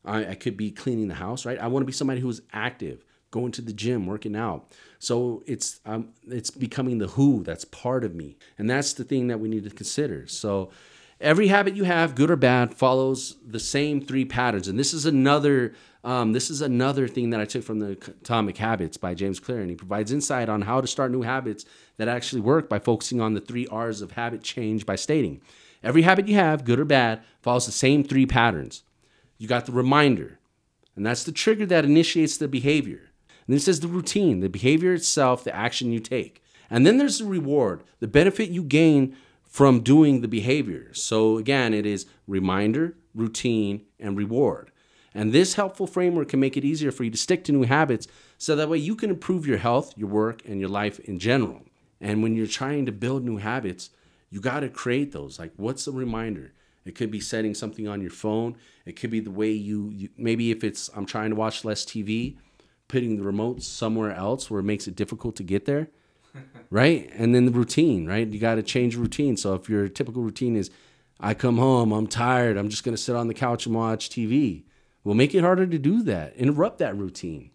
I, 0.06 0.32
I 0.32 0.36
could 0.36 0.58
be 0.58 0.72
cleaning 0.72 1.08
the 1.08 1.16
house. 1.16 1.45
Right. 1.45 1.60
I 1.60 1.68
want 1.68 1.84
to 1.84 1.88
be 1.88 1.93
somebody 1.93 2.20
who 2.20 2.30
is 2.30 2.41
active 2.51 3.06
going 3.34 3.51
to 3.51 3.61
the 3.61 3.73
gym, 3.73 4.05
working 4.05 4.36
out. 4.36 4.71
So 4.99 5.43
it's 5.45 5.81
um, 5.86 6.13
it's 6.29 6.51
becoming 6.51 6.99
the 6.99 7.07
who 7.07 7.43
that's 7.43 7.65
part 7.65 8.05
of 8.05 8.15
me, 8.15 8.38
and 8.57 8.69
that's 8.69 8.93
the 8.93 9.03
thing 9.03 9.27
that 9.27 9.39
we 9.39 9.49
need 9.49 9.65
to 9.65 9.71
consider. 9.71 10.27
So 10.27 10.69
every 11.19 11.47
habit 11.47 11.75
you 11.75 11.84
have, 11.84 12.15
good 12.15 12.31
or 12.31 12.38
bad, 12.38 12.75
follows 12.75 13.36
the 13.45 13.59
same 13.59 13.99
three 13.99 14.23
patterns, 14.23 14.69
and 14.69 14.79
this 14.79 14.93
is 14.93 15.05
another. 15.05 15.73
Um, 16.05 16.34
this 16.34 16.49
is 16.49 16.61
another 16.61 17.07
thing 17.07 17.29
that 17.29 17.39
I 17.39 17.45
took 17.45 17.63
from 17.63 17.79
the 17.79 17.91
Atomic 17.91 18.57
Habits 18.57 18.97
by 18.97 19.13
James 19.13 19.39
Clear, 19.39 19.61
and 19.61 19.69
he 19.69 19.75
provides 19.75 20.11
insight 20.11 20.49
on 20.49 20.61
how 20.61 20.81
to 20.81 20.88
start 20.88 21.11
new 21.11 21.21
habits 21.21 21.63
that 21.95 22.09
actually 22.09 22.41
work 22.41 22.67
by 22.67 22.77
focusing 22.77 23.21
on 23.21 23.36
the 23.36 23.39
three 23.39 23.67
R's 23.67 24.01
of 24.01 24.11
habit 24.11 24.43
change 24.43 24.86
by 24.86 24.97
stating 24.97 25.41
every 25.81 26.01
habit 26.01 26.27
you 26.27 26.36
have, 26.36 26.65
good 26.65 26.79
or 26.79 26.86
bad, 26.86 27.23
follows 27.41 27.65
the 27.65 27.71
same 27.71 28.03
three 28.03 28.25
patterns. 28.25 28.84
You 29.38 29.47
got 29.47 29.65
the 29.65 29.71
reminder, 29.71 30.39
and 30.95 31.05
that's 31.05 31.23
the 31.23 31.31
trigger 31.31 31.65
that 31.67 31.86
initiates 31.86 32.36
the 32.36 32.49
behavior. 32.49 33.12
And 33.47 33.55
this 33.55 33.67
is 33.67 33.79
the 33.79 33.87
routine, 33.87 34.39
the 34.39 34.49
behavior 34.49 34.93
itself, 34.93 35.43
the 35.43 35.55
action 35.55 35.91
you 35.91 35.99
take. 35.99 36.43
And 36.69 36.85
then 36.85 36.97
there's 36.97 37.19
the 37.19 37.25
reward, 37.25 37.83
the 37.99 38.07
benefit 38.07 38.49
you 38.49 38.63
gain 38.63 39.15
from 39.43 39.81
doing 39.81 40.21
the 40.21 40.27
behavior. 40.27 40.93
So 40.93 41.37
again, 41.37 41.73
it 41.73 41.85
is 41.85 42.07
reminder, 42.27 42.97
routine, 43.13 43.85
and 43.99 44.17
reward. 44.17 44.71
And 45.13 45.31
this 45.31 45.53
helpful 45.53 45.85
framework 45.85 46.29
can 46.29 46.39
make 46.39 46.57
it 46.57 46.65
easier 46.65 46.91
for 46.91 47.03
you 47.03 47.11
to 47.11 47.17
stick 47.17 47.43
to 47.43 47.51
new 47.51 47.63
habits 47.63 48.07
so 48.37 48.55
that 48.55 48.69
way 48.69 48.79
you 48.79 48.95
can 48.95 49.11
improve 49.11 49.45
your 49.45 49.59
health, 49.59 49.93
your 49.95 50.09
work, 50.09 50.41
and 50.45 50.59
your 50.59 50.69
life 50.69 50.99
in 51.01 51.19
general. 51.19 51.61
And 52.01 52.23
when 52.23 52.35
you're 52.35 52.47
trying 52.47 52.87
to 52.87 52.91
build 52.91 53.23
new 53.23 53.37
habits, 53.37 53.91
you 54.31 54.41
got 54.41 54.61
to 54.61 54.69
create 54.69 55.11
those. 55.11 55.37
Like, 55.37 55.53
what's 55.57 55.85
the 55.85 55.91
reminder? 55.91 56.53
It 56.85 56.95
could 56.95 57.11
be 57.11 57.19
setting 57.19 57.53
something 57.53 57.87
on 57.87 58.01
your 58.01 58.11
phone. 58.11 58.57
It 58.85 58.93
could 58.93 59.11
be 59.11 59.19
the 59.19 59.31
way 59.31 59.51
you, 59.51 59.91
you 59.93 60.09
maybe 60.17 60.51
if 60.51 60.63
it's 60.63 60.89
I'm 60.95 61.05
trying 61.05 61.29
to 61.29 61.35
watch 61.35 61.63
less 61.63 61.85
TV, 61.85 62.37
putting 62.93 63.17
the 63.17 63.23
remote 63.23 63.63
somewhere 63.63 64.13
else 64.13 64.51
where 64.51 64.59
it 64.59 64.63
makes 64.63 64.87
it 64.87 64.95
difficult 64.95 65.35
to 65.35 65.43
get 65.43 65.65
there. 65.65 65.87
right? 66.69 67.09
And 67.15 67.33
then 67.33 67.45
the 67.45 67.51
routine, 67.51 68.05
right? 68.05 68.27
You 68.27 68.39
got 68.39 68.55
to 68.55 68.63
change 68.63 68.95
routine. 68.95 69.35
So 69.35 69.55
if 69.55 69.67
your 69.67 69.89
typical 69.89 70.21
routine 70.21 70.55
is 70.55 70.69
I 71.19 71.33
come 71.33 71.57
home, 71.57 71.91
I'm 71.91 72.05
tired, 72.05 72.55
I'm 72.55 72.69
just 72.69 72.83
going 72.83 72.95
to 72.95 73.01
sit 73.01 73.15
on 73.15 73.27
the 73.27 73.33
couch 73.33 73.65
and 73.65 73.73
watch 73.73 74.09
TV. 74.09 74.61
Well, 75.03 75.15
make 75.15 75.33
it 75.33 75.41
harder 75.41 75.65
to 75.65 75.79
do 75.79 76.03
that. 76.03 76.35
Interrupt 76.35 76.77
that 76.77 76.95
routine. 76.95 77.49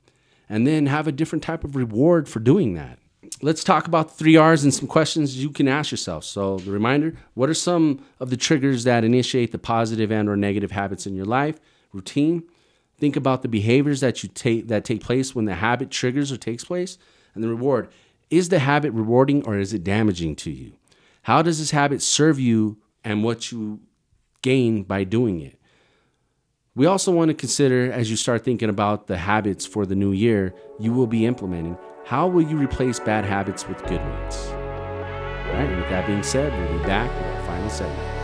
And 0.48 0.66
then 0.66 0.86
have 0.86 1.06
a 1.06 1.12
different 1.12 1.44
type 1.44 1.62
of 1.62 1.76
reward 1.76 2.28
for 2.28 2.40
doing 2.40 2.74
that. 2.74 2.98
Let's 3.40 3.62
talk 3.62 3.86
about 3.86 4.08
the 4.08 4.14
three 4.14 4.36
R's 4.36 4.64
and 4.64 4.74
some 4.74 4.88
questions 4.88 5.40
you 5.40 5.50
can 5.50 5.68
ask 5.68 5.92
yourself. 5.92 6.24
So, 6.24 6.58
the 6.58 6.72
reminder 6.72 7.14
what 7.34 7.48
are 7.48 7.54
some 7.54 8.04
of 8.18 8.30
the 8.30 8.36
triggers 8.36 8.82
that 8.84 9.04
initiate 9.04 9.52
the 9.52 9.58
positive 9.58 10.10
and 10.10 10.28
or 10.28 10.36
negative 10.36 10.72
habits 10.72 11.06
in 11.06 11.14
your 11.14 11.26
life? 11.26 11.60
Routine. 11.92 12.42
Think 12.98 13.16
about 13.16 13.42
the 13.42 13.48
behaviors 13.48 14.00
that 14.00 14.22
you 14.22 14.28
take 14.28 14.68
that 14.68 14.84
take 14.84 15.02
place 15.02 15.34
when 15.34 15.44
the 15.44 15.54
habit 15.54 15.90
triggers 15.90 16.32
or 16.32 16.36
takes 16.36 16.64
place. 16.64 16.98
And 17.34 17.44
the 17.44 17.48
reward. 17.48 17.88
Is 18.30 18.48
the 18.48 18.58
habit 18.58 18.92
rewarding 18.92 19.46
or 19.46 19.56
is 19.56 19.72
it 19.72 19.84
damaging 19.84 20.36
to 20.36 20.50
you? 20.50 20.72
How 21.22 21.42
does 21.42 21.58
this 21.58 21.70
habit 21.70 22.02
serve 22.02 22.40
you 22.40 22.78
and 23.04 23.22
what 23.22 23.52
you 23.52 23.80
gain 24.42 24.82
by 24.82 25.04
doing 25.04 25.40
it? 25.40 25.58
We 26.74 26.86
also 26.86 27.12
want 27.12 27.28
to 27.28 27.34
consider 27.34 27.90
as 27.92 28.10
you 28.10 28.16
start 28.16 28.44
thinking 28.44 28.68
about 28.68 29.06
the 29.06 29.18
habits 29.18 29.66
for 29.66 29.86
the 29.86 29.94
new 29.94 30.12
year 30.12 30.54
you 30.78 30.92
will 30.92 31.06
be 31.06 31.26
implementing, 31.26 31.76
how 32.04 32.28
will 32.28 32.42
you 32.42 32.56
replace 32.56 33.00
bad 33.00 33.24
habits 33.24 33.66
with 33.66 33.78
good 33.86 34.00
ones? 34.00 34.46
All 34.46 35.54
right, 35.54 35.76
with 35.76 35.88
that 35.88 36.06
being 36.06 36.22
said, 36.22 36.52
we'll 36.52 36.78
be 36.78 36.84
back 36.86 37.12
with 37.16 37.36
our 37.36 37.46
final 37.46 37.70
segment. 37.70 38.17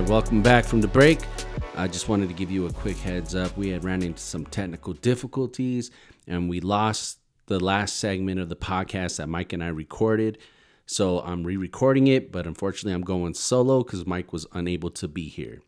Right, 0.00 0.10
welcome 0.10 0.42
back 0.42 0.64
from 0.64 0.80
the 0.80 0.88
break. 0.88 1.20
I 1.76 1.86
just 1.86 2.08
wanted 2.08 2.26
to 2.26 2.34
give 2.34 2.50
you 2.50 2.66
a 2.66 2.72
quick 2.72 2.96
heads 2.96 3.36
up. 3.36 3.56
We 3.56 3.68
had 3.68 3.84
ran 3.84 4.02
into 4.02 4.20
some 4.20 4.44
technical 4.44 4.92
difficulties 4.92 5.92
and 6.26 6.48
we 6.48 6.58
lost 6.58 7.20
the 7.46 7.60
last 7.60 7.98
segment 7.98 8.40
of 8.40 8.48
the 8.48 8.56
podcast 8.56 9.18
that 9.18 9.28
Mike 9.28 9.52
and 9.52 9.62
I 9.62 9.68
recorded. 9.68 10.38
So 10.86 11.20
I'm 11.20 11.44
re 11.44 11.56
recording 11.56 12.08
it, 12.08 12.32
but 12.32 12.44
unfortunately, 12.44 12.92
I'm 12.92 13.02
going 13.02 13.34
solo 13.34 13.84
because 13.84 14.04
Mike 14.04 14.32
was 14.32 14.48
unable 14.52 14.90
to 14.90 15.06
be 15.06 15.28
here. 15.28 15.62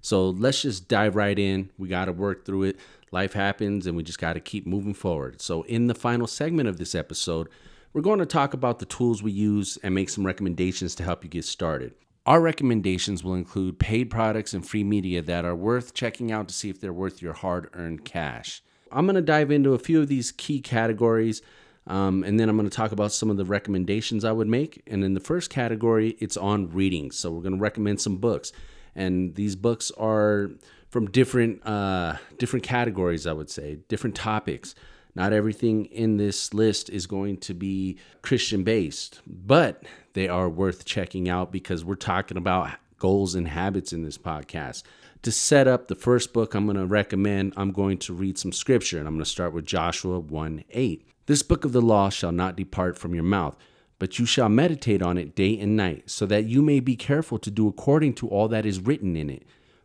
So 0.00 0.30
let's 0.30 0.62
just 0.62 0.86
dive 0.86 1.16
right 1.16 1.36
in. 1.36 1.70
We 1.76 1.88
got 1.88 2.04
to 2.04 2.12
work 2.12 2.44
through 2.44 2.64
it. 2.64 2.78
Life 3.10 3.32
happens 3.32 3.88
and 3.88 3.96
we 3.96 4.04
just 4.04 4.20
got 4.20 4.34
to 4.34 4.40
keep 4.40 4.68
moving 4.68 4.94
forward. 4.94 5.40
So, 5.40 5.62
in 5.62 5.88
the 5.88 5.94
final 5.96 6.28
segment 6.28 6.68
of 6.68 6.76
this 6.76 6.94
episode, 6.94 7.48
we're 7.92 8.02
going 8.02 8.20
to 8.20 8.26
talk 8.26 8.54
about 8.54 8.78
the 8.78 8.86
tools 8.86 9.20
we 9.20 9.32
use 9.32 9.78
and 9.82 9.96
make 9.96 10.10
some 10.10 10.24
recommendations 10.24 10.94
to 10.96 11.02
help 11.02 11.24
you 11.24 11.30
get 11.30 11.44
started. 11.44 11.94
Our 12.26 12.40
recommendations 12.40 13.22
will 13.22 13.34
include 13.34 13.78
paid 13.78 14.08
products 14.10 14.54
and 14.54 14.66
free 14.66 14.84
media 14.84 15.20
that 15.22 15.44
are 15.44 15.54
worth 15.54 15.92
checking 15.92 16.32
out 16.32 16.48
to 16.48 16.54
see 16.54 16.70
if 16.70 16.80
they're 16.80 16.92
worth 16.92 17.20
your 17.20 17.34
hard 17.34 17.68
earned 17.74 18.04
cash. 18.06 18.62
I'm 18.90 19.04
going 19.04 19.16
to 19.16 19.22
dive 19.22 19.50
into 19.50 19.74
a 19.74 19.78
few 19.78 20.00
of 20.00 20.08
these 20.08 20.32
key 20.32 20.60
categories. 20.60 21.42
Um, 21.86 22.24
and 22.24 22.40
then 22.40 22.48
I'm 22.48 22.56
going 22.56 22.68
to 22.68 22.74
talk 22.74 22.92
about 22.92 23.12
some 23.12 23.28
of 23.28 23.36
the 23.36 23.44
recommendations 23.44 24.24
I 24.24 24.32
would 24.32 24.48
make. 24.48 24.82
And 24.86 25.04
in 25.04 25.12
the 25.12 25.20
first 25.20 25.50
category, 25.50 26.16
it's 26.18 26.36
on 26.36 26.70
reading. 26.70 27.10
So 27.10 27.30
we're 27.30 27.42
going 27.42 27.56
to 27.56 27.60
recommend 27.60 28.00
some 28.00 28.16
books, 28.16 28.52
and 28.94 29.34
these 29.34 29.54
books 29.54 29.90
are 29.98 30.50
from 30.88 31.10
different 31.10 31.66
uh, 31.66 32.16
different 32.38 32.62
categories. 32.62 33.26
I 33.26 33.32
would 33.32 33.50
say 33.50 33.80
different 33.88 34.16
topics. 34.16 34.74
Not 35.14 35.32
everything 35.32 35.86
in 35.86 36.16
this 36.16 36.52
list 36.52 36.90
is 36.90 37.06
going 37.06 37.36
to 37.38 37.54
be 37.54 37.98
Christian 38.22 38.64
based, 38.64 39.20
but 39.26 39.84
they 40.14 40.28
are 40.28 40.48
worth 40.48 40.84
checking 40.84 41.28
out 41.28 41.52
because 41.52 41.84
we're 41.84 41.94
talking 41.94 42.36
about 42.36 42.70
goals 42.98 43.34
and 43.34 43.46
habits 43.46 43.92
in 43.92 44.02
this 44.02 44.18
podcast. 44.18 44.82
To 45.22 45.30
set 45.30 45.68
up 45.68 45.86
the 45.88 45.94
first 45.94 46.32
book 46.32 46.54
I'm 46.54 46.66
going 46.66 46.76
to 46.76 46.86
recommend, 46.86 47.54
I'm 47.56 47.70
going 47.70 47.98
to 47.98 48.12
read 48.12 48.38
some 48.38 48.52
scripture, 48.52 48.98
and 48.98 49.06
I'm 49.06 49.14
going 49.14 49.24
to 49.24 49.30
start 49.30 49.52
with 49.52 49.64
Joshua 49.64 50.18
1 50.18 50.64
8. 50.70 51.06
This 51.26 51.42
book 51.42 51.64
of 51.64 51.72
the 51.72 51.80
law 51.80 52.10
shall 52.10 52.32
not 52.32 52.56
depart 52.56 52.98
from 52.98 53.14
your 53.14 53.24
mouth, 53.24 53.56
but 53.98 54.18
you 54.18 54.26
shall 54.26 54.48
meditate 54.48 55.00
on 55.00 55.16
it 55.16 55.34
day 55.34 55.58
and 55.58 55.76
night, 55.76 56.10
so 56.10 56.26
that 56.26 56.44
you 56.44 56.60
may 56.60 56.80
be 56.80 56.96
careful 56.96 57.38
to 57.38 57.50
do 57.50 57.68
according 57.68 58.14
to 58.14 58.28
all 58.28 58.48
that 58.48 58.66
is 58.66 58.80
written 58.80 59.16
in 59.16 59.30
it. 59.30 59.44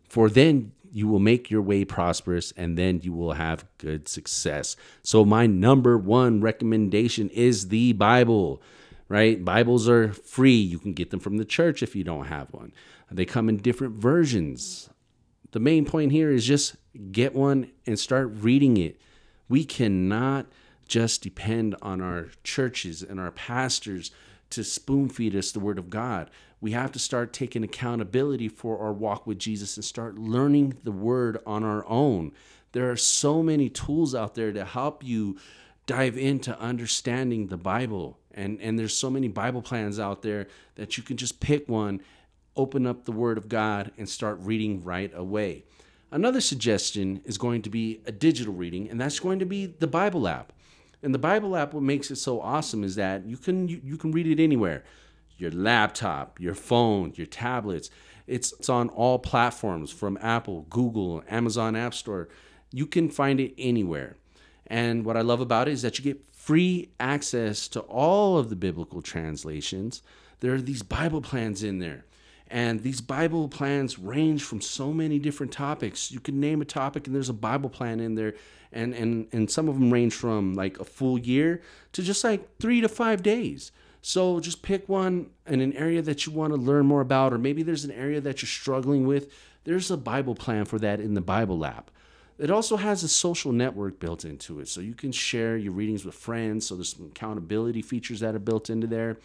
For 0.10 0.30
then 0.30 0.72
you 0.92 1.08
will 1.08 1.20
make 1.20 1.50
your 1.50 1.62
way 1.62 1.86
prosperous 1.86 2.52
and 2.58 2.78
then 2.78 3.02
you 3.02 3.14
will 3.14 3.34
have 3.34 3.66
good 3.78 4.08
success. 4.08 4.76
So, 5.04 5.26
my 5.26 5.46
number 5.48 5.98
one 5.98 6.42
recommendation 6.42 7.30
is 7.30 7.70
the 7.70 7.94
Bible, 7.94 8.62
right? 9.08 9.44
Bibles 9.44 9.88
are 9.88 10.14
free. 10.14 10.56
You 10.56 10.80
can 10.80 10.94
get 10.94 11.12
them 11.12 11.20
from 11.20 11.38
the 11.38 11.46
church 11.46 11.84
if 11.84 11.96
you 11.96 12.04
don't 12.04 12.26
have 12.26 12.52
one, 12.52 12.74
they 13.12 13.26
come 13.26 13.50
in 13.50 13.58
different 13.58 13.96
versions. 13.96 14.90
The 15.52 15.60
main 15.60 15.86
point 15.86 16.12
here 16.12 16.30
is 16.32 16.46
just 16.46 16.76
get 17.12 17.34
one 17.34 17.72
and 17.86 17.98
start 17.98 18.32
reading 18.36 18.78
it. 18.78 19.02
We 19.48 19.66
cannot 19.66 20.46
just 20.88 21.22
depend 21.22 21.76
on 21.82 22.02
our 22.02 22.30
churches 22.44 23.02
and 23.02 23.20
our 23.20 23.32
pastors 23.32 24.12
to 24.52 24.64
spoon 24.64 25.10
feed 25.10 25.36
us 25.36 25.52
the 25.52 25.60
word 25.60 25.80
of 25.80 25.90
God 25.90 26.30
we 26.62 26.72
have 26.72 26.92
to 26.92 27.00
start 27.00 27.34
taking 27.34 27.64
accountability 27.64 28.50
for 28.50 28.80
our 28.80 28.92
walk 28.92 29.26
with 29.26 29.40
Jesus 29.40 29.78
and 29.78 29.86
start 29.86 30.18
learning 30.18 30.78
the 30.84 30.92
word 30.92 31.40
on 31.46 31.64
our 31.64 31.86
own. 31.88 32.34
There 32.74 32.92
are 32.92 32.98
so 32.98 33.42
many 33.42 33.70
tools 33.70 34.14
out 34.14 34.36
there 34.36 34.52
to 34.52 34.66
help 34.66 35.04
you 35.04 35.38
dive 35.86 36.18
into 36.18 36.58
understanding 36.60 37.48
the 37.48 37.58
Bible. 37.58 38.20
And, 38.34 38.62
and 38.62 38.78
there's 38.78 38.96
so 38.96 39.10
many 39.10 39.28
Bible 39.28 39.62
plans 39.62 40.00
out 40.00 40.22
there 40.22 40.48
that 40.76 40.98
you 40.98 41.04
can 41.04 41.18
just 41.18 41.40
pick 41.40 41.68
one, 41.68 42.02
open 42.56 42.86
up 42.86 43.06
the 43.06 43.12
Word 43.12 43.38
of 43.38 43.50
God, 43.50 43.92
and 43.98 44.08
start 44.08 44.38
reading 44.42 44.84
right 44.84 45.12
away. 45.16 45.64
Another 46.12 46.42
suggestion 46.42 47.22
is 47.26 47.38
going 47.38 47.62
to 47.64 47.70
be 47.70 48.02
a 48.06 48.12
digital 48.12 48.54
reading, 48.54 48.90
and 48.90 49.00
that's 49.00 49.20
going 49.20 49.40
to 49.40 49.46
be 49.46 49.66
the 49.66 49.88
Bible 49.88 50.28
app. 50.28 50.52
And 51.02 51.14
the 51.14 51.20
Bible 51.20 51.56
app, 51.56 51.74
what 51.74 51.84
makes 51.84 52.12
it 52.12 52.18
so 52.18 52.42
awesome 52.42 52.84
is 52.84 52.96
that 52.96 53.26
you 53.26 53.38
can 53.38 53.68
you, 53.68 53.80
you 53.84 53.96
can 53.96 54.12
read 54.12 54.28
it 54.28 54.44
anywhere 54.44 54.84
your 55.40 55.52
laptop, 55.52 56.40
your 56.40 56.56
phone, 56.56 57.14
your 57.16 57.28
tablets. 57.28 57.90
It's, 58.28 58.54
it's 58.54 58.70
on 58.70 58.90
all 58.90 59.20
platforms 59.20 59.92
from 59.92 60.18
Apple, 60.22 60.66
Google, 60.70 61.24
Amazon 61.30 61.76
App 61.76 61.94
Store. 61.94 62.30
You 62.72 62.86
can 62.86 63.10
find 63.10 63.40
it 63.40 63.54
anywhere. 63.58 64.16
And 64.68 65.04
what 65.04 65.18
I 65.18 65.22
love 65.22 65.42
about 65.42 65.68
it 65.68 65.72
is 65.72 65.82
that 65.82 65.98
you 65.98 66.04
get 66.04 66.24
free 66.32 66.90
access 67.00 67.68
to 67.70 67.80
all 67.82 68.38
of 68.38 68.50
the 68.50 68.56
biblical 68.56 69.02
translations. 69.02 70.02
There 70.40 70.54
are 70.54 70.62
these 70.62 70.84
Bible 70.84 71.22
plans 71.22 71.64
in 71.64 71.80
there. 71.80 72.06
And 72.52 72.82
these 72.82 73.02
Bible 73.02 73.48
plans 73.48 74.00
range 74.00 74.44
from 74.44 74.62
so 74.62 74.92
many 74.92 75.20
different 75.20 75.52
topics. 75.52 76.12
You 76.12 76.20
can 76.20 76.40
name 76.40 76.62
a 76.62 76.66
topic 76.66 77.06
and 77.06 77.16
there's 77.16 77.30
a 77.30 77.34
Bible 77.34 77.70
plan 77.70 78.00
in 78.00 78.16
there. 78.16 78.34
And, 78.72 78.94
and, 78.94 79.28
and 79.32 79.50
some 79.50 79.68
of 79.68 79.76
them 79.76 79.92
range 79.92 80.14
from 80.14 80.56
like 80.56 80.80
a 80.80 80.84
full 80.84 81.20
year 81.20 81.62
to 81.94 82.02
just 82.02 82.24
like 82.24 82.58
three 82.60 82.82
to 82.82 82.90
five 82.90 83.22
days. 83.22 83.72
So 84.02 84.40
just 84.40 84.62
pick 84.62 84.88
one 84.88 85.30
in 85.46 85.62
an 85.62 85.74
area 85.74 86.02
that 86.02 86.26
you 86.26 86.32
want 86.32 86.54
to 86.54 86.60
learn 86.60 86.86
more 86.86 87.02
about, 87.02 87.34
or 87.34 87.38
maybe 87.38 87.64
there's 87.64 87.86
an 87.86 87.92
area 87.92 88.22
that 88.22 88.42
you're 88.42 88.48
struggling 88.48 89.06
with. 89.06 89.32
There's 89.66 89.92
a 89.92 89.98
Bible 89.98 90.36
plan 90.36 90.66
for 90.66 90.80
that 90.80 91.00
in 91.00 91.14
the 91.14 91.22
Bible 91.22 91.66
app. 91.66 91.92
It 92.38 92.50
also 92.50 92.78
has 92.78 93.04
a 93.04 93.10
social 93.10 93.52
network 93.52 94.00
built 94.00 94.24
into 94.24 94.62
it, 94.62 94.70
so 94.70 94.80
you 94.80 94.94
can 94.94 95.12
share 95.12 95.58
your 95.58 95.74
readings 95.74 96.06
with 96.06 96.16
friends. 96.16 96.66
So 96.66 96.76
there's 96.76 96.96
some 96.96 97.08
accountability 97.08 97.82
features 97.82 98.22
that 98.22 98.34
are 98.34 98.40
built 98.40 98.70
into 98.70 98.88
there. 98.88 99.18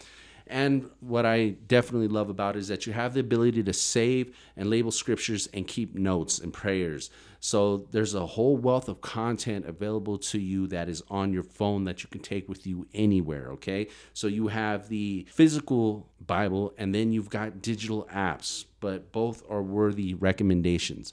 And 0.46 0.90
what 1.00 1.24
I 1.24 1.56
definitely 1.66 2.08
love 2.08 2.28
about 2.28 2.56
it 2.56 2.58
is 2.60 2.68
that 2.68 2.86
you 2.86 2.92
have 2.92 3.14
the 3.14 3.20
ability 3.20 3.62
to 3.62 3.72
save 3.72 4.36
and 4.56 4.68
label 4.68 4.90
scriptures 4.90 5.48
and 5.54 5.66
keep 5.66 5.94
notes 5.94 6.38
and 6.38 6.52
prayers. 6.52 7.10
So 7.40 7.86
there's 7.90 8.14
a 8.14 8.26
whole 8.26 8.56
wealth 8.56 8.88
of 8.88 9.00
content 9.00 9.66
available 9.66 10.18
to 10.18 10.38
you 10.38 10.66
that 10.68 10.88
is 10.88 11.02
on 11.08 11.32
your 11.32 11.42
phone 11.42 11.84
that 11.84 12.02
you 12.02 12.08
can 12.10 12.20
take 12.20 12.48
with 12.48 12.66
you 12.66 12.86
anywhere, 12.92 13.52
okay? 13.52 13.88
So 14.12 14.26
you 14.26 14.48
have 14.48 14.88
the 14.88 15.26
physical 15.30 16.08
Bible 16.26 16.74
and 16.76 16.94
then 16.94 17.12
you've 17.12 17.30
got 17.30 17.62
digital 17.62 18.08
apps, 18.12 18.66
but 18.80 19.12
both 19.12 19.42
are 19.48 19.62
worthy 19.62 20.14
recommendations. 20.14 21.12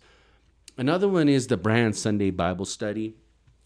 Another 0.77 1.07
one 1.07 1.29
is 1.29 1.47
the 1.47 1.57
Brand 1.57 1.95
Sunday 1.95 2.31
Bible 2.31 2.65
Study. 2.65 3.15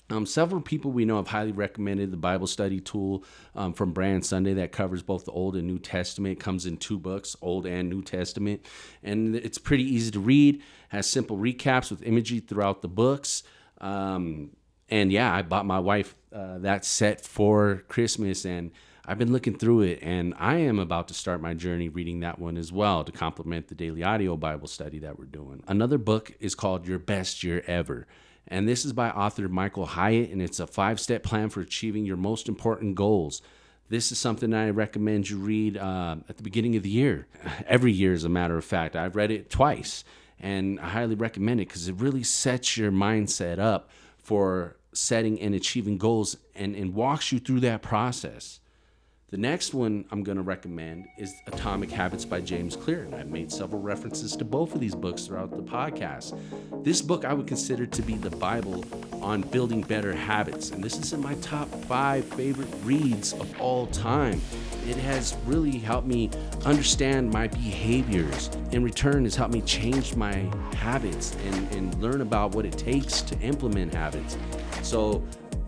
Um, 0.10 0.26
several 0.26 0.62
people 0.62 0.92
we 0.92 1.04
know 1.04 1.16
have 1.18 1.28
highly 1.28 1.52
recommended 1.52 2.12
the 2.12 2.18
Bible 2.18 2.46
study 2.46 2.80
tool 2.80 3.24
um, 3.56 3.74
from 3.74 3.92
Brand 3.92 4.24
Sunday 4.24 4.54
that 4.54 4.72
covers 4.72 5.02
both 5.02 5.26
the 5.26 5.32
Old 5.32 5.56
and 5.56 5.66
New 5.66 5.80
Testament. 5.80 6.38
It 6.38 6.44
comes 6.44 6.68
in 6.68 6.78
two 6.78 7.00
books, 7.00 7.36
Old 7.42 7.66
and 7.66 7.90
New 7.90 8.04
Testament, 8.04 8.64
and 9.02 9.36
it's 9.36 9.58
pretty 9.58 9.84
easy 9.84 10.12
to 10.12 10.20
read. 10.20 10.62
Has 10.90 11.08
simple 11.08 11.38
recaps 11.38 11.90
with 11.90 12.04
imagery 12.04 12.40
throughout 12.40 12.84
the 12.84 12.88
books. 12.88 13.44
Um, 13.82 14.52
and 14.90 15.12
yeah, 15.12 15.34
I 15.34 15.42
bought 15.42 15.66
my 15.66 15.80
wife 15.80 16.16
uh, 16.32 16.60
that 16.60 16.86
set 16.86 17.22
for 17.22 17.84
Christmas, 17.88 18.46
and 18.46 18.72
I've 19.08 19.18
been 19.18 19.32
looking 19.32 19.58
through 19.58 19.82
it, 19.82 20.00
and 20.04 20.36
I 20.38 20.58
am 20.58 20.78
about 20.78 21.08
to 21.08 21.16
start 21.16 21.42
my 21.42 21.56
journey 21.56 21.90
reading 21.90 22.20
that 22.20 22.38
one 22.38 22.58
as 22.58 22.72
well 22.72 23.04
to 23.04 23.12
complement 23.12 23.68
the 23.68 23.76
daily 23.76 24.04
audio 24.04 24.38
Bible 24.38 24.68
study 24.68 25.00
that 25.00 25.18
we're 25.18 25.26
doing. 25.26 25.64
Another 25.68 25.98
book 25.98 26.34
is 26.40 26.54
called 26.54 26.88
Your 26.88 27.00
Best 27.00 27.44
Year 27.44 27.64
Ever. 27.66 28.06
And 28.48 28.68
this 28.68 28.86
is 28.86 28.94
by 28.94 29.10
author 29.10 29.48
Michael 29.48 29.86
Hyatt, 29.86 30.30
and 30.30 30.42
it's 30.42 30.60
a 30.60 30.68
five 30.68 31.00
step 31.00 31.24
plan 31.24 31.50
for 31.50 31.62
achieving 31.62 32.06
your 32.06 32.18
most 32.18 32.48
important 32.48 32.96
goals. 32.96 33.42
This 33.90 34.12
is 34.12 34.18
something 34.18 34.54
I 34.54 34.70
recommend 34.70 35.30
you 35.30 35.38
read 35.38 35.78
uh, 35.78 36.18
at 36.28 36.38
the 36.38 36.44
beginning 36.44 36.76
of 36.76 36.84
the 36.84 36.90
year. 36.90 37.28
Every 37.68 37.92
year, 37.92 38.14
as 38.14 38.24
a 38.24 38.30
matter 38.30 38.58
of 38.58 38.66
fact. 38.66 38.96
I've 38.96 39.16
read 39.16 39.32
it 39.32 39.50
twice, 39.50 40.04
and 40.40 40.80
I 40.80 40.90
highly 40.90 41.16
recommend 41.16 41.60
it 41.62 41.68
because 41.68 41.88
it 41.88 41.96
really 41.96 42.24
sets 42.24 42.78
your 42.78 42.92
mindset 42.92 43.60
up 43.60 43.90
for 44.18 44.78
setting 44.94 45.40
and 45.40 45.54
achieving 45.54 45.98
goals 45.98 46.38
and, 46.56 46.76
and 46.76 46.94
walks 46.94 47.32
you 47.32 47.40
through 47.40 47.60
that 47.62 47.82
process. 47.82 48.60
The 49.32 49.38
next 49.38 49.74
one 49.74 50.06
I'm 50.12 50.22
going 50.22 50.38
to 50.38 50.44
recommend 50.44 51.08
is 51.18 51.34
Atomic 51.48 51.90
Habits 51.90 52.24
by 52.24 52.42
James 52.42 52.76
Clear. 52.76 53.06
And 53.06 53.16
I've 53.16 53.32
made 53.32 53.52
several 53.52 53.82
references 53.82 54.36
to 54.36 54.46
both 54.46 54.76
of 54.76 54.80
these 54.80 54.94
books 54.94 55.26
throughout 55.26 55.50
the 55.50 55.64
podcast. 55.64 56.38
This 56.84 57.02
book 57.02 57.26
I 57.26 57.34
would 57.34 57.48
consider 57.48 57.88
to 57.88 58.02
be 58.04 58.18
the 58.18 58.30
Bible 58.30 58.86
on 59.24 59.42
building 59.42 59.82
better 59.82 60.14
habits. 60.14 60.70
And 60.70 60.84
this 60.84 61.00
is 61.00 61.12
in 61.12 61.24
my 61.24 61.34
top 61.36 61.68
five 61.86 62.24
favorite 62.24 62.70
reads 62.84 63.34
of 63.34 63.60
all 63.60 63.88
time. 63.88 64.40
It 64.88 64.98
has 64.98 65.36
really 65.48 65.80
helped 65.80 66.06
me 66.06 66.30
understand 66.64 67.32
my 67.32 67.48
behaviors. 67.48 68.52
In 68.74 68.84
return, 68.84 69.24
has 69.24 69.36
helped 69.36 69.56
me 69.56 69.62
change 69.62 70.16
my 70.16 70.48
habits 70.76 71.36
and, 71.48 71.72
and 71.74 72.00
learn 72.00 72.22
about 72.22 72.54
what 72.54 72.64
it 72.64 72.78
takes 72.78 73.24
to 73.24 73.40
implement 73.40 73.96
habits. 73.96 74.38
So 74.84 75.24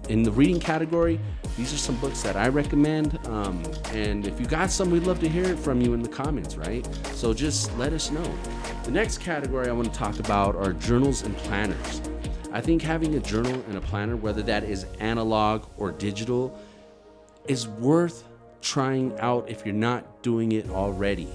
in 0.10 0.24
the 0.24 0.32
reading 0.32 0.60
category, 0.60 1.20
these 1.58 1.74
are 1.74 1.78
some 1.78 1.96
books 1.98 2.22
that 2.22 2.36
I 2.36 2.48
recommend. 2.50 3.20
Um, 3.28 3.64
and 3.92 4.28
if 4.28 4.40
you 4.40 4.46
got 4.46 4.72
some, 4.72 4.92
we'd 4.92 5.04
love 5.04 5.20
to 5.22 5.30
hear 5.30 5.46
it 5.46 5.58
from 5.58 5.82
you 5.82 5.94
in 5.94 6.02
the 6.02 6.10
comments, 6.10 6.56
right? 6.56 6.88
So 7.14 7.34
just 7.34 7.76
let 7.78 7.94
us 7.94 8.12
know. 8.12 8.38
The 8.84 8.92
next 8.92 9.20
category 9.20 9.68
I 9.68 9.72
want 9.72 9.92
to 9.92 9.98
talk 9.98 10.20
about 10.20 10.56
are 10.56 10.74
journals 10.74 11.24
and 11.24 11.36
planners. 11.38 12.02
I 12.52 12.62
think 12.62 12.82
having 12.82 13.16
a 13.16 13.20
journal 13.20 13.54
and 13.68 13.78
a 13.78 13.82
planner, 13.82 14.16
whether 14.16 14.42
that 14.44 14.64
is 14.64 14.86
analog 15.00 15.66
or 15.78 15.92
digital, 15.92 16.58
is 17.48 17.68
worth 17.68 18.24
trying 18.62 19.18
out 19.20 19.50
if 19.50 19.66
you're 19.66 19.76
not 19.76 20.24
doing 20.24 20.52
it 20.54 20.70
already. 20.70 21.30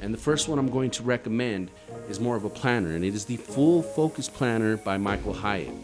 And 0.00 0.14
the 0.14 0.18
first 0.18 0.48
one 0.48 0.58
I'm 0.58 0.70
going 0.70 0.90
to 0.92 1.02
recommend 1.02 1.70
is 2.08 2.20
more 2.20 2.36
of 2.36 2.44
a 2.44 2.48
planner, 2.48 2.94
and 2.94 3.04
it 3.04 3.14
is 3.14 3.24
the 3.24 3.36
Full 3.36 3.82
Focus 3.82 4.28
Planner 4.28 4.78
by 4.78 4.96
Michael 4.96 5.34
Hyatt. 5.34 5.74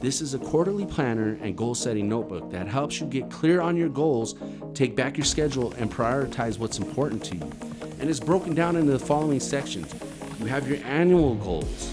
This 0.00 0.20
is 0.20 0.34
a 0.34 0.38
quarterly 0.38 0.86
planner 0.86 1.38
and 1.42 1.56
goal 1.56 1.74
setting 1.74 2.08
notebook 2.08 2.50
that 2.52 2.68
helps 2.68 3.00
you 3.00 3.06
get 3.06 3.30
clear 3.30 3.60
on 3.60 3.76
your 3.76 3.88
goals, 3.88 4.36
take 4.74 4.94
back 4.94 5.16
your 5.16 5.24
schedule, 5.24 5.72
and 5.78 5.90
prioritize 5.90 6.58
what's 6.58 6.78
important 6.78 7.24
to 7.24 7.36
you. 7.36 7.50
And 7.98 8.08
it's 8.08 8.20
broken 8.20 8.54
down 8.54 8.76
into 8.76 8.92
the 8.92 8.98
following 8.98 9.40
sections 9.40 9.94
you 10.38 10.46
have 10.46 10.68
your 10.68 10.78
annual 10.84 11.36
goals, 11.36 11.92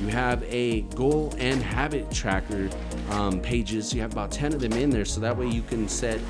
you 0.00 0.08
have 0.08 0.42
a 0.44 0.80
goal 0.96 1.32
and 1.38 1.62
habit 1.62 2.10
tracker 2.10 2.68
um, 3.10 3.40
pages. 3.40 3.94
You 3.94 4.00
have 4.00 4.12
about 4.12 4.32
10 4.32 4.54
of 4.54 4.60
them 4.60 4.72
in 4.72 4.90
there, 4.90 5.04
so 5.04 5.20
that 5.20 5.36
way 5.36 5.46
you 5.46 5.62
can 5.62 5.88
set 5.88 6.20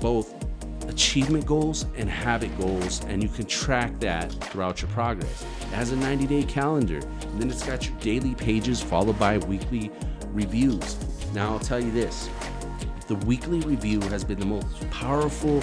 both 0.00 0.43
achievement 0.88 1.46
goals 1.46 1.86
and 1.96 2.08
habit 2.08 2.56
goals, 2.58 3.02
and 3.04 3.22
you 3.22 3.28
can 3.28 3.46
track 3.46 3.98
that 4.00 4.30
throughout 4.44 4.82
your 4.82 4.90
progress. 4.90 5.44
It 5.62 5.74
has 5.74 5.92
a 5.92 5.96
90 5.96 6.26
day 6.26 6.42
calendar, 6.42 6.98
and 6.98 7.40
then 7.40 7.50
it's 7.50 7.64
got 7.64 7.88
your 7.88 7.96
daily 7.98 8.34
pages 8.34 8.80
followed 8.80 9.18
by 9.18 9.38
weekly 9.38 9.90
reviews. 10.28 10.96
Now, 11.32 11.52
I'll 11.52 11.60
tell 11.60 11.80
you 11.80 11.90
this 11.90 12.28
the 13.06 13.16
weekly 13.26 13.60
review 13.60 14.00
has 14.02 14.24
been 14.24 14.40
the 14.40 14.46
most 14.46 14.90
powerful 14.90 15.62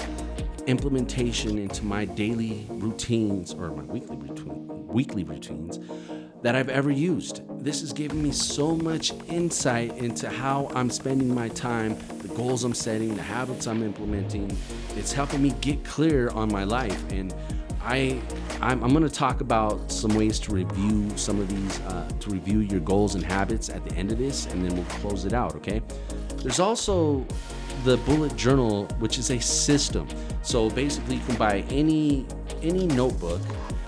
implementation 0.68 1.58
into 1.58 1.84
my 1.84 2.06
daily 2.06 2.68
routines 2.70 3.54
or 3.54 3.72
my 3.72 3.84
weekly 3.84 4.16
routine, 4.18 4.88
weekly 4.88 5.24
routines 5.24 5.80
that 6.42 6.56
I've 6.56 6.70
ever 6.70 6.92
used. 6.92 7.42
This 7.64 7.82
has 7.82 7.94
given 7.94 8.22
me 8.22 8.32
so 8.32 8.76
much 8.76 9.14
insight 9.28 9.96
into 9.98 10.30
how 10.30 10.72
I'm 10.76 10.90
spending 10.90 11.34
my 11.34 11.50
time, 11.50 11.98
the 12.20 12.28
goals 12.30 12.64
I'm 12.64 12.74
setting, 12.74 13.16
the 13.16 13.22
habits 13.22 13.68
I'm 13.68 13.84
implementing. 13.84 14.56
It's 14.96 15.14
helping 15.14 15.42
me 15.42 15.54
get 15.62 15.84
clear 15.84 16.30
on 16.30 16.52
my 16.52 16.64
life 16.64 17.12
and 17.12 17.34
I 17.84 18.22
I'm, 18.62 18.84
I'm 18.84 18.92
going 18.92 19.04
to 19.04 19.10
talk 19.10 19.42
about 19.42 19.92
some 19.92 20.14
ways 20.14 20.40
to 20.42 20.54
review 20.54 21.10
some 21.18 21.40
of 21.40 21.48
these 21.48 21.80
uh, 21.82 22.08
to 22.20 22.30
review 22.30 22.60
your 22.60 22.80
goals 22.80 23.16
and 23.16 23.24
habits 23.24 23.70
at 23.70 23.84
the 23.84 23.96
end 23.96 24.12
of 24.12 24.20
this, 24.20 24.46
and 24.48 24.64
then 24.64 24.76
we'll 24.76 24.86
close 25.00 25.26
it 25.26 25.34
out. 25.34 25.56
Okay. 25.56 25.82
There's 26.38 26.60
also 26.60 27.26
the 27.84 27.98
bullet 27.98 28.36
journal, 28.36 28.86
which 29.00 29.18
is 29.18 29.32
a 29.32 29.40
system. 29.40 30.08
So 30.44 30.70
basically, 30.70 31.16
you 31.16 31.26
can 31.26 31.38
buy 31.38 31.64
any 31.70 32.28
any 32.62 32.86
notebook, 32.86 33.42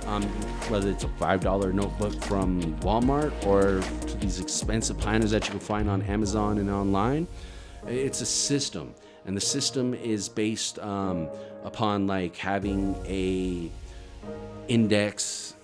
um, 0.07 0.23
whether 0.69 0.89
it's 0.89 1.03
a 1.03 1.09
five 1.19 1.41
dollar 1.41 1.71
notebook 1.71 2.19
from 2.23 2.61
Walmart 2.79 3.31
or 3.45 3.79
to 4.07 4.17
these 4.17 4.39
expensive 4.39 4.97
planners 4.97 5.29
that 5.31 5.45
you 5.45 5.51
can 5.51 5.59
find 5.59 5.87
on 5.87 6.01
Amazon 6.03 6.57
and 6.57 6.69
online. 6.69 7.27
It's 7.85 8.21
a 8.21 8.25
system, 8.25 8.95
and 9.25 9.35
the 9.35 9.41
system 9.41 9.93
is 9.93 10.29
based 10.29 10.79
um, 10.79 11.27
upon 11.63 12.07
like 12.07 12.35
having 12.35 12.95
a 13.05 13.71
index, 14.67 15.55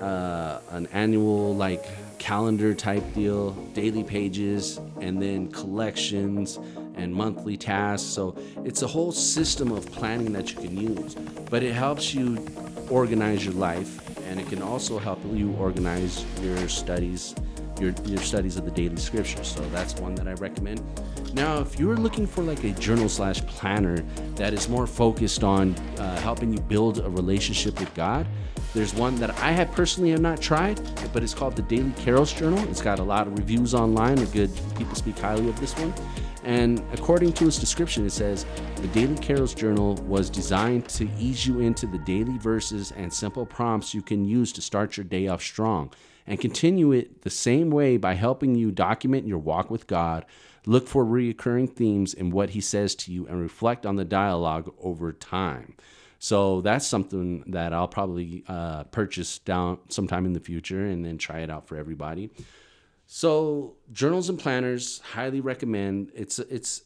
uh, 0.00 0.60
an 0.70 0.86
annual 0.92 1.54
like 1.54 1.84
calendar 2.18 2.74
type 2.74 3.04
deal, 3.14 3.52
daily 3.74 4.04
pages, 4.04 4.78
and 5.00 5.22
then 5.22 5.50
collections 5.50 6.58
and 6.96 7.14
monthly 7.14 7.56
tasks. 7.56 8.08
So 8.08 8.36
it's 8.64 8.82
a 8.82 8.86
whole 8.86 9.12
system 9.12 9.72
of 9.72 9.90
planning 9.92 10.32
that 10.32 10.52
you 10.52 10.56
can 10.60 10.76
use, 10.76 11.14
but 11.50 11.62
it 11.62 11.72
helps 11.72 12.12
you 12.14 12.44
organize 12.90 13.44
your 13.44 13.54
life 13.54 14.04
and 14.26 14.40
it 14.40 14.48
can 14.48 14.62
also 14.62 14.98
help 14.98 15.20
you 15.32 15.52
organize 15.54 16.24
your 16.42 16.68
studies 16.68 17.34
your, 17.80 17.92
your 18.04 18.18
studies 18.18 18.56
of 18.56 18.64
the 18.64 18.70
daily 18.70 18.96
scriptures 18.96 19.46
so 19.48 19.60
that's 19.70 19.94
one 19.96 20.14
that 20.14 20.28
i 20.28 20.32
recommend 20.34 20.82
now 21.34 21.58
if 21.58 21.78
you're 21.78 21.96
looking 21.96 22.26
for 22.26 22.42
like 22.42 22.62
a 22.64 22.72
journal 22.72 23.08
slash 23.08 23.44
planner 23.46 23.98
that 24.34 24.52
is 24.52 24.68
more 24.68 24.86
focused 24.86 25.44
on 25.44 25.74
uh, 25.98 26.20
helping 26.20 26.52
you 26.52 26.60
build 26.62 26.98
a 26.98 27.10
relationship 27.10 27.78
with 27.80 27.92
god 27.94 28.26
there's 28.74 28.94
one 28.94 29.16
that 29.16 29.30
I 29.38 29.52
have 29.52 29.72
personally 29.72 30.10
have 30.10 30.20
not 30.20 30.42
tried, 30.42 30.78
but 31.12 31.22
it's 31.22 31.32
called 31.32 31.56
the 31.56 31.62
Daily 31.62 31.90
Carols 31.92 32.32
Journal. 32.32 32.58
It's 32.68 32.82
got 32.82 32.98
a 32.98 33.02
lot 33.02 33.26
of 33.26 33.38
reviews 33.38 33.74
online. 33.74 34.16
The 34.16 34.26
good 34.26 34.50
people 34.76 34.94
speak 34.94 35.18
highly 35.18 35.48
of 35.48 35.58
this 35.58 35.72
one. 35.78 35.94
And 36.44 36.82
according 36.92 37.32
to 37.34 37.46
its 37.46 37.58
description, 37.58 38.06
it 38.06 38.10
says 38.10 38.44
the 38.76 38.88
Daily 38.88 39.16
Carols 39.16 39.54
Journal 39.54 39.94
was 40.06 40.28
designed 40.28 40.88
to 40.90 41.08
ease 41.18 41.46
you 41.46 41.60
into 41.60 41.86
the 41.86 41.98
daily 41.98 42.36
verses 42.38 42.92
and 42.92 43.12
simple 43.12 43.46
prompts 43.46 43.94
you 43.94 44.02
can 44.02 44.24
use 44.24 44.52
to 44.52 44.62
start 44.62 44.96
your 44.96 45.04
day 45.04 45.28
off 45.28 45.42
strong 45.42 45.90
and 46.28 46.38
continue 46.38 46.92
it 46.92 47.22
the 47.22 47.30
same 47.30 47.70
way 47.70 47.96
by 47.96 48.14
helping 48.14 48.54
you 48.54 48.70
document 48.70 49.26
your 49.26 49.38
walk 49.38 49.70
with 49.70 49.86
God, 49.86 50.26
look 50.66 50.86
for 50.86 51.04
recurring 51.04 51.66
themes 51.66 52.12
in 52.12 52.30
what 52.30 52.50
He 52.50 52.60
says 52.60 52.94
to 52.96 53.12
you, 53.12 53.26
and 53.26 53.40
reflect 53.40 53.86
on 53.86 53.96
the 53.96 54.04
dialogue 54.04 54.72
over 54.78 55.12
time. 55.12 55.74
So 56.18 56.60
that's 56.60 56.86
something 56.86 57.44
that 57.48 57.72
I'll 57.72 57.88
probably 57.88 58.44
uh, 58.46 58.84
purchase 58.84 59.38
down 59.38 59.78
sometime 59.88 60.26
in 60.26 60.34
the 60.34 60.40
future 60.40 60.84
and 60.84 61.04
then 61.04 61.16
try 61.16 61.40
it 61.40 61.50
out 61.50 61.66
for 61.66 61.76
everybody. 61.76 62.30
So 63.06 63.76
journals 63.90 64.28
and 64.28 64.38
planners 64.38 64.98
highly 64.98 65.40
recommend. 65.40 66.12
It's 66.14 66.38
it's 66.38 66.82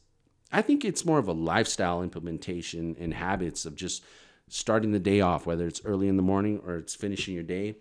I 0.53 0.63
think 0.63 0.85
it's 0.85 1.05
more 1.05 1.19
of 1.19 1.29
a 1.29 1.33
lifestyle 1.33 2.03
implementation 2.03 2.95
and 3.01 3.13
habits 3.13 3.65
of 3.65 3.75
just 3.75 4.05
starting 4.49 4.93
the 4.93 5.01
day 5.01 5.23
off, 5.23 5.47
whether 5.47 5.67
it's 5.67 5.81
early 5.85 6.09
in 6.09 6.17
the 6.17 6.23
morning 6.23 6.61
or 6.67 6.77
it's 6.77 6.95
finishing 6.95 7.33
your 7.35 7.43
day, 7.43 7.75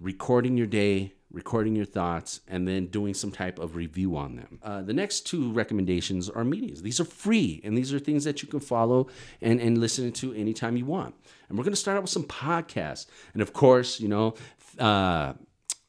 recording 0.00 0.56
your 0.56 0.66
day, 0.66 1.12
recording 1.30 1.76
your 1.76 1.84
thoughts, 1.84 2.40
and 2.48 2.66
then 2.66 2.86
doing 2.86 3.14
some 3.14 3.30
type 3.30 3.58
of 3.58 3.76
review 3.76 4.16
on 4.16 4.36
them. 4.36 4.58
Uh, 4.62 4.82
the 4.82 4.92
next 4.92 5.26
two 5.26 5.52
recommendations 5.52 6.28
are 6.28 6.42
medias. 6.44 6.82
These 6.82 7.00
are 7.00 7.04
free, 7.04 7.60
and 7.62 7.76
these 7.76 7.92
are 7.92 7.98
things 7.98 8.24
that 8.24 8.42
you 8.42 8.48
can 8.48 8.60
follow 8.60 9.08
and, 9.40 9.60
and 9.60 9.78
listen 9.78 10.10
to 10.12 10.32
anytime 10.34 10.76
you 10.76 10.86
want. 10.86 11.14
And 11.48 11.58
we're 11.58 11.64
going 11.64 11.72
to 11.72 11.80
start 11.80 11.96
out 11.96 12.02
with 12.02 12.10
some 12.10 12.24
podcasts. 12.24 13.06
And 13.34 13.42
of 13.42 13.52
course, 13.52 14.00
you 14.00 14.08
know, 14.08 14.34
uh, 14.78 15.34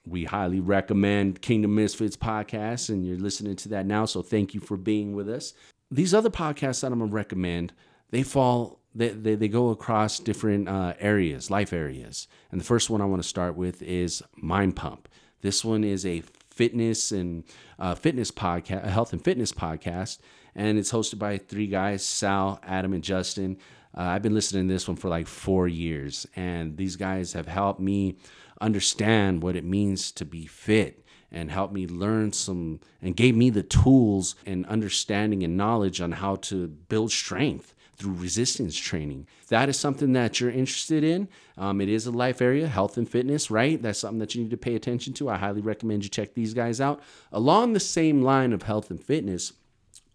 we 0.05 0.25
highly 0.25 0.59
recommend 0.59 1.41
Kingdom 1.41 1.75
Misfits 1.75 2.17
podcast, 2.17 2.89
and 2.89 3.05
you're 3.05 3.17
listening 3.17 3.55
to 3.57 3.69
that 3.69 3.85
now. 3.85 4.05
So 4.05 4.21
thank 4.21 4.53
you 4.53 4.59
for 4.59 4.77
being 4.77 5.15
with 5.15 5.29
us. 5.29 5.53
These 5.89 6.13
other 6.13 6.29
podcasts 6.29 6.81
that 6.81 6.91
I'm 6.91 6.99
going 6.99 7.09
to 7.09 7.15
recommend, 7.15 7.73
they 8.09 8.23
fall 8.23 8.80
they, 8.93 9.09
they, 9.09 9.35
they 9.35 9.47
go 9.47 9.69
across 9.69 10.19
different 10.19 10.67
uh, 10.67 10.93
areas, 10.99 11.49
life 11.49 11.73
areas. 11.73 12.27
And 12.51 12.59
the 12.59 12.65
first 12.65 12.89
one 12.89 13.01
I 13.01 13.05
want 13.05 13.21
to 13.21 13.27
start 13.27 13.55
with 13.55 13.81
is 13.81 14.21
Mind 14.35 14.75
Pump. 14.75 15.07
This 15.41 15.63
one 15.63 15.83
is 15.83 16.05
a 16.05 16.23
fitness 16.49 17.11
and 17.11 17.43
uh, 17.79 17.95
fitness 17.95 18.31
podcast, 18.31 18.85
a 18.85 18.89
health 18.89 19.13
and 19.13 19.23
fitness 19.23 19.51
podcast, 19.51 20.19
and 20.53 20.77
it's 20.77 20.91
hosted 20.91 21.17
by 21.17 21.37
three 21.37 21.67
guys: 21.67 22.05
Sal, 22.05 22.59
Adam, 22.63 22.93
and 22.93 23.03
Justin. 23.03 23.57
Uh, 23.97 24.01
I've 24.01 24.21
been 24.21 24.35
listening 24.35 24.67
to 24.67 24.73
this 24.73 24.87
one 24.87 24.97
for 24.97 25.09
like 25.09 25.27
four 25.27 25.67
years, 25.67 26.27
and 26.35 26.77
these 26.77 26.95
guys 26.95 27.33
have 27.33 27.47
helped 27.47 27.79
me 27.79 28.17
understand 28.59 29.41
what 29.41 29.55
it 29.55 29.63
means 29.63 30.11
to 30.11 30.25
be 30.25 30.45
fit 30.45 31.03
and 31.31 31.49
helped 31.49 31.73
me 31.73 31.87
learn 31.87 32.31
some 32.33 32.79
and 33.01 33.15
gave 33.15 33.35
me 33.35 33.49
the 33.49 33.63
tools 33.63 34.35
and 34.45 34.65
understanding 34.67 35.43
and 35.43 35.57
knowledge 35.57 36.01
on 36.01 36.11
how 36.11 36.35
to 36.35 36.67
build 36.67 37.11
strength 37.11 37.73
through 38.01 38.13
resistance 38.13 38.75
training. 38.75 39.27
If 39.41 39.49
that 39.49 39.69
is 39.69 39.79
something 39.79 40.13
that 40.13 40.39
you're 40.39 40.49
interested 40.49 41.03
in, 41.03 41.29
um, 41.57 41.79
it 41.79 41.87
is 41.87 42.07
a 42.07 42.11
life 42.11 42.41
area, 42.41 42.67
health 42.67 42.97
and 42.97 43.07
fitness, 43.07 43.51
right? 43.51 43.81
That's 43.81 43.99
something 43.99 44.19
that 44.19 44.33
you 44.33 44.41
need 44.41 44.51
to 44.51 44.57
pay 44.57 44.75
attention 44.75 45.13
to. 45.13 45.29
I 45.29 45.37
highly 45.37 45.61
recommend 45.61 46.03
you 46.03 46.09
check 46.09 46.33
these 46.33 46.53
guys 46.53 46.81
out. 46.81 47.01
Along 47.31 47.73
the 47.73 47.79
same 47.79 48.23
line 48.23 48.53
of 48.53 48.63
health 48.63 48.89
and 48.89 49.01
fitness, 49.01 49.53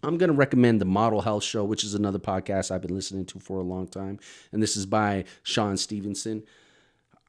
I'm 0.03 0.17
going 0.17 0.29
to 0.29 0.35
recommend 0.35 0.79
the 0.79 0.85
Model 0.85 1.21
Health 1.21 1.43
Show, 1.43 1.63
which 1.63 1.83
is 1.83 1.95
another 1.95 2.19
podcast 2.19 2.69
I've 2.69 2.81
been 2.81 2.93
listening 2.93 3.25
to 3.27 3.39
for 3.39 3.59
a 3.59 3.63
long 3.63 3.87
time. 3.87 4.19
And 4.51 4.61
this 4.61 4.77
is 4.77 4.85
by 4.85 5.25
Shawn 5.43 5.77
Stevenson. 5.77 6.43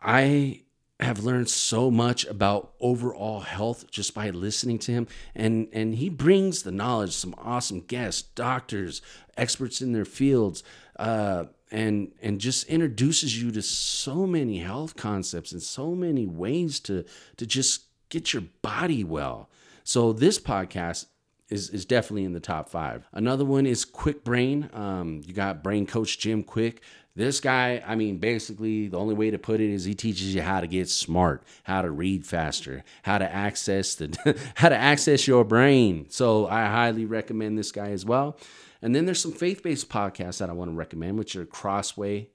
I 0.02 0.62
have 1.00 1.22
learned 1.22 1.48
so 1.48 1.90
much 1.90 2.24
about 2.26 2.72
overall 2.80 3.40
health 3.40 3.88
just 3.90 4.14
by 4.14 4.30
listening 4.30 4.78
to 4.78 4.92
him 4.92 5.06
and 5.34 5.68
and 5.72 5.94
he 5.94 6.08
brings 6.08 6.62
the 6.62 6.72
knowledge 6.72 7.12
some 7.12 7.34
awesome 7.38 7.80
guests 7.80 8.22
doctors 8.34 9.00
experts 9.36 9.80
in 9.80 9.92
their 9.92 10.04
fields 10.04 10.64
uh, 10.98 11.44
and 11.70 12.10
and 12.20 12.40
just 12.40 12.66
introduces 12.66 13.40
you 13.40 13.52
to 13.52 13.62
so 13.62 14.26
many 14.26 14.58
health 14.58 14.96
concepts 14.96 15.52
and 15.52 15.62
so 15.62 15.94
many 15.94 16.26
ways 16.26 16.80
to 16.80 17.04
to 17.36 17.46
just 17.46 17.82
get 18.08 18.32
your 18.32 18.42
body 18.62 19.04
well 19.04 19.48
so 19.84 20.12
this 20.12 20.38
podcast 20.38 21.06
is, 21.48 21.70
is 21.70 21.84
definitely 21.84 22.24
in 22.24 22.32
the 22.32 22.40
top 22.40 22.68
five. 22.68 23.08
Another 23.12 23.44
one 23.44 23.66
is 23.66 23.84
Kwik 23.84 24.22
Brain. 24.22 24.68
Um, 24.72 25.22
you 25.24 25.32
got 25.32 25.62
brain 25.62 25.86
coach 25.86 26.18
Jim 26.18 26.44
Kwik. 26.44 26.80
This 27.14 27.40
guy, 27.40 27.82
I 27.84 27.96
mean, 27.96 28.18
basically, 28.18 28.86
the 28.86 28.98
only 28.98 29.14
way 29.14 29.30
to 29.32 29.38
put 29.38 29.60
it 29.60 29.70
is 29.70 29.84
he 29.84 29.94
teaches 29.94 30.34
you 30.34 30.42
how 30.42 30.60
to 30.60 30.68
get 30.68 30.88
smart, 30.88 31.42
how 31.64 31.82
to 31.82 31.90
read 31.90 32.24
faster, 32.24 32.84
how 33.02 33.18
to 33.18 33.28
access 33.28 33.96
the 33.96 34.38
how 34.54 34.68
to 34.68 34.76
access 34.76 35.26
your 35.26 35.44
brain. 35.44 36.06
So 36.10 36.46
I 36.46 36.66
highly 36.66 37.06
recommend 37.06 37.58
this 37.58 37.72
guy 37.72 37.90
as 37.90 38.04
well. 38.04 38.38
And 38.80 38.94
then 38.94 39.04
there's 39.06 39.20
some 39.20 39.32
faith-based 39.32 39.88
podcasts 39.88 40.38
that 40.38 40.48
I 40.48 40.52
want 40.52 40.70
to 40.70 40.76
recommend, 40.76 41.18
which 41.18 41.34
are 41.34 41.44
Crossway 41.44 42.28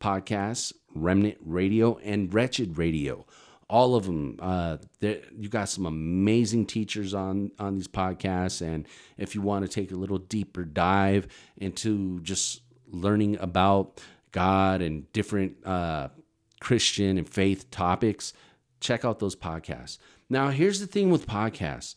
podcasts, 0.00 0.72
Remnant 0.94 1.38
Radio, 1.40 1.98
and 2.04 2.32
Wretched 2.32 2.76
Radio. 2.76 3.24
All 3.68 3.94
of 3.96 4.04
them. 4.04 4.38
Uh, 4.40 4.76
you 5.00 5.48
got 5.48 5.68
some 5.68 5.86
amazing 5.86 6.66
teachers 6.66 7.14
on 7.14 7.50
on 7.58 7.74
these 7.74 7.88
podcasts, 7.88 8.60
and 8.60 8.86
if 9.16 9.34
you 9.34 9.40
want 9.40 9.64
to 9.64 9.70
take 9.70 9.90
a 9.90 9.96
little 9.96 10.18
deeper 10.18 10.64
dive 10.64 11.26
into 11.56 12.20
just 12.20 12.60
learning 12.88 13.38
about 13.40 14.00
God 14.36 14.82
and 14.82 15.10
different 15.14 15.66
uh, 15.66 16.08
Christian 16.60 17.16
and 17.16 17.26
faith 17.26 17.70
topics, 17.70 18.34
check 18.80 19.02
out 19.02 19.18
those 19.18 19.34
podcasts. 19.34 19.96
Now, 20.28 20.50
here's 20.50 20.78
the 20.78 20.86
thing 20.86 21.08
with 21.10 21.26
podcasts. 21.26 21.94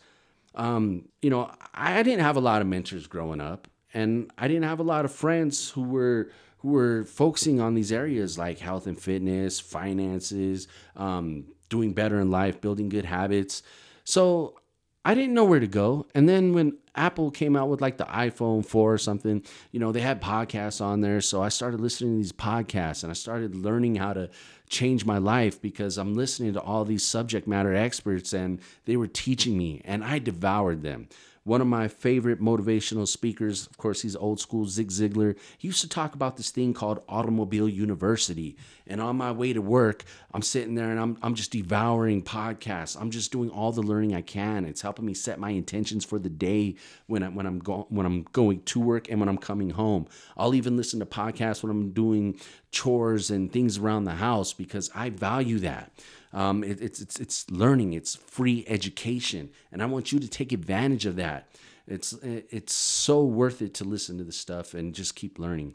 Um, 0.55 1.09
you 1.21 1.29
know, 1.29 1.51
I 1.73 2.01
didn't 2.01 2.21
have 2.21 2.37
a 2.37 2.39
lot 2.39 2.61
of 2.61 2.67
mentors 2.67 3.07
growing 3.07 3.41
up, 3.41 3.67
and 3.93 4.31
I 4.37 4.47
didn't 4.47 4.63
have 4.63 4.79
a 4.79 4.83
lot 4.83 5.03
of 5.03 5.11
friends 5.11 5.69
who 5.71 5.83
were 5.83 6.31
who 6.59 6.69
were 6.69 7.03
focusing 7.03 7.59
on 7.59 7.73
these 7.73 7.91
areas 7.91 8.37
like 8.37 8.59
health 8.59 8.87
and 8.87 8.97
fitness, 8.97 9.59
finances, 9.59 10.67
um, 10.95 11.45
doing 11.67 11.91
better 11.91 12.21
in 12.21 12.31
life, 12.31 12.61
building 12.61 12.87
good 12.87 13.05
habits. 13.05 13.63
So 14.05 14.58
I 15.09 15.15
didn't 15.15 15.33
know 15.33 15.43
where 15.43 15.59
to 15.59 15.65
go. 15.65 16.05
And 16.13 16.29
then 16.29 16.53
when 16.53 16.77
Apple 16.93 17.31
came 17.31 17.55
out 17.55 17.67
with 17.67 17.81
like 17.81 17.97
the 17.97 18.03
iPhone 18.03 18.63
4 18.63 18.93
or 18.93 18.99
something, 18.99 19.41
you 19.71 19.79
know, 19.79 19.91
they 19.91 20.01
had 20.01 20.21
podcasts 20.21 20.81
on 20.81 21.01
there. 21.01 21.19
So 21.19 21.41
I 21.41 21.49
started 21.49 21.81
listening 21.81 22.11
to 22.11 22.17
these 22.17 22.31
podcasts 22.31 23.01
and 23.01 23.09
I 23.09 23.15
started 23.15 23.55
learning 23.55 23.95
how 23.95 24.13
to 24.13 24.29
change 24.69 25.05
my 25.05 25.17
life 25.17 25.59
because 25.59 25.97
I'm 25.97 26.13
listening 26.13 26.53
to 26.53 26.61
all 26.61 26.85
these 26.85 27.03
subject 27.03 27.47
matter 27.47 27.73
experts 27.73 28.33
and 28.33 28.61
they 28.85 28.97
were 28.97 29.07
teaching 29.07 29.57
me 29.57 29.81
and 29.83 30.03
I 30.03 30.19
devoured 30.19 30.83
them. 30.83 31.09
One 31.49 31.61
of 31.61 31.67
my 31.67 31.87
favorite 31.87 32.39
motivational 32.39 33.07
speakers, 33.07 33.65
of 33.65 33.75
course, 33.79 34.03
he's 34.03 34.15
old 34.15 34.39
school, 34.39 34.67
Zig 34.67 34.89
Ziglar. 34.89 35.35
He 35.57 35.67
used 35.67 35.81
to 35.81 35.89
talk 35.89 36.13
about 36.13 36.37
this 36.37 36.51
thing 36.51 36.75
called 36.75 37.01
Automobile 37.09 37.67
University. 37.67 38.55
And 38.85 39.01
on 39.01 39.17
my 39.17 39.31
way 39.31 39.53
to 39.53 39.59
work, 39.59 40.03
I'm 40.31 40.43
sitting 40.43 40.75
there 40.75 40.91
and 40.91 40.99
I'm, 40.99 41.17
I'm 41.23 41.33
just 41.33 41.49
devouring 41.49 42.21
podcasts. 42.21 42.95
I'm 43.01 43.09
just 43.09 43.31
doing 43.31 43.49
all 43.49 43.71
the 43.71 43.81
learning 43.81 44.13
I 44.13 44.21
can. 44.21 44.63
It's 44.63 44.83
helping 44.83 45.07
me 45.07 45.15
set 45.15 45.39
my 45.39 45.49
intentions 45.49 46.05
for 46.05 46.19
the 46.19 46.29
day 46.29 46.75
when, 47.07 47.23
I, 47.23 47.29
when, 47.29 47.47
I'm, 47.47 47.57
go, 47.57 47.87
when 47.89 48.05
I'm 48.05 48.27
going 48.31 48.61
to 48.65 48.79
work 48.79 49.09
and 49.09 49.19
when 49.19 49.27
I'm 49.27 49.39
coming 49.39 49.71
home. 49.71 50.05
I'll 50.37 50.53
even 50.53 50.77
listen 50.77 50.99
to 50.99 51.07
podcasts 51.07 51.63
when 51.63 51.71
I'm 51.71 51.93
doing 51.93 52.39
chores 52.69 53.31
and 53.31 53.51
things 53.51 53.79
around 53.79 54.03
the 54.03 54.11
house 54.11 54.53
because 54.53 54.91
I 54.93 55.09
value 55.09 55.57
that. 55.61 55.91
Um, 56.33 56.63
it, 56.63 56.81
it's 56.81 57.01
it's 57.01 57.19
it's 57.19 57.49
learning. 57.49 57.93
It's 57.93 58.15
free 58.15 58.65
education, 58.67 59.49
and 59.71 59.81
I 59.81 59.85
want 59.85 60.11
you 60.11 60.19
to 60.19 60.27
take 60.27 60.51
advantage 60.51 61.05
of 61.05 61.15
that. 61.15 61.49
It's 61.87 62.13
it's 62.21 62.73
so 62.73 63.23
worth 63.23 63.61
it 63.61 63.73
to 63.75 63.83
listen 63.83 64.17
to 64.19 64.23
the 64.23 64.31
stuff 64.31 64.73
and 64.73 64.93
just 64.93 65.15
keep 65.15 65.39
learning. 65.39 65.73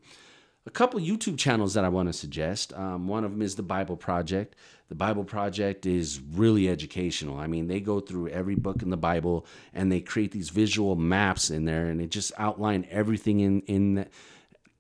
A 0.67 0.71
couple 0.71 0.99
YouTube 0.99 1.37
channels 1.37 1.75
that 1.75 1.85
I 1.85 1.91
want 1.91 2.09
to 2.09 2.13
suggest. 2.15 2.73
Um, 2.73 3.07
one 3.07 3.23
of 3.25 3.33
them 3.33 3.43
is 3.43 3.55
the 3.55 3.63
Bible 3.63 3.99
Project. 3.99 4.57
The 4.89 4.95
Bible 4.95 5.25
Project 5.25 5.85
is 5.85 6.21
really 6.33 6.71
educational. 6.71 7.39
I 7.39 7.47
mean, 7.47 7.67
they 7.67 7.81
go 7.81 8.01
through 8.01 8.29
every 8.29 8.55
book 8.55 8.81
in 8.81 8.89
the 8.89 8.97
Bible 8.97 9.45
and 9.75 9.93
they 9.93 10.01
create 10.01 10.31
these 10.33 10.49
visual 10.49 10.97
maps 10.97 11.51
in 11.51 11.67
there, 11.67 11.87
and 11.87 12.01
it 12.01 12.11
just 12.11 12.33
outline 12.39 12.87
everything 12.91 13.41
in 13.41 13.61
in 13.63 14.07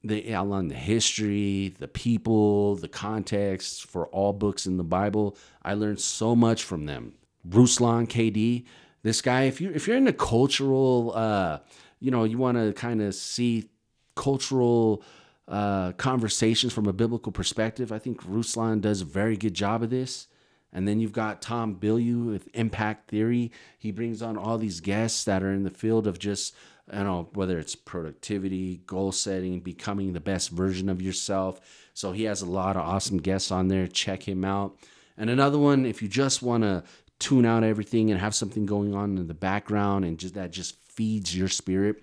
they 0.04 0.32
outline 0.34 0.68
the 0.68 0.74
history, 0.74 1.74
the 1.78 1.88
people, 1.88 2.76
the 2.76 2.88
context 2.88 3.86
for 3.86 4.06
all 4.08 4.32
books 4.34 4.66
in 4.66 4.76
the 4.76 4.84
Bible. 4.84 5.36
I 5.62 5.74
learned 5.74 6.00
so 6.00 6.36
much 6.36 6.62
from 6.62 6.84
them. 6.84 7.14
Ruslan 7.48 8.06
KD, 8.06 8.64
this 9.02 9.22
guy, 9.22 9.44
if 9.44 9.60
you 9.60 9.70
if 9.70 9.88
you're 9.88 9.96
in 9.96 10.06
a 10.06 10.12
cultural, 10.12 11.12
uh, 11.14 11.58
you 12.00 12.10
know, 12.10 12.24
you 12.24 12.38
want 12.38 12.58
to 12.58 12.72
kind 12.74 13.00
of 13.00 13.14
see 13.14 13.70
cultural 14.14 15.02
uh, 15.48 15.92
conversations 15.92 16.72
from 16.72 16.86
a 16.86 16.92
biblical 16.92 17.32
perspective, 17.32 17.92
I 17.92 17.98
think 17.98 18.22
Ruslan 18.22 18.80
does 18.80 19.02
a 19.02 19.06
very 19.06 19.36
good 19.36 19.54
job 19.54 19.82
of 19.82 19.90
this. 19.90 20.28
And 20.72 20.88
then 20.88 20.98
you've 20.98 21.12
got 21.12 21.40
Tom 21.40 21.76
Bilyeu 21.76 22.32
with 22.32 22.48
Impact 22.52 23.08
Theory. 23.08 23.52
He 23.78 23.92
brings 23.92 24.22
on 24.22 24.36
all 24.36 24.58
these 24.58 24.80
guests 24.80 25.22
that 25.24 25.42
are 25.42 25.52
in 25.52 25.62
the 25.62 25.70
field 25.70 26.06
of 26.08 26.18
just 26.18 26.54
Don't 26.90 27.04
know 27.04 27.28
whether 27.34 27.58
it's 27.58 27.74
productivity, 27.74 28.82
goal 28.86 29.12
setting, 29.12 29.60
becoming 29.60 30.12
the 30.12 30.20
best 30.20 30.50
version 30.50 30.88
of 30.88 31.00
yourself. 31.00 31.60
So 31.94 32.12
he 32.12 32.24
has 32.24 32.42
a 32.42 32.46
lot 32.46 32.76
of 32.76 32.82
awesome 32.82 33.18
guests 33.18 33.50
on 33.50 33.68
there. 33.68 33.86
Check 33.86 34.28
him 34.28 34.44
out. 34.44 34.76
And 35.16 35.30
another 35.30 35.58
one, 35.58 35.86
if 35.86 36.02
you 36.02 36.08
just 36.08 36.42
want 36.42 36.64
to 36.64 36.82
tune 37.18 37.46
out 37.46 37.64
everything 37.64 38.10
and 38.10 38.20
have 38.20 38.34
something 38.34 38.66
going 38.66 38.94
on 38.94 39.16
in 39.16 39.28
the 39.28 39.34
background 39.34 40.04
and 40.04 40.18
just 40.18 40.34
that 40.34 40.50
just 40.50 40.76
feeds 40.76 41.36
your 41.36 41.48
spirit, 41.48 42.02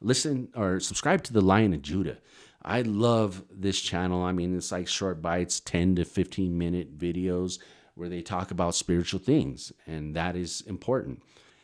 listen 0.00 0.48
or 0.56 0.80
subscribe 0.80 1.22
to 1.24 1.32
the 1.32 1.40
Lion 1.40 1.74
of 1.74 1.82
Judah. 1.82 2.18
I 2.64 2.82
love 2.82 3.42
this 3.50 3.80
channel. 3.80 4.22
I 4.22 4.32
mean, 4.32 4.56
it's 4.56 4.72
like 4.72 4.88
short 4.88 5.20
bites, 5.20 5.60
10 5.60 5.96
to 5.96 6.04
15 6.04 6.56
minute 6.56 6.96
videos 6.96 7.58
where 7.94 8.08
they 8.08 8.22
talk 8.22 8.50
about 8.50 8.74
spiritual 8.74 9.20
things, 9.20 9.72
and 9.86 10.16
that 10.16 10.36
is 10.36 10.62
important. 10.62 11.22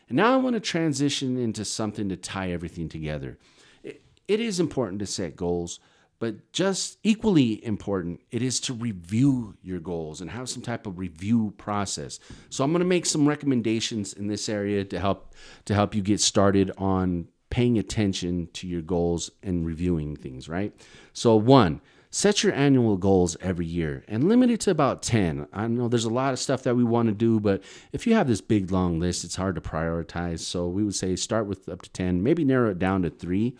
And 0.08 0.16
now 0.16 0.32
I 0.32 0.36
want 0.36 0.54
to 0.54 0.60
transition 0.60 1.36
into 1.38 1.64
something 1.64 2.08
to 2.08 2.16
tie 2.16 2.50
everything 2.50 2.88
together. 2.88 3.38
It, 3.82 4.02
it 4.26 4.40
is 4.40 4.58
important 4.58 5.00
to 5.00 5.06
set 5.06 5.36
goals, 5.36 5.80
but 6.18 6.52
just 6.52 6.98
equally 7.02 7.64
important, 7.64 8.20
it 8.30 8.42
is 8.42 8.58
to 8.60 8.74
review 8.74 9.56
your 9.62 9.80
goals 9.80 10.20
and 10.20 10.30
have 10.30 10.48
some 10.48 10.62
type 10.62 10.86
of 10.86 10.98
review 10.98 11.54
process. 11.58 12.18
So 12.50 12.64
I'm 12.64 12.72
going 12.72 12.80
to 12.80 12.86
make 12.86 13.06
some 13.06 13.28
recommendations 13.28 14.14
in 14.14 14.26
this 14.26 14.48
area 14.48 14.84
to 14.84 14.98
help 14.98 15.34
to 15.66 15.74
help 15.74 15.94
you 15.94 16.02
get 16.02 16.20
started 16.20 16.72
on 16.76 17.28
paying 17.50 17.78
attention 17.78 18.48
to 18.52 18.66
your 18.66 18.82
goals 18.82 19.30
and 19.42 19.64
reviewing 19.64 20.16
things, 20.16 20.48
right? 20.48 20.74
So 21.12 21.36
one, 21.36 21.80
set 22.10 22.42
your 22.42 22.52
annual 22.52 22.96
goals 22.96 23.36
every 23.40 23.66
year 23.66 24.04
and 24.08 24.28
limit 24.28 24.50
it 24.50 24.60
to 24.60 24.70
about 24.70 25.02
10. 25.02 25.46
I 25.52 25.66
know 25.66 25.88
there's 25.88 26.04
a 26.04 26.10
lot 26.10 26.32
of 26.32 26.38
stuff 26.38 26.62
that 26.62 26.76
we 26.76 26.84
want 26.84 27.08
to 27.08 27.14
do, 27.14 27.40
but 27.40 27.62
if 27.92 28.06
you 28.06 28.14
have 28.14 28.28
this 28.28 28.40
big 28.40 28.70
long 28.70 28.98
list, 28.98 29.24
it's 29.24 29.36
hard 29.36 29.54
to 29.56 29.60
prioritize. 29.60 30.40
So 30.40 30.68
we 30.68 30.84
would 30.84 30.94
say 30.94 31.16
start 31.16 31.46
with 31.46 31.68
up 31.68 31.82
to 31.82 31.90
10, 31.90 32.22
maybe 32.22 32.44
narrow 32.44 32.70
it 32.70 32.78
down 32.78 33.02
to 33.02 33.10
3 33.10 33.56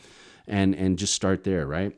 and 0.47 0.75
and 0.75 0.99
just 0.99 1.15
start 1.15 1.45
there, 1.45 1.67
right? 1.67 1.95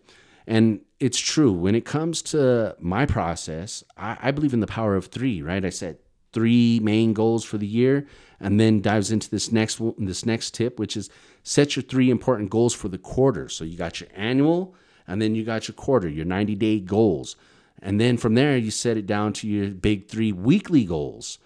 And 0.46 0.80
it's 0.98 1.18
true 1.18 1.52
when 1.52 1.74
it 1.74 1.84
comes 1.84 2.22
to 2.22 2.74
my 2.80 3.06
process, 3.06 3.84
I, 3.96 4.18
I 4.20 4.30
believe 4.32 4.52
in 4.52 4.60
the 4.60 4.66
power 4.66 4.96
of 4.96 5.06
3, 5.06 5.42
right? 5.42 5.64
I 5.64 5.70
set 5.70 6.00
three 6.32 6.80
main 6.82 7.12
goals 7.12 7.44
for 7.44 7.58
the 7.58 7.66
year 7.66 8.06
and 8.38 8.58
then 8.58 8.80
dives 8.80 9.10
into 9.10 9.28
this 9.30 9.50
next 9.50 9.80
this 9.98 10.24
next 10.24 10.54
tip 10.54 10.78
which 10.78 10.96
is 10.96 11.10
set 11.42 11.74
your 11.74 11.82
three 11.82 12.10
important 12.10 12.50
goals 12.50 12.74
for 12.74 12.88
the 12.88 12.98
quarter. 12.98 13.48
So 13.48 13.64
you 13.64 13.76
got 13.76 14.00
your 14.00 14.10
annual, 14.14 14.74
and 15.10 15.20
then 15.20 15.34
you 15.34 15.44
got 15.44 15.68
your 15.68 15.74
quarter, 15.74 16.08
your 16.08 16.24
90 16.24 16.54
day 16.54 16.80
goals. 16.80 17.36
And 17.82 18.00
then 18.00 18.16
from 18.16 18.34
there, 18.34 18.56
you 18.56 18.70
set 18.70 18.96
it 18.96 19.06
down 19.06 19.32
to 19.34 19.48
your 19.48 19.68
big 19.68 20.08
three 20.08 20.32
weekly 20.32 20.84
goals. 20.84 21.38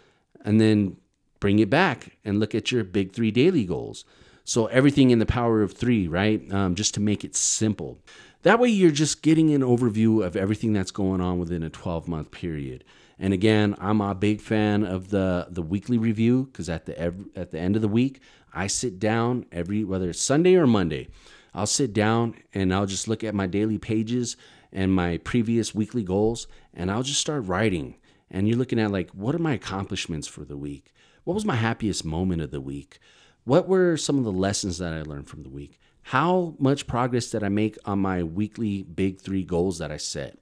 And 0.45 0.61
then 0.61 0.97
bring 1.41 1.59
it 1.59 1.70
back 1.70 2.16
and 2.24 2.41
look 2.41 2.55
at 2.55 2.73
your 2.73 2.85
big 2.85 3.12
three 3.12 3.31
daily 3.31 3.65
goals. 3.65 4.05
So 4.45 4.66
everything 4.66 5.11
in 5.11 5.19
the 5.19 5.27
power 5.27 5.62
of 5.62 5.73
three, 5.73 6.07
right? 6.07 6.53
Um, 6.53 6.74
just 6.74 6.95
to 6.95 7.01
make 7.01 7.24
it 7.24 7.35
simple. 7.35 7.99
That 8.43 8.59
way, 8.59 8.69
you're 8.69 8.91
just 8.91 9.23
getting 9.23 9.55
an 9.55 9.62
overview 9.62 10.24
of 10.24 10.36
everything 10.36 10.74
that's 10.74 10.91
going 10.91 11.20
on 11.20 11.39
within 11.39 11.62
a 11.62 11.70
12 11.70 12.09
month 12.09 12.31
period. 12.31 12.85
And 13.19 13.32
again, 13.32 13.74
I'm 13.78 14.01
a 14.01 14.15
big 14.15 14.41
fan 14.41 14.85
of 14.85 15.11
the 15.11 15.47
the 15.49 15.62
weekly 15.62 15.99
review 15.99 16.49
because 16.51 16.69
at 16.69 16.86
the 16.86 17.15
at 17.36 17.51
the 17.51 17.59
end 17.59 17.77
of 17.77 17.82
the 17.82 17.89
week, 17.89 18.20
I 18.53 18.66
sit 18.66 18.99
down 18.99 19.47
every 19.53 19.85
whether 19.85 20.11
it's 20.11 20.23
Sunday 20.23 20.57
or 20.57 20.66
Monday, 20.66 21.09
I'll 21.55 21.66
sit 21.66 21.93
down 21.93 22.35
and 22.52 22.74
I'll 22.74 22.86
just 22.86 23.06
look 23.06 23.22
at 23.22 23.35
my 23.35 23.47
daily 23.47 23.78
pages 23.78 24.36
and 24.72 24.93
my 24.93 25.18
previous 25.18 25.74
weekly 25.74 26.02
goals, 26.02 26.48
and 26.74 26.90
I'll 26.90 27.05
just 27.05 27.20
start 27.20 27.47
writing. 27.47 27.94
And 28.31 28.48
you're 28.48 28.59
looking 28.59 28.81
at 28.81 28.90
like, 28.90 29.10
what 29.10 29.35
are 29.35 29.39
my 29.39 29.52
accomplishments 29.52 30.26
for 30.26 30.44
the 30.44 30.56
week? 30.56 30.93
What 31.22 31.35
was 31.35 31.44
my 31.44 31.55
happiest 31.55 32.05
moment 32.05 32.43
of 32.43 32.51
the 32.51 32.60
week? 32.60 32.98
What 33.44 33.68
were 33.68 33.97
some 33.97 34.18
of 34.18 34.24
the 34.24 34.32
lessons 34.32 34.78
that 34.78 34.93
I 34.93 35.02
learned 35.02 35.28
from 35.28 35.44
the 35.44 35.48
week? 35.51 35.78
How 36.02 36.56
much 36.59 36.86
progress 36.86 37.31
did 37.31 37.44
I 37.44 37.48
make 37.48 37.78
on 37.85 38.01
my 38.01 38.22
weekly 38.22 38.82
big 38.82 39.20
three 39.20 39.44
goals 39.44 39.78
that 39.78 39.93
I 39.93 39.97
set? 39.97 40.39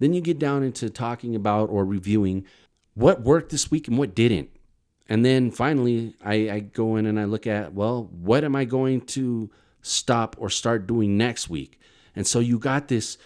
Then 0.00 0.12
you 0.12 0.20
get 0.20 0.38
down 0.38 0.62
into 0.62 0.90
talking 0.90 1.34
about 1.34 1.70
or 1.70 1.84
reviewing 1.84 2.44
what 2.94 3.22
worked 3.22 3.50
this 3.50 3.70
week 3.70 3.88
and 3.88 3.96
what 3.96 4.14
didn't. 4.14 4.50
And 5.08 5.24
then 5.24 5.50
finally, 5.50 6.14
I, 6.22 6.34
I, 6.50 6.60
go 6.60 6.96
in 6.96 7.06
and 7.06 7.18
I 7.18 7.24
look 7.24 7.46
at, 7.46 7.72
well, 7.72 8.04
what 8.12 8.44
am 8.44 8.54
I 8.54 8.66
going 8.66 9.00
to 9.02 9.50
stop 9.82 10.36
or 10.38 10.50
start 10.50 10.86
doing 10.86 11.16
next 11.16 11.48
week? 11.48 11.80
And 12.14 12.26
so 12.26 12.40
you 12.40 12.58
got 12.58 12.88
this 12.88 13.18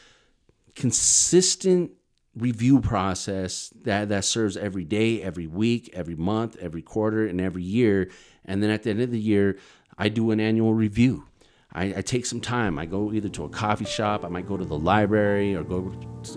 consistent 0.74 1.92
review 2.34 2.80
process 2.80 3.72
that, 3.82 4.08
that 4.08 4.24
serves 4.24 4.56
every 4.56 4.84
day, 4.84 5.22
every 5.22 5.46
week, 5.46 5.90
every 5.92 6.14
month, 6.14 6.56
every 6.60 6.82
quarter, 6.82 7.26
and 7.26 7.40
every 7.40 7.62
year. 7.62 8.10
And 8.44 8.62
then 8.62 8.70
at 8.70 8.82
the 8.82 8.90
end 8.90 9.02
of 9.02 9.10
the 9.10 9.20
year, 9.20 9.58
I 9.98 10.08
do 10.08 10.30
an 10.30 10.40
annual 10.40 10.72
review. 10.72 11.26
I, 11.74 11.94
I, 11.96 12.02
take 12.02 12.26
some 12.26 12.40
time. 12.40 12.78
I 12.78 12.86
go 12.86 13.12
either 13.12 13.30
to 13.30 13.44
a 13.44 13.48
coffee 13.48 13.86
shop, 13.86 14.24
I 14.24 14.28
might 14.28 14.46
go 14.46 14.56
to 14.56 14.64
the 14.64 14.78
library, 14.78 15.54
or 15.54 15.62
go 15.62 15.80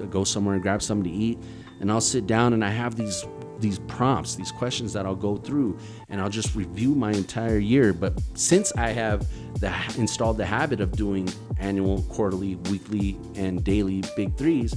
go 0.09 0.23
somewhere 0.23 0.53
and 0.55 0.63
grab 0.63 0.81
something 0.81 1.11
to 1.11 1.17
eat, 1.17 1.37
and 1.81 1.91
I'll 1.91 1.99
sit 1.99 2.25
down 2.25 2.53
and 2.53 2.63
I 2.63 2.69
have 2.69 2.95
these 2.95 3.25
these 3.59 3.79
prompts, 3.79 4.35
these 4.35 4.51
questions 4.51 4.93
that 4.93 5.05
I'll 5.05 5.15
go 5.15 5.37
through, 5.37 5.77
and 6.09 6.21
I'll 6.21 6.29
just 6.29 6.55
review 6.55 6.95
my 6.95 7.11
entire 7.11 7.57
year. 7.57 7.93
But 7.93 8.21
since 8.33 8.71
I 8.73 8.89
have 8.89 9.27
the, 9.59 9.73
installed 9.97 10.37
the 10.37 10.45
habit 10.45 10.81
of 10.81 10.91
doing 10.93 11.29
annual, 11.57 12.01
quarterly, 12.03 12.55
weekly, 12.55 13.17
and 13.35 13.63
daily 13.63 14.03
big 14.15 14.35
threes, 14.35 14.75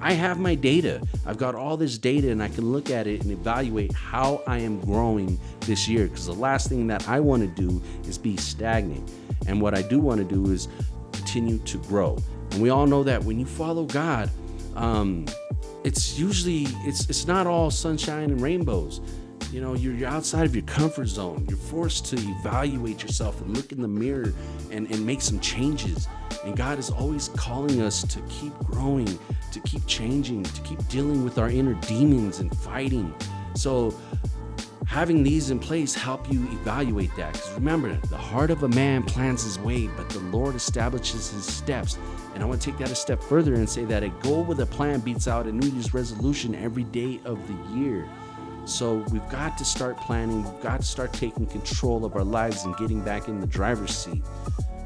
I 0.00 0.12
have 0.12 0.38
my 0.38 0.54
data. 0.54 1.00
I've 1.24 1.38
got 1.38 1.54
all 1.54 1.78
this 1.78 1.96
data 1.96 2.30
and 2.30 2.42
I 2.42 2.48
can 2.48 2.70
look 2.72 2.90
at 2.90 3.06
it 3.06 3.22
and 3.22 3.30
evaluate 3.30 3.92
how 3.94 4.42
I 4.46 4.58
am 4.58 4.80
growing 4.80 5.38
this 5.60 5.88
year. 5.88 6.08
Because 6.08 6.26
the 6.26 6.34
last 6.34 6.68
thing 6.68 6.86
that 6.88 7.08
I 7.08 7.20
want 7.20 7.42
to 7.42 7.48
do 7.48 7.82
is 8.06 8.18
be 8.18 8.36
stagnant. 8.36 9.10
And 9.46 9.62
what 9.62 9.74
I 9.74 9.80
do 9.80 9.98
want 9.98 10.18
to 10.18 10.24
do 10.24 10.50
is 10.50 10.68
continue 11.12 11.58
to 11.58 11.78
grow. 11.78 12.18
And 12.50 12.60
we 12.60 12.68
all 12.68 12.86
know 12.86 13.02
that 13.02 13.24
when 13.24 13.40
you 13.40 13.46
follow 13.46 13.84
God, 13.84 14.30
um, 14.76 15.26
it's 15.84 16.18
usually 16.18 16.66
it's 16.86 17.08
it's 17.08 17.26
not 17.26 17.46
all 17.46 17.70
sunshine 17.70 18.30
and 18.30 18.40
rainbows. 18.40 19.00
You 19.52 19.60
know, 19.60 19.74
you're, 19.74 19.94
you're 19.94 20.08
outside 20.08 20.46
of 20.46 20.54
your 20.56 20.64
comfort 20.64 21.06
zone. 21.06 21.46
You're 21.48 21.56
forced 21.56 22.06
to 22.06 22.16
evaluate 22.16 23.02
yourself 23.02 23.40
and 23.40 23.56
look 23.56 23.70
in 23.70 23.80
the 23.80 23.88
mirror 23.88 24.34
and, 24.72 24.90
and 24.90 25.06
make 25.06 25.22
some 25.22 25.38
changes. 25.38 26.08
And 26.44 26.56
God 26.56 26.80
is 26.80 26.90
always 26.90 27.28
calling 27.36 27.80
us 27.80 28.02
to 28.02 28.20
keep 28.22 28.52
growing, 28.64 29.06
to 29.52 29.60
keep 29.60 29.86
changing, 29.86 30.42
to 30.42 30.60
keep 30.62 30.84
dealing 30.88 31.22
with 31.22 31.38
our 31.38 31.50
inner 31.50 31.74
demons 31.74 32.40
and 32.40 32.56
fighting. 32.58 33.14
So 33.54 33.94
having 34.86 35.22
these 35.22 35.50
in 35.50 35.58
place 35.58 35.94
help 35.94 36.30
you 36.30 36.42
evaluate 36.52 37.14
that 37.16 37.32
because 37.32 37.52
remember 37.52 37.94
the 38.08 38.16
heart 38.16 38.50
of 38.50 38.62
a 38.62 38.68
man 38.68 39.02
plans 39.02 39.44
his 39.44 39.58
way 39.58 39.88
but 39.96 40.08
the 40.10 40.20
lord 40.20 40.54
establishes 40.54 41.30
his 41.30 41.44
steps. 41.44 41.98
And 42.34 42.42
i 42.42 42.46
want 42.46 42.60
to 42.60 42.70
take 42.70 42.78
that 42.78 42.90
a 42.90 42.94
step 42.94 43.22
further 43.22 43.54
and 43.54 43.68
say 43.68 43.84
that 43.84 44.02
a 44.02 44.08
goal 44.08 44.44
with 44.44 44.60
a 44.60 44.66
plan 44.66 45.00
beats 45.00 45.28
out 45.28 45.46
a 45.46 45.52
new 45.52 45.68
year's 45.68 45.94
resolution 45.94 46.54
every 46.54 46.84
day 46.84 47.20
of 47.24 47.38
the 47.46 47.76
year. 47.76 48.08
So 48.64 49.04
we've 49.10 49.28
got 49.28 49.58
to 49.58 49.64
start 49.64 49.96
planning 49.98 50.42
we've 50.42 50.62
got 50.62 50.80
to 50.80 50.86
start 50.86 51.12
taking 51.12 51.46
control 51.46 52.04
of 52.04 52.16
our 52.16 52.24
lives 52.24 52.64
and 52.64 52.76
getting 52.76 53.00
back 53.02 53.28
in 53.28 53.40
the 53.40 53.46
driver's 53.46 53.96
seat. 53.96 54.22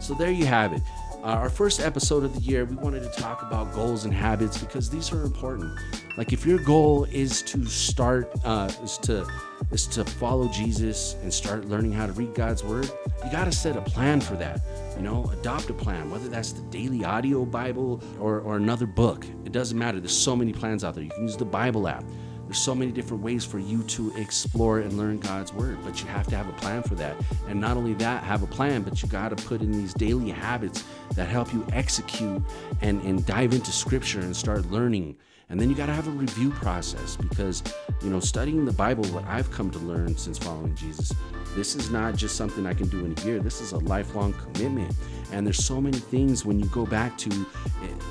So 0.00 0.14
there 0.14 0.30
you 0.30 0.46
have 0.46 0.72
it 0.72 0.82
uh, 1.22 1.26
our 1.26 1.50
first 1.50 1.80
episode 1.80 2.22
of 2.22 2.32
the 2.34 2.40
year, 2.40 2.64
we 2.64 2.76
wanted 2.76 3.02
to 3.02 3.20
talk 3.20 3.42
about 3.42 3.74
goals 3.74 4.04
and 4.04 4.14
habits 4.14 4.56
because 4.58 4.88
these 4.88 5.12
are 5.12 5.22
important. 5.22 5.76
Like 6.16 6.32
if 6.32 6.46
your 6.46 6.58
goal 6.58 7.04
is 7.10 7.42
to 7.42 7.64
start, 7.64 8.30
uh, 8.44 8.70
is 8.82 8.98
to 8.98 9.26
is 9.72 9.86
to 9.88 10.04
follow 10.04 10.48
Jesus 10.48 11.16
and 11.22 11.32
start 11.34 11.64
learning 11.66 11.92
how 11.92 12.06
to 12.06 12.12
read 12.12 12.34
God's 12.34 12.62
word, 12.62 12.90
you 13.24 13.32
got 13.32 13.44
to 13.44 13.52
set 13.52 13.76
a 13.76 13.80
plan 13.80 14.20
for 14.20 14.36
that. 14.36 14.60
You 14.96 15.02
know, 15.02 15.28
adopt 15.32 15.68
a 15.70 15.74
plan, 15.74 16.10
whether 16.10 16.28
that's 16.28 16.52
the 16.52 16.62
daily 16.70 17.04
audio 17.04 17.44
Bible 17.44 18.02
or, 18.20 18.40
or 18.40 18.56
another 18.56 18.86
book. 18.86 19.26
It 19.44 19.52
doesn't 19.52 19.78
matter. 19.78 20.00
There's 20.00 20.16
so 20.16 20.36
many 20.36 20.52
plans 20.52 20.84
out 20.84 20.94
there. 20.94 21.04
You 21.04 21.10
can 21.10 21.22
use 21.24 21.36
the 21.36 21.44
Bible 21.44 21.88
app. 21.88 22.04
There's 22.48 22.58
so 22.58 22.74
many 22.74 22.90
different 22.92 23.22
ways 23.22 23.44
for 23.44 23.58
you 23.58 23.82
to 23.82 24.10
explore 24.16 24.78
and 24.78 24.96
learn 24.96 25.18
God's 25.18 25.52
word, 25.52 25.76
but 25.84 26.00
you 26.00 26.08
have 26.08 26.26
to 26.28 26.36
have 26.36 26.48
a 26.48 26.52
plan 26.52 26.82
for 26.82 26.94
that. 26.94 27.14
And 27.46 27.60
not 27.60 27.76
only 27.76 27.92
that, 27.94 28.24
have 28.24 28.42
a 28.42 28.46
plan, 28.46 28.80
but 28.80 29.02
you 29.02 29.08
got 29.10 29.36
to 29.36 29.44
put 29.44 29.60
in 29.60 29.70
these 29.70 29.92
daily 29.92 30.30
habits 30.30 30.82
that 31.14 31.28
help 31.28 31.52
you 31.52 31.66
execute 31.74 32.42
and, 32.80 33.02
and 33.02 33.26
dive 33.26 33.52
into 33.52 33.70
scripture 33.70 34.20
and 34.20 34.34
start 34.34 34.64
learning. 34.70 35.16
And 35.50 35.60
then 35.60 35.68
you 35.68 35.76
got 35.76 35.86
to 35.86 35.92
have 35.92 36.08
a 36.08 36.12
review 36.12 36.48
process 36.48 37.16
because, 37.16 37.62
you 38.02 38.08
know, 38.08 38.18
studying 38.18 38.64
the 38.64 38.72
Bible, 38.72 39.04
what 39.08 39.26
I've 39.26 39.50
come 39.50 39.70
to 39.70 39.78
learn 39.80 40.16
since 40.16 40.38
following 40.38 40.74
Jesus, 40.74 41.12
this 41.54 41.76
is 41.76 41.90
not 41.90 42.16
just 42.16 42.34
something 42.34 42.64
I 42.64 42.72
can 42.72 42.88
do 42.88 43.04
in 43.04 43.14
a 43.14 43.20
year. 43.26 43.40
This 43.40 43.60
is 43.60 43.72
a 43.72 43.78
lifelong 43.78 44.32
commitment. 44.32 44.94
And 45.32 45.46
there's 45.46 45.62
so 45.62 45.82
many 45.82 45.98
things 45.98 46.46
when 46.46 46.58
you 46.58 46.66
go 46.70 46.86
back 46.86 47.18
to 47.18 47.46
it, 47.82 48.02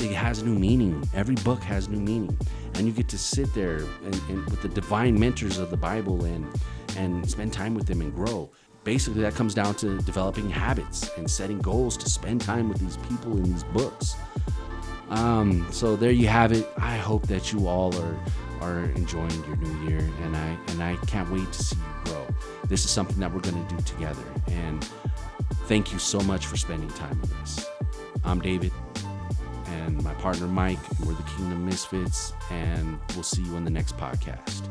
it 0.00 0.14
has 0.14 0.42
new 0.42 0.58
meaning. 0.58 1.08
Every 1.14 1.36
book 1.36 1.62
has 1.62 1.88
new 1.88 2.00
meaning 2.00 2.36
and 2.78 2.86
you 2.86 2.92
get 2.92 3.08
to 3.08 3.18
sit 3.18 3.52
there 3.54 3.78
and, 4.04 4.14
and 4.28 4.48
with 4.50 4.62
the 4.62 4.68
divine 4.68 5.18
mentors 5.18 5.58
of 5.58 5.70
the 5.70 5.76
Bible 5.76 6.24
and 6.24 6.46
and 6.96 7.28
spend 7.28 7.52
time 7.52 7.74
with 7.74 7.86
them 7.86 8.00
and 8.00 8.14
grow. 8.14 8.50
Basically, 8.84 9.20
that 9.22 9.34
comes 9.34 9.52
down 9.54 9.74
to 9.76 9.98
developing 9.98 10.48
habits 10.48 11.10
and 11.18 11.30
setting 11.30 11.58
goals 11.58 11.96
to 11.98 12.08
spend 12.08 12.40
time 12.40 12.68
with 12.68 12.78
these 12.78 12.96
people 13.08 13.36
in 13.36 13.42
these 13.42 13.64
books. 13.64 14.16
Um, 15.10 15.66
so 15.70 15.96
there 15.96 16.10
you 16.10 16.28
have 16.28 16.52
it. 16.52 16.66
I 16.78 16.96
hope 16.96 17.26
that 17.26 17.52
you 17.52 17.66
all 17.66 17.94
are 17.96 18.18
are 18.60 18.84
enjoying 18.96 19.44
your 19.44 19.56
new 19.56 19.90
year, 19.90 20.10
and 20.22 20.36
I 20.36 20.56
and 20.68 20.82
I 20.82 20.96
can't 21.06 21.30
wait 21.30 21.52
to 21.52 21.62
see 21.62 21.76
you 21.76 22.12
grow. 22.12 22.26
This 22.68 22.84
is 22.84 22.90
something 22.90 23.18
that 23.18 23.32
we're 23.32 23.40
going 23.40 23.66
to 23.66 23.74
do 23.74 23.82
together, 23.82 24.24
and 24.46 24.88
thank 25.66 25.92
you 25.92 25.98
so 25.98 26.20
much 26.20 26.46
for 26.46 26.56
spending 26.56 26.90
time 26.90 27.20
with 27.20 27.34
us. 27.42 27.66
I'm 28.24 28.40
David 28.40 28.72
and 29.68 30.02
my 30.02 30.14
partner 30.14 30.46
Mike. 30.46 30.78
We're 31.04 31.14
the 31.14 31.22
Kingdom 31.36 31.66
Misfits, 31.66 32.32
and 32.50 32.98
we'll 33.14 33.22
see 33.22 33.42
you 33.42 33.54
on 33.56 33.64
the 33.64 33.70
next 33.70 33.96
podcast. 33.96 34.68